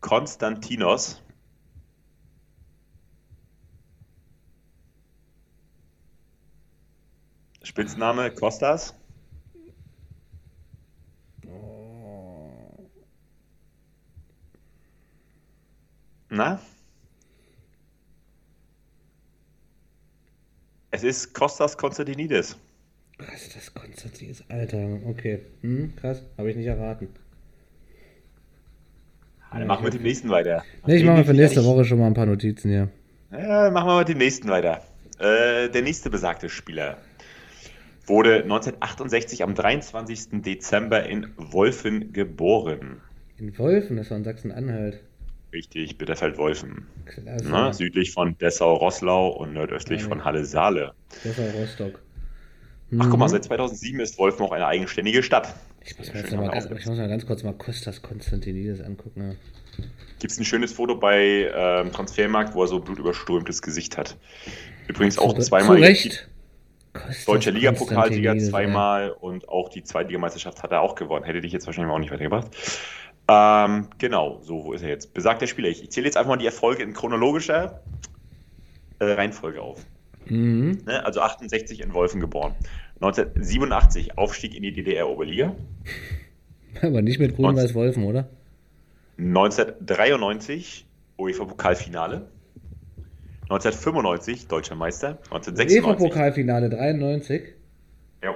Konstantinos. 0.00 1.22
Spitzname 7.62 8.30
Kostas. 8.30 8.94
Na? 16.28 16.60
Es 20.96 21.04
ist 21.04 21.34
Kostas 21.34 21.76
Konstantinidis. 21.76 22.56
Was 23.18 23.42
ist 23.42 23.54
das 23.54 23.74
Konstantinis? 23.74 24.42
Alter, 24.48 24.98
okay. 25.04 25.40
Hm, 25.60 25.92
krass, 25.94 26.22
habe 26.38 26.50
ich 26.50 26.56
nicht 26.56 26.64
erraten. 26.64 27.08
Dann 29.52 29.66
machen 29.66 29.82
wir 29.82 29.88
mit 29.88 29.94
dem 29.94 30.02
nächsten 30.02 30.30
weiter. 30.30 30.64
Nee, 30.86 30.96
ich 30.96 31.04
mache 31.04 31.18
mir 31.18 31.24
für 31.26 31.34
nächste 31.34 31.62
Woche 31.66 31.84
schon 31.84 31.98
mal 31.98 32.06
ein 32.06 32.14
paar 32.14 32.24
Notizen 32.24 32.70
hier. 32.70 32.88
Ja, 33.30 33.70
machen 33.70 33.88
wir 33.88 33.98
mit 33.98 34.08
dem 34.08 34.16
nächsten 34.16 34.48
weiter. 34.48 34.80
Äh, 35.18 35.68
der 35.68 35.82
nächste 35.82 36.08
besagte 36.08 36.48
Spieler 36.48 36.96
wurde 38.06 38.36
1968 38.44 39.42
am 39.42 39.54
23. 39.54 40.40
Dezember 40.40 41.04
in 41.04 41.26
Wolfen 41.36 42.14
geboren. 42.14 43.02
In 43.36 43.58
Wolfen, 43.58 43.98
das 43.98 44.10
war 44.10 44.16
in 44.16 44.24
Sachsen-Anhalt. 44.24 45.00
Richtig, 45.52 45.96
Bitterfeld-Wolfen. 45.98 46.86
Klasse. 47.06 47.48
Ne? 47.50 47.72
Südlich 47.72 48.12
von 48.12 48.36
Dessau-Rosslau 48.38 49.28
und 49.28 49.54
nordöstlich 49.54 50.02
Ja. 50.02 50.08
von 50.08 50.24
Halle-Saale. 50.24 50.92
Das 51.24 51.38
war 51.38 51.46
Rostock. 51.60 52.02
Ach 52.98 53.06
guck 53.10 53.18
mal, 53.18 53.26
Mhm. 53.26 53.30
seit 53.30 53.44
2007 53.44 54.00
ist 54.00 54.18
Wolfen 54.18 54.44
auch 54.44 54.52
eine 54.52 54.66
eigenständige 54.66 55.22
Stadt. 55.22 55.54
Ich 55.84 55.96
muss, 55.98 56.12
mir 56.12 56.20
jetzt 56.20 56.32
mal, 56.34 56.48
ganz- 56.50 56.64
ich 56.66 56.86
muss 56.86 56.98
mal 56.98 57.08
ganz 57.08 57.26
kurz 57.26 57.42
mal 57.42 57.52
Kostas 57.54 58.02
Konstantinidis 58.02 58.80
angucken. 58.80 59.22
Ja. 59.30 59.84
Gibt 60.18 60.32
es 60.32 60.38
ein 60.38 60.44
schönes 60.44 60.72
Foto 60.72 60.96
bei 60.96 61.50
ähm, 61.54 61.92
Transfermarkt, 61.92 62.54
wo 62.54 62.62
er 62.62 62.68
so 62.68 62.80
blutüberströmtes 62.80 63.62
Gesicht 63.62 63.96
hat. 63.98 64.16
Übrigens 64.88 65.18
auch 65.18 65.36
zweimal 65.38 65.76
Zu 65.76 65.82
Recht. 65.82 66.28
Deutscher 67.26 67.50
Ligapokalsieger 67.50 68.38
zweimal 68.38 69.10
und 69.10 69.48
auch 69.50 69.68
die 69.68 69.82
Zweitligameisterschaft 69.84 70.62
hat 70.62 70.72
er 70.72 70.80
auch 70.80 70.94
gewonnen. 70.94 71.24
Hätte 71.26 71.42
dich 71.42 71.52
jetzt 71.52 71.66
wahrscheinlich 71.66 71.92
auch 71.92 71.98
nicht 71.98 72.10
weitergebracht. 72.10 72.46
Ähm, 73.28 73.88
genau, 73.98 74.40
so, 74.42 74.64
wo 74.64 74.72
ist 74.72 74.82
er 74.82 74.88
jetzt? 74.88 75.12
Besagter 75.12 75.46
Spieler. 75.46 75.68
Ich, 75.68 75.82
ich 75.82 75.90
zähle 75.90 76.06
jetzt 76.06 76.16
einfach 76.16 76.30
mal 76.30 76.36
die 76.36 76.46
Erfolge 76.46 76.82
in 76.82 76.92
chronologischer 76.92 77.80
äh, 78.98 79.04
Reihenfolge 79.04 79.60
auf. 79.60 79.84
Mhm. 80.26 80.82
Ne? 80.86 81.04
Also 81.04 81.20
68 81.20 81.80
in 81.80 81.92
Wolfen 81.92 82.20
geboren. 82.20 82.54
1987 83.00 84.16
Aufstieg 84.16 84.54
in 84.54 84.62
die 84.62 84.72
DDR-Oberliga. 84.72 85.54
Aber 86.82 87.02
nicht 87.02 87.18
mit 87.18 87.36
Grün-Weiß-Wolfen, 87.36 88.04
oder? 88.04 88.28
1993 89.18 90.86
UEFA-Pokalfinale. 91.18 92.28
1995 93.48 94.48
Deutscher 94.48 94.74
Meister. 94.74 95.18
1996. 95.30 95.82
UEFA-Pokalfinale 95.82 96.70
93. 96.70 97.54
Ja. 98.22 98.34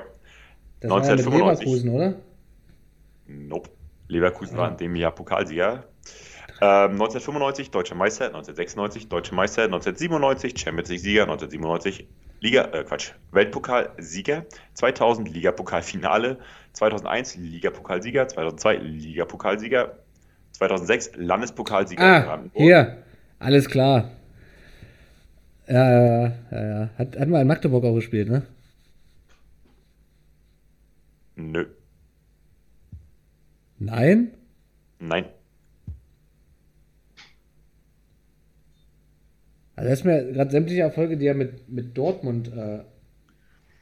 Das 0.80 0.90
war 0.90 1.04
ja 1.04 1.16
mit 1.16 1.26
1995. 1.26 1.66
Leverkusen, 1.66 1.90
oder? 1.90 2.14
Nope. 3.26 3.70
Leverkusen 4.10 4.56
war 4.56 4.70
in 4.70 4.76
dem 4.76 4.96
Jahr 4.96 5.12
Pokalsieger. 5.12 5.84
Ähm, 6.62 6.92
1995 6.92 7.70
Deutscher 7.70 7.94
Meister, 7.94 8.26
1996 8.26 9.08
Deutscher 9.08 9.34
Meister, 9.34 9.62
1997 9.64 10.60
Champions 10.60 10.90
League-Sieger, 10.90 11.22
1997 11.22 12.06
Liga, 12.40 12.64
äh, 12.72 12.84
Quatsch, 12.84 13.12
Weltpokalsieger, 13.32 14.44
2000 14.74 15.32
Ligapokalfinale, 15.32 16.38
2001 16.72 17.36
Ligapokalsieger, 17.36 18.28
2002 18.28 18.76
Ligapokalsieger, 18.76 19.98
2006 20.52 21.12
Landespokalsieger. 21.16 22.02
Ah, 22.02 22.44
hier. 22.54 23.02
Alles 23.38 23.68
klar. 23.68 24.10
Ja, 25.66 25.90
ja, 25.90 26.32
ja, 26.50 26.62
ja. 26.62 26.90
Hat, 26.98 27.18
hat 27.18 27.28
mal 27.28 27.40
in 27.40 27.46
Magdeburg 27.46 27.84
auch 27.84 27.94
gespielt, 27.94 28.28
ne? 28.28 28.42
Nö, 31.36 31.66
Nein? 33.80 34.34
nein. 34.98 35.24
Also, 39.74 39.88
das 39.88 40.00
ist 40.00 40.04
mir 40.04 40.32
gerade 40.32 40.50
sämtliche 40.50 40.82
Erfolge, 40.82 41.16
die 41.16 41.26
er 41.26 41.34
mit, 41.34 41.68
mit 41.70 41.96
Dortmund 41.96 42.52
äh, 42.52 42.80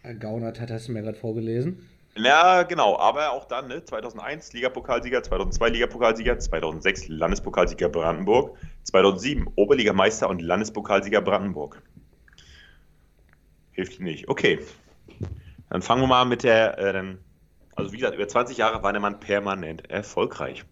ergaunert 0.04 0.60
hat, 0.60 0.70
hast 0.70 0.86
du 0.86 0.92
mir 0.92 1.02
gerade 1.02 1.18
vorgelesen. 1.18 1.88
Ja, 2.16 2.62
genau, 2.62 2.96
aber 2.96 3.32
auch 3.32 3.44
dann, 3.46 3.66
ne, 3.66 3.84
2001 3.84 4.52
Ligapokalsieger, 4.52 5.24
2002 5.24 5.68
Ligapokalsieger, 5.70 6.38
2006 6.38 7.08
Landespokalsieger 7.08 7.88
Brandenburg, 7.88 8.56
2007 8.84 9.48
Oberligameister 9.56 10.28
und 10.28 10.40
Landespokalsieger 10.40 11.20
Brandenburg. 11.20 11.82
Hilft 13.72 13.98
nicht. 14.00 14.28
Okay. 14.28 14.60
Dann 15.70 15.82
fangen 15.82 16.02
wir 16.02 16.06
mal 16.06 16.24
mit 16.24 16.44
der, 16.44 16.78
äh, 16.78 16.92
dann, 16.92 17.18
also 17.78 17.92
wie 17.92 17.98
gesagt, 17.98 18.16
über 18.16 18.26
20 18.26 18.58
Jahre 18.58 18.82
war 18.82 18.92
der 18.92 19.00
Mann 19.00 19.20
permanent 19.20 19.88
erfolgreich. 19.88 20.64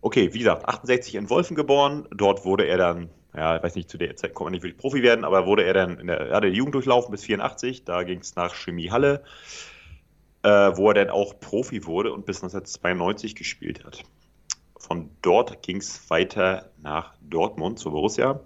Okay, 0.00 0.32
wie 0.32 0.38
gesagt, 0.38 0.66
68 0.66 1.16
in 1.16 1.28
Wolfen 1.28 1.56
geboren, 1.56 2.06
dort 2.14 2.44
wurde 2.44 2.66
er 2.66 2.78
dann, 2.78 3.10
ja, 3.34 3.56
ich 3.56 3.62
weiß 3.62 3.74
nicht, 3.74 3.90
zu 3.90 3.98
der 3.98 4.14
Zeit 4.16 4.32
konnte 4.32 4.46
man 4.46 4.52
nicht 4.52 4.62
wirklich 4.62 4.78
Profi 4.78 5.02
werden, 5.02 5.24
aber 5.24 5.46
wurde 5.46 5.64
er 5.64 5.74
dann 5.74 5.98
in 5.98 6.06
der, 6.06 6.20
er 6.20 6.36
hatte 6.36 6.50
die 6.50 6.56
Jugend 6.56 6.74
durchlaufen 6.76 7.10
bis 7.10 7.24
84, 7.24 7.84
da 7.84 8.04
ging 8.04 8.20
es 8.20 8.36
nach 8.36 8.54
Chemie 8.54 8.90
Halle, 8.90 9.24
äh, 10.42 10.48
wo 10.48 10.88
er 10.88 10.94
dann 10.94 11.10
auch 11.10 11.38
Profi 11.40 11.84
wurde 11.84 12.12
und 12.12 12.26
bis 12.26 12.36
1992 12.38 13.34
gespielt 13.34 13.84
hat. 13.84 14.04
Von 14.78 15.10
dort 15.20 15.62
ging 15.62 15.78
es 15.78 16.08
weiter 16.08 16.70
nach 16.78 17.12
Dortmund 17.20 17.78
zur 17.78 17.92
Borussia. 17.92 18.40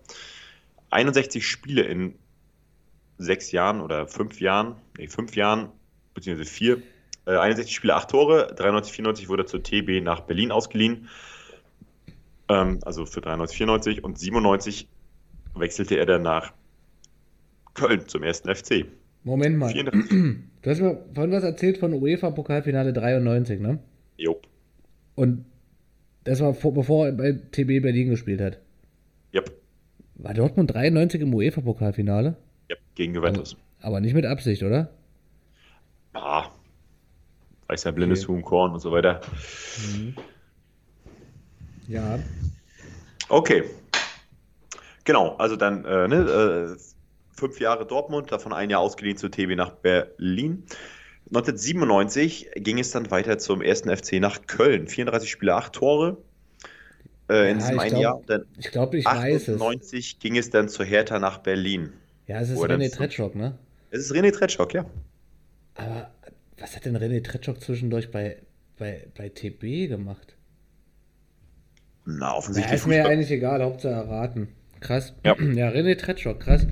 61 0.90 1.46
Spiele 1.46 1.82
in 1.82 2.18
sechs 3.18 3.52
Jahren 3.52 3.80
oder 3.80 4.08
fünf 4.08 4.40
Jahren, 4.40 4.76
nee, 4.98 5.06
fünf 5.06 5.36
Jahren, 5.36 5.70
beziehungsweise 6.14 6.50
vier. 6.50 6.82
Äh, 7.26 7.36
61 7.36 7.74
Spiele, 7.74 7.94
acht 7.94 8.10
Tore. 8.10 8.54
93, 8.56 8.92
94 8.92 9.28
wurde 9.28 9.46
zur 9.46 9.62
TB 9.62 10.02
nach 10.02 10.20
Berlin 10.20 10.50
ausgeliehen. 10.50 11.08
Ähm, 12.48 12.80
also 12.82 13.06
für 13.06 13.20
93, 13.20 13.56
94. 13.56 14.04
Und 14.04 14.18
97 14.18 14.88
wechselte 15.54 15.96
er 15.96 16.06
dann 16.06 16.22
nach 16.22 16.52
Köln 17.74 18.06
zum 18.08 18.22
ersten 18.22 18.54
FC. 18.54 18.86
Moment 19.24 19.56
mal. 19.56 19.70
34. 19.70 20.44
Du 20.62 20.70
hast 20.70 20.80
mir 20.80 21.04
vorhin 21.14 21.32
was 21.32 21.44
erzählt 21.44 21.78
von 21.78 21.92
UEFA-Pokalfinale 21.92 22.92
93, 22.92 23.60
ne? 23.60 23.78
Jo. 24.16 24.40
Und 25.14 25.44
das 26.24 26.40
war 26.40 26.54
vor, 26.54 26.72
bevor 26.72 27.06
er 27.06 27.12
bei 27.12 27.32
TB 27.32 27.82
Berlin 27.82 28.10
gespielt 28.10 28.40
hat. 28.40 28.60
Yep. 29.34 29.52
War 30.16 30.34
Dortmund 30.34 30.72
93 30.72 31.20
im 31.20 31.34
UEFA-Pokalfinale? 31.34 32.36
Yep. 32.70 32.78
Gegen 32.94 33.14
Juventus. 33.14 33.56
Aber 33.80 34.00
nicht 34.00 34.14
mit 34.14 34.24
Absicht, 34.24 34.62
oder? 34.62 34.90
Ah. 36.14 36.50
Weiß 37.66 37.84
ja 37.84 37.90
blindes 37.90 38.24
Okay. 38.24 38.32
Huhn, 38.32 38.42
Korn 38.42 38.72
und 38.72 38.80
so 38.80 38.92
weiter. 38.92 39.20
Ja. 41.88 42.18
Okay. 43.28 43.64
Genau, 45.04 45.36
also 45.36 45.56
dann 45.56 45.84
äh, 45.84 46.08
ne, 46.08 46.76
äh, 46.76 46.80
fünf 47.36 47.60
Jahre 47.60 47.86
Dortmund, 47.86 48.32
davon 48.32 48.52
ein 48.52 48.70
Jahr 48.70 48.80
ausgeliehen 48.80 49.16
zu 49.16 49.28
TB 49.28 49.56
nach 49.56 49.70
Berlin. 49.70 50.64
1997 51.28 52.50
ging 52.56 52.78
es 52.78 52.90
dann 52.90 53.10
weiter 53.10 53.38
zum 53.38 53.62
ersten 53.62 53.94
FC 53.94 54.14
nach 54.14 54.46
Köln. 54.46 54.88
34 54.88 55.30
Spiele, 55.30 55.54
8 55.54 55.72
Tore 55.72 56.18
äh, 57.30 57.50
in 57.50 57.58
Ja, 57.60 57.64
diesem 57.66 57.80
einen 57.80 57.96
Jahr. 57.96 58.22
Dann 58.26 58.44
Ich 58.58 58.70
glaube, 58.70 58.98
ich 58.98 59.04
weiß 59.06 59.48
es. 59.48 59.54
98 59.54 60.18
ging 60.18 60.36
es 60.36 60.50
dann 60.50 60.68
zu 60.68 60.84
Hertha 60.84 61.18
nach 61.18 61.38
Berlin. 61.38 61.92
Ja, 62.26 62.40
es 62.40 62.50
ist 62.50 62.58
René 62.58 62.94
Tretschok, 62.94 63.34
ne? 63.34 63.58
Es 63.90 64.00
ist 64.00 64.12
René 64.12 64.32
Tretschok, 64.32 64.74
ja. 64.74 64.86
Aber 65.76 66.10
was 66.58 66.76
hat 66.76 66.84
denn 66.84 66.96
René 66.96 67.22
Tretschok 67.22 67.60
zwischendurch 67.60 68.10
bei, 68.10 68.36
bei, 68.78 69.06
bei 69.16 69.28
TB 69.28 69.88
gemacht? 69.88 70.36
Na, 72.04 72.28
Ja, 72.28 72.34
offensichtlich. 72.34 72.74
ist 72.74 72.86
mir 72.86 72.96
ja 72.96 73.02
Fußball. 73.02 73.12
eigentlich 73.12 73.30
egal, 73.30 73.62
Hauptsache 73.62 73.94
erraten. 73.94 74.48
Krass. 74.80 75.14
Ja. 75.24 75.36
ja, 75.54 75.68
René 75.70 75.96
Tretschok, 75.96 76.40
krass. 76.40 76.66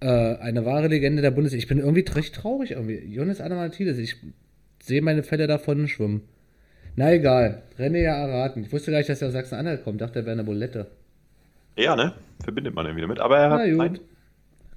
Äh, 0.00 0.06
eine 0.36 0.64
wahre 0.64 0.88
Legende 0.88 1.22
der 1.22 1.30
Bundesliga. 1.30 1.60
Ich 1.62 1.68
bin 1.68 1.78
irgendwie 1.78 2.04
recht 2.10 2.34
traurig 2.34 2.72
irgendwie. 2.72 2.98
Jonas 2.98 3.40
Adamantides, 3.40 3.98
ich 3.98 4.16
sehe 4.82 5.02
meine 5.02 5.22
Fälle 5.22 5.46
davon 5.46 5.88
schwimmen. 5.88 6.22
Na 6.96 7.12
egal, 7.12 7.62
René 7.78 7.98
ja 8.02 8.16
erraten. 8.16 8.62
Ich 8.62 8.72
wusste 8.72 8.90
gar 8.90 8.98
nicht, 8.98 9.08
dass 9.08 9.20
er 9.22 9.28
aus 9.28 9.34
Sachsen-Anhalt 9.34 9.84
kommt. 9.84 10.00
Dachte, 10.00 10.20
er 10.20 10.24
wäre 10.24 10.32
eine 10.32 10.44
Bulette. 10.44 10.90
Ja, 11.76 11.94
ne? 11.94 12.14
Verbindet 12.42 12.74
man 12.74 12.86
irgendwie 12.86 13.02
damit. 13.02 13.20
Aber 13.20 13.38
er 13.38 13.50
hat, 13.50 13.60
Na 13.66 13.86
gut. 13.88 14.00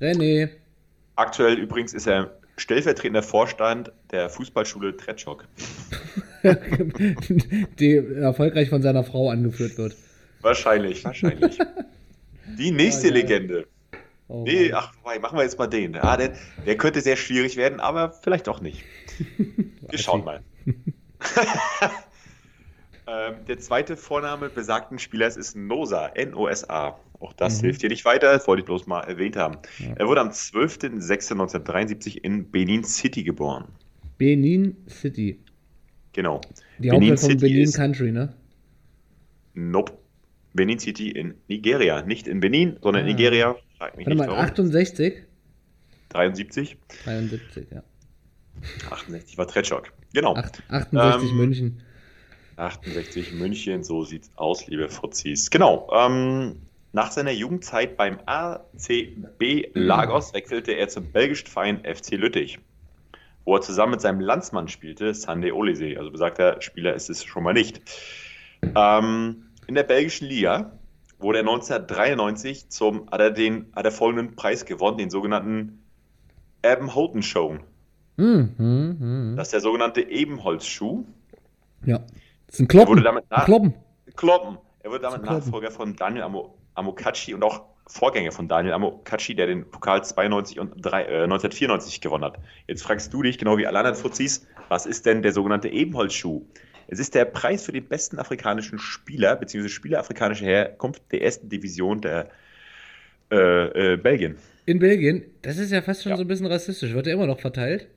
René. 0.01 0.49
Aktuell 1.15 1.57
übrigens 1.57 1.93
ist 1.93 2.07
er 2.07 2.38
stellvertretender 2.59 3.23
Vorstand 3.23 3.91
der 4.11 4.29
Fußballschule 4.29 4.97
Tretschok. 4.97 5.45
die 7.79 7.95
erfolgreich 7.95 8.69
von 8.69 8.81
seiner 8.81 9.03
Frau 9.03 9.29
angeführt 9.29 9.77
wird. 9.77 9.95
Wahrscheinlich, 10.41 11.03
wahrscheinlich. 11.03 11.57
Die 12.57 12.71
nächste 12.71 13.07
Ja, 13.07 13.13
geil. 13.13 13.21
Legende. 13.21 13.67
Oh, 14.27 14.43
Nee, 14.43 14.71
ach, 14.73 14.93
machen 15.21 15.37
wir 15.37 15.43
jetzt 15.43 15.57
mal 15.57 15.67
den. 15.67 15.95
Ah, 15.95 16.17
der, 16.17 16.33
der 16.65 16.77
könnte 16.77 17.01
sehr 17.01 17.15
schwierig 17.15 17.57
werden, 17.57 17.79
aber 17.79 18.11
vielleicht 18.11 18.47
auch 18.47 18.61
nicht. 18.61 18.83
Wir 19.89 19.99
schauen 19.99 20.23
mal. 20.23 20.41
ähm, 23.07 23.35
der 23.47 23.59
zweite 23.59 23.97
Vorname 23.97 24.49
besagten 24.49 24.99
Spielers 24.99 25.35
ist 25.35 25.55
Nosa, 25.55 26.07
N-O-S-A. 26.07 26.99
Auch 27.19 27.33
das 27.33 27.57
Mhm. 27.61 27.65
hilft 27.65 27.81
dir 27.83 27.89
nicht 27.89 28.05
weiter, 28.05 28.31
das 28.31 28.47
wollte 28.47 28.61
ich 28.61 28.65
bloß 28.65 28.87
mal 28.87 29.01
erwähnt 29.01 29.35
haben. 29.35 29.57
Er 29.95 30.07
wurde 30.07 30.21
am 30.21 30.31
12.06.1973 30.31 32.17
in 32.23 32.49
Benin 32.49 32.83
City 32.83 33.23
geboren. 33.23 33.65
Benin 34.17 34.77
City. 34.87 35.39
Genau. 36.13 36.41
Die 36.79 36.89
Benin 36.89 37.09
Hauptstadt 37.11 37.31
von 37.31 37.39
City 37.39 37.53
Benin 37.53 37.73
Country, 37.73 38.11
ne? 38.11 38.33
Nope. 39.53 39.93
Benin 40.53 40.79
City 40.79 41.09
in 41.11 41.35
Nigeria. 41.47 42.01
Nicht 42.03 42.27
in 42.27 42.39
Benin, 42.39 42.77
sondern 42.81 43.03
in 43.05 43.09
Ah. 43.09 43.13
Nigeria. 43.13 43.55
Frag 43.77 43.95
mich 43.97 44.05
Warte 44.07 44.17
nicht 44.17 44.27
mal, 44.27 44.33
warum. 44.35 44.45
68? 44.45 45.13
73. 46.09 46.77
73, 47.05 47.67
ja. 47.71 47.83
68 48.89 49.37
war 49.37 49.47
Tretschok. 49.47 49.91
Genau. 50.13 50.35
Acht- 50.35 50.63
68 50.69 51.31
Ähm, 51.31 51.37
München. 51.37 51.81
68 52.55 53.31
München, 53.33 53.83
so 53.83 54.03
sieht's 54.03 54.31
aus, 54.35 54.67
liebe 54.67 54.89
Fuzis. 54.89 55.49
Genau. 55.49 55.87
Ähm, 55.93 56.55
nach 56.91 57.11
seiner 57.11 57.31
Jugendzeit 57.31 57.97
beim 57.97 58.19
ACB 58.25 59.69
Lagos 59.73 60.33
wechselte 60.33 60.71
er 60.71 60.87
zum 60.87 61.11
belgischen 61.11 61.47
Verein 61.47 61.83
FC 61.83 62.11
Lüttich, 62.13 62.59
wo 63.45 63.55
er 63.55 63.61
zusammen 63.61 63.91
mit 63.91 64.01
seinem 64.01 64.19
Landsmann 64.19 64.67
spielte, 64.67 65.13
Sunday 65.13 65.51
Olise. 65.51 65.95
Also 65.97 66.11
besagter 66.11 66.61
Spieler 66.61 66.95
ist 66.95 67.09
es 67.09 67.23
schon 67.23 67.43
mal 67.43 67.53
nicht. 67.53 67.81
Ähm, 68.75 69.45
in 69.67 69.75
der 69.75 69.83
belgischen 69.83 70.27
Liga 70.27 70.71
wurde 71.19 71.39
er 71.39 71.43
1993 71.43 72.69
zum, 72.69 73.09
hat 73.11 73.21
er, 73.21 73.31
den, 73.31 73.71
er 73.75 73.91
folgenden 73.91 74.35
Preis 74.35 74.65
gewonnen, 74.65 74.97
den 74.97 75.09
sogenannten 75.09 75.83
Eben 76.63 76.93
Houghton 76.93 77.21
Show. 77.21 77.57
Hm, 78.17 78.53
hm, 78.57 78.97
hm. 78.99 79.33
Das 79.37 79.47
ist 79.47 79.53
der 79.53 79.61
sogenannte 79.61 80.01
Ebenholzschuh. 80.01 81.05
Ja. 81.85 81.99
Das 82.47 82.55
ist 82.55 82.59
ein 82.59 82.63
Er 82.63 82.67
Kloppen. 82.67 82.89
wurde 82.89 83.03
damit 83.03 83.29
nach, 83.29 83.45
Kloppen. 83.45 83.73
Kloppen. 84.15 84.57
Er 84.81 84.91
wird 84.91 85.03
damit. 85.03 85.23
Nachfolger 85.23 85.71
von 85.71 85.95
Daniel 85.95 86.23
Amo, 86.23 86.57
Amokachi 86.79 87.33
und 87.33 87.43
auch 87.43 87.63
Vorgänger 87.87 88.31
von 88.31 88.47
Daniel 88.47 88.73
Amokachi, 88.73 89.35
der 89.35 89.47
den 89.47 89.69
Pokal 89.69 90.03
92 90.03 90.59
und 90.59 90.73
drei- 90.77 91.03
äh, 91.05 91.23
1994 91.23 92.01
gewonnen 92.01 92.23
hat. 92.23 92.37
Jetzt 92.67 92.83
fragst 92.83 93.11
du 93.13 93.21
dich, 93.23 93.37
genau 93.37 93.57
wie 93.57 93.65
alle 93.67 93.79
anderen 93.79 93.97
Fuzis, 93.97 94.47
was 94.67 94.85
ist 94.85 95.05
denn 95.05 95.21
der 95.23 95.31
sogenannte 95.33 95.69
Ebenholzschuh? 95.69 96.45
Es 96.87 96.99
ist 96.99 97.13
der 97.15 97.25
Preis 97.25 97.65
für 97.65 97.71
den 97.71 97.85
besten 97.87 98.17
afrikanischen 98.19 98.79
Spieler 98.79 99.35
bzw. 99.35 99.69
Spieler 99.69 99.99
afrikanischer 99.99 100.45
Herkunft 100.45 101.03
der 101.11 101.21
ersten 101.23 101.49
Division 101.49 102.01
der 102.01 102.29
äh, 103.31 103.93
äh, 103.93 103.97
Belgien. 103.97 104.37
In 104.65 104.79
Belgien, 104.79 105.23
das 105.41 105.57
ist 105.57 105.71
ja 105.71 105.81
fast 105.81 106.03
schon 106.03 106.11
Ja. 106.11 106.15
so 106.17 106.23
ein 106.23 106.27
bisschen 106.27 106.45
rassistisch. 106.47 106.93
Wird 106.93 107.07
er 107.07 107.13
immer 107.13 107.27
noch 107.27 107.39
verteilt? 107.39 107.87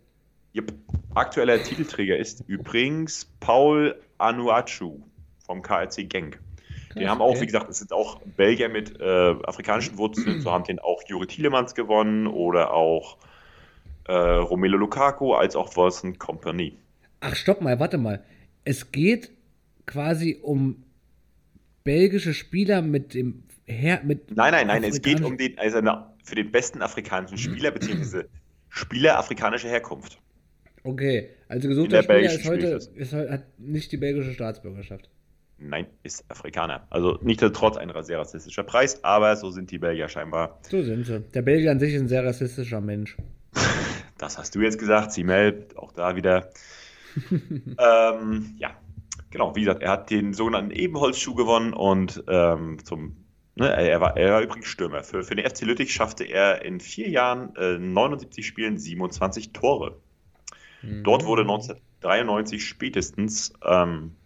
Yep. 0.55 0.73
Aktueller 1.15 1.63
Titelträger 1.63 2.17
ist 2.17 2.45
übrigens 2.47 3.31
Paul 3.41 3.95
Anuachu 4.19 5.01
vom 5.47 5.63
KRC 5.63 6.05
Genk. 6.09 6.39
Die 6.95 7.09
haben 7.09 7.21
auch, 7.21 7.31
okay. 7.31 7.43
wie 7.43 7.47
gesagt, 7.47 7.71
es 7.71 7.79
sind 7.79 7.93
auch 7.93 8.21
Belgier 8.37 8.69
mit 8.69 9.01
äh, 9.01 9.05
afrikanischen 9.05 9.99
Wurzeln. 9.99 10.41
So 10.41 10.53
haben 10.53 10.65
den 10.65 10.79
auch 10.79 11.03
Juri 11.07 11.27
Tielemans 11.27 11.75
gewonnen 11.75 12.27
oder 12.27 12.73
auch 12.73 13.17
äh, 14.09 14.13
Romelu 14.13 14.77
Lukaku 14.77 15.35
als 15.35 15.57
auch 15.57 15.75
Wolfson 15.77 16.19
Company. 16.19 16.77
Ach, 17.21 17.35
stopp 17.37 17.61
mal, 17.61 17.79
warte 17.79 17.99
mal. 17.99 18.25
Es 18.65 18.93
geht 18.93 19.31
quasi 19.87 20.39
um 20.43 20.85
belgische 21.85 22.35
Spieler 22.35 22.83
mit 22.83 23.15
dem 23.15 23.45
Her 23.65 24.01
mit 24.05 24.35
Nein, 24.37 24.53
nein, 24.53 24.67
nein, 24.67 24.85
es 24.85 25.01
geht 25.01 25.23
um 25.23 25.37
den, 25.37 25.57
also 25.59 25.81
für 26.25 26.35
den 26.35 26.51
besten 26.51 26.83
afrikanischen 26.83 27.39
Spieler 27.39 27.71
bzw. 27.71 28.25
Spieler 28.69 29.19
afrikanischer 29.19 29.69
Herkunft. 29.69 30.19
Okay, 30.85 31.31
also 31.49 31.69
gesuchter 31.69 32.03
der 32.03 32.03
Spieler 32.03 32.33
ist 32.33 32.49
heute, 32.49 32.67
ist, 32.97 33.13
hat 33.13 33.45
nicht 33.59 33.93
die 33.93 33.97
belgische 33.97 34.33
Staatsbürgerschaft. 34.33 35.09
Nein, 35.69 35.87
ist 36.03 36.25
Afrikaner. 36.31 36.87
Also 36.91 37.19
nichtsdestotrotz 37.23 37.77
ein 37.77 37.93
sehr 38.03 38.19
rassistischer 38.19 38.63
Preis, 38.63 39.03
aber 39.05 39.37
so 39.37 39.51
sind 39.51 39.71
die 39.71 39.79
Belgier 39.79 40.09
scheinbar. 40.09 40.59
So 40.63 40.83
sind 40.83 41.07
sie. 41.07 41.21
Der 41.21 41.43
Belgier 41.43 41.71
an 41.71 41.81
sich 41.81 41.95
ist 41.95 42.03
ein 42.03 42.09
sehr 42.09 42.25
rassistischer 42.25 42.81
Mensch. 42.81 43.17
Das 44.19 44.39
hast 44.39 44.55
du 44.55 44.61
jetzt 44.61 44.79
gesagt, 44.79 45.11
Simel, 45.11 45.67
auch 45.75 45.91
da 45.91 46.15
wieder. 46.15 46.53
ähm, 47.33 48.55
ja, 48.57 48.71
genau, 49.31 49.57
wie 49.57 49.63
gesagt, 49.63 49.83
er 49.83 49.91
hat 49.91 50.11
den 50.11 50.33
sogenannten 50.33 50.71
Ebenholzschuh 50.71 51.35
gewonnen 51.35 51.73
und 51.73 52.23
ähm, 52.29 52.79
zum, 52.85 53.17
ne, 53.57 53.69
er, 53.69 54.01
war, 54.01 54.17
er 54.17 54.35
war 54.35 54.43
übrigens 54.43 54.69
Stürmer. 54.69 55.03
Für, 55.03 55.25
für 55.25 55.35
den 55.35 55.45
FC 55.45 55.63
Lüttich 55.63 55.93
schaffte 55.93 56.23
er 56.23 56.65
in 56.65 56.79
vier 56.79 57.09
Jahren 57.09 57.57
äh, 57.57 57.79
79 57.81 58.47
Spielen 58.47 58.79
27 58.79 59.53
Tore. 59.53 59.97
Dort 60.83 61.25
wurde 61.25 61.43
1993 61.43 62.65
spätestens 62.65 63.53
ähm, 63.65 64.17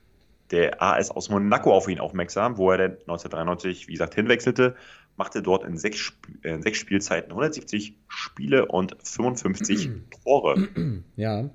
der 0.51 0.83
AS 0.83 1.11
aus 1.11 1.29
Monaco 1.31 1.73
auf 1.75 1.89
ihn 1.89 1.99
aufmerksam, 2.01 2.57
wo 2.59 2.71
er 2.71 2.79
dann 2.79 2.91
1993, 2.93 3.89
wie 3.89 3.93
gesagt, 3.93 4.15
hinwechselte, 4.15 4.77
machte 5.17 5.43
dort 5.43 5.65
in 5.65 5.77
sechs, 5.79 5.99
Sp 6.07 6.29
äh, 6.43 6.51
in 6.55 6.63
sechs 6.63 6.79
Spielzeiten 6.79 7.31
170 7.33 7.95
Spiele 8.09 8.67
und 8.67 8.97
55 9.03 9.91
Tore. 10.25 10.69
Ja. 11.17 11.49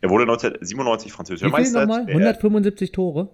Er 0.00 0.10
wurde 0.10 0.24
1997 0.24 1.12
französischer 1.12 1.46
Wie 1.46 1.50
viel 1.50 1.58
Meister. 1.60 1.80
nochmal? 1.86 2.04
Der- 2.06 2.14
175 2.14 2.92
Tore? 2.92 3.28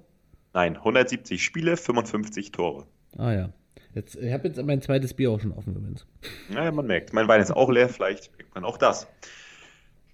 Nein, 0.53 0.77
170 0.77 1.43
Spiele, 1.45 1.77
55 1.77 2.53
Tore. 2.53 2.87
Ah 3.17 3.33
ja. 3.33 3.51
Jetzt, 3.95 4.15
ich 4.17 4.33
habe 4.33 4.47
jetzt 4.47 4.63
mein 4.63 4.81
zweites 4.81 5.15
Bier 5.15 5.33
auch 5.33 5.41
schon 5.41 5.51
offen 5.53 5.75
übrigens. 5.75 6.07
Naja, 6.49 6.71
man 6.71 6.87
merkt, 6.87 7.13
mein 7.13 7.27
Wein 7.27 7.41
ist 7.41 7.51
auch 7.51 7.71
leer, 7.71 7.89
vielleicht 7.89 8.31
merkt 8.37 8.55
man 8.55 8.65
auch 8.65 8.79
das. 8.79 9.09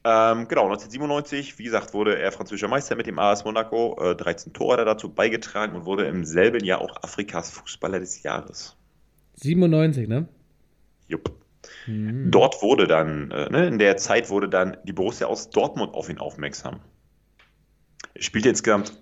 Ähm, 0.09 0.47
genau, 0.47 0.67
1997, 0.67 1.59
wie 1.59 1.65
gesagt, 1.65 1.93
wurde 1.93 2.17
er 2.17 2.31
französischer 2.31 2.69
Meister 2.69 2.95
mit 2.95 3.09
dem 3.09 3.19
AS 3.19 3.45
Monaco. 3.45 3.97
Äh, 4.01 4.15
13 4.15 4.53
Tore 4.53 4.75
hat 4.75 4.79
er 4.79 4.85
dazu 4.85 5.13
beigetragen 5.13 5.75
und 5.75 5.85
wurde 5.85 6.07
im 6.07 6.25
selben 6.25 6.65
Jahr 6.65 6.81
auch 6.81 7.03
Afrikas 7.03 7.51
Fußballer 7.51 7.99
des 7.99 8.23
Jahres. 8.23 8.77
97, 9.35 10.07
ne? 10.07 10.29
Jupp. 11.09 11.35
Mhm. 11.89 12.31
Dort 12.31 12.63
wurde 12.63 12.87
dann, 12.87 13.33
äh, 13.33 13.51
ne, 13.51 13.67
in 13.67 13.81
der 13.81 13.97
Zeit 13.97 14.31
wurde 14.31 14.49
dann 14.49 14.77
die 14.85 14.93
Borussia 14.93 15.27
aus 15.27 15.51
Dortmund 15.51 15.93
auf 15.93 16.09
ihn 16.09 16.19
aufmerksam. 16.19 16.79
Er 18.15 18.23
spielte 18.23 18.49
insgesamt, 18.49 18.97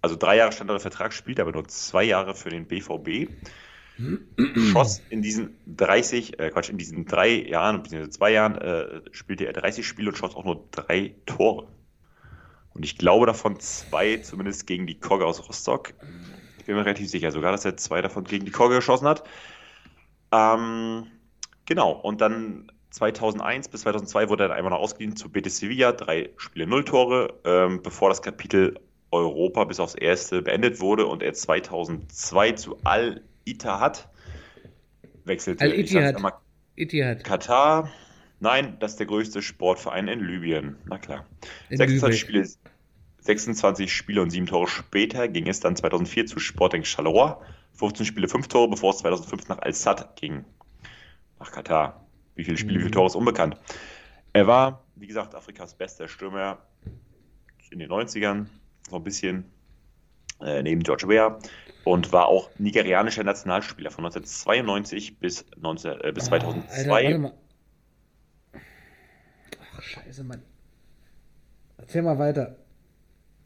also 0.00 0.16
drei 0.16 0.36
Jahre 0.36 0.52
stand 0.52 0.70
unter 0.70 0.80
Vertrag, 0.80 1.12
spielte 1.12 1.42
aber 1.42 1.52
nur 1.52 1.68
zwei 1.68 2.04
Jahre 2.04 2.34
für 2.34 2.48
den 2.48 2.66
BVB. 2.66 3.30
Schoss 4.70 5.02
in 5.10 5.22
diesen 5.22 5.56
30, 5.66 6.38
äh, 6.38 6.50
Quatsch, 6.50 6.70
in 6.70 6.78
diesen 6.78 7.04
drei 7.04 7.30
Jahren, 7.30 7.82
beziehungsweise 7.82 8.10
zwei 8.10 8.32
Jahren, 8.32 8.54
äh, 8.56 9.02
spielte 9.10 9.46
er 9.46 9.52
30 9.52 9.86
Spiele 9.86 10.10
und 10.10 10.16
schoss 10.16 10.36
auch 10.36 10.44
nur 10.44 10.68
drei 10.70 11.14
Tore. 11.26 11.68
Und 12.74 12.84
ich 12.84 12.96
glaube 12.96 13.26
davon 13.26 13.58
zwei, 13.58 14.18
zumindest 14.18 14.66
gegen 14.66 14.86
die 14.86 15.00
Kogge 15.00 15.26
aus 15.26 15.48
Rostock. 15.48 15.94
Ich 16.58 16.64
bin 16.66 16.76
mir 16.76 16.84
relativ 16.84 17.08
sicher 17.08 17.32
sogar, 17.32 17.50
dass 17.50 17.64
er 17.64 17.76
zwei 17.76 18.00
davon 18.00 18.24
gegen 18.24 18.44
die 18.44 18.52
Kogge 18.52 18.76
geschossen 18.76 19.08
hat. 19.08 19.24
Ähm, 20.30 21.06
genau, 21.66 21.92
und 21.92 22.20
dann 22.20 22.70
2001 22.90 23.68
bis 23.68 23.80
2002 23.80 24.28
wurde 24.28 24.44
er 24.44 24.48
dann 24.48 24.58
einfach 24.58 24.70
noch 24.70 24.78
ausgeliehen 24.78 25.16
zu 25.16 25.28
Betis 25.30 25.58
Sevilla, 25.58 25.92
drei 25.92 26.30
Spiele, 26.36 26.66
null 26.66 26.84
Tore, 26.84 27.34
ähm, 27.44 27.82
bevor 27.82 28.10
das 28.10 28.22
Kapitel 28.22 28.78
Europa 29.10 29.64
bis 29.64 29.80
aufs 29.80 29.94
erste 29.94 30.42
beendet 30.42 30.80
wurde 30.80 31.06
und 31.06 31.22
er 31.22 31.32
2002 31.32 32.52
zu 32.52 32.76
Al-Ittihad 33.48 34.08
wechselte. 35.24 35.64
Al-Ittihad. 35.64 36.16
einmal, 36.16 36.32
Etihad. 36.76 37.24
Katar, 37.24 37.90
nein, 38.40 38.76
das 38.80 38.92
ist 38.92 39.00
der 39.00 39.06
größte 39.06 39.42
Sportverein 39.42 40.08
in 40.08 40.20
Libyen, 40.20 40.76
na 40.86 40.98
klar. 40.98 41.26
In 41.70 41.76
26 41.78 42.28
Lübeck. 42.28 42.46
Spiele, 42.46 42.68
26 43.20 43.92
Spiele 43.92 44.22
und 44.22 44.30
7 44.30 44.46
Tore 44.46 44.68
später 44.68 45.28
ging 45.28 45.48
es 45.48 45.60
dann 45.60 45.76
2004 45.76 46.26
zu 46.26 46.38
Sporting 46.38 46.84
Charleroi. 46.84 47.36
15 47.74 48.06
Spiele, 48.06 48.28
5 48.28 48.48
Tore, 48.48 48.68
bevor 48.68 48.90
es 48.90 48.98
2005 48.98 49.48
nach 49.48 49.58
Al-Sad 49.58 50.16
ging. 50.16 50.44
Nach 51.38 51.52
Katar. 51.52 52.04
Wie 52.34 52.44
viele 52.44 52.56
Spiele, 52.56 52.74
wie 52.76 52.78
viele 52.80 52.88
Mhm. 52.90 52.92
Tore 52.92 53.06
ist 53.06 53.14
unbekannt. 53.16 53.56
Er 54.32 54.46
war, 54.46 54.84
wie 54.96 55.06
gesagt, 55.06 55.34
Afrikas 55.34 55.74
bester 55.74 56.08
Stürmer 56.08 56.58
in 57.70 57.78
den 57.80 57.90
90ern, 57.90 58.46
so 58.88 58.96
ein 58.96 59.04
bisschen 59.04 59.44
äh, 60.40 60.62
neben 60.62 60.82
George 60.82 61.06
Weah 61.08 61.38
und 61.88 62.12
war 62.12 62.26
auch 62.26 62.50
nigerianischer 62.58 63.24
Nationalspieler 63.24 63.90
von 63.90 64.04
1992 64.04 65.18
bis, 65.18 65.44
19, 65.58 66.00
äh, 66.02 66.12
bis 66.12 66.28
Ah, 66.28 66.32
Alter, 66.34 66.46
2002. 66.46 66.90
warte 67.04 67.18
mal. 67.18 67.32
Ach, 69.76 69.82
scheiße, 69.82 70.24
Mann. 70.24 70.42
Erzähl 71.78 72.02
mal 72.02 72.18
weiter. 72.18 72.56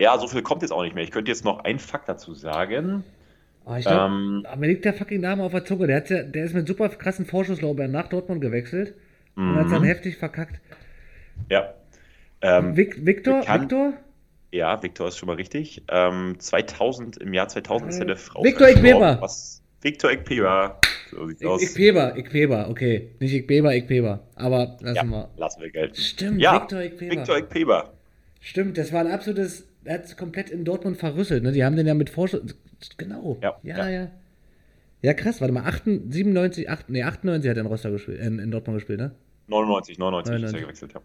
Ja, 0.01 0.19
so 0.19 0.27
viel 0.27 0.43
kommt 0.43 0.63
jetzt 0.63 0.73
auch 0.73 0.83
nicht 0.83 0.95
mehr. 0.95 1.05
Ich 1.05 1.11
könnte 1.11 1.31
jetzt 1.31 1.45
noch 1.45 1.61
einen 1.61 1.79
Fakt 1.79 2.09
dazu 2.09 2.35
sagen. 2.35 3.05
Oh, 3.65 3.75
ich 3.77 3.85
glaub, 3.85 4.11
Ähm, 4.11 4.45
aber 4.49 4.57
mir 4.57 4.67
liegt 4.69 4.85
der 4.85 4.95
fucking 4.95 5.21
Name 5.21 5.45
auf 5.45 5.53
der 5.53 5.65
Zunge. 5.65 5.87
Der, 5.87 6.05
ja, 6.05 6.23
der 6.25 6.45
ist 6.45 6.55
mit 6.55 6.67
super 6.67 6.89
krassen 6.89 7.27
Vorschusslorbeeren 7.27 7.93
nach 7.93 8.09
Dortmund 8.09 8.41
gewechselt 8.41 8.95
und 9.37 9.55
hat 9.55 9.71
dann 9.71 9.83
mhm, 9.83 9.87
heftig 9.87 10.17
verkackt. 10.17 10.61
ja. 11.49 11.75
Ähm, 12.45 12.77
Vic, 12.77 13.07
Victor? 13.07 13.39
bekannt- 13.41 13.63
Victor? 13.71 13.93
Ja, 14.53 14.83
Victor 14.83 15.09
ist 15.09 15.17
schon 15.19 15.27
mal 15.27 15.37
richtig. 15.37 15.83
Ähm, 15.89 16.37
2000, 16.39 17.17
im 17.19 17.33
Jahr 17.35 17.49
2000 17.49 17.91
ist 17.91 18.01
eine 18.01 18.17
Frau 18.17 18.45
Ikpeba. 18.45 19.21
Was, 19.21 19.63
Victor 19.81 20.13
Ikpeba. 20.13 20.79
So 21.11 21.27
sieht's 21.29 21.45
aus. 21.45 21.63
Ikpeba, 21.63 22.17
Ikpeba, 22.17 22.69
okay. 22.69 23.11
Nicht 23.19 23.35
Ikpeba, 23.35 23.73
Ikpeba. 23.73 24.21
Aber 24.37 24.77
lassen 24.81 24.95
Ja, 24.97 25.05
wir. 25.05 25.29
lassen 25.37 25.63
wir 25.63 25.71
gelten. 25.71 25.97
Stimmt, 25.97 26.41
Ja. 26.41 26.61
Victor 26.61 27.37
Ikpeba. 27.37 27.93
Stimmt, 28.41 28.79
das 28.79 28.93
war 28.93 29.01
ein 29.01 29.11
absolutes. 29.11 29.67
Er 29.85 29.95
hat 29.95 30.05
es 30.05 30.17
komplett 30.17 30.51
in 30.51 30.65
Dortmund 30.65 30.97
verrüsselt, 30.97 31.43
ne? 31.43 31.53
Die 31.53 31.65
haben 31.65 31.77
den 31.77 31.87
ja 31.87 31.95
mit 31.95 32.11
Vorschuss. 32.11 32.55
Genau. 32.97 33.39
Ja, 33.43 33.59
ja, 33.63 33.77
ja. 33.79 33.91
ja. 33.91 34.11
Ja, 35.03 35.15
krass, 35.15 35.41
warte 35.41 35.53
mal, 35.53 35.65
98, 35.65 36.13
97, 36.13 36.71
8, 36.71 36.89
nee, 36.91 37.03
98 37.03 37.51
hat 37.51 37.57
er 37.57 37.63
in 37.63 37.67
Rostock 37.67 37.93
gespielt, 37.93 38.21
in, 38.21 38.39
in 38.39 38.51
Dortmund 38.53 38.77
gespielt, 38.79 39.01
ne? 39.01 39.11
99, 39.53 39.99
99 39.99 40.35
ist 40.35 40.53
99. 40.53 40.55
er 40.55 40.67
gewechselt, 40.67 40.93
ja. 40.95 41.01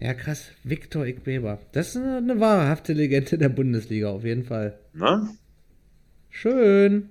Ja, 0.00 0.14
krass. 0.14 0.50
Viktor 0.64 1.04
Ikbeba. 1.04 1.58
Das 1.72 1.88
ist 1.88 1.96
eine, 1.96 2.16
eine 2.16 2.40
wahrhafte 2.40 2.94
Legende 2.94 3.36
der 3.36 3.50
Bundesliga, 3.50 4.08
auf 4.10 4.24
jeden 4.24 4.44
Fall. 4.44 4.78
Ne? 4.94 5.28
Schön. 6.30 7.10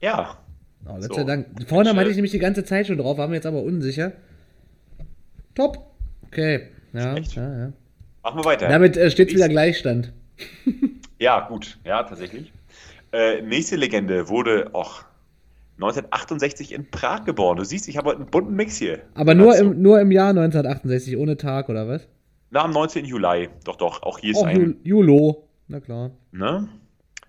Ja. 0.00 0.38
Oh, 0.86 0.94
Gott 0.94 1.14
So. 1.14 1.24
Dank. 1.24 1.46
Schön. 1.68 1.96
hatte 1.96 2.10
ich 2.10 2.16
nämlich 2.16 2.32
die 2.32 2.38
ganze 2.38 2.64
Zeit 2.64 2.86
schon 2.88 2.98
drauf, 2.98 3.18
war 3.18 3.28
mir 3.28 3.36
jetzt 3.36 3.46
aber 3.46 3.62
unsicher. 3.62 4.12
Top. 5.54 5.78
Okay. 6.26 6.68
Ja, 6.92 7.16
ja, 7.16 7.58
ja. 7.58 7.72
Machen 8.22 8.40
wir 8.40 8.44
weiter. 8.44 8.68
Damit 8.68 8.96
äh, 8.96 9.10
steht 9.10 9.32
wieder 9.32 9.48
Gleichstand. 9.48 10.12
Ja, 11.18 11.46
gut. 11.48 11.78
Ja, 11.84 12.02
tatsächlich. 12.02 12.50
Äh, 13.12 13.42
nächste 13.42 13.76
Legende 13.76 14.28
wurde 14.28 14.70
auch 14.72 15.04
1968 15.82 16.72
in 16.72 16.90
Prag 16.90 17.24
geboren. 17.24 17.56
Du 17.56 17.64
siehst, 17.64 17.88
ich 17.88 17.96
habe 17.96 18.10
heute 18.10 18.20
einen 18.20 18.30
bunten 18.30 18.54
Mix 18.54 18.76
hier. 18.76 19.02
Aber 19.14 19.34
nur 19.34 19.52
Also, 19.52 19.64
im, 19.64 19.80
nur 19.80 20.00
im 20.00 20.10
Jahr 20.12 20.28
1968, 20.30 21.16
ohne 21.16 21.36
Tag, 21.36 21.68
oder 21.68 21.88
was? 21.88 22.06
Na, 22.50 22.64
am 22.64 22.70
19. 22.72 23.04
Juli. 23.04 23.48
Doch, 23.64 23.76
doch. 23.76 24.02
Auch 24.02 24.18
hier 24.18 24.32
ist 24.32 24.38
Oh, 24.38 24.44
ein. 24.44 24.56
Ju- 24.58 24.76
Julo. 24.82 25.48
Na 25.68 25.80
klar. 25.80 26.10
Ne? 26.32 26.68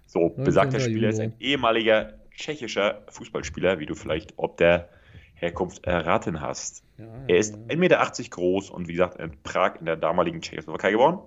So, 0.05 0.19
19. 0.29 0.43
besagter 0.43 0.79
Spieler 0.79 1.09
ist 1.09 1.17
Juli. 1.19 1.29
ein 1.29 1.33
ehemaliger 1.39 2.13
tschechischer 2.35 3.03
Fußballspieler, 3.09 3.79
wie 3.79 3.85
du 3.85 3.95
vielleicht 3.95 4.33
ob 4.37 4.57
der 4.57 4.89
Herkunft 5.35 5.85
erraten 5.85 6.41
hast. 6.41 6.83
Ja, 6.97 7.05
Er 7.27 7.37
ist 7.37 7.55
ja. 7.55 7.61
1,80 7.75 7.77
Meter 7.77 8.11
groß 8.29 8.69
und 8.69 8.87
wie 8.87 8.93
gesagt 8.93 9.19
in 9.19 9.31
Prag 9.43 9.75
in 9.79 9.85
der 9.85 9.95
damaligen 9.95 10.41
Tschechoslowakei 10.41 10.91
geboren. 10.91 11.19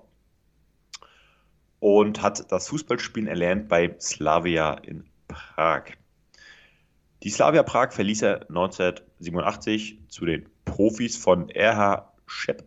Und 1.80 2.22
hat 2.22 2.51
das 2.51 2.68
Fußballspielen 2.68 3.28
erlernt 3.28 3.68
bei 3.68 3.94
Slavia 4.01 4.74
in 4.74 5.05
Prag. 5.28 5.84
Die 7.24 7.30
Slavia 7.30 7.62
Prag 7.62 7.92
verließ 7.92 8.22
er 8.22 8.42
1987 8.51 9.98
zu 10.09 10.26
den 10.26 10.46
Profis 10.66 11.16
von 11.16 11.51
RH 11.51 12.12
Schep 12.26 12.64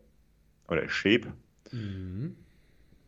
oder 0.68 0.90
Schep. 0.90 1.28
Mhm. 1.72 2.36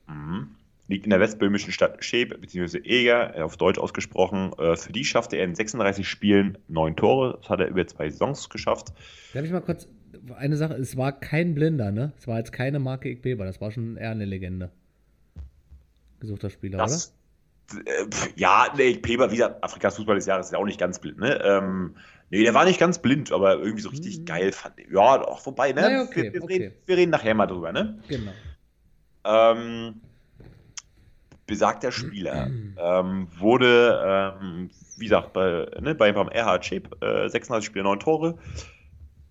Mhm. 0.08 0.48
Liegt 0.88 1.06
in 1.06 1.10
der 1.12 1.20
westböhmischen 1.20 1.72
Stadt 1.72 2.04
Schep 2.04 2.40
bzw. 2.40 2.80
Eger, 2.84 3.44
auf 3.44 3.58
Deutsch 3.58 3.80
ausgesprochen. 3.80 4.54
Äh, 4.58 4.76
Für 4.76 4.92
die 4.92 5.06
schaffte 5.06 5.38
er 5.38 5.46
in 5.46 5.56
36 5.56 6.08
Spielen 6.08 6.58
neun 6.68 6.96
Tore. 6.96 7.38
Das 7.42 7.50
hat 7.50 7.60
er 7.60 7.68
über 7.68 7.86
zwei 7.86 8.10
Saisons 8.10 8.50
geschafft. 8.50 8.94
Darf 9.34 9.44
ich 9.44 9.52
mal 9.52 9.62
kurz 9.62 9.88
eine 10.36 10.58
Sache? 10.58 10.74
Es 10.76 10.98
war 10.98 11.20
kein 11.20 11.54
Blinder, 11.56 11.92
ne? 11.92 12.14
Es 12.18 12.28
war 12.28 12.38
jetzt 12.38 12.52
keine 12.52 12.80
Marke 12.80 13.10
Ikbeba, 13.10 13.46
das 13.46 13.62
war 13.62 13.72
schon 13.72 13.98
eher 13.98 14.12
eine 14.12 14.26
Legende. 14.26 14.72
Gesuchter 16.20 16.50
Spieler, 16.50 16.78
Das, 16.80 17.08
pf, 17.08 17.14
ja, 18.36 18.68
nee, 18.76 18.98
Peber, 18.98 19.32
wie 19.32 19.38
gesagt, 19.38 19.64
Afrikas 19.64 19.96
Fußball 19.96 20.16
des 20.16 20.26
Jahres 20.26 20.48
ist 20.48 20.52
ja 20.54 20.60
auch 20.60 20.66
nicht 20.66 20.80
ganz 20.80 21.00
blind, 21.00 21.20
ne? 21.20 21.42
Ähm, 21.44 21.96
nee, 22.30 22.44
der 22.44 22.54
war 22.54 22.66
nicht 22.66 22.80
ganz 22.80 23.00
blind, 23.00 23.32
aber 23.32 23.58
irgendwie 23.60 23.82
so 23.82 23.90
richtig 23.90 24.20
Mhm. 24.20 24.26
geil 24.26 24.52
fand 24.52 24.80
ich. 24.80 24.88
Ja, 24.92 25.18
doch, 25.18 25.40
vorbei, 25.40 25.72
ne? 25.72 25.82
Naja, 25.82 26.04
okay, 26.04 26.24
wir, 26.24 26.34
wir, 26.34 26.44
okay. 26.44 26.54
Reden, 26.54 26.76
wir 26.86 26.98
reden 26.98 27.12
nachher 27.12 27.34
mal 27.36 27.48
drüber, 27.48 27.72
ne? 27.72 28.00
Genau. 28.08 28.34
Ähm, 29.26 30.02
besagter 31.46 31.92
Spieler 31.92 32.48
ähm, 32.78 33.28
wurde, 33.38 34.36
ähm, 34.42 34.70
wie 34.98 35.06
gesagt, 35.06 35.34
bei, 35.34 35.68
ne, 35.82 35.96
bei, 35.96 36.12
beim 36.12 36.30
RH 36.30 36.60
Chip, 36.60 37.04
äh, 37.04 37.28
36 37.28 37.66
Spiele, 37.66 37.84
9 37.84 38.00
Tore, 38.00 38.38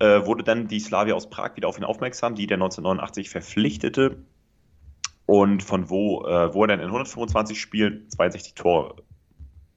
äh, 0.00 0.24
wurde 0.26 0.44
dann 0.44 0.68
die 0.68 0.80
Slavia 0.80 1.14
aus 1.14 1.30
Prag 1.30 1.56
wieder 1.56 1.68
auf 1.68 1.78
ihn 1.78 1.84
aufmerksam, 1.84 2.34
die 2.34 2.46
der 2.46 2.56
1989 2.56 3.30
verpflichtete 3.30 4.18
und 5.28 5.62
von 5.62 5.90
wo, 5.90 6.24
äh, 6.26 6.54
wo 6.54 6.62
er 6.64 6.68
dann 6.68 6.80
in 6.80 6.86
125 6.86 7.60
Spielen 7.60 8.08
62 8.08 8.54
Tore 8.54 9.02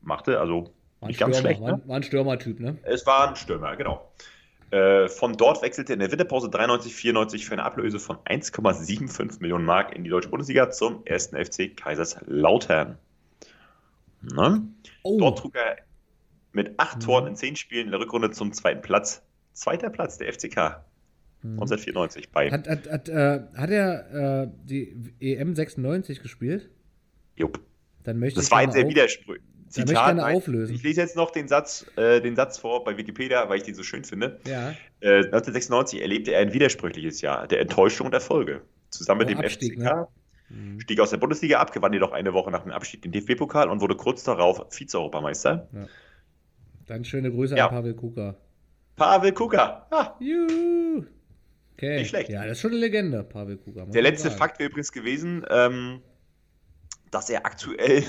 machte, 0.01 0.39
also 0.39 0.73
War 1.01 1.09
nicht 1.09 1.19
ganz 1.19 1.35
Stürmer, 1.35 1.49
schlecht. 1.55 1.61
war, 1.61 1.71
Ne? 1.77 1.83
ein- 1.83 1.89
war 1.89 1.95
ein 1.97 2.03
Stürmertyp, 2.03 2.59
ne? 2.61 2.77
Es 2.83 3.05
war 3.05 3.27
ein 3.29 3.35
Stürmer, 3.35 3.75
genau. 3.75 4.09
Äh, 4.71 5.09
von 5.09 5.35
dort 5.35 5.61
wechselte 5.61 5.91
er 5.91 5.95
in 5.95 5.99
der 5.99 6.09
Winterpause 6.11 6.49
93, 6.49 6.95
94 6.95 7.45
für 7.45 7.51
eine 7.51 7.63
Ablöse 7.65 7.99
von 7.99 8.17
1,75 8.23 9.41
Millionen 9.41 9.65
Mark 9.65 9.93
in 9.93 10.05
die 10.05 10.09
deutsche 10.09 10.29
Bundesliga 10.29 10.69
zum 10.71 11.05
ersten 11.05 11.35
FC 11.35 11.75
Kaiserslautern. 11.75 12.97
Ne? 14.21 14.63
Oh, 15.03 15.19
Dort 15.19 15.39
trug 15.39 15.55
er 15.55 15.77
mit 16.53 16.79
acht 16.79 16.95
Mhm. 16.97 17.01
Toren 17.01 17.27
in 17.27 17.35
zehn 17.35 17.57
Spielen 17.57 17.87
in 17.87 17.91
der 17.91 17.99
Rückrunde 17.99 18.31
zum 18.31 18.53
zweiten 18.53 18.81
Platz. 18.81 19.21
Zweiter 19.51 19.89
Platz 19.89 20.17
der 20.17 20.29
FCK. 20.31 20.85
1994 21.43 22.31
bei 22.31 22.51
Hat, 22.51 22.67
hat, 22.67 22.89
hat, 22.89 23.09
äh, 23.09 23.41
hat 23.55 23.69
er 23.69 24.43
äh, 24.43 24.47
die 24.63 25.13
EM 25.19 25.55
96 25.55 26.21
gespielt? 26.21 26.69
Jupp. 27.35 27.59
Dann 28.03 28.19
möchte 28.19 28.37
Das 28.37 28.45
ich 28.45 28.51
war 28.51 28.59
ein 28.59 28.69
gerne 28.69 28.81
sehr 28.81 28.89
widersprüchlich. 28.89 29.43
Möchte 29.75 29.93
ich 29.93 29.97
auflösen. 29.97 30.75
Ich 30.75 30.83
lese 30.83 30.99
jetzt 31.01 31.15
noch 31.15 31.31
den 31.31 31.47
Satz, 31.47 31.85
äh, 31.95 32.19
den 32.21 32.35
Satz 32.35 32.57
vor 32.57 32.83
bei 32.83 32.97
Wikipedia, 32.97 33.47
weil 33.47 33.57
ich 33.57 33.63
den 33.63 33.73
so 33.75 33.83
schön 33.83 34.03
finde. 34.03 34.39
Ja, 34.45 34.71
Äh, 34.99 35.23
1996 35.25 36.01
erlebte 36.01 36.31
er 36.33 36.41
ein 36.41 36.53
widersprüchliches 36.53 37.21
Jahr 37.21 37.47
der 37.47 37.61
Enttäuschung 37.61 38.07
und 38.07 38.13
Erfolge. 38.13 38.61
Zusammen 38.89 39.19
mit 39.19 39.27
Oh, 39.29 39.31
dem 39.31 39.39
Abstieg, 39.45 39.73
FCK 39.75 39.83
ne? 39.83 40.07
Mhm. 40.49 40.79
stieg 40.81 40.99
aus 40.99 41.11
der 41.11 41.17
Bundesliga 41.17 41.59
ab, 41.59 41.71
gewann 41.71 41.93
jedoch 41.93 42.11
eine 42.11 42.33
Woche 42.33 42.51
nach 42.51 42.63
dem 42.63 42.71
Abstieg 42.73 43.01
den 43.01 43.13
DFB-Pokal 43.13 43.69
und 43.69 43.79
wurde 43.79 43.95
kurz 43.95 44.23
darauf 44.25 44.65
Vize-Europameister. 44.69 45.69
Dann 46.87 47.05
schöne 47.05 47.31
Grüße 47.31 47.55
Ja. 47.55 47.67
an 47.69 47.75
Pavel 47.75 47.93
Kuka. 47.93 48.35
Pavel 48.97 49.31
Kuka. 49.31 49.87
Ah, 49.89 50.15
Juhu. 50.19 51.05
Okay. 51.73 51.99
Nicht 51.99 52.09
schlecht. 52.09 52.29
Ja, 52.29 52.43
das 52.43 52.53
ist 52.53 52.61
schon 52.61 52.71
eine 52.71 52.79
Legende, 52.79 53.23
Pavel 53.23 53.59
muss 53.65 53.89
der 53.91 54.01
letzte 54.01 54.29
sagen. 54.29 54.39
Fakt 54.39 54.59
wäre 54.59 54.69
übrigens 54.69 54.91
gewesen, 54.91 55.45
ähm, 55.49 56.01
dass 57.09 57.29
er 57.29 57.45
aktuell, 57.45 58.03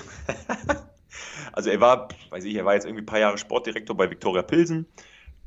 also 1.52 1.70
er 1.70 1.80
war, 1.80 2.09
weiß 2.30 2.44
ich, 2.44 2.55
er 2.55 2.64
war 2.64 2.74
jetzt 2.74 2.84
irgendwie 2.84 3.02
ein 3.02 3.06
paar 3.06 3.18
Jahre 3.18 3.39
Sportdirektor 3.39 3.97
bei 3.97 4.10
Viktoria 4.10 4.43
Pilsen 4.43 4.86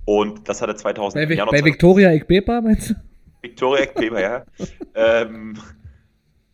und 0.05 0.47
das 0.47 0.61
hat 0.61 0.69
er 0.69 0.75
2000 0.75 1.29
Bei, 1.29 1.45
bei 1.45 1.63
Victoria 1.63 2.11
Ikbepa, 2.11 2.61
meinst 2.61 2.91
du? 2.91 2.95
Victoria 3.41 3.83
Ekpeber, 3.83 4.21
ja. 4.21 4.45
ähm, 4.95 5.57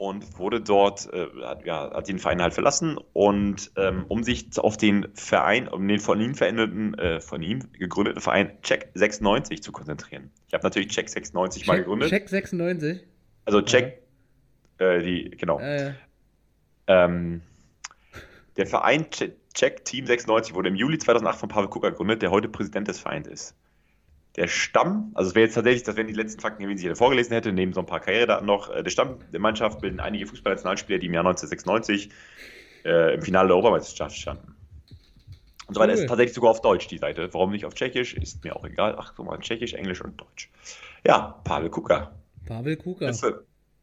und 0.01 0.39
wurde 0.39 0.61
dort, 0.61 1.13
äh, 1.13 1.27
hat, 1.43 1.63
ja, 1.63 1.91
hat 1.93 2.07
den 2.07 2.17
Verein 2.17 2.41
halt 2.41 2.55
verlassen 2.55 2.97
und 3.13 3.71
ähm, 3.77 4.05
um 4.07 4.23
sich 4.23 4.47
auf 4.57 4.75
den 4.75 5.07
Verein, 5.13 5.67
um 5.67 5.87
den 5.87 5.99
von 5.99 6.19
ihm 6.19 6.33
veränderten, 6.33 6.95
äh, 6.95 7.21
von 7.21 7.43
ihm 7.43 7.71
gegründeten 7.73 8.19
Verein 8.19 8.59
Check 8.63 8.89
96 8.95 9.61
zu 9.61 9.71
konzentrieren. 9.71 10.31
Ich 10.47 10.55
habe 10.55 10.63
natürlich 10.63 10.87
Check 10.89 11.07
96 11.07 11.67
mal 11.67 11.75
Check, 11.75 11.83
gegründet. 11.85 12.09
Check 12.09 12.29
96. 12.29 13.01
Also 13.45 13.61
Check, 13.61 14.01
äh, 14.79 15.03
die, 15.03 15.29
genau. 15.37 15.59
Äh, 15.59 15.93
Ähm, 16.87 17.43
der 18.57 18.65
Verein 18.65 19.05
Che- 19.11 19.35
Check 19.53 19.85
Team 19.85 20.07
96 20.07 20.55
wurde 20.55 20.69
im 20.69 20.75
Juli 20.75 20.97
2008 20.97 21.39
von 21.39 21.47
Pavel 21.49 21.69
Kuka 21.69 21.91
gegründet, 21.91 22.23
der 22.23 22.31
heute 22.31 22.49
Präsident 22.49 22.87
des 22.87 22.99
Vereins 22.99 23.27
ist. 23.27 23.55
Der 24.37 24.47
Stamm, 24.47 25.11
also 25.13 25.29
es 25.29 25.35
wäre 25.35 25.45
jetzt 25.45 25.55
tatsächlich, 25.55 25.83
das 25.83 25.97
wären 25.97 26.07
die 26.07 26.13
letzten 26.13 26.39
Fakten 26.39 26.63
gewesen, 26.63 26.77
die 26.77 26.83
ich 26.83 26.87
hier 26.87 26.95
vorgelesen 26.95 27.33
hätte, 27.33 27.51
neben 27.51 27.73
so 27.73 27.81
ein 27.81 27.85
paar 27.85 27.99
Karrieredaten 27.99 28.45
noch. 28.45 28.69
Äh, 28.69 28.83
Der 28.83 28.89
Stamm 28.89 29.17
der 29.31 29.39
Mannschaft 29.39 29.81
bilden 29.81 29.99
einige 29.99 30.25
Fußballnationalspieler, 30.27 30.99
die 30.99 31.07
im 31.07 31.13
Jahr 31.13 31.25
1996 31.25 32.09
äh, 32.85 33.15
im 33.15 33.21
Finale 33.21 33.47
der 33.47 33.55
Europameisterschaft 33.55 34.15
standen. 34.15 34.55
Und 35.67 35.75
so 35.75 35.79
weiter. 35.81 35.93
Cool. 35.93 35.99
ist 35.99 36.07
tatsächlich 36.07 36.33
sogar 36.33 36.51
auf 36.51 36.61
Deutsch 36.61 36.87
die 36.87 36.97
Seite. 36.97 37.33
Warum 37.33 37.51
nicht 37.51 37.65
auf 37.65 37.73
Tschechisch? 37.73 38.13
Ist 38.13 38.43
mir 38.43 38.55
auch 38.55 38.65
egal. 38.65 38.95
Ach, 38.97 39.13
guck 39.15 39.25
mal, 39.25 39.37
Tschechisch, 39.39 39.73
Englisch 39.73 40.01
und 40.01 40.19
Deutsch. 40.19 40.49
Ja, 41.05 41.39
Pavel 41.43 41.69
Kuka. 41.69 42.11
Pavel 42.45 42.77
Kuka. 42.77 43.11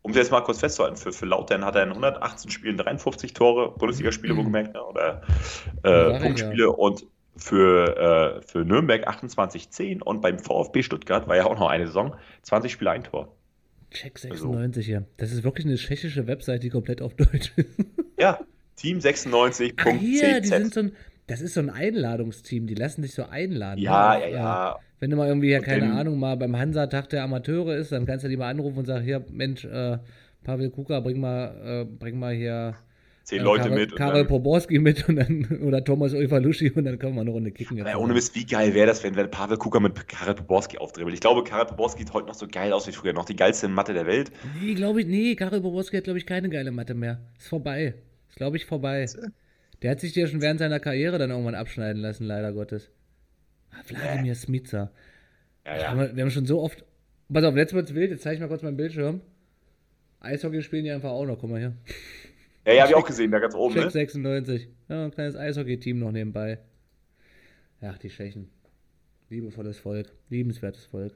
Um 0.03 0.13
es 0.13 0.17
jetzt 0.17 0.31
mal 0.31 0.41
kurz 0.43 0.61
festzuhalten, 0.61 0.97
für, 0.97 1.13
für 1.13 1.27
Lautern 1.27 1.65
hat 1.65 1.77
er 1.77 1.83
in 1.83 1.91
118 1.91 2.51
Spielen 2.51 2.77
53 2.77 3.35
Tore, 3.35 3.73
Bundesligaspiele 3.77 4.37
wohlgemerkt, 4.37 4.75
ne, 4.75 4.83
oder 4.83 5.23
äh, 5.83 6.21
Punktspiele 6.21 6.71
und 6.71 7.05
für, 7.39 8.39
äh, 8.39 8.43
für 8.47 8.65
Nürnberg 8.65 9.07
28 9.07 9.71
10 9.71 10.03
und 10.03 10.21
beim 10.21 10.39
VfB 10.39 10.83
Stuttgart 10.83 11.27
war 11.29 11.37
ja 11.37 11.47
auch 11.47 11.59
noch 11.59 11.69
eine 11.69 11.87
Saison, 11.87 12.15
20 12.43 12.71
Spiele 12.73 12.91
ein 12.91 13.05
Tor. 13.05 13.35
Check 13.91 14.15
Also- 14.25 14.49
96 14.53 14.85
hier. 14.87 15.05
Das 15.17 15.33
ist 15.33 15.45
wirklich 15.45 15.65
eine 15.67 15.77
tschechische 15.77 16.27
Website, 16.27 16.63
die 16.63 16.69
komplett 16.71 17.01
auf 17.01 17.15
Deutsch 17.15 17.53
ist. 17.57 17.69
Ja, 18.21 18.41
Team 18.75 19.01
96. 19.01 19.75
Ah, 19.79 19.91
hier, 19.91 20.41
die 20.41 20.49
sind 20.49 20.75
so 20.75 20.81
ein, 20.81 20.93
das 21.29 21.41
ist 21.41 21.55
so 21.55 21.61
ein 21.61 21.71
Einladungsteam, 21.71 22.67
die 22.67 22.75
lassen 22.75 23.03
sich 23.03 23.15
so 23.15 23.23
einladen. 23.25 23.81
ja, 23.81 24.19
ne? 24.19 24.25
ja, 24.25 24.37
ja. 24.37 24.77
Wenn 24.99 25.11
du 25.11 25.17
mal 25.17 25.29
irgendwie, 25.29 25.51
ja, 25.51 25.59
Und 25.59 25.65
keine 25.65 25.87
dann- 25.87 25.97
Ahnung, 25.97 26.19
mal 26.19 26.37
beim 26.37 26.57
Hansa-Tag 26.59 27.09
der 27.11 27.23
Amateure 27.23 27.77
ist, 27.77 27.93
dann 27.93 28.07
kannst 28.07 28.25
du 28.25 28.29
die 28.29 28.37
mal 28.37 28.51
anrufen 28.51 28.79
und 28.79 28.87
sagen, 28.87 29.05
hier, 29.05 29.25
Mensch, 29.31 29.65
äh, 29.65 29.99
Pavel 30.43 30.71
Kuka, 30.71 30.99
bring 30.99 31.21
mal, 31.21 31.55
äh, 31.65 31.85
bring 31.85 32.19
mal 32.19 32.35
hier 32.35 32.75
Zehn 33.29 33.41
äh, 33.41 33.45
Leute 33.45 33.65
Karel, 33.69 33.79
mit. 33.79 34.01
dann- 34.01 34.27
Poborski 34.27 34.79
mit 34.79 35.07
und 35.07 35.17
dann, 35.17 35.45
oder 35.63 35.85
Thomas 35.85 36.15
Eufalushi 36.15 36.71
und 36.71 36.87
dann 36.87 36.99
können 36.99 37.15
wir 37.15 37.21
eine 37.21 37.31
Runde 37.31 37.51
kicken. 37.51 37.79
Aber 37.79 38.01
ohne 38.01 38.15
Mist, 38.15 38.35
wie 38.35 38.47
geil 38.47 38.73
wäre 38.73 38.87
das, 38.87 39.05
wenn, 39.05 39.17
wenn 39.17 39.31
Pavel 39.31 39.59
Kuka 39.59 39.81
mit 39.81 40.09
Karel 40.09 40.35
Poborski 40.35 40.79
aufdribbelt? 40.79 41.13
Ich 41.13 41.21
glaube, 41.21 41.45
Karel 41.45 41.67
Poborski 41.67 42.05
sieht 42.05 42.15
heute 42.15 42.27
noch 42.27 42.35
so 42.35 42.47
geil 42.51 42.73
aus 42.73 42.89
wie 42.89 42.93
früher. 42.93 43.13
Noch 43.13 43.27
die 43.27 43.37
geilste 43.37 43.69
Matte 43.69 43.93
der 43.93 44.07
Welt. 44.07 44.33
Nee, 44.63 44.73
glaube 44.73 45.03
ich, 45.03 45.07
nee, 45.07 45.35
Karel 45.35 45.61
Poborski 45.61 45.99
hat, 45.99 46.05
glaube 46.05 46.19
ich, 46.19 46.25
keine 46.25 46.49
geile 46.49 46.71
Matte 46.71 46.95
mehr. 46.95 47.21
Ist 47.39 47.49
vorbei. 47.49 47.93
Ist, 48.31 48.37
glaube 48.37 48.57
ich, 48.57 48.65
vorbei. 48.65 49.05
Der 49.83 49.91
hat 49.91 50.01
sich 50.01 50.15
ja 50.15 50.27
schon 50.27 50.41
während 50.41 50.59
seiner 50.61 50.81
Karriere 50.81 51.19
dann 51.19 51.29
irgendwann 51.29 51.55
abschneiden 51.55 52.01
lassen, 52.01 52.25
leider 52.25 52.55
Gottes. 52.55 52.89
Ah, 53.73 53.77
Wladimir 53.89 54.37
Smica. 54.37 54.91
Ja, 55.67 55.75
Wir 55.75 55.81
ja. 55.83 55.89
haben, 55.91 56.17
wir 56.17 56.23
haben 56.23 56.31
schon 56.31 56.47
so 56.47 56.63
oft. 56.63 56.83
Pass 57.31 57.45
auf, 57.45 57.55
jetzt 57.57 57.75
wird's 57.75 57.93
wild, 57.93 58.11
jetzt 58.11 58.23
zeige 58.23 58.37
ich 58.37 58.41
mal 58.41 58.49
kurz 58.49 58.63
meinen 58.63 58.79
Bildschirm. 58.79 59.21
Eishockey 60.21 60.63
spielen 60.63 60.85
die 60.85 60.91
einfach 60.91 61.11
auch 61.11 61.27
noch, 61.27 61.39
guck 61.39 61.51
mal 61.51 61.61
hier. 61.61 61.75
Ja, 62.69 62.75
ja, 62.75 62.83
hab 62.83 62.91
ich 62.91 62.97
auch 62.97 63.07
gesehen, 63.07 63.31
da 63.31 63.39
ganz 63.39 63.55
oben, 63.55 63.73
Check 63.73 63.85
ne? 63.85 63.91
96. 63.91 64.69
Ja, 64.91 65.05
ein 65.07 65.11
kleines 65.11 65.37
Eishockey-Team 65.37 66.01
noch 66.01 66.13
nebenbei. 66.13 66.59
Ach, 67.81 67.97
die 67.97 68.11
Tschechen. 68.11 68.51
Liebevolles 69.31 69.79
Volk. 69.79 70.13
Liebenswertes 70.29 70.85
Volk. 70.85 71.15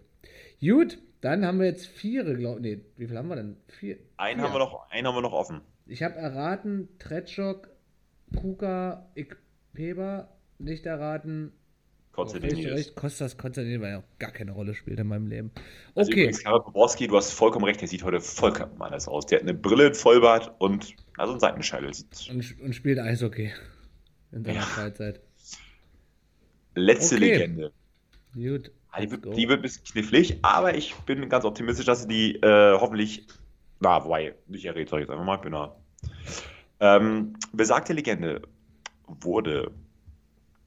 Gut, 0.63 0.97
dann 1.21 1.45
haben 1.45 1.59
wir 1.59 1.67
jetzt 1.67 1.87
vier, 1.87 2.25
glaube 2.37 2.63
Nee, 2.63 2.81
wie 2.97 3.07
viel 3.07 3.19
haben 3.19 3.29
wir 3.29 3.37
denn? 3.37 3.59
Vier. 3.69 3.99
Einen 4.17 4.41
vier. 4.41 4.49
haben 4.49 4.55
wir 4.55 4.61
noch, 4.61 4.91
einen 4.91 5.07
haben 5.07 5.15
wir 5.15 5.21
noch 5.21 5.35
offen. 5.35 5.61
Ich 5.85 6.03
habe 6.03 6.15
erraten, 6.15 6.89
Tretschok, 6.99 7.69
Kuka, 8.35 9.11
Ikpeba. 9.15 10.33
Nicht 10.57 10.87
erraten. 10.87 11.53
Konstantin 12.13 12.67
Oh, 12.71 12.75
recht, 12.75 12.95
Kostas 12.95 13.37
Konstantin, 13.39 13.81
weil 13.81 13.93
er 13.93 13.99
auch 14.01 14.19
gar 14.19 14.31
keine 14.33 14.53
Rolle 14.53 14.75
spielt 14.75 15.01
in 15.01 15.07
meinem 15.09 15.27
Leben. 15.27 15.51
Also 15.95 16.11
Okay. 16.11 16.21
übrigens, 16.23 16.45
Karol 16.45 16.63
Poborski, 16.63 17.07
du 17.09 17.17
hast 17.17 17.33
vollkommen 17.33 17.65
recht, 17.65 17.81
der 17.81 17.89
sieht 17.89 18.05
heute 18.05 18.21
vollkommen 18.21 18.81
anders 18.81 19.09
aus. 19.09 19.27
Der 19.27 19.39
hat 19.39 19.43
eine 19.45 19.55
Brille, 19.55 19.95
Vollbart 19.95 20.55
und 20.59 20.95
also 21.17 21.33
ein 21.33 21.41
Seitenscheitel. 21.41 21.91
Und, 22.31 22.61
und 22.61 22.75
spielt 22.75 22.99
Eishockey. 22.99 23.53
In 24.33 24.45
seiner 24.45 24.61
Ja. 24.61 24.63
Freizeit. 24.63 25.21
Letzte 26.75 27.17
Okay. 27.17 27.25
Legende. 27.33 27.73
Gut. 28.35 28.71
Ah, 28.91 29.01
Die 29.01 29.11
wird, 29.11 29.25
die 29.25 29.49
wird 29.49 29.59
ein 29.61 29.63
bisschen 29.63 29.85
knifflig, 29.85 30.39
aber 30.43 30.75
ich 30.75 30.95
bin 31.07 31.27
ganz 31.29 31.45
optimistisch, 31.45 31.87
dass 31.87 32.03
sie 32.03 32.09
die 32.09 32.37
äh, 32.37 32.79
hoffentlich, 32.79 33.27
na, 33.81 34.05
wobei, 34.05 34.35
nicht 34.49 34.65
errät, 34.67 34.89
sag 34.89 34.99
ich 34.99 35.03
jetzt 35.03 35.11
einfach 35.11 35.25
mal, 35.25 35.37
ich 35.37 35.43
bin 35.43 35.53
da. 35.53 35.77
Ähm, 36.81 37.35
besagte 37.53 37.93
Legende 37.93 38.43
wurde 39.07 39.71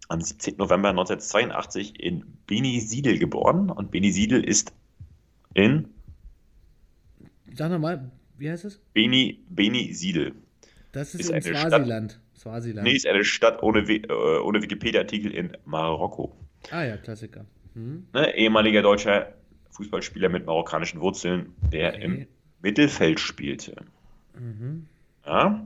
am 0.07 0.21
17. 0.21 0.57
November 0.57 0.89
1982 0.89 1.99
in 1.99 2.23
Beni 2.47 2.79
Siedel 2.79 3.17
geboren 3.17 3.69
und 3.69 3.91
Beni 3.91 4.11
Siedel 4.11 4.43
ist 4.43 4.73
in 5.53 5.87
Sag 7.53 7.71
nochmal, 7.71 8.11
wie 8.37 8.49
heißt 8.51 8.65
es? 8.65 8.79
Beni, 8.93 9.39
Beni 9.49 9.93
Siedel. 9.93 10.33
Das 10.91 11.13
ist, 11.15 11.21
Ist 11.21 11.29
in 11.29 11.35
eine 11.35 11.43
Swasiland. 11.69 12.19
Swasiland. 12.37 12.87
Nee, 12.87 12.95
ist 12.95 13.07
eine 13.07 13.23
Stadt 13.23 13.63
ohne, 13.63 13.79
äh, 13.79 14.39
ohne 14.39 14.61
Wikipedia-Artikel 14.61 15.31
in 15.33 15.55
Marokko. 15.65 16.35
Ah 16.71 16.83
ja, 16.83 16.97
Klassiker. 16.97 17.45
Hm? 17.73 18.07
Ne, 18.13 18.35
ehemaliger 18.35 18.81
deutscher 18.81 19.33
Fußballspieler 19.71 20.29
mit 20.29 20.45
marokkanischen 20.45 21.01
Wurzeln, 21.01 21.53
der 21.71 21.93
Okay. 21.93 22.03
im 22.03 22.27
Mittelfeld 22.61 23.19
spielte. 23.19 23.75
Mhm. 24.37 24.87
Ja? 25.25 25.65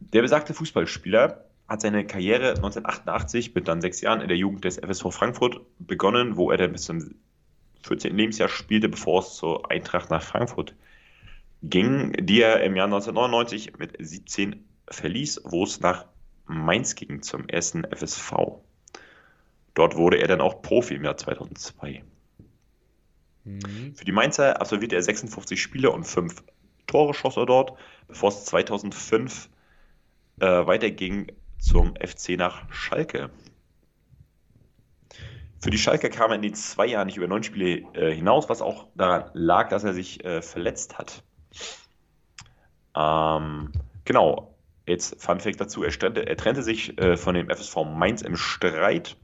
Der 0.00 0.22
besagte 0.22 0.54
Fußballspieler 0.54 1.44
hat 1.70 1.82
seine 1.82 2.04
Karriere 2.04 2.48
1988 2.48 3.54
mit 3.54 3.68
dann 3.68 3.80
sechs 3.80 4.00
Jahren 4.00 4.20
in 4.20 4.26
der 4.26 4.36
Jugend 4.36 4.64
des 4.64 4.78
FSV 4.78 5.12
Frankfurt 5.12 5.60
begonnen, 5.78 6.36
wo 6.36 6.50
er 6.50 6.56
dann 6.56 6.72
bis 6.72 6.82
zum 6.82 7.14
14. 7.84 8.16
Lebensjahr 8.16 8.48
spielte, 8.48 8.88
bevor 8.88 9.20
es 9.20 9.36
zur 9.36 9.70
Eintracht 9.70 10.10
nach 10.10 10.22
Frankfurt 10.22 10.74
ging, 11.62 12.12
die 12.18 12.40
er 12.40 12.64
im 12.64 12.74
Jahr 12.74 12.86
1999 12.86 13.78
mit 13.78 13.94
17 14.00 14.64
verließ, 14.88 15.42
wo 15.44 15.62
es 15.62 15.78
nach 15.78 16.06
Mainz 16.46 16.96
ging 16.96 17.22
zum 17.22 17.48
ersten 17.48 17.84
FSV. 17.84 18.32
Dort 19.74 19.96
wurde 19.96 20.18
er 20.18 20.26
dann 20.26 20.40
auch 20.40 20.62
Profi 20.62 20.96
im 20.96 21.04
Jahr 21.04 21.16
2002. 21.16 22.02
Mhm. 23.44 23.94
Für 23.94 24.04
die 24.04 24.12
Mainzer 24.12 24.60
absolvierte 24.60 24.96
er 24.96 25.02
56 25.02 25.62
Spiele 25.62 25.92
und 25.92 26.02
5 26.02 26.42
Tore 26.88 27.14
schoss 27.14 27.36
er 27.36 27.46
dort. 27.46 27.78
bevor 28.08 28.30
es 28.30 28.44
2005 28.46 29.48
äh, 30.40 30.66
weiterging 30.66 31.30
zum 31.60 31.94
FC 31.96 32.30
nach 32.36 32.70
Schalke. 32.72 33.30
Für 35.62 35.70
die 35.70 35.78
Schalke 35.78 36.08
kam 36.08 36.30
er 36.30 36.36
in 36.36 36.42
den 36.42 36.54
zwei 36.54 36.86
Jahren 36.86 37.06
nicht 37.06 37.18
über 37.18 37.28
neun 37.28 37.42
Spiele 37.42 37.86
äh, 37.92 38.14
hinaus, 38.14 38.48
was 38.48 38.62
auch 38.62 38.86
daran 38.94 39.30
lag, 39.34 39.68
dass 39.68 39.84
er 39.84 39.92
sich 39.92 40.24
äh, 40.24 40.40
verletzt 40.40 40.96
hat. 40.96 41.22
Ähm, 42.96 43.72
genau, 44.04 44.54
jetzt 44.86 45.22
Fun 45.22 45.38
Fact 45.38 45.60
dazu, 45.60 45.84
er, 45.84 45.90
stand, 45.90 46.16
er 46.16 46.36
trennte 46.36 46.62
sich 46.62 46.98
äh, 46.98 47.16
von 47.16 47.34
dem 47.34 47.50
FSV 47.50 47.84
Mainz 47.84 48.22
im 48.22 48.36
Streit 48.36 49.16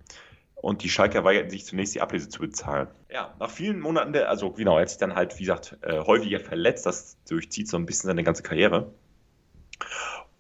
und 0.56 0.82
die 0.82 0.90
Schalker 0.90 1.24
weigerten 1.24 1.50
sich 1.50 1.64
zunächst 1.64 1.94
die 1.94 2.00
Ablöse 2.00 2.28
zu 2.28 2.40
bezahlen. 2.40 2.88
Ja, 3.10 3.34
nach 3.38 3.50
vielen 3.50 3.80
Monaten, 3.80 4.12
der, 4.12 4.28
also 4.28 4.50
genau, 4.50 4.76
er 4.76 4.82
hat 4.82 4.90
sich 4.90 4.98
dann 4.98 5.14
halt, 5.14 5.38
wie 5.38 5.44
gesagt, 5.44 5.78
äh, 5.82 6.00
häufiger 6.00 6.40
verletzt, 6.40 6.84
das 6.84 7.16
durchzieht 7.28 7.68
so 7.68 7.78
ein 7.78 7.86
bisschen 7.86 8.08
seine 8.08 8.24
ganze 8.24 8.42
Karriere. 8.42 8.92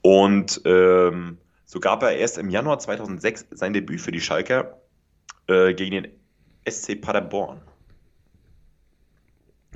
Und 0.02 0.60
ähm, 0.64 1.38
so 1.66 1.80
gab 1.80 2.02
er 2.02 2.16
erst 2.16 2.38
im 2.38 2.48
Januar 2.48 2.78
2006 2.78 3.46
sein 3.50 3.72
Debüt 3.74 4.00
für 4.00 4.12
die 4.12 4.20
Schalker 4.20 4.80
äh, 5.48 5.74
gegen 5.74 5.90
den 6.02 6.08
SC 6.68 7.00
Paderborn. 7.00 7.60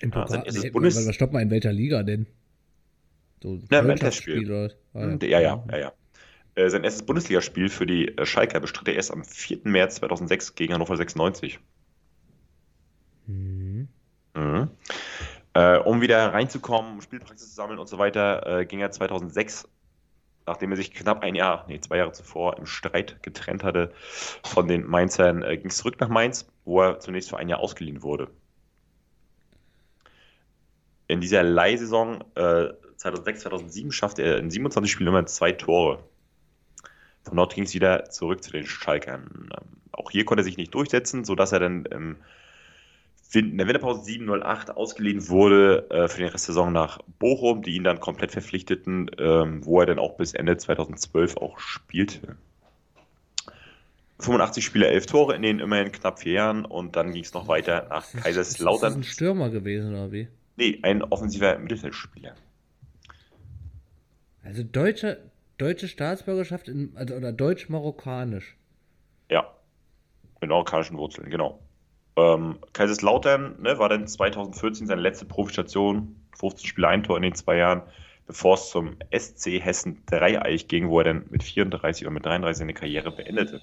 Im 0.01 0.11
Ja, 0.11 0.15
Pokal, 0.23 0.29
sein 0.31 0.45
erstes 0.45 0.63
nee, 0.65 0.71
Bundes- 0.71 0.97
was- 0.97 1.07
was 1.09 1.15
stoppt 1.15 1.33
mal 1.33 1.43
in 1.43 1.51
welcher 1.51 1.73
Liga 1.73 2.03
denn? 2.03 2.27
So 3.43 3.59
Ja, 3.71 3.81
oder 3.83 3.89
was? 4.03 4.77
Ah, 4.95 5.17
Ja, 5.23 5.41
ja, 5.41 5.65
ja, 5.71 5.77
ja. 5.79 5.93
Äh, 6.55 6.69
sein 6.71 6.85
erstes 6.85 7.05
Bundesligaspiel 7.05 7.69
für 7.69 7.87
die 7.87 8.09
äh, 8.17 8.25
Schalker 8.27 8.61
bestritt 8.61 8.89
er 8.89 8.95
erst 8.95 9.11
am 9.13 9.25
4. 9.25 9.61
März 9.65 9.97
2006 9.97 10.55
gegen 10.55 10.73
Hannover 10.75 10.97
96. 10.97 11.59
Mhm. 13.27 13.89
Mhm. 14.35 14.71
Äh, 15.55 15.79
um 15.79 16.01
wieder 16.01 16.33
reinzukommen, 16.33 17.01
Spielpraxis 17.01 17.49
zu 17.51 17.55
sammeln 17.55 17.79
und 17.79 17.89
so 17.89 17.99
weiter, 17.99 18.61
äh, 18.61 18.67
ging 18.67 18.81
er 18.81 18.91
2006, 18.91 19.69
nachdem 20.51 20.73
er 20.73 20.77
sich 20.77 20.93
knapp 20.93 21.23
ein 21.23 21.37
Jahr, 21.37 21.65
nee, 21.69 21.79
zwei 21.81 21.99
Jahre 21.99 22.11
zuvor 22.11 22.59
im 22.59 22.67
Streit 22.67 23.23
getrennt 23.23 23.63
hatte 23.63 23.93
von 24.45 24.67
den 24.67 24.85
Mainzern, 24.85 25.43
äh, 25.43 25.57
ging 25.57 25.71
es 25.71 25.77
zurück 25.77 26.01
nach 26.01 26.09
Mainz, 26.09 26.51
wo 26.65 26.83
er 26.83 26.99
zunächst 26.99 27.31
für 27.31 27.39
ein 27.39 27.49
Jahr 27.49 27.61
ausgeliehen 27.61 28.03
wurde. 28.03 28.29
In 31.07 31.21
dieser 31.21 31.45
Leihsaison 31.45 32.25
äh, 32.35 32.69
2006, 32.97 33.41
2007 33.43 33.93
schaffte 33.93 34.23
er 34.23 34.39
in 34.39 34.51
27 34.51 34.91
Spielen 34.91 35.09
immer 35.09 35.25
zwei 35.27 35.53
Tore. 35.53 36.03
Von 37.23 37.37
dort 37.37 37.55
ging 37.55 37.65
es 37.65 37.75
wieder 37.75 38.11
zurück 38.11 38.43
zu 38.43 38.51
den 38.51 38.67
Schalkern. 38.67 39.51
Ähm, 39.53 39.69
auch 39.93 40.11
hier 40.11 40.25
konnte 40.25 40.43
er 40.43 40.45
sich 40.45 40.57
nicht 40.57 40.75
durchsetzen, 40.75 41.25
sodass 41.25 41.53
er 41.53 41.61
dann 41.61 41.85
im 41.87 42.17
In 43.33 43.57
der 43.59 43.67
Winterpause 43.69 44.03
708 44.05 44.77
ausgeliehen 44.77 45.29
wurde 45.29 45.89
äh, 45.91 46.09
für 46.09 46.19
den 46.19 46.29
Rest 46.31 46.49
der 46.49 46.55
Saison 46.55 46.73
nach 46.73 46.99
Bochum, 47.21 47.63
die 47.63 47.77
ihn 47.77 47.85
dann 47.85 48.01
komplett 48.01 48.33
verpflichteten, 48.33 49.11
ähm, 49.19 49.65
wo 49.65 49.79
er 49.81 49.87
dann 49.87 49.99
auch 50.01 50.17
bis 50.17 50.35
Ende 50.35 50.57
2012 50.57 51.37
auch 51.37 51.59
spielte. 51.61 52.37
85 54.19 54.65
Spiele, 54.65 54.89
11 54.89 55.07
Tore 55.07 55.35
in 55.37 55.43
den 55.43 55.61
immerhin 55.61 55.93
knapp 55.93 56.19
vier 56.21 56.33
Jahren 56.33 56.65
und 56.65 56.97
dann 56.97 57.13
ging 57.13 57.23
es 57.23 57.33
noch 57.33 57.47
weiter 57.49 57.87
nach 57.89 58.03
das- 58.03 58.07
Ist 58.09 58.17
das 58.17 58.23
Kaiserslautern. 58.25 58.95
ein 58.95 59.03
Stürmer 59.05 59.49
gewesen 59.51 59.93
oder 59.95 60.13
wie? 60.13 60.29
Nee, 60.57 60.79
ein 60.83 61.03
offensiver 61.05 61.57
Mittelfeldspieler. 61.59 62.35
Also 64.45 64.63
deutsche, 64.63 65.19
deutsche 65.59 65.87
Staatsbürgerschaft 65.89 66.69
in, 66.69 66.93
also, 66.97 67.15
oder 67.15 67.33
deutsch-marokkanisch. 67.33 68.57
Ja, 69.31 69.47
mit 70.41 70.51
marokkanischen 70.51 70.99
Wurzeln, 70.99 71.31
genau. 71.31 71.61
Ähm, 72.21 72.59
Kaiserslautern 72.73 73.61
ne, 73.63 73.79
war 73.79 73.89
dann 73.89 74.07
2014 74.07 74.87
seine 74.87 75.01
letzte 75.01 75.25
Profistation, 75.27 76.17
15 76.37 76.67
Spiele, 76.67 76.89
ein 76.89 77.03
Tor 77.03 77.17
in 77.17 77.23
den 77.23 77.35
zwei 77.35 77.57
Jahren, 77.57 77.83
bevor 78.27 78.55
es 78.55 78.71
zum 78.71 78.97
SC 79.17 79.61
Hessen 79.61 80.05
Dreieich 80.07 80.69
ging, 80.69 80.89
wo 80.89 80.99
er 81.01 81.05
dann 81.05 81.27
mit 81.31 81.43
34 81.43 82.05
oder 82.07 82.13
mit 82.13 82.27
33 82.27 82.59
seine 82.59 82.75
Karriere 82.75 83.13
beendete. 83.13 83.61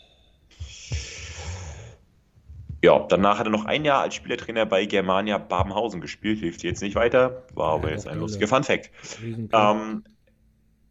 Ja, 2.83 2.99
danach 3.09 3.39
hat 3.39 3.47
er 3.47 3.49
noch 3.49 3.65
ein 3.65 3.85
Jahr 3.85 4.01
als 4.01 4.15
Spielertrainer 4.15 4.65
bei 4.65 4.85
Germania 4.85 5.37
Babenhausen 5.39 5.99
gespielt, 5.99 6.39
hilft 6.39 6.63
jetzt 6.63 6.81
nicht 6.81 6.95
weiter, 6.95 7.43
war 7.53 7.73
aber 7.73 7.89
Ja, 7.89 7.95
jetzt 7.95 8.07
ein 8.07 8.19
lustiger 8.19 8.47
Fun-Fact. 8.47 8.91
Riesenklub. 9.21 9.61
Ähm, 9.61 10.03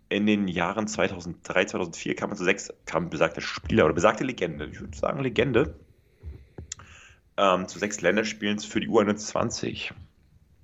in 0.09 0.27
den 0.27 0.49
Jahren 0.49 0.89
2003, 0.89 1.65
2004 1.67 2.15
kam 2.15 2.31
er 2.31 2.37
zu 2.37 2.45
sechs, 2.45 2.73
kam 2.87 3.11
besagter 3.11 3.41
Spieler 3.41 3.85
oder 3.85 3.95
besagte 3.95 4.25
Legende, 4.25 4.67
ich 4.67 4.81
würde 4.81 4.97
sagen 4.97 5.21
Legende, 5.23 5.86
ähm, 7.37 7.69
zu 7.69 7.79
sechs 7.79 8.01
Länderspielen 8.01 8.59
für 8.59 8.81
die 8.81 8.89
U21. 8.89 9.93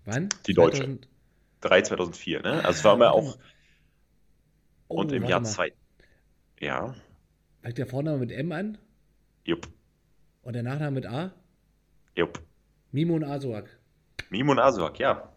Wann? 0.05 0.29
die 0.47 0.55
Deutsche. 0.55 0.83
2000 0.85 1.09
3 1.61 1.83
2004, 1.83 2.43
ne? 2.43 2.65
Also 2.65 2.71
es 2.79 2.85
war 2.85 2.95
immer 2.95 3.07
warte 3.07 3.17
auch, 3.17 3.39
Oh, 4.89 5.01
und 5.01 5.13
im 5.13 5.25
Jahr 5.25 5.41
mal. 5.41 5.49
zwei, 5.49 5.73
ja, 6.61 6.95
Fängt 7.63 7.79
der 7.79 7.87
Vorname 7.87 8.19
mit 8.19 8.31
M 8.33 8.53
an 8.53 8.79
jupp, 9.45 9.69
und 10.43 10.55
der 10.55 10.63
Nachname 10.63 10.93
mit 10.93 11.07
A? 11.07 11.33
jupp. 12.15 12.41
Mimun 12.93 13.25
Asuak. 13.25 13.79
Mimun 14.31 14.59
Asuak, 14.59 14.99
ja. 14.99 15.33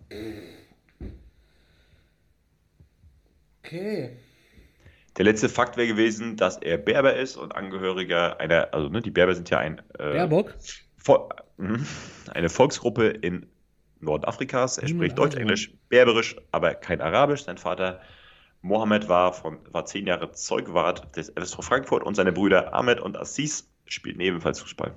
Okay. 3.63 4.17
Der 5.17 5.25
letzte 5.25 5.49
Fakt 5.49 5.77
wäre 5.77 5.87
gewesen, 5.87 6.35
dass 6.37 6.57
er 6.57 6.77
Berber 6.77 7.15
ist 7.15 7.37
und 7.37 7.55
Angehöriger 7.55 8.39
einer, 8.39 8.73
also 8.73 8.89
ne, 8.89 9.01
die 9.01 9.11
Berber 9.11 9.33
sind 9.35 9.49
ja 9.49 9.59
ein 9.59 9.79
äh, 9.97 10.11
Baerbock? 10.11 10.55
Mhm. 11.57 11.85
eine 12.33 12.49
Volksgruppe 12.49 13.07
in 13.07 13.45
Nordafrikas. 14.01 14.77
Er 14.77 14.87
Hm, 14.89 14.95
spricht 14.97 15.17
Deutsch. 15.17 15.35
Englisch, 15.35 15.73
Berberisch, 15.89 16.35
aber 16.51 16.73
kein 16.75 17.01
Arabisch. 17.01 17.43
Sein 17.45 17.57
Vater 17.57 18.01
Mohammed 18.61 19.07
war, 19.09 19.31
von, 19.33 19.57
war 19.71 19.85
zehn 19.85 20.07
Jahre 20.07 20.31
Zeugwart 20.31 21.15
des 21.15 21.29
FSV 21.29 21.61
Frankfurt 21.63 22.03
und 22.03 22.15
seine 22.15 22.31
Brüder 22.31 22.73
Ahmed 22.73 22.99
und 22.99 23.17
Assis 23.17 23.69
spielten 23.85 24.19
ebenfalls 24.21 24.59
Fußball. 24.59 24.93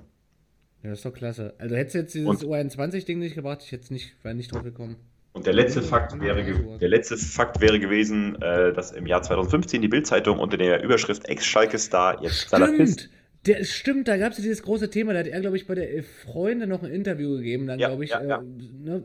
Ja, 0.83 0.89
das 0.89 0.99
ist 0.99 1.05
doch 1.05 1.13
klasse. 1.13 1.53
Also 1.59 1.75
hättest 1.75 1.95
du 1.95 1.99
jetzt 1.99 2.13
dieses 2.15 2.27
Und- 2.27 2.43
U21-Ding 2.43 3.19
nicht 3.19 3.35
gebracht, 3.35 3.61
ich 3.63 3.71
hätte 3.71 3.93
nicht, 3.93 4.15
wäre 4.23 4.33
nicht 4.33 4.51
drauf 4.53 4.63
gekommen. 4.63 4.95
Und 5.33 5.45
der 5.45 5.53
letzte 5.53 5.83
Fakt 5.83 6.19
wäre, 6.19 6.43
der 6.79 6.89
letzte 6.89 7.15
Fakt 7.15 7.61
wäre 7.61 7.79
gewesen, 7.79 8.41
äh, 8.41 8.73
dass 8.73 8.91
im 8.91 9.05
Jahr 9.05 9.21
2015 9.21 9.81
die 9.81 9.87
Bild-Zeitung 9.87 10.39
unter 10.39 10.57
der 10.57 10.81
Überschrift 10.83 11.25
Ex-Schalke-Star 11.29 12.23
jetzt 12.23 12.49
Salafist. 12.49 13.09
Stimmt! 13.43 13.59
Der, 13.59 13.63
stimmt, 13.63 14.07
da 14.07 14.17
gab 14.17 14.31
es 14.31 14.37
ja 14.37 14.43
dieses 14.43 14.63
große 14.63 14.89
Thema, 14.89 15.13
da 15.13 15.19
hat 15.19 15.27
er, 15.27 15.39
glaube 15.41 15.57
ich, 15.57 15.67
bei 15.67 15.75
der 15.75 16.03
Freunde 16.03 16.67
noch 16.67 16.83
ein 16.83 16.91
Interview 16.91 17.37
gegeben, 17.37 17.67
dann 17.67 17.79
Ja, 17.79 17.87
glaube 17.87 18.03
ich. 18.05 18.11
ja, 18.11 18.23
ja. 18.23 18.37
Äh, 18.39 18.43
ne? 18.43 19.03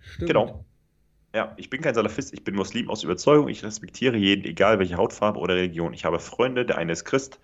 Stimmt. 0.00 0.28
Genau. 0.28 0.64
Ja, 1.34 1.54
ich 1.56 1.70
bin 1.70 1.80
kein 1.80 1.94
Salafist, 1.94 2.32
ich 2.34 2.42
bin 2.44 2.56
Muslim 2.56 2.90
aus 2.90 3.04
Überzeugung. 3.04 3.48
Ich 3.48 3.62
respektiere 3.62 4.16
jeden, 4.16 4.44
egal 4.44 4.78
welche 4.80 4.96
Hautfarbe 4.96 5.38
oder 5.38 5.54
Religion. 5.54 5.94
Ich 5.94 6.04
habe 6.04 6.18
Freunde, 6.18 6.66
der 6.66 6.78
eine 6.78 6.92
ist 6.92 7.04
Christ, 7.04 7.38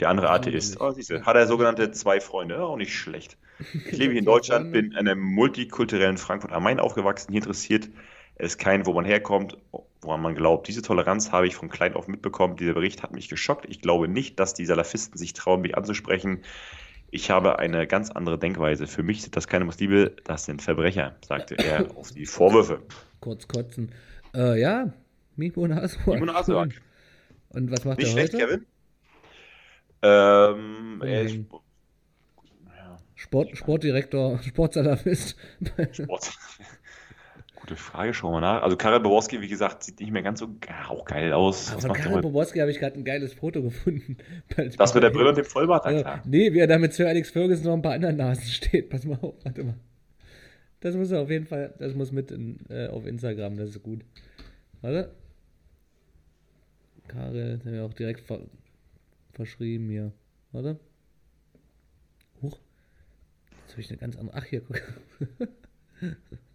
der 0.00 0.08
andere 0.10 0.30
Atheist. 0.30 0.80
Oh, 0.80 0.90
siehste, 0.92 1.24
hat 1.26 1.36
er 1.36 1.46
sogenannte 1.46 1.90
zwei 1.92 2.20
Freunde. 2.20 2.62
Auch 2.62 2.76
nicht 2.76 2.94
schlecht. 2.94 3.36
Ich 3.84 3.98
lebe 3.98 4.12
hier 4.12 4.20
in 4.20 4.24
Deutschland, 4.26 4.72
bin 4.72 4.92
in 4.92 4.96
einem 4.96 5.20
multikulturellen 5.20 6.18
Frankfurt 6.18 6.52
am 6.52 6.62
Main 6.64 6.80
aufgewachsen. 6.80 7.32
Hier 7.32 7.40
interessiert 7.42 7.90
es 8.42 8.58
keinen, 8.58 8.86
wo 8.86 8.92
man 8.92 9.04
herkommt, 9.04 9.56
woran 10.00 10.22
man 10.22 10.34
glaubt. 10.34 10.68
Diese 10.68 10.82
Toleranz 10.82 11.32
habe 11.32 11.46
ich 11.46 11.56
von 11.56 11.68
klein 11.68 11.94
auf 11.94 12.08
mitbekommen. 12.08 12.56
Dieser 12.56 12.74
Bericht 12.74 13.02
hat 13.02 13.12
mich 13.12 13.28
geschockt. 13.28 13.66
Ich 13.68 13.80
glaube 13.80 14.08
nicht, 14.08 14.40
dass 14.40 14.54
die 14.54 14.66
Salafisten 14.66 15.18
sich 15.18 15.32
trauen, 15.32 15.60
mich 15.60 15.76
anzusprechen. 15.76 16.42
Ich 17.10 17.30
habe 17.30 17.58
eine 17.58 17.86
ganz 17.86 18.10
andere 18.10 18.38
Denkweise. 18.38 18.86
Für 18.86 19.02
mich 19.02 19.22
sind 19.22 19.36
das 19.36 19.48
keine 19.48 19.64
Muslime, 19.64 20.12
das 20.24 20.44
sind 20.44 20.62
Verbrecher, 20.62 21.16
sagte 21.26 21.56
er 21.58 21.90
auf 21.96 22.12
die 22.12 22.26
Vorwürfe. 22.26 22.82
Kurz 23.20 23.48
kotzen. 23.48 23.92
Äh, 24.34 24.60
ja, 24.60 24.92
Mimun 25.36 25.72
Asuak. 25.72 26.06
Mimun 26.06 26.30
Asuak. 26.30 26.70
Und 27.50 27.70
was 27.70 27.84
macht 27.84 27.98
Nicht 27.98 28.08
er 28.08 28.12
schlecht, 28.12 28.34
heute? 28.34 28.46
Kevin. 28.46 28.66
Ähm, 30.02 31.02
er 31.04 31.22
ist 31.22 31.34
ja, 31.34 32.98
Sport, 33.16 33.56
Sportdirektor, 33.56 34.40
Sportsalafist. 34.42 35.36
Sport. 35.92 36.30
Gute 37.60 37.76
Frage, 37.76 38.14
schauen 38.14 38.32
wir 38.32 38.40
nach. 38.40 38.62
Also 38.62 38.76
Karel 38.76 39.00
Boborski, 39.00 39.42
wie 39.42 39.48
gesagt, 39.48 39.82
sieht 39.82 40.00
nicht 40.00 40.10
mehr 40.10 40.22
ganz 40.22 40.40
so 40.40 40.48
ja, 40.66 40.88
auch 40.88 41.04
geil 41.04 41.32
aus. 41.34 41.74
Er 41.84 41.92
Karel? 41.92 42.22
Boborski 42.22 42.58
habe 42.58 42.70
ich 42.70 42.78
gerade 42.78 42.96
ein 42.96 43.04
geiles 43.04 43.34
Foto 43.34 43.62
gefunden. 43.62 44.16
Das 44.78 44.94
mit 44.94 45.02
der 45.02 45.10
Brille 45.10 45.28
und 45.28 45.36
dem 45.36 45.44
Vollbart, 45.44 45.84
klar. 45.84 46.22
nee, 46.24 46.52
wie 46.52 46.58
er 46.58 46.66
da 46.66 46.78
mit 46.78 46.94
Sir 46.94 47.08
Alex 47.08 47.30
Ferguson 47.30 47.66
noch 47.66 47.74
ein 47.74 47.82
paar 47.82 47.92
anderen 47.92 48.16
Nasen 48.16 48.44
steht. 48.46 48.88
Pass 48.88 49.04
mal 49.04 49.18
auf, 49.20 49.34
warte 49.44 49.64
mal. 49.64 49.74
Das 50.80 50.94
muss 50.96 51.10
er 51.10 51.20
auf 51.20 51.28
jeden 51.28 51.46
Fall, 51.46 51.74
das 51.78 51.94
muss 51.94 52.12
mit 52.12 52.30
in, 52.30 52.60
äh, 52.70 52.88
auf 52.88 53.06
Instagram, 53.06 53.58
das 53.58 53.70
ist 53.70 53.82
gut. 53.82 54.00
Warte. 54.80 55.14
Karel, 57.08 57.58
der 57.58 57.72
mir 57.72 57.84
auch 57.84 57.92
direkt 57.92 58.20
ver 58.20 58.40
verschrieben 59.32 59.90
hier. 59.90 60.12
Warte. 60.52 60.78
Huch. 62.40 62.58
Jetzt 63.62 63.72
habe 63.72 63.80
ich 63.82 63.90
eine 63.90 63.98
ganz 63.98 64.16
andere. 64.16 64.36
Ach, 64.38 64.44
hier, 64.44 64.62
guck. 64.62 64.80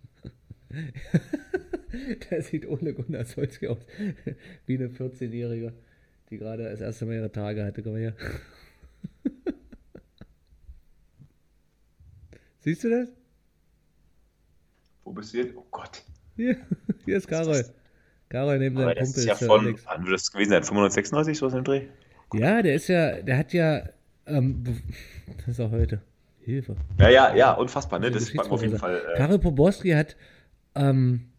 Der 2.29 2.41
sieht 2.41 2.67
Ole 2.67 2.93
Gunnar 2.93 3.25
Solskjaer 3.25 3.73
aus. 3.73 3.85
Wie 4.65 4.75
eine 4.75 4.87
14-Jährige, 4.87 5.73
die 6.29 6.37
gerade 6.37 6.63
das 6.63 6.81
erste 6.81 7.05
Mal 7.05 7.15
ihre 7.15 7.31
Tage 7.31 7.63
hatte. 7.63 7.81
Mal 7.89 7.99
her. 7.99 8.13
Siehst 12.59 12.83
du 12.83 12.89
das? 12.89 13.09
Wo 15.03 15.11
bist 15.13 15.33
du 15.33 15.37
jetzt? 15.37 15.55
Oh 15.55 15.65
Gott. 15.71 16.03
Hier, 16.35 16.57
hier 17.05 17.17
ist 17.17 17.27
Karol. 17.27 17.63
Karol 18.27 18.57
neben 18.59 18.75
seinem 18.75 18.95
das 18.95 19.13
Kumpel. 19.13 19.19
ist 19.19 19.25
ja 19.25 19.35
von, 19.35 19.79
wann 19.85 20.03
wird 20.03 20.15
das 20.15 20.31
gewesen 20.31 20.49
sein? 20.49 20.63
596, 20.63 21.37
so 21.37 21.45
was 21.45 21.53
im 21.53 21.63
Dreh? 21.63 21.83
Ja, 22.33 22.61
der 22.61 22.75
ist 22.75 22.87
ja, 22.87 23.21
der 23.21 23.37
hat 23.37 23.53
ja, 23.53 23.87
ähm, 24.25 24.63
das 25.37 25.47
ist 25.47 25.59
auch 25.59 25.71
heute. 25.71 26.01
Hilfe. 26.45 26.75
Ja, 26.99 27.09
ja, 27.09 27.35
ja, 27.35 27.53
unfassbar, 27.53 27.99
ne? 27.99 28.11
Das 28.11 28.29
ist 28.29 28.37
auf 28.51 28.61
jeden 28.61 28.77
Fall. 28.77 29.01
Äh, 29.13 29.17
Karol 29.17 29.39
Poborski 29.39 29.91
hat, 29.91 30.15
ähm, 30.75 31.29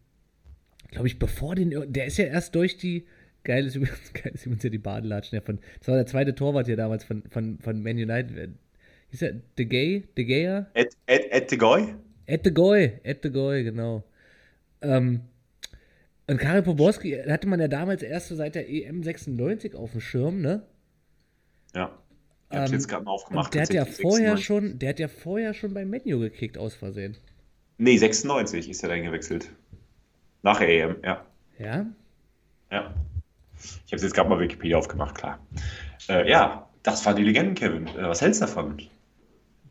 glaube 0.91 1.07
ich, 1.07 1.19
bevor 1.19 1.55
den, 1.55 1.91
der 1.91 2.05
ist 2.05 2.17
ja 2.17 2.25
erst 2.25 2.55
durch 2.55 2.77
die, 2.77 3.05
geil 3.43 3.65
ist 3.65 3.75
übrigens, 3.75 4.13
geil 4.13 4.31
ist 4.33 4.45
übrigens 4.45 4.63
ja 4.63 4.69
die 4.69 4.77
Badelatschen, 4.77 5.35
ja, 5.35 5.41
von, 5.41 5.59
das 5.79 5.87
war 5.87 5.95
der 5.95 6.05
zweite 6.05 6.35
Torwart 6.35 6.67
hier 6.67 6.77
damals 6.77 7.03
von, 7.03 7.23
von, 7.29 7.59
von 7.59 7.81
Man 7.81 7.97
United. 7.97 8.37
Äh, 8.37 8.49
Hieß 9.09 9.21
er 9.21 9.33
De 9.57 9.65
Gay? 9.65 10.03
De 10.17 10.25
Gea? 10.25 10.67
Ed, 10.73 10.97
Ed, 11.05 11.31
Ed 11.31 11.51
de 11.51 11.57
Goy? 11.57 11.95
Ed 12.25 12.45
de 12.45 12.51
Goy, 12.51 12.99
Ed 13.03 13.23
de 13.23 13.31
Goy, 13.31 13.63
genau. 13.63 14.03
Ähm, 14.81 15.21
und 16.29 16.37
Karel 16.39 16.61
Poborski 16.61 17.11
hatte 17.27 17.47
man 17.47 17.59
ja 17.61 17.69
damals 17.69 18.03
erst 18.03 18.27
so 18.27 18.35
seit 18.35 18.55
der 18.55 18.69
EM 18.69 19.01
96 19.01 19.75
auf 19.75 19.91
dem 19.91 20.01
Schirm, 20.01 20.41
ne? 20.41 20.63
Ja. 21.73 21.97
Ich 22.49 22.57
hab's 22.57 22.69
Ähm, 22.69 22.75
jetzt 22.75 22.87
gerade 22.89 23.05
mal 23.05 23.11
aufgemacht. 23.11 23.53
Der 23.53 23.61
hat 23.61 23.73
ja 23.73 23.85
vorher 23.85 24.35
96. 24.35 24.45
schon, 24.45 24.79
der 24.79 24.89
hat 24.89 24.99
ja 24.99 25.07
vorher 25.07 25.53
schon 25.53 25.73
beim 25.73 25.89
Menu 25.89 26.19
gekickt 26.19 26.57
aus 26.57 26.75
Versehen. 26.75 27.15
Nee, 27.77 27.97
96 27.97 28.69
ist 28.69 28.83
er 28.83 28.89
dann 28.89 29.03
gewechselt. 29.03 29.51
Nach 30.41 30.59
der 30.59 30.69
EM, 30.69 30.95
ja. 31.03 31.25
Ja? 31.59 31.85
Ja. 32.71 32.93
Ich 33.85 33.93
habe 33.93 34.01
jetzt 34.01 34.13
gerade 34.13 34.29
mal 34.29 34.39
Wikipedia 34.39 34.77
aufgemacht, 34.77 35.15
klar. 35.15 35.39
Äh, 36.09 36.29
ja, 36.29 36.67
das 36.83 37.05
war 37.05 37.13
die 37.13 37.23
Legenden, 37.23 37.55
Kevin. 37.55 37.87
Äh, 37.87 38.03
was 38.07 38.21
hältst 38.21 38.41
du 38.41 38.45
davon? 38.45 38.81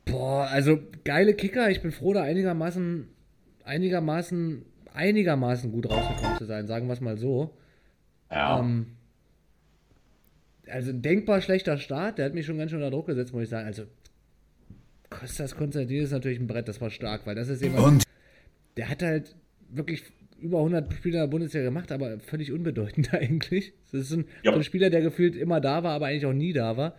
Boah, 0.04 0.46
also 0.50 0.78
geile 1.04 1.34
Kicker. 1.34 1.70
Ich 1.70 1.82
bin 1.82 1.92
froh, 1.92 2.12
da 2.12 2.22
einigermaßen, 2.22 3.08
einigermaßen, 3.64 4.64
einigermaßen 4.92 5.72
gut 5.72 5.90
rausgekommen 5.90 6.38
zu 6.38 6.44
sein, 6.44 6.66
sagen 6.66 6.86
wir 6.86 6.92
es 6.92 7.00
mal 7.00 7.16
so. 7.16 7.56
Ja. 8.30 8.60
Ähm, 8.60 8.96
also 10.68 10.90
ein 10.90 11.02
denkbar 11.02 11.40
schlechter 11.40 11.78
Start, 11.78 12.18
der 12.18 12.26
hat 12.26 12.34
mich 12.34 12.46
schon 12.46 12.58
ganz 12.58 12.70
schön 12.70 12.80
unter 12.82 12.90
Druck 12.90 13.06
gesetzt, 13.06 13.32
muss 13.32 13.44
ich 13.44 13.48
sagen. 13.48 13.66
Also 13.66 13.84
Kostas 15.10 15.54
Konstantin 15.56 16.02
ist 16.02 16.10
natürlich 16.12 16.38
ein 16.40 16.46
Brett, 16.46 16.68
das 16.68 16.80
war 16.80 16.90
stark, 16.90 17.26
weil 17.26 17.34
das 17.34 17.48
ist 17.48 17.62
jemand, 17.62 17.84
Und 17.84 18.02
der 18.76 18.88
hat 18.88 19.02
halt 19.02 19.36
wirklich 19.70 20.02
über 20.40 20.58
100 20.58 20.92
Spiele 20.92 21.16
in 21.18 21.22
der 21.22 21.28
Bundesliga 21.28 21.64
gemacht, 21.64 21.90
aber 21.92 22.18
völlig 22.20 22.52
unbedeutend 22.52 23.12
eigentlich. 23.14 23.72
Das 23.92 24.00
ist 24.02 24.12
ein, 24.12 24.26
Ja. 24.42 24.52
so 24.52 24.58
ein 24.58 24.64
Spieler, 24.64 24.90
der 24.90 25.00
gefühlt 25.00 25.36
immer 25.36 25.60
da 25.60 25.82
war, 25.82 25.92
aber 25.94 26.06
eigentlich 26.06 26.26
auch 26.26 26.32
nie 26.32 26.52
da 26.52 26.76
war. 26.76 26.94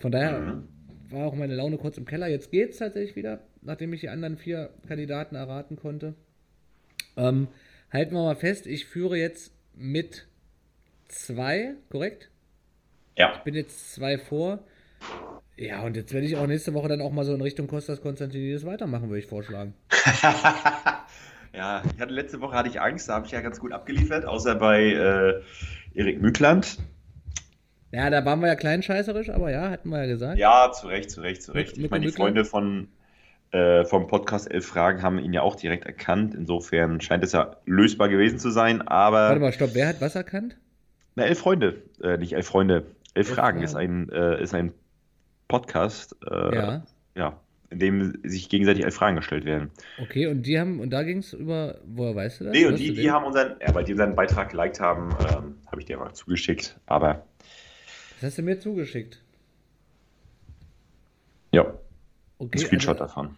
Von 0.00 0.12
daher 0.12 0.38
Mhm. 0.40 0.68
war 1.10 1.26
auch 1.26 1.34
meine 1.34 1.54
Laune 1.54 1.78
kurz 1.78 1.96
im 1.96 2.04
Keller. 2.04 2.26
Jetzt 2.28 2.50
geht's 2.50 2.78
tatsächlich 2.78 3.16
wieder, 3.16 3.40
nachdem 3.62 3.92
ich 3.92 4.00
die 4.00 4.08
anderen 4.08 4.36
vier 4.36 4.70
Kandidaten 4.88 5.34
erraten 5.36 5.76
konnte. 5.76 6.14
Ähm, 7.16 7.48
halten 7.92 8.14
wir 8.14 8.22
mal 8.22 8.36
fest, 8.36 8.66
ich 8.66 8.84
führe 8.86 9.16
jetzt 9.16 9.52
mit 9.76 10.26
zwei, 11.08 11.74
korrekt? 11.90 12.28
ja. 13.16 13.38
bin 13.44 13.54
jetzt 13.54 13.94
zwei 13.94 14.18
vor. 14.18 14.64
Ja, 15.56 15.82
und 15.82 15.96
jetzt 15.96 16.12
werde 16.12 16.26
ich 16.26 16.36
auch 16.36 16.46
nächste 16.46 16.74
Woche 16.74 16.88
dann 16.88 17.00
auch 17.00 17.12
mal 17.12 17.24
so 17.24 17.34
in 17.34 17.40
Richtung 17.40 17.66
Kostas 17.68 18.00
Konstantinidis 18.02 18.66
weitermachen, 18.66 19.08
würde 19.08 19.20
ich 19.20 19.26
vorschlagen. 19.26 19.74
ja, 21.52 21.82
ich 21.94 22.00
hatte 22.00 22.12
letzte 22.12 22.40
Woche 22.40 22.56
hatte 22.56 22.68
ich 22.68 22.80
Angst, 22.80 23.08
da 23.08 23.14
habe 23.14 23.26
ich 23.26 23.32
ja 23.32 23.40
ganz 23.40 23.60
gut 23.60 23.72
abgeliefert, 23.72 24.24
außer 24.24 24.56
bei 24.56 24.82
äh, 24.82 25.40
Erik 25.94 26.20
Mückland. 26.20 26.78
Ja, 27.92 28.10
da 28.10 28.24
waren 28.24 28.40
wir 28.40 28.48
ja 28.48 28.56
kleinscheißerisch, 28.56 29.30
aber 29.30 29.52
ja, 29.52 29.70
hatten 29.70 29.88
wir 29.90 30.00
ja 30.00 30.06
gesagt. 30.06 30.38
Ja, 30.38 30.72
zu 30.72 30.88
Recht, 30.88 31.10
zu 31.12 31.20
Recht, 31.20 31.42
zu 31.42 31.52
Recht. 31.52 31.76
Mit- 31.76 31.84
Ich 31.84 31.90
meine, 31.92 32.06
die 32.06 32.10
Freunde 32.12 32.44
von, 32.44 32.88
äh, 33.52 33.84
vom 33.84 34.08
Podcast 34.08 34.50
Elf 34.50 34.66
Fragen 34.66 35.02
haben 35.02 35.20
ihn 35.20 35.32
ja 35.32 35.42
auch 35.42 35.54
direkt 35.54 35.86
erkannt. 35.86 36.34
Insofern 36.34 37.00
scheint 37.00 37.22
es 37.22 37.30
ja 37.30 37.56
lösbar 37.66 38.08
gewesen 38.08 38.40
zu 38.40 38.50
sein, 38.50 38.82
aber. 38.82 39.28
Warte 39.28 39.40
mal, 39.40 39.52
stopp, 39.52 39.70
wer 39.74 39.86
hat 39.86 40.00
was 40.00 40.16
erkannt? 40.16 40.56
Na, 41.14 41.22
elf 41.24 41.38
Freunde, 41.38 41.82
äh, 42.02 42.16
nicht 42.16 42.32
elf 42.32 42.48
Freunde. 42.48 42.86
Elf, 43.14 43.28
Elf 43.28 43.28
Fragen, 43.28 43.58
Fragen. 43.58 43.62
ist 43.62 43.76
ein, 43.76 44.08
äh, 44.08 44.42
ist 44.42 44.54
ein 44.54 44.72
Podcast, 45.48 46.16
äh, 46.30 46.54
Ja. 46.54 46.86
ja, 47.14 47.40
in 47.70 47.78
dem 47.78 48.18
sich 48.24 48.48
gegenseitig 48.48 48.84
Fragen 48.94 49.16
gestellt 49.16 49.44
werden. 49.44 49.70
Okay, 50.00 50.26
und 50.26 50.42
die 50.42 50.58
haben, 50.58 50.80
und 50.80 50.90
da 50.90 51.02
ging 51.02 51.18
es 51.18 51.32
über, 51.32 51.78
woher 51.84 52.14
weißt 52.14 52.40
du 52.40 52.44
das? 52.44 52.52
Nee, 52.54 52.66
und 52.66 52.78
die, 52.78 52.94
die 52.94 53.10
haben 53.10 53.24
unseren, 53.24 53.56
ja, 53.60 53.74
weil 53.74 53.84
die 53.84 53.92
unseren 53.92 54.14
Beitrag 54.14 54.50
geliked 54.50 54.80
haben, 54.80 55.10
ähm, 55.30 55.56
habe 55.66 55.80
ich 55.80 55.86
dir 55.86 55.98
mal 55.98 56.12
zugeschickt. 56.12 56.78
Aber 56.86 57.24
Das 58.20 58.30
hast 58.30 58.38
du 58.38 58.42
mir 58.42 58.58
zugeschickt. 58.58 59.20
ja, 61.52 61.72
Okay, 62.38 62.58
ein 62.58 62.66
Screenshot 62.66 63.00
also, 63.00 63.04
davon. 63.14 63.36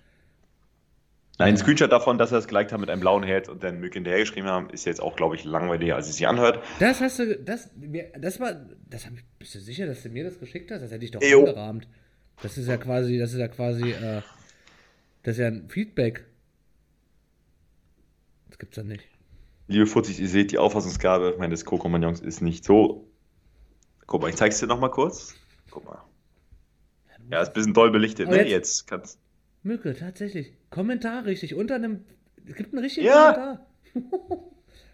Nein, 1.38 1.48
ein 1.48 1.56
Screenshot 1.58 1.92
davon, 1.92 2.16
dass 2.16 2.32
er 2.32 2.38
es 2.38 2.48
geliked 2.48 2.72
haben 2.72 2.80
mit 2.80 2.88
einem 2.88 3.00
blauen 3.00 3.22
Herz 3.22 3.48
und 3.48 3.62
dann 3.62 3.78
Mück 3.78 3.92
hinterhergeschrieben 3.92 4.48
haben, 4.48 4.70
ist 4.70 4.86
jetzt 4.86 5.00
auch, 5.02 5.16
glaube 5.16 5.34
ich, 5.34 5.44
langweiliger, 5.44 5.94
als 5.96 6.08
es 6.08 6.16
sich 6.16 6.26
anhört. 6.26 6.64
das 6.78 7.00
hast 7.02 7.18
du, 7.18 7.36
das, 7.36 7.68
das 8.18 8.40
war, 8.40 8.54
das 8.88 9.04
hab 9.04 9.12
ich, 9.12 9.24
bist 9.38 9.54
du 9.54 9.60
sicher, 9.60 9.86
dass 9.86 10.02
du 10.02 10.08
mir 10.08 10.24
das 10.24 10.38
geschickt 10.40 10.70
hast? 10.70 10.80
Das 10.80 10.90
hätte 10.90 11.04
ich 11.04 11.10
doch 11.10 11.20
angerahmt. 11.20 11.86
Das 12.42 12.56
ist 12.56 12.68
ja 12.68 12.76
quasi, 12.78 13.18
das 13.18 13.32
ist 13.34 13.38
ja 13.38 13.48
quasi, 13.48 13.90
äh, 13.90 14.22
das 15.24 15.34
ist 15.36 15.38
ja 15.38 15.48
ein 15.48 15.68
Feedback. 15.68 16.24
Das 18.48 18.58
gibt's 18.58 18.76
ja 18.76 18.82
nicht. 18.82 19.04
Liebe 19.68 19.86
Fuzzis, 19.86 20.18
ihr 20.20 20.28
seht, 20.28 20.52
die 20.52 20.58
Auffassungsgabe 20.58 21.36
meines 21.38 21.64
Co-Kompagnons 21.64 22.20
ist 22.20 22.40
nicht 22.40 22.64
so. 22.64 23.08
Guck 24.06 24.22
mal, 24.22 24.28
ich 24.30 24.36
zeig's 24.36 24.60
dir 24.60 24.66
nochmal 24.68 24.90
kurz. 24.90 25.34
Guck 25.70 25.84
mal. 25.84 26.02
Ja, 27.30 27.42
ist 27.42 27.48
ein 27.48 27.54
bisschen 27.54 27.74
doll 27.74 27.90
belichtet, 27.90 28.28
Oh, 28.28 28.30
ne? 28.30 28.38
jetzt- 28.38 28.50
Jetzt 28.50 28.86
kannst 28.86 29.18
Mücke, 29.66 29.94
tatsächlich. 29.94 30.52
Kommentar 30.70 31.26
richtig. 31.26 31.54
Unter 31.54 31.74
einem. 31.74 32.04
Es 32.46 32.54
gibt 32.54 32.72
einen 32.72 32.82
richtigen 32.82 33.06
Ja. 33.06 33.32
Kommentar. 33.32 33.66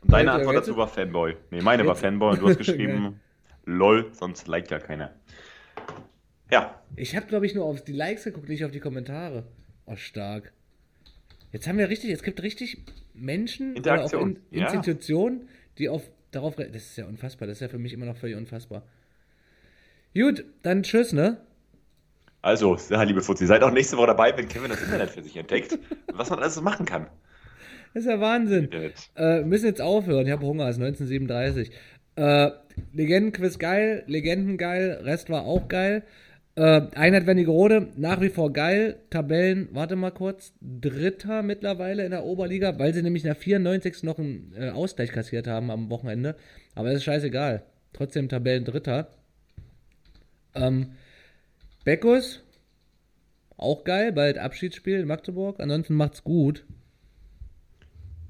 Und 0.03 0.11
deine 0.11 0.33
Antwort 0.33 0.57
dazu 0.57 0.77
war 0.77 0.89
Fanboy. 0.89 1.37
Nee, 1.51 1.61
meine 1.61 1.87
war 1.87 1.95
Fanboy 1.95 2.33
und 2.33 2.43
du 2.43 2.49
hast 2.49 2.59
geschrieben, 2.65 3.21
lol, 3.65 4.11
sonst 4.13 4.49
liked 4.49 4.71
ja 4.71 4.79
keiner. 4.79 5.13
Ja, 6.51 6.83
Ich 6.97 7.17
habe, 7.17 7.27
glaube 7.27 7.47
ich, 7.47 7.55
nur 7.55 7.65
auf 7.65 7.83
die 7.83 7.93
Likes 7.93 8.25
geguckt, 8.25 8.49
nicht 8.49 8.65
auf 8.65 8.71
die 8.71 8.81
Kommentare. 8.81 9.45
Oh, 9.87 9.97
stark. 9.97 10.53
Jetzt 11.51 11.67
haben 11.67 11.79
wir 11.79 11.89
richtig, 11.89 12.11
es 12.11 12.23
gibt 12.23 12.43
richtig 12.43 12.85
Menschen 13.15 13.73
oder 13.77 13.93
auch 13.93 14.05
Interaktion, 14.05 14.39
in, 14.51 14.59
ja. 14.59 14.65
Institutionen, 14.67 15.49
die 15.79 15.89
auf 15.89 16.03
darauf. 16.31 16.57
Das 16.57 16.69
ist 16.75 16.97
ja 16.97 17.07
unfassbar. 17.07 17.47
Das 17.49 17.59
ist 17.59 17.61
ja 17.61 17.69
für 17.69 17.79
mich 17.79 17.93
immer 17.93 18.07
noch 18.07 18.17
völlig 18.17 18.37
unfassbar. 18.37 18.83
Gut, 20.15 20.45
dann 20.63 20.83
tschüss, 20.83 21.13
ne? 21.13 21.39
Also, 22.43 22.77
ja, 22.91 23.03
liebe 23.05 23.23
Fuzzi, 23.23 23.47
seid 23.47 23.63
auch 23.63 23.71
nächste 23.71 23.97
Woche 23.97 24.09
dabei, 24.09 24.37
wenn 24.37 24.49
Kevin 24.49 24.71
das 24.71 24.83
Internet 24.83 25.11
für 25.11 25.23
sich 25.23 25.37
entdeckt. 25.37 25.79
was 26.13 26.29
man 26.29 26.41
alles 26.41 26.57
so 26.57 26.63
machen 26.63 26.85
kann. 26.85 27.07
Das 27.95 28.05
ist 28.05 28.11
ja 28.11 28.21
Wahnsinn. 28.21 28.71
Äh, 28.73 28.91
wir 29.15 29.45
müssen 29.45 29.67
jetzt 29.67 29.81
aufhören. 29.81 30.27
Ich 30.27 30.33
habe 30.33 30.45
Hunger, 30.45 30.69
es 30.69 30.77
ist 30.77 30.83
1937. 30.83 31.71
Äh, 32.17 32.51
Legendenquiz 32.93 33.59
geil, 33.59 34.03
Legenden 34.07 34.59
geil, 34.59 35.01
Rest 35.03 35.31
war 35.31 35.45
auch 35.45 35.69
geil. 35.69 36.03
Äh, 36.55 36.83
Einheit 36.95 37.27
Wernigerode, 37.27 37.89
nach 37.97 38.21
wie 38.21 38.29
vor 38.29 38.53
geil. 38.53 38.99
Tabellen, 39.09 39.69
warte 39.73 39.97
mal 39.97 40.11
kurz, 40.11 40.53
Dritter 40.61 41.43
mittlerweile 41.43 42.05
in 42.05 42.11
der 42.11 42.25
Oberliga, 42.25 42.79
weil 42.79 42.93
sie 42.93 43.03
nämlich 43.03 43.25
nach 43.25 43.37
94 43.37 44.03
noch 44.03 44.19
einen 44.19 44.53
äh, 44.59 44.71
Ausgleich 44.71 45.13
kassiert 45.13 45.47
haben 45.47 45.71
am 45.71 45.89
Wochenende. 45.91 46.35
Aber 46.75 46.89
das 46.89 46.99
ist 46.99 47.05
scheißegal. 47.05 47.63
Trotzdem 47.93 48.29
Tabellen 48.29 48.65
Dritter. 48.65 49.09
Ähm, 50.55 50.93
Beckus, 51.85 52.43
auch 53.57 53.85
geil, 53.85 54.13
bald 54.13 54.39
Abschiedsspiel 54.39 55.01
in 55.01 55.07
Magdeburg. 55.07 55.61
Ansonsten 55.61 55.95
macht's 55.95 56.25
gut. 56.25 56.65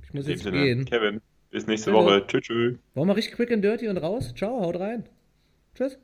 Ich 0.05 0.15
muss 0.15 0.27
jetzt 0.27 0.43
Sinne, 0.43 0.63
gehen. 0.63 0.85
Kevin, 0.85 1.21
bis 1.51 1.67
nächste 1.67 1.93
Hallo. 1.93 2.05
Woche. 2.05 2.27
Tschüss, 2.27 2.43
tschüss. 2.43 2.79
Wollen 2.95 3.09
wir 3.09 3.17
richtig 3.17 3.35
quick 3.35 3.51
and 3.53 3.65
dirty 3.65 3.89
und 3.89 3.99
raus? 3.99 4.35
Ciao, 4.35 4.61
haut 4.61 4.79
rein. 4.79 5.05
Tschüss. 5.75 5.99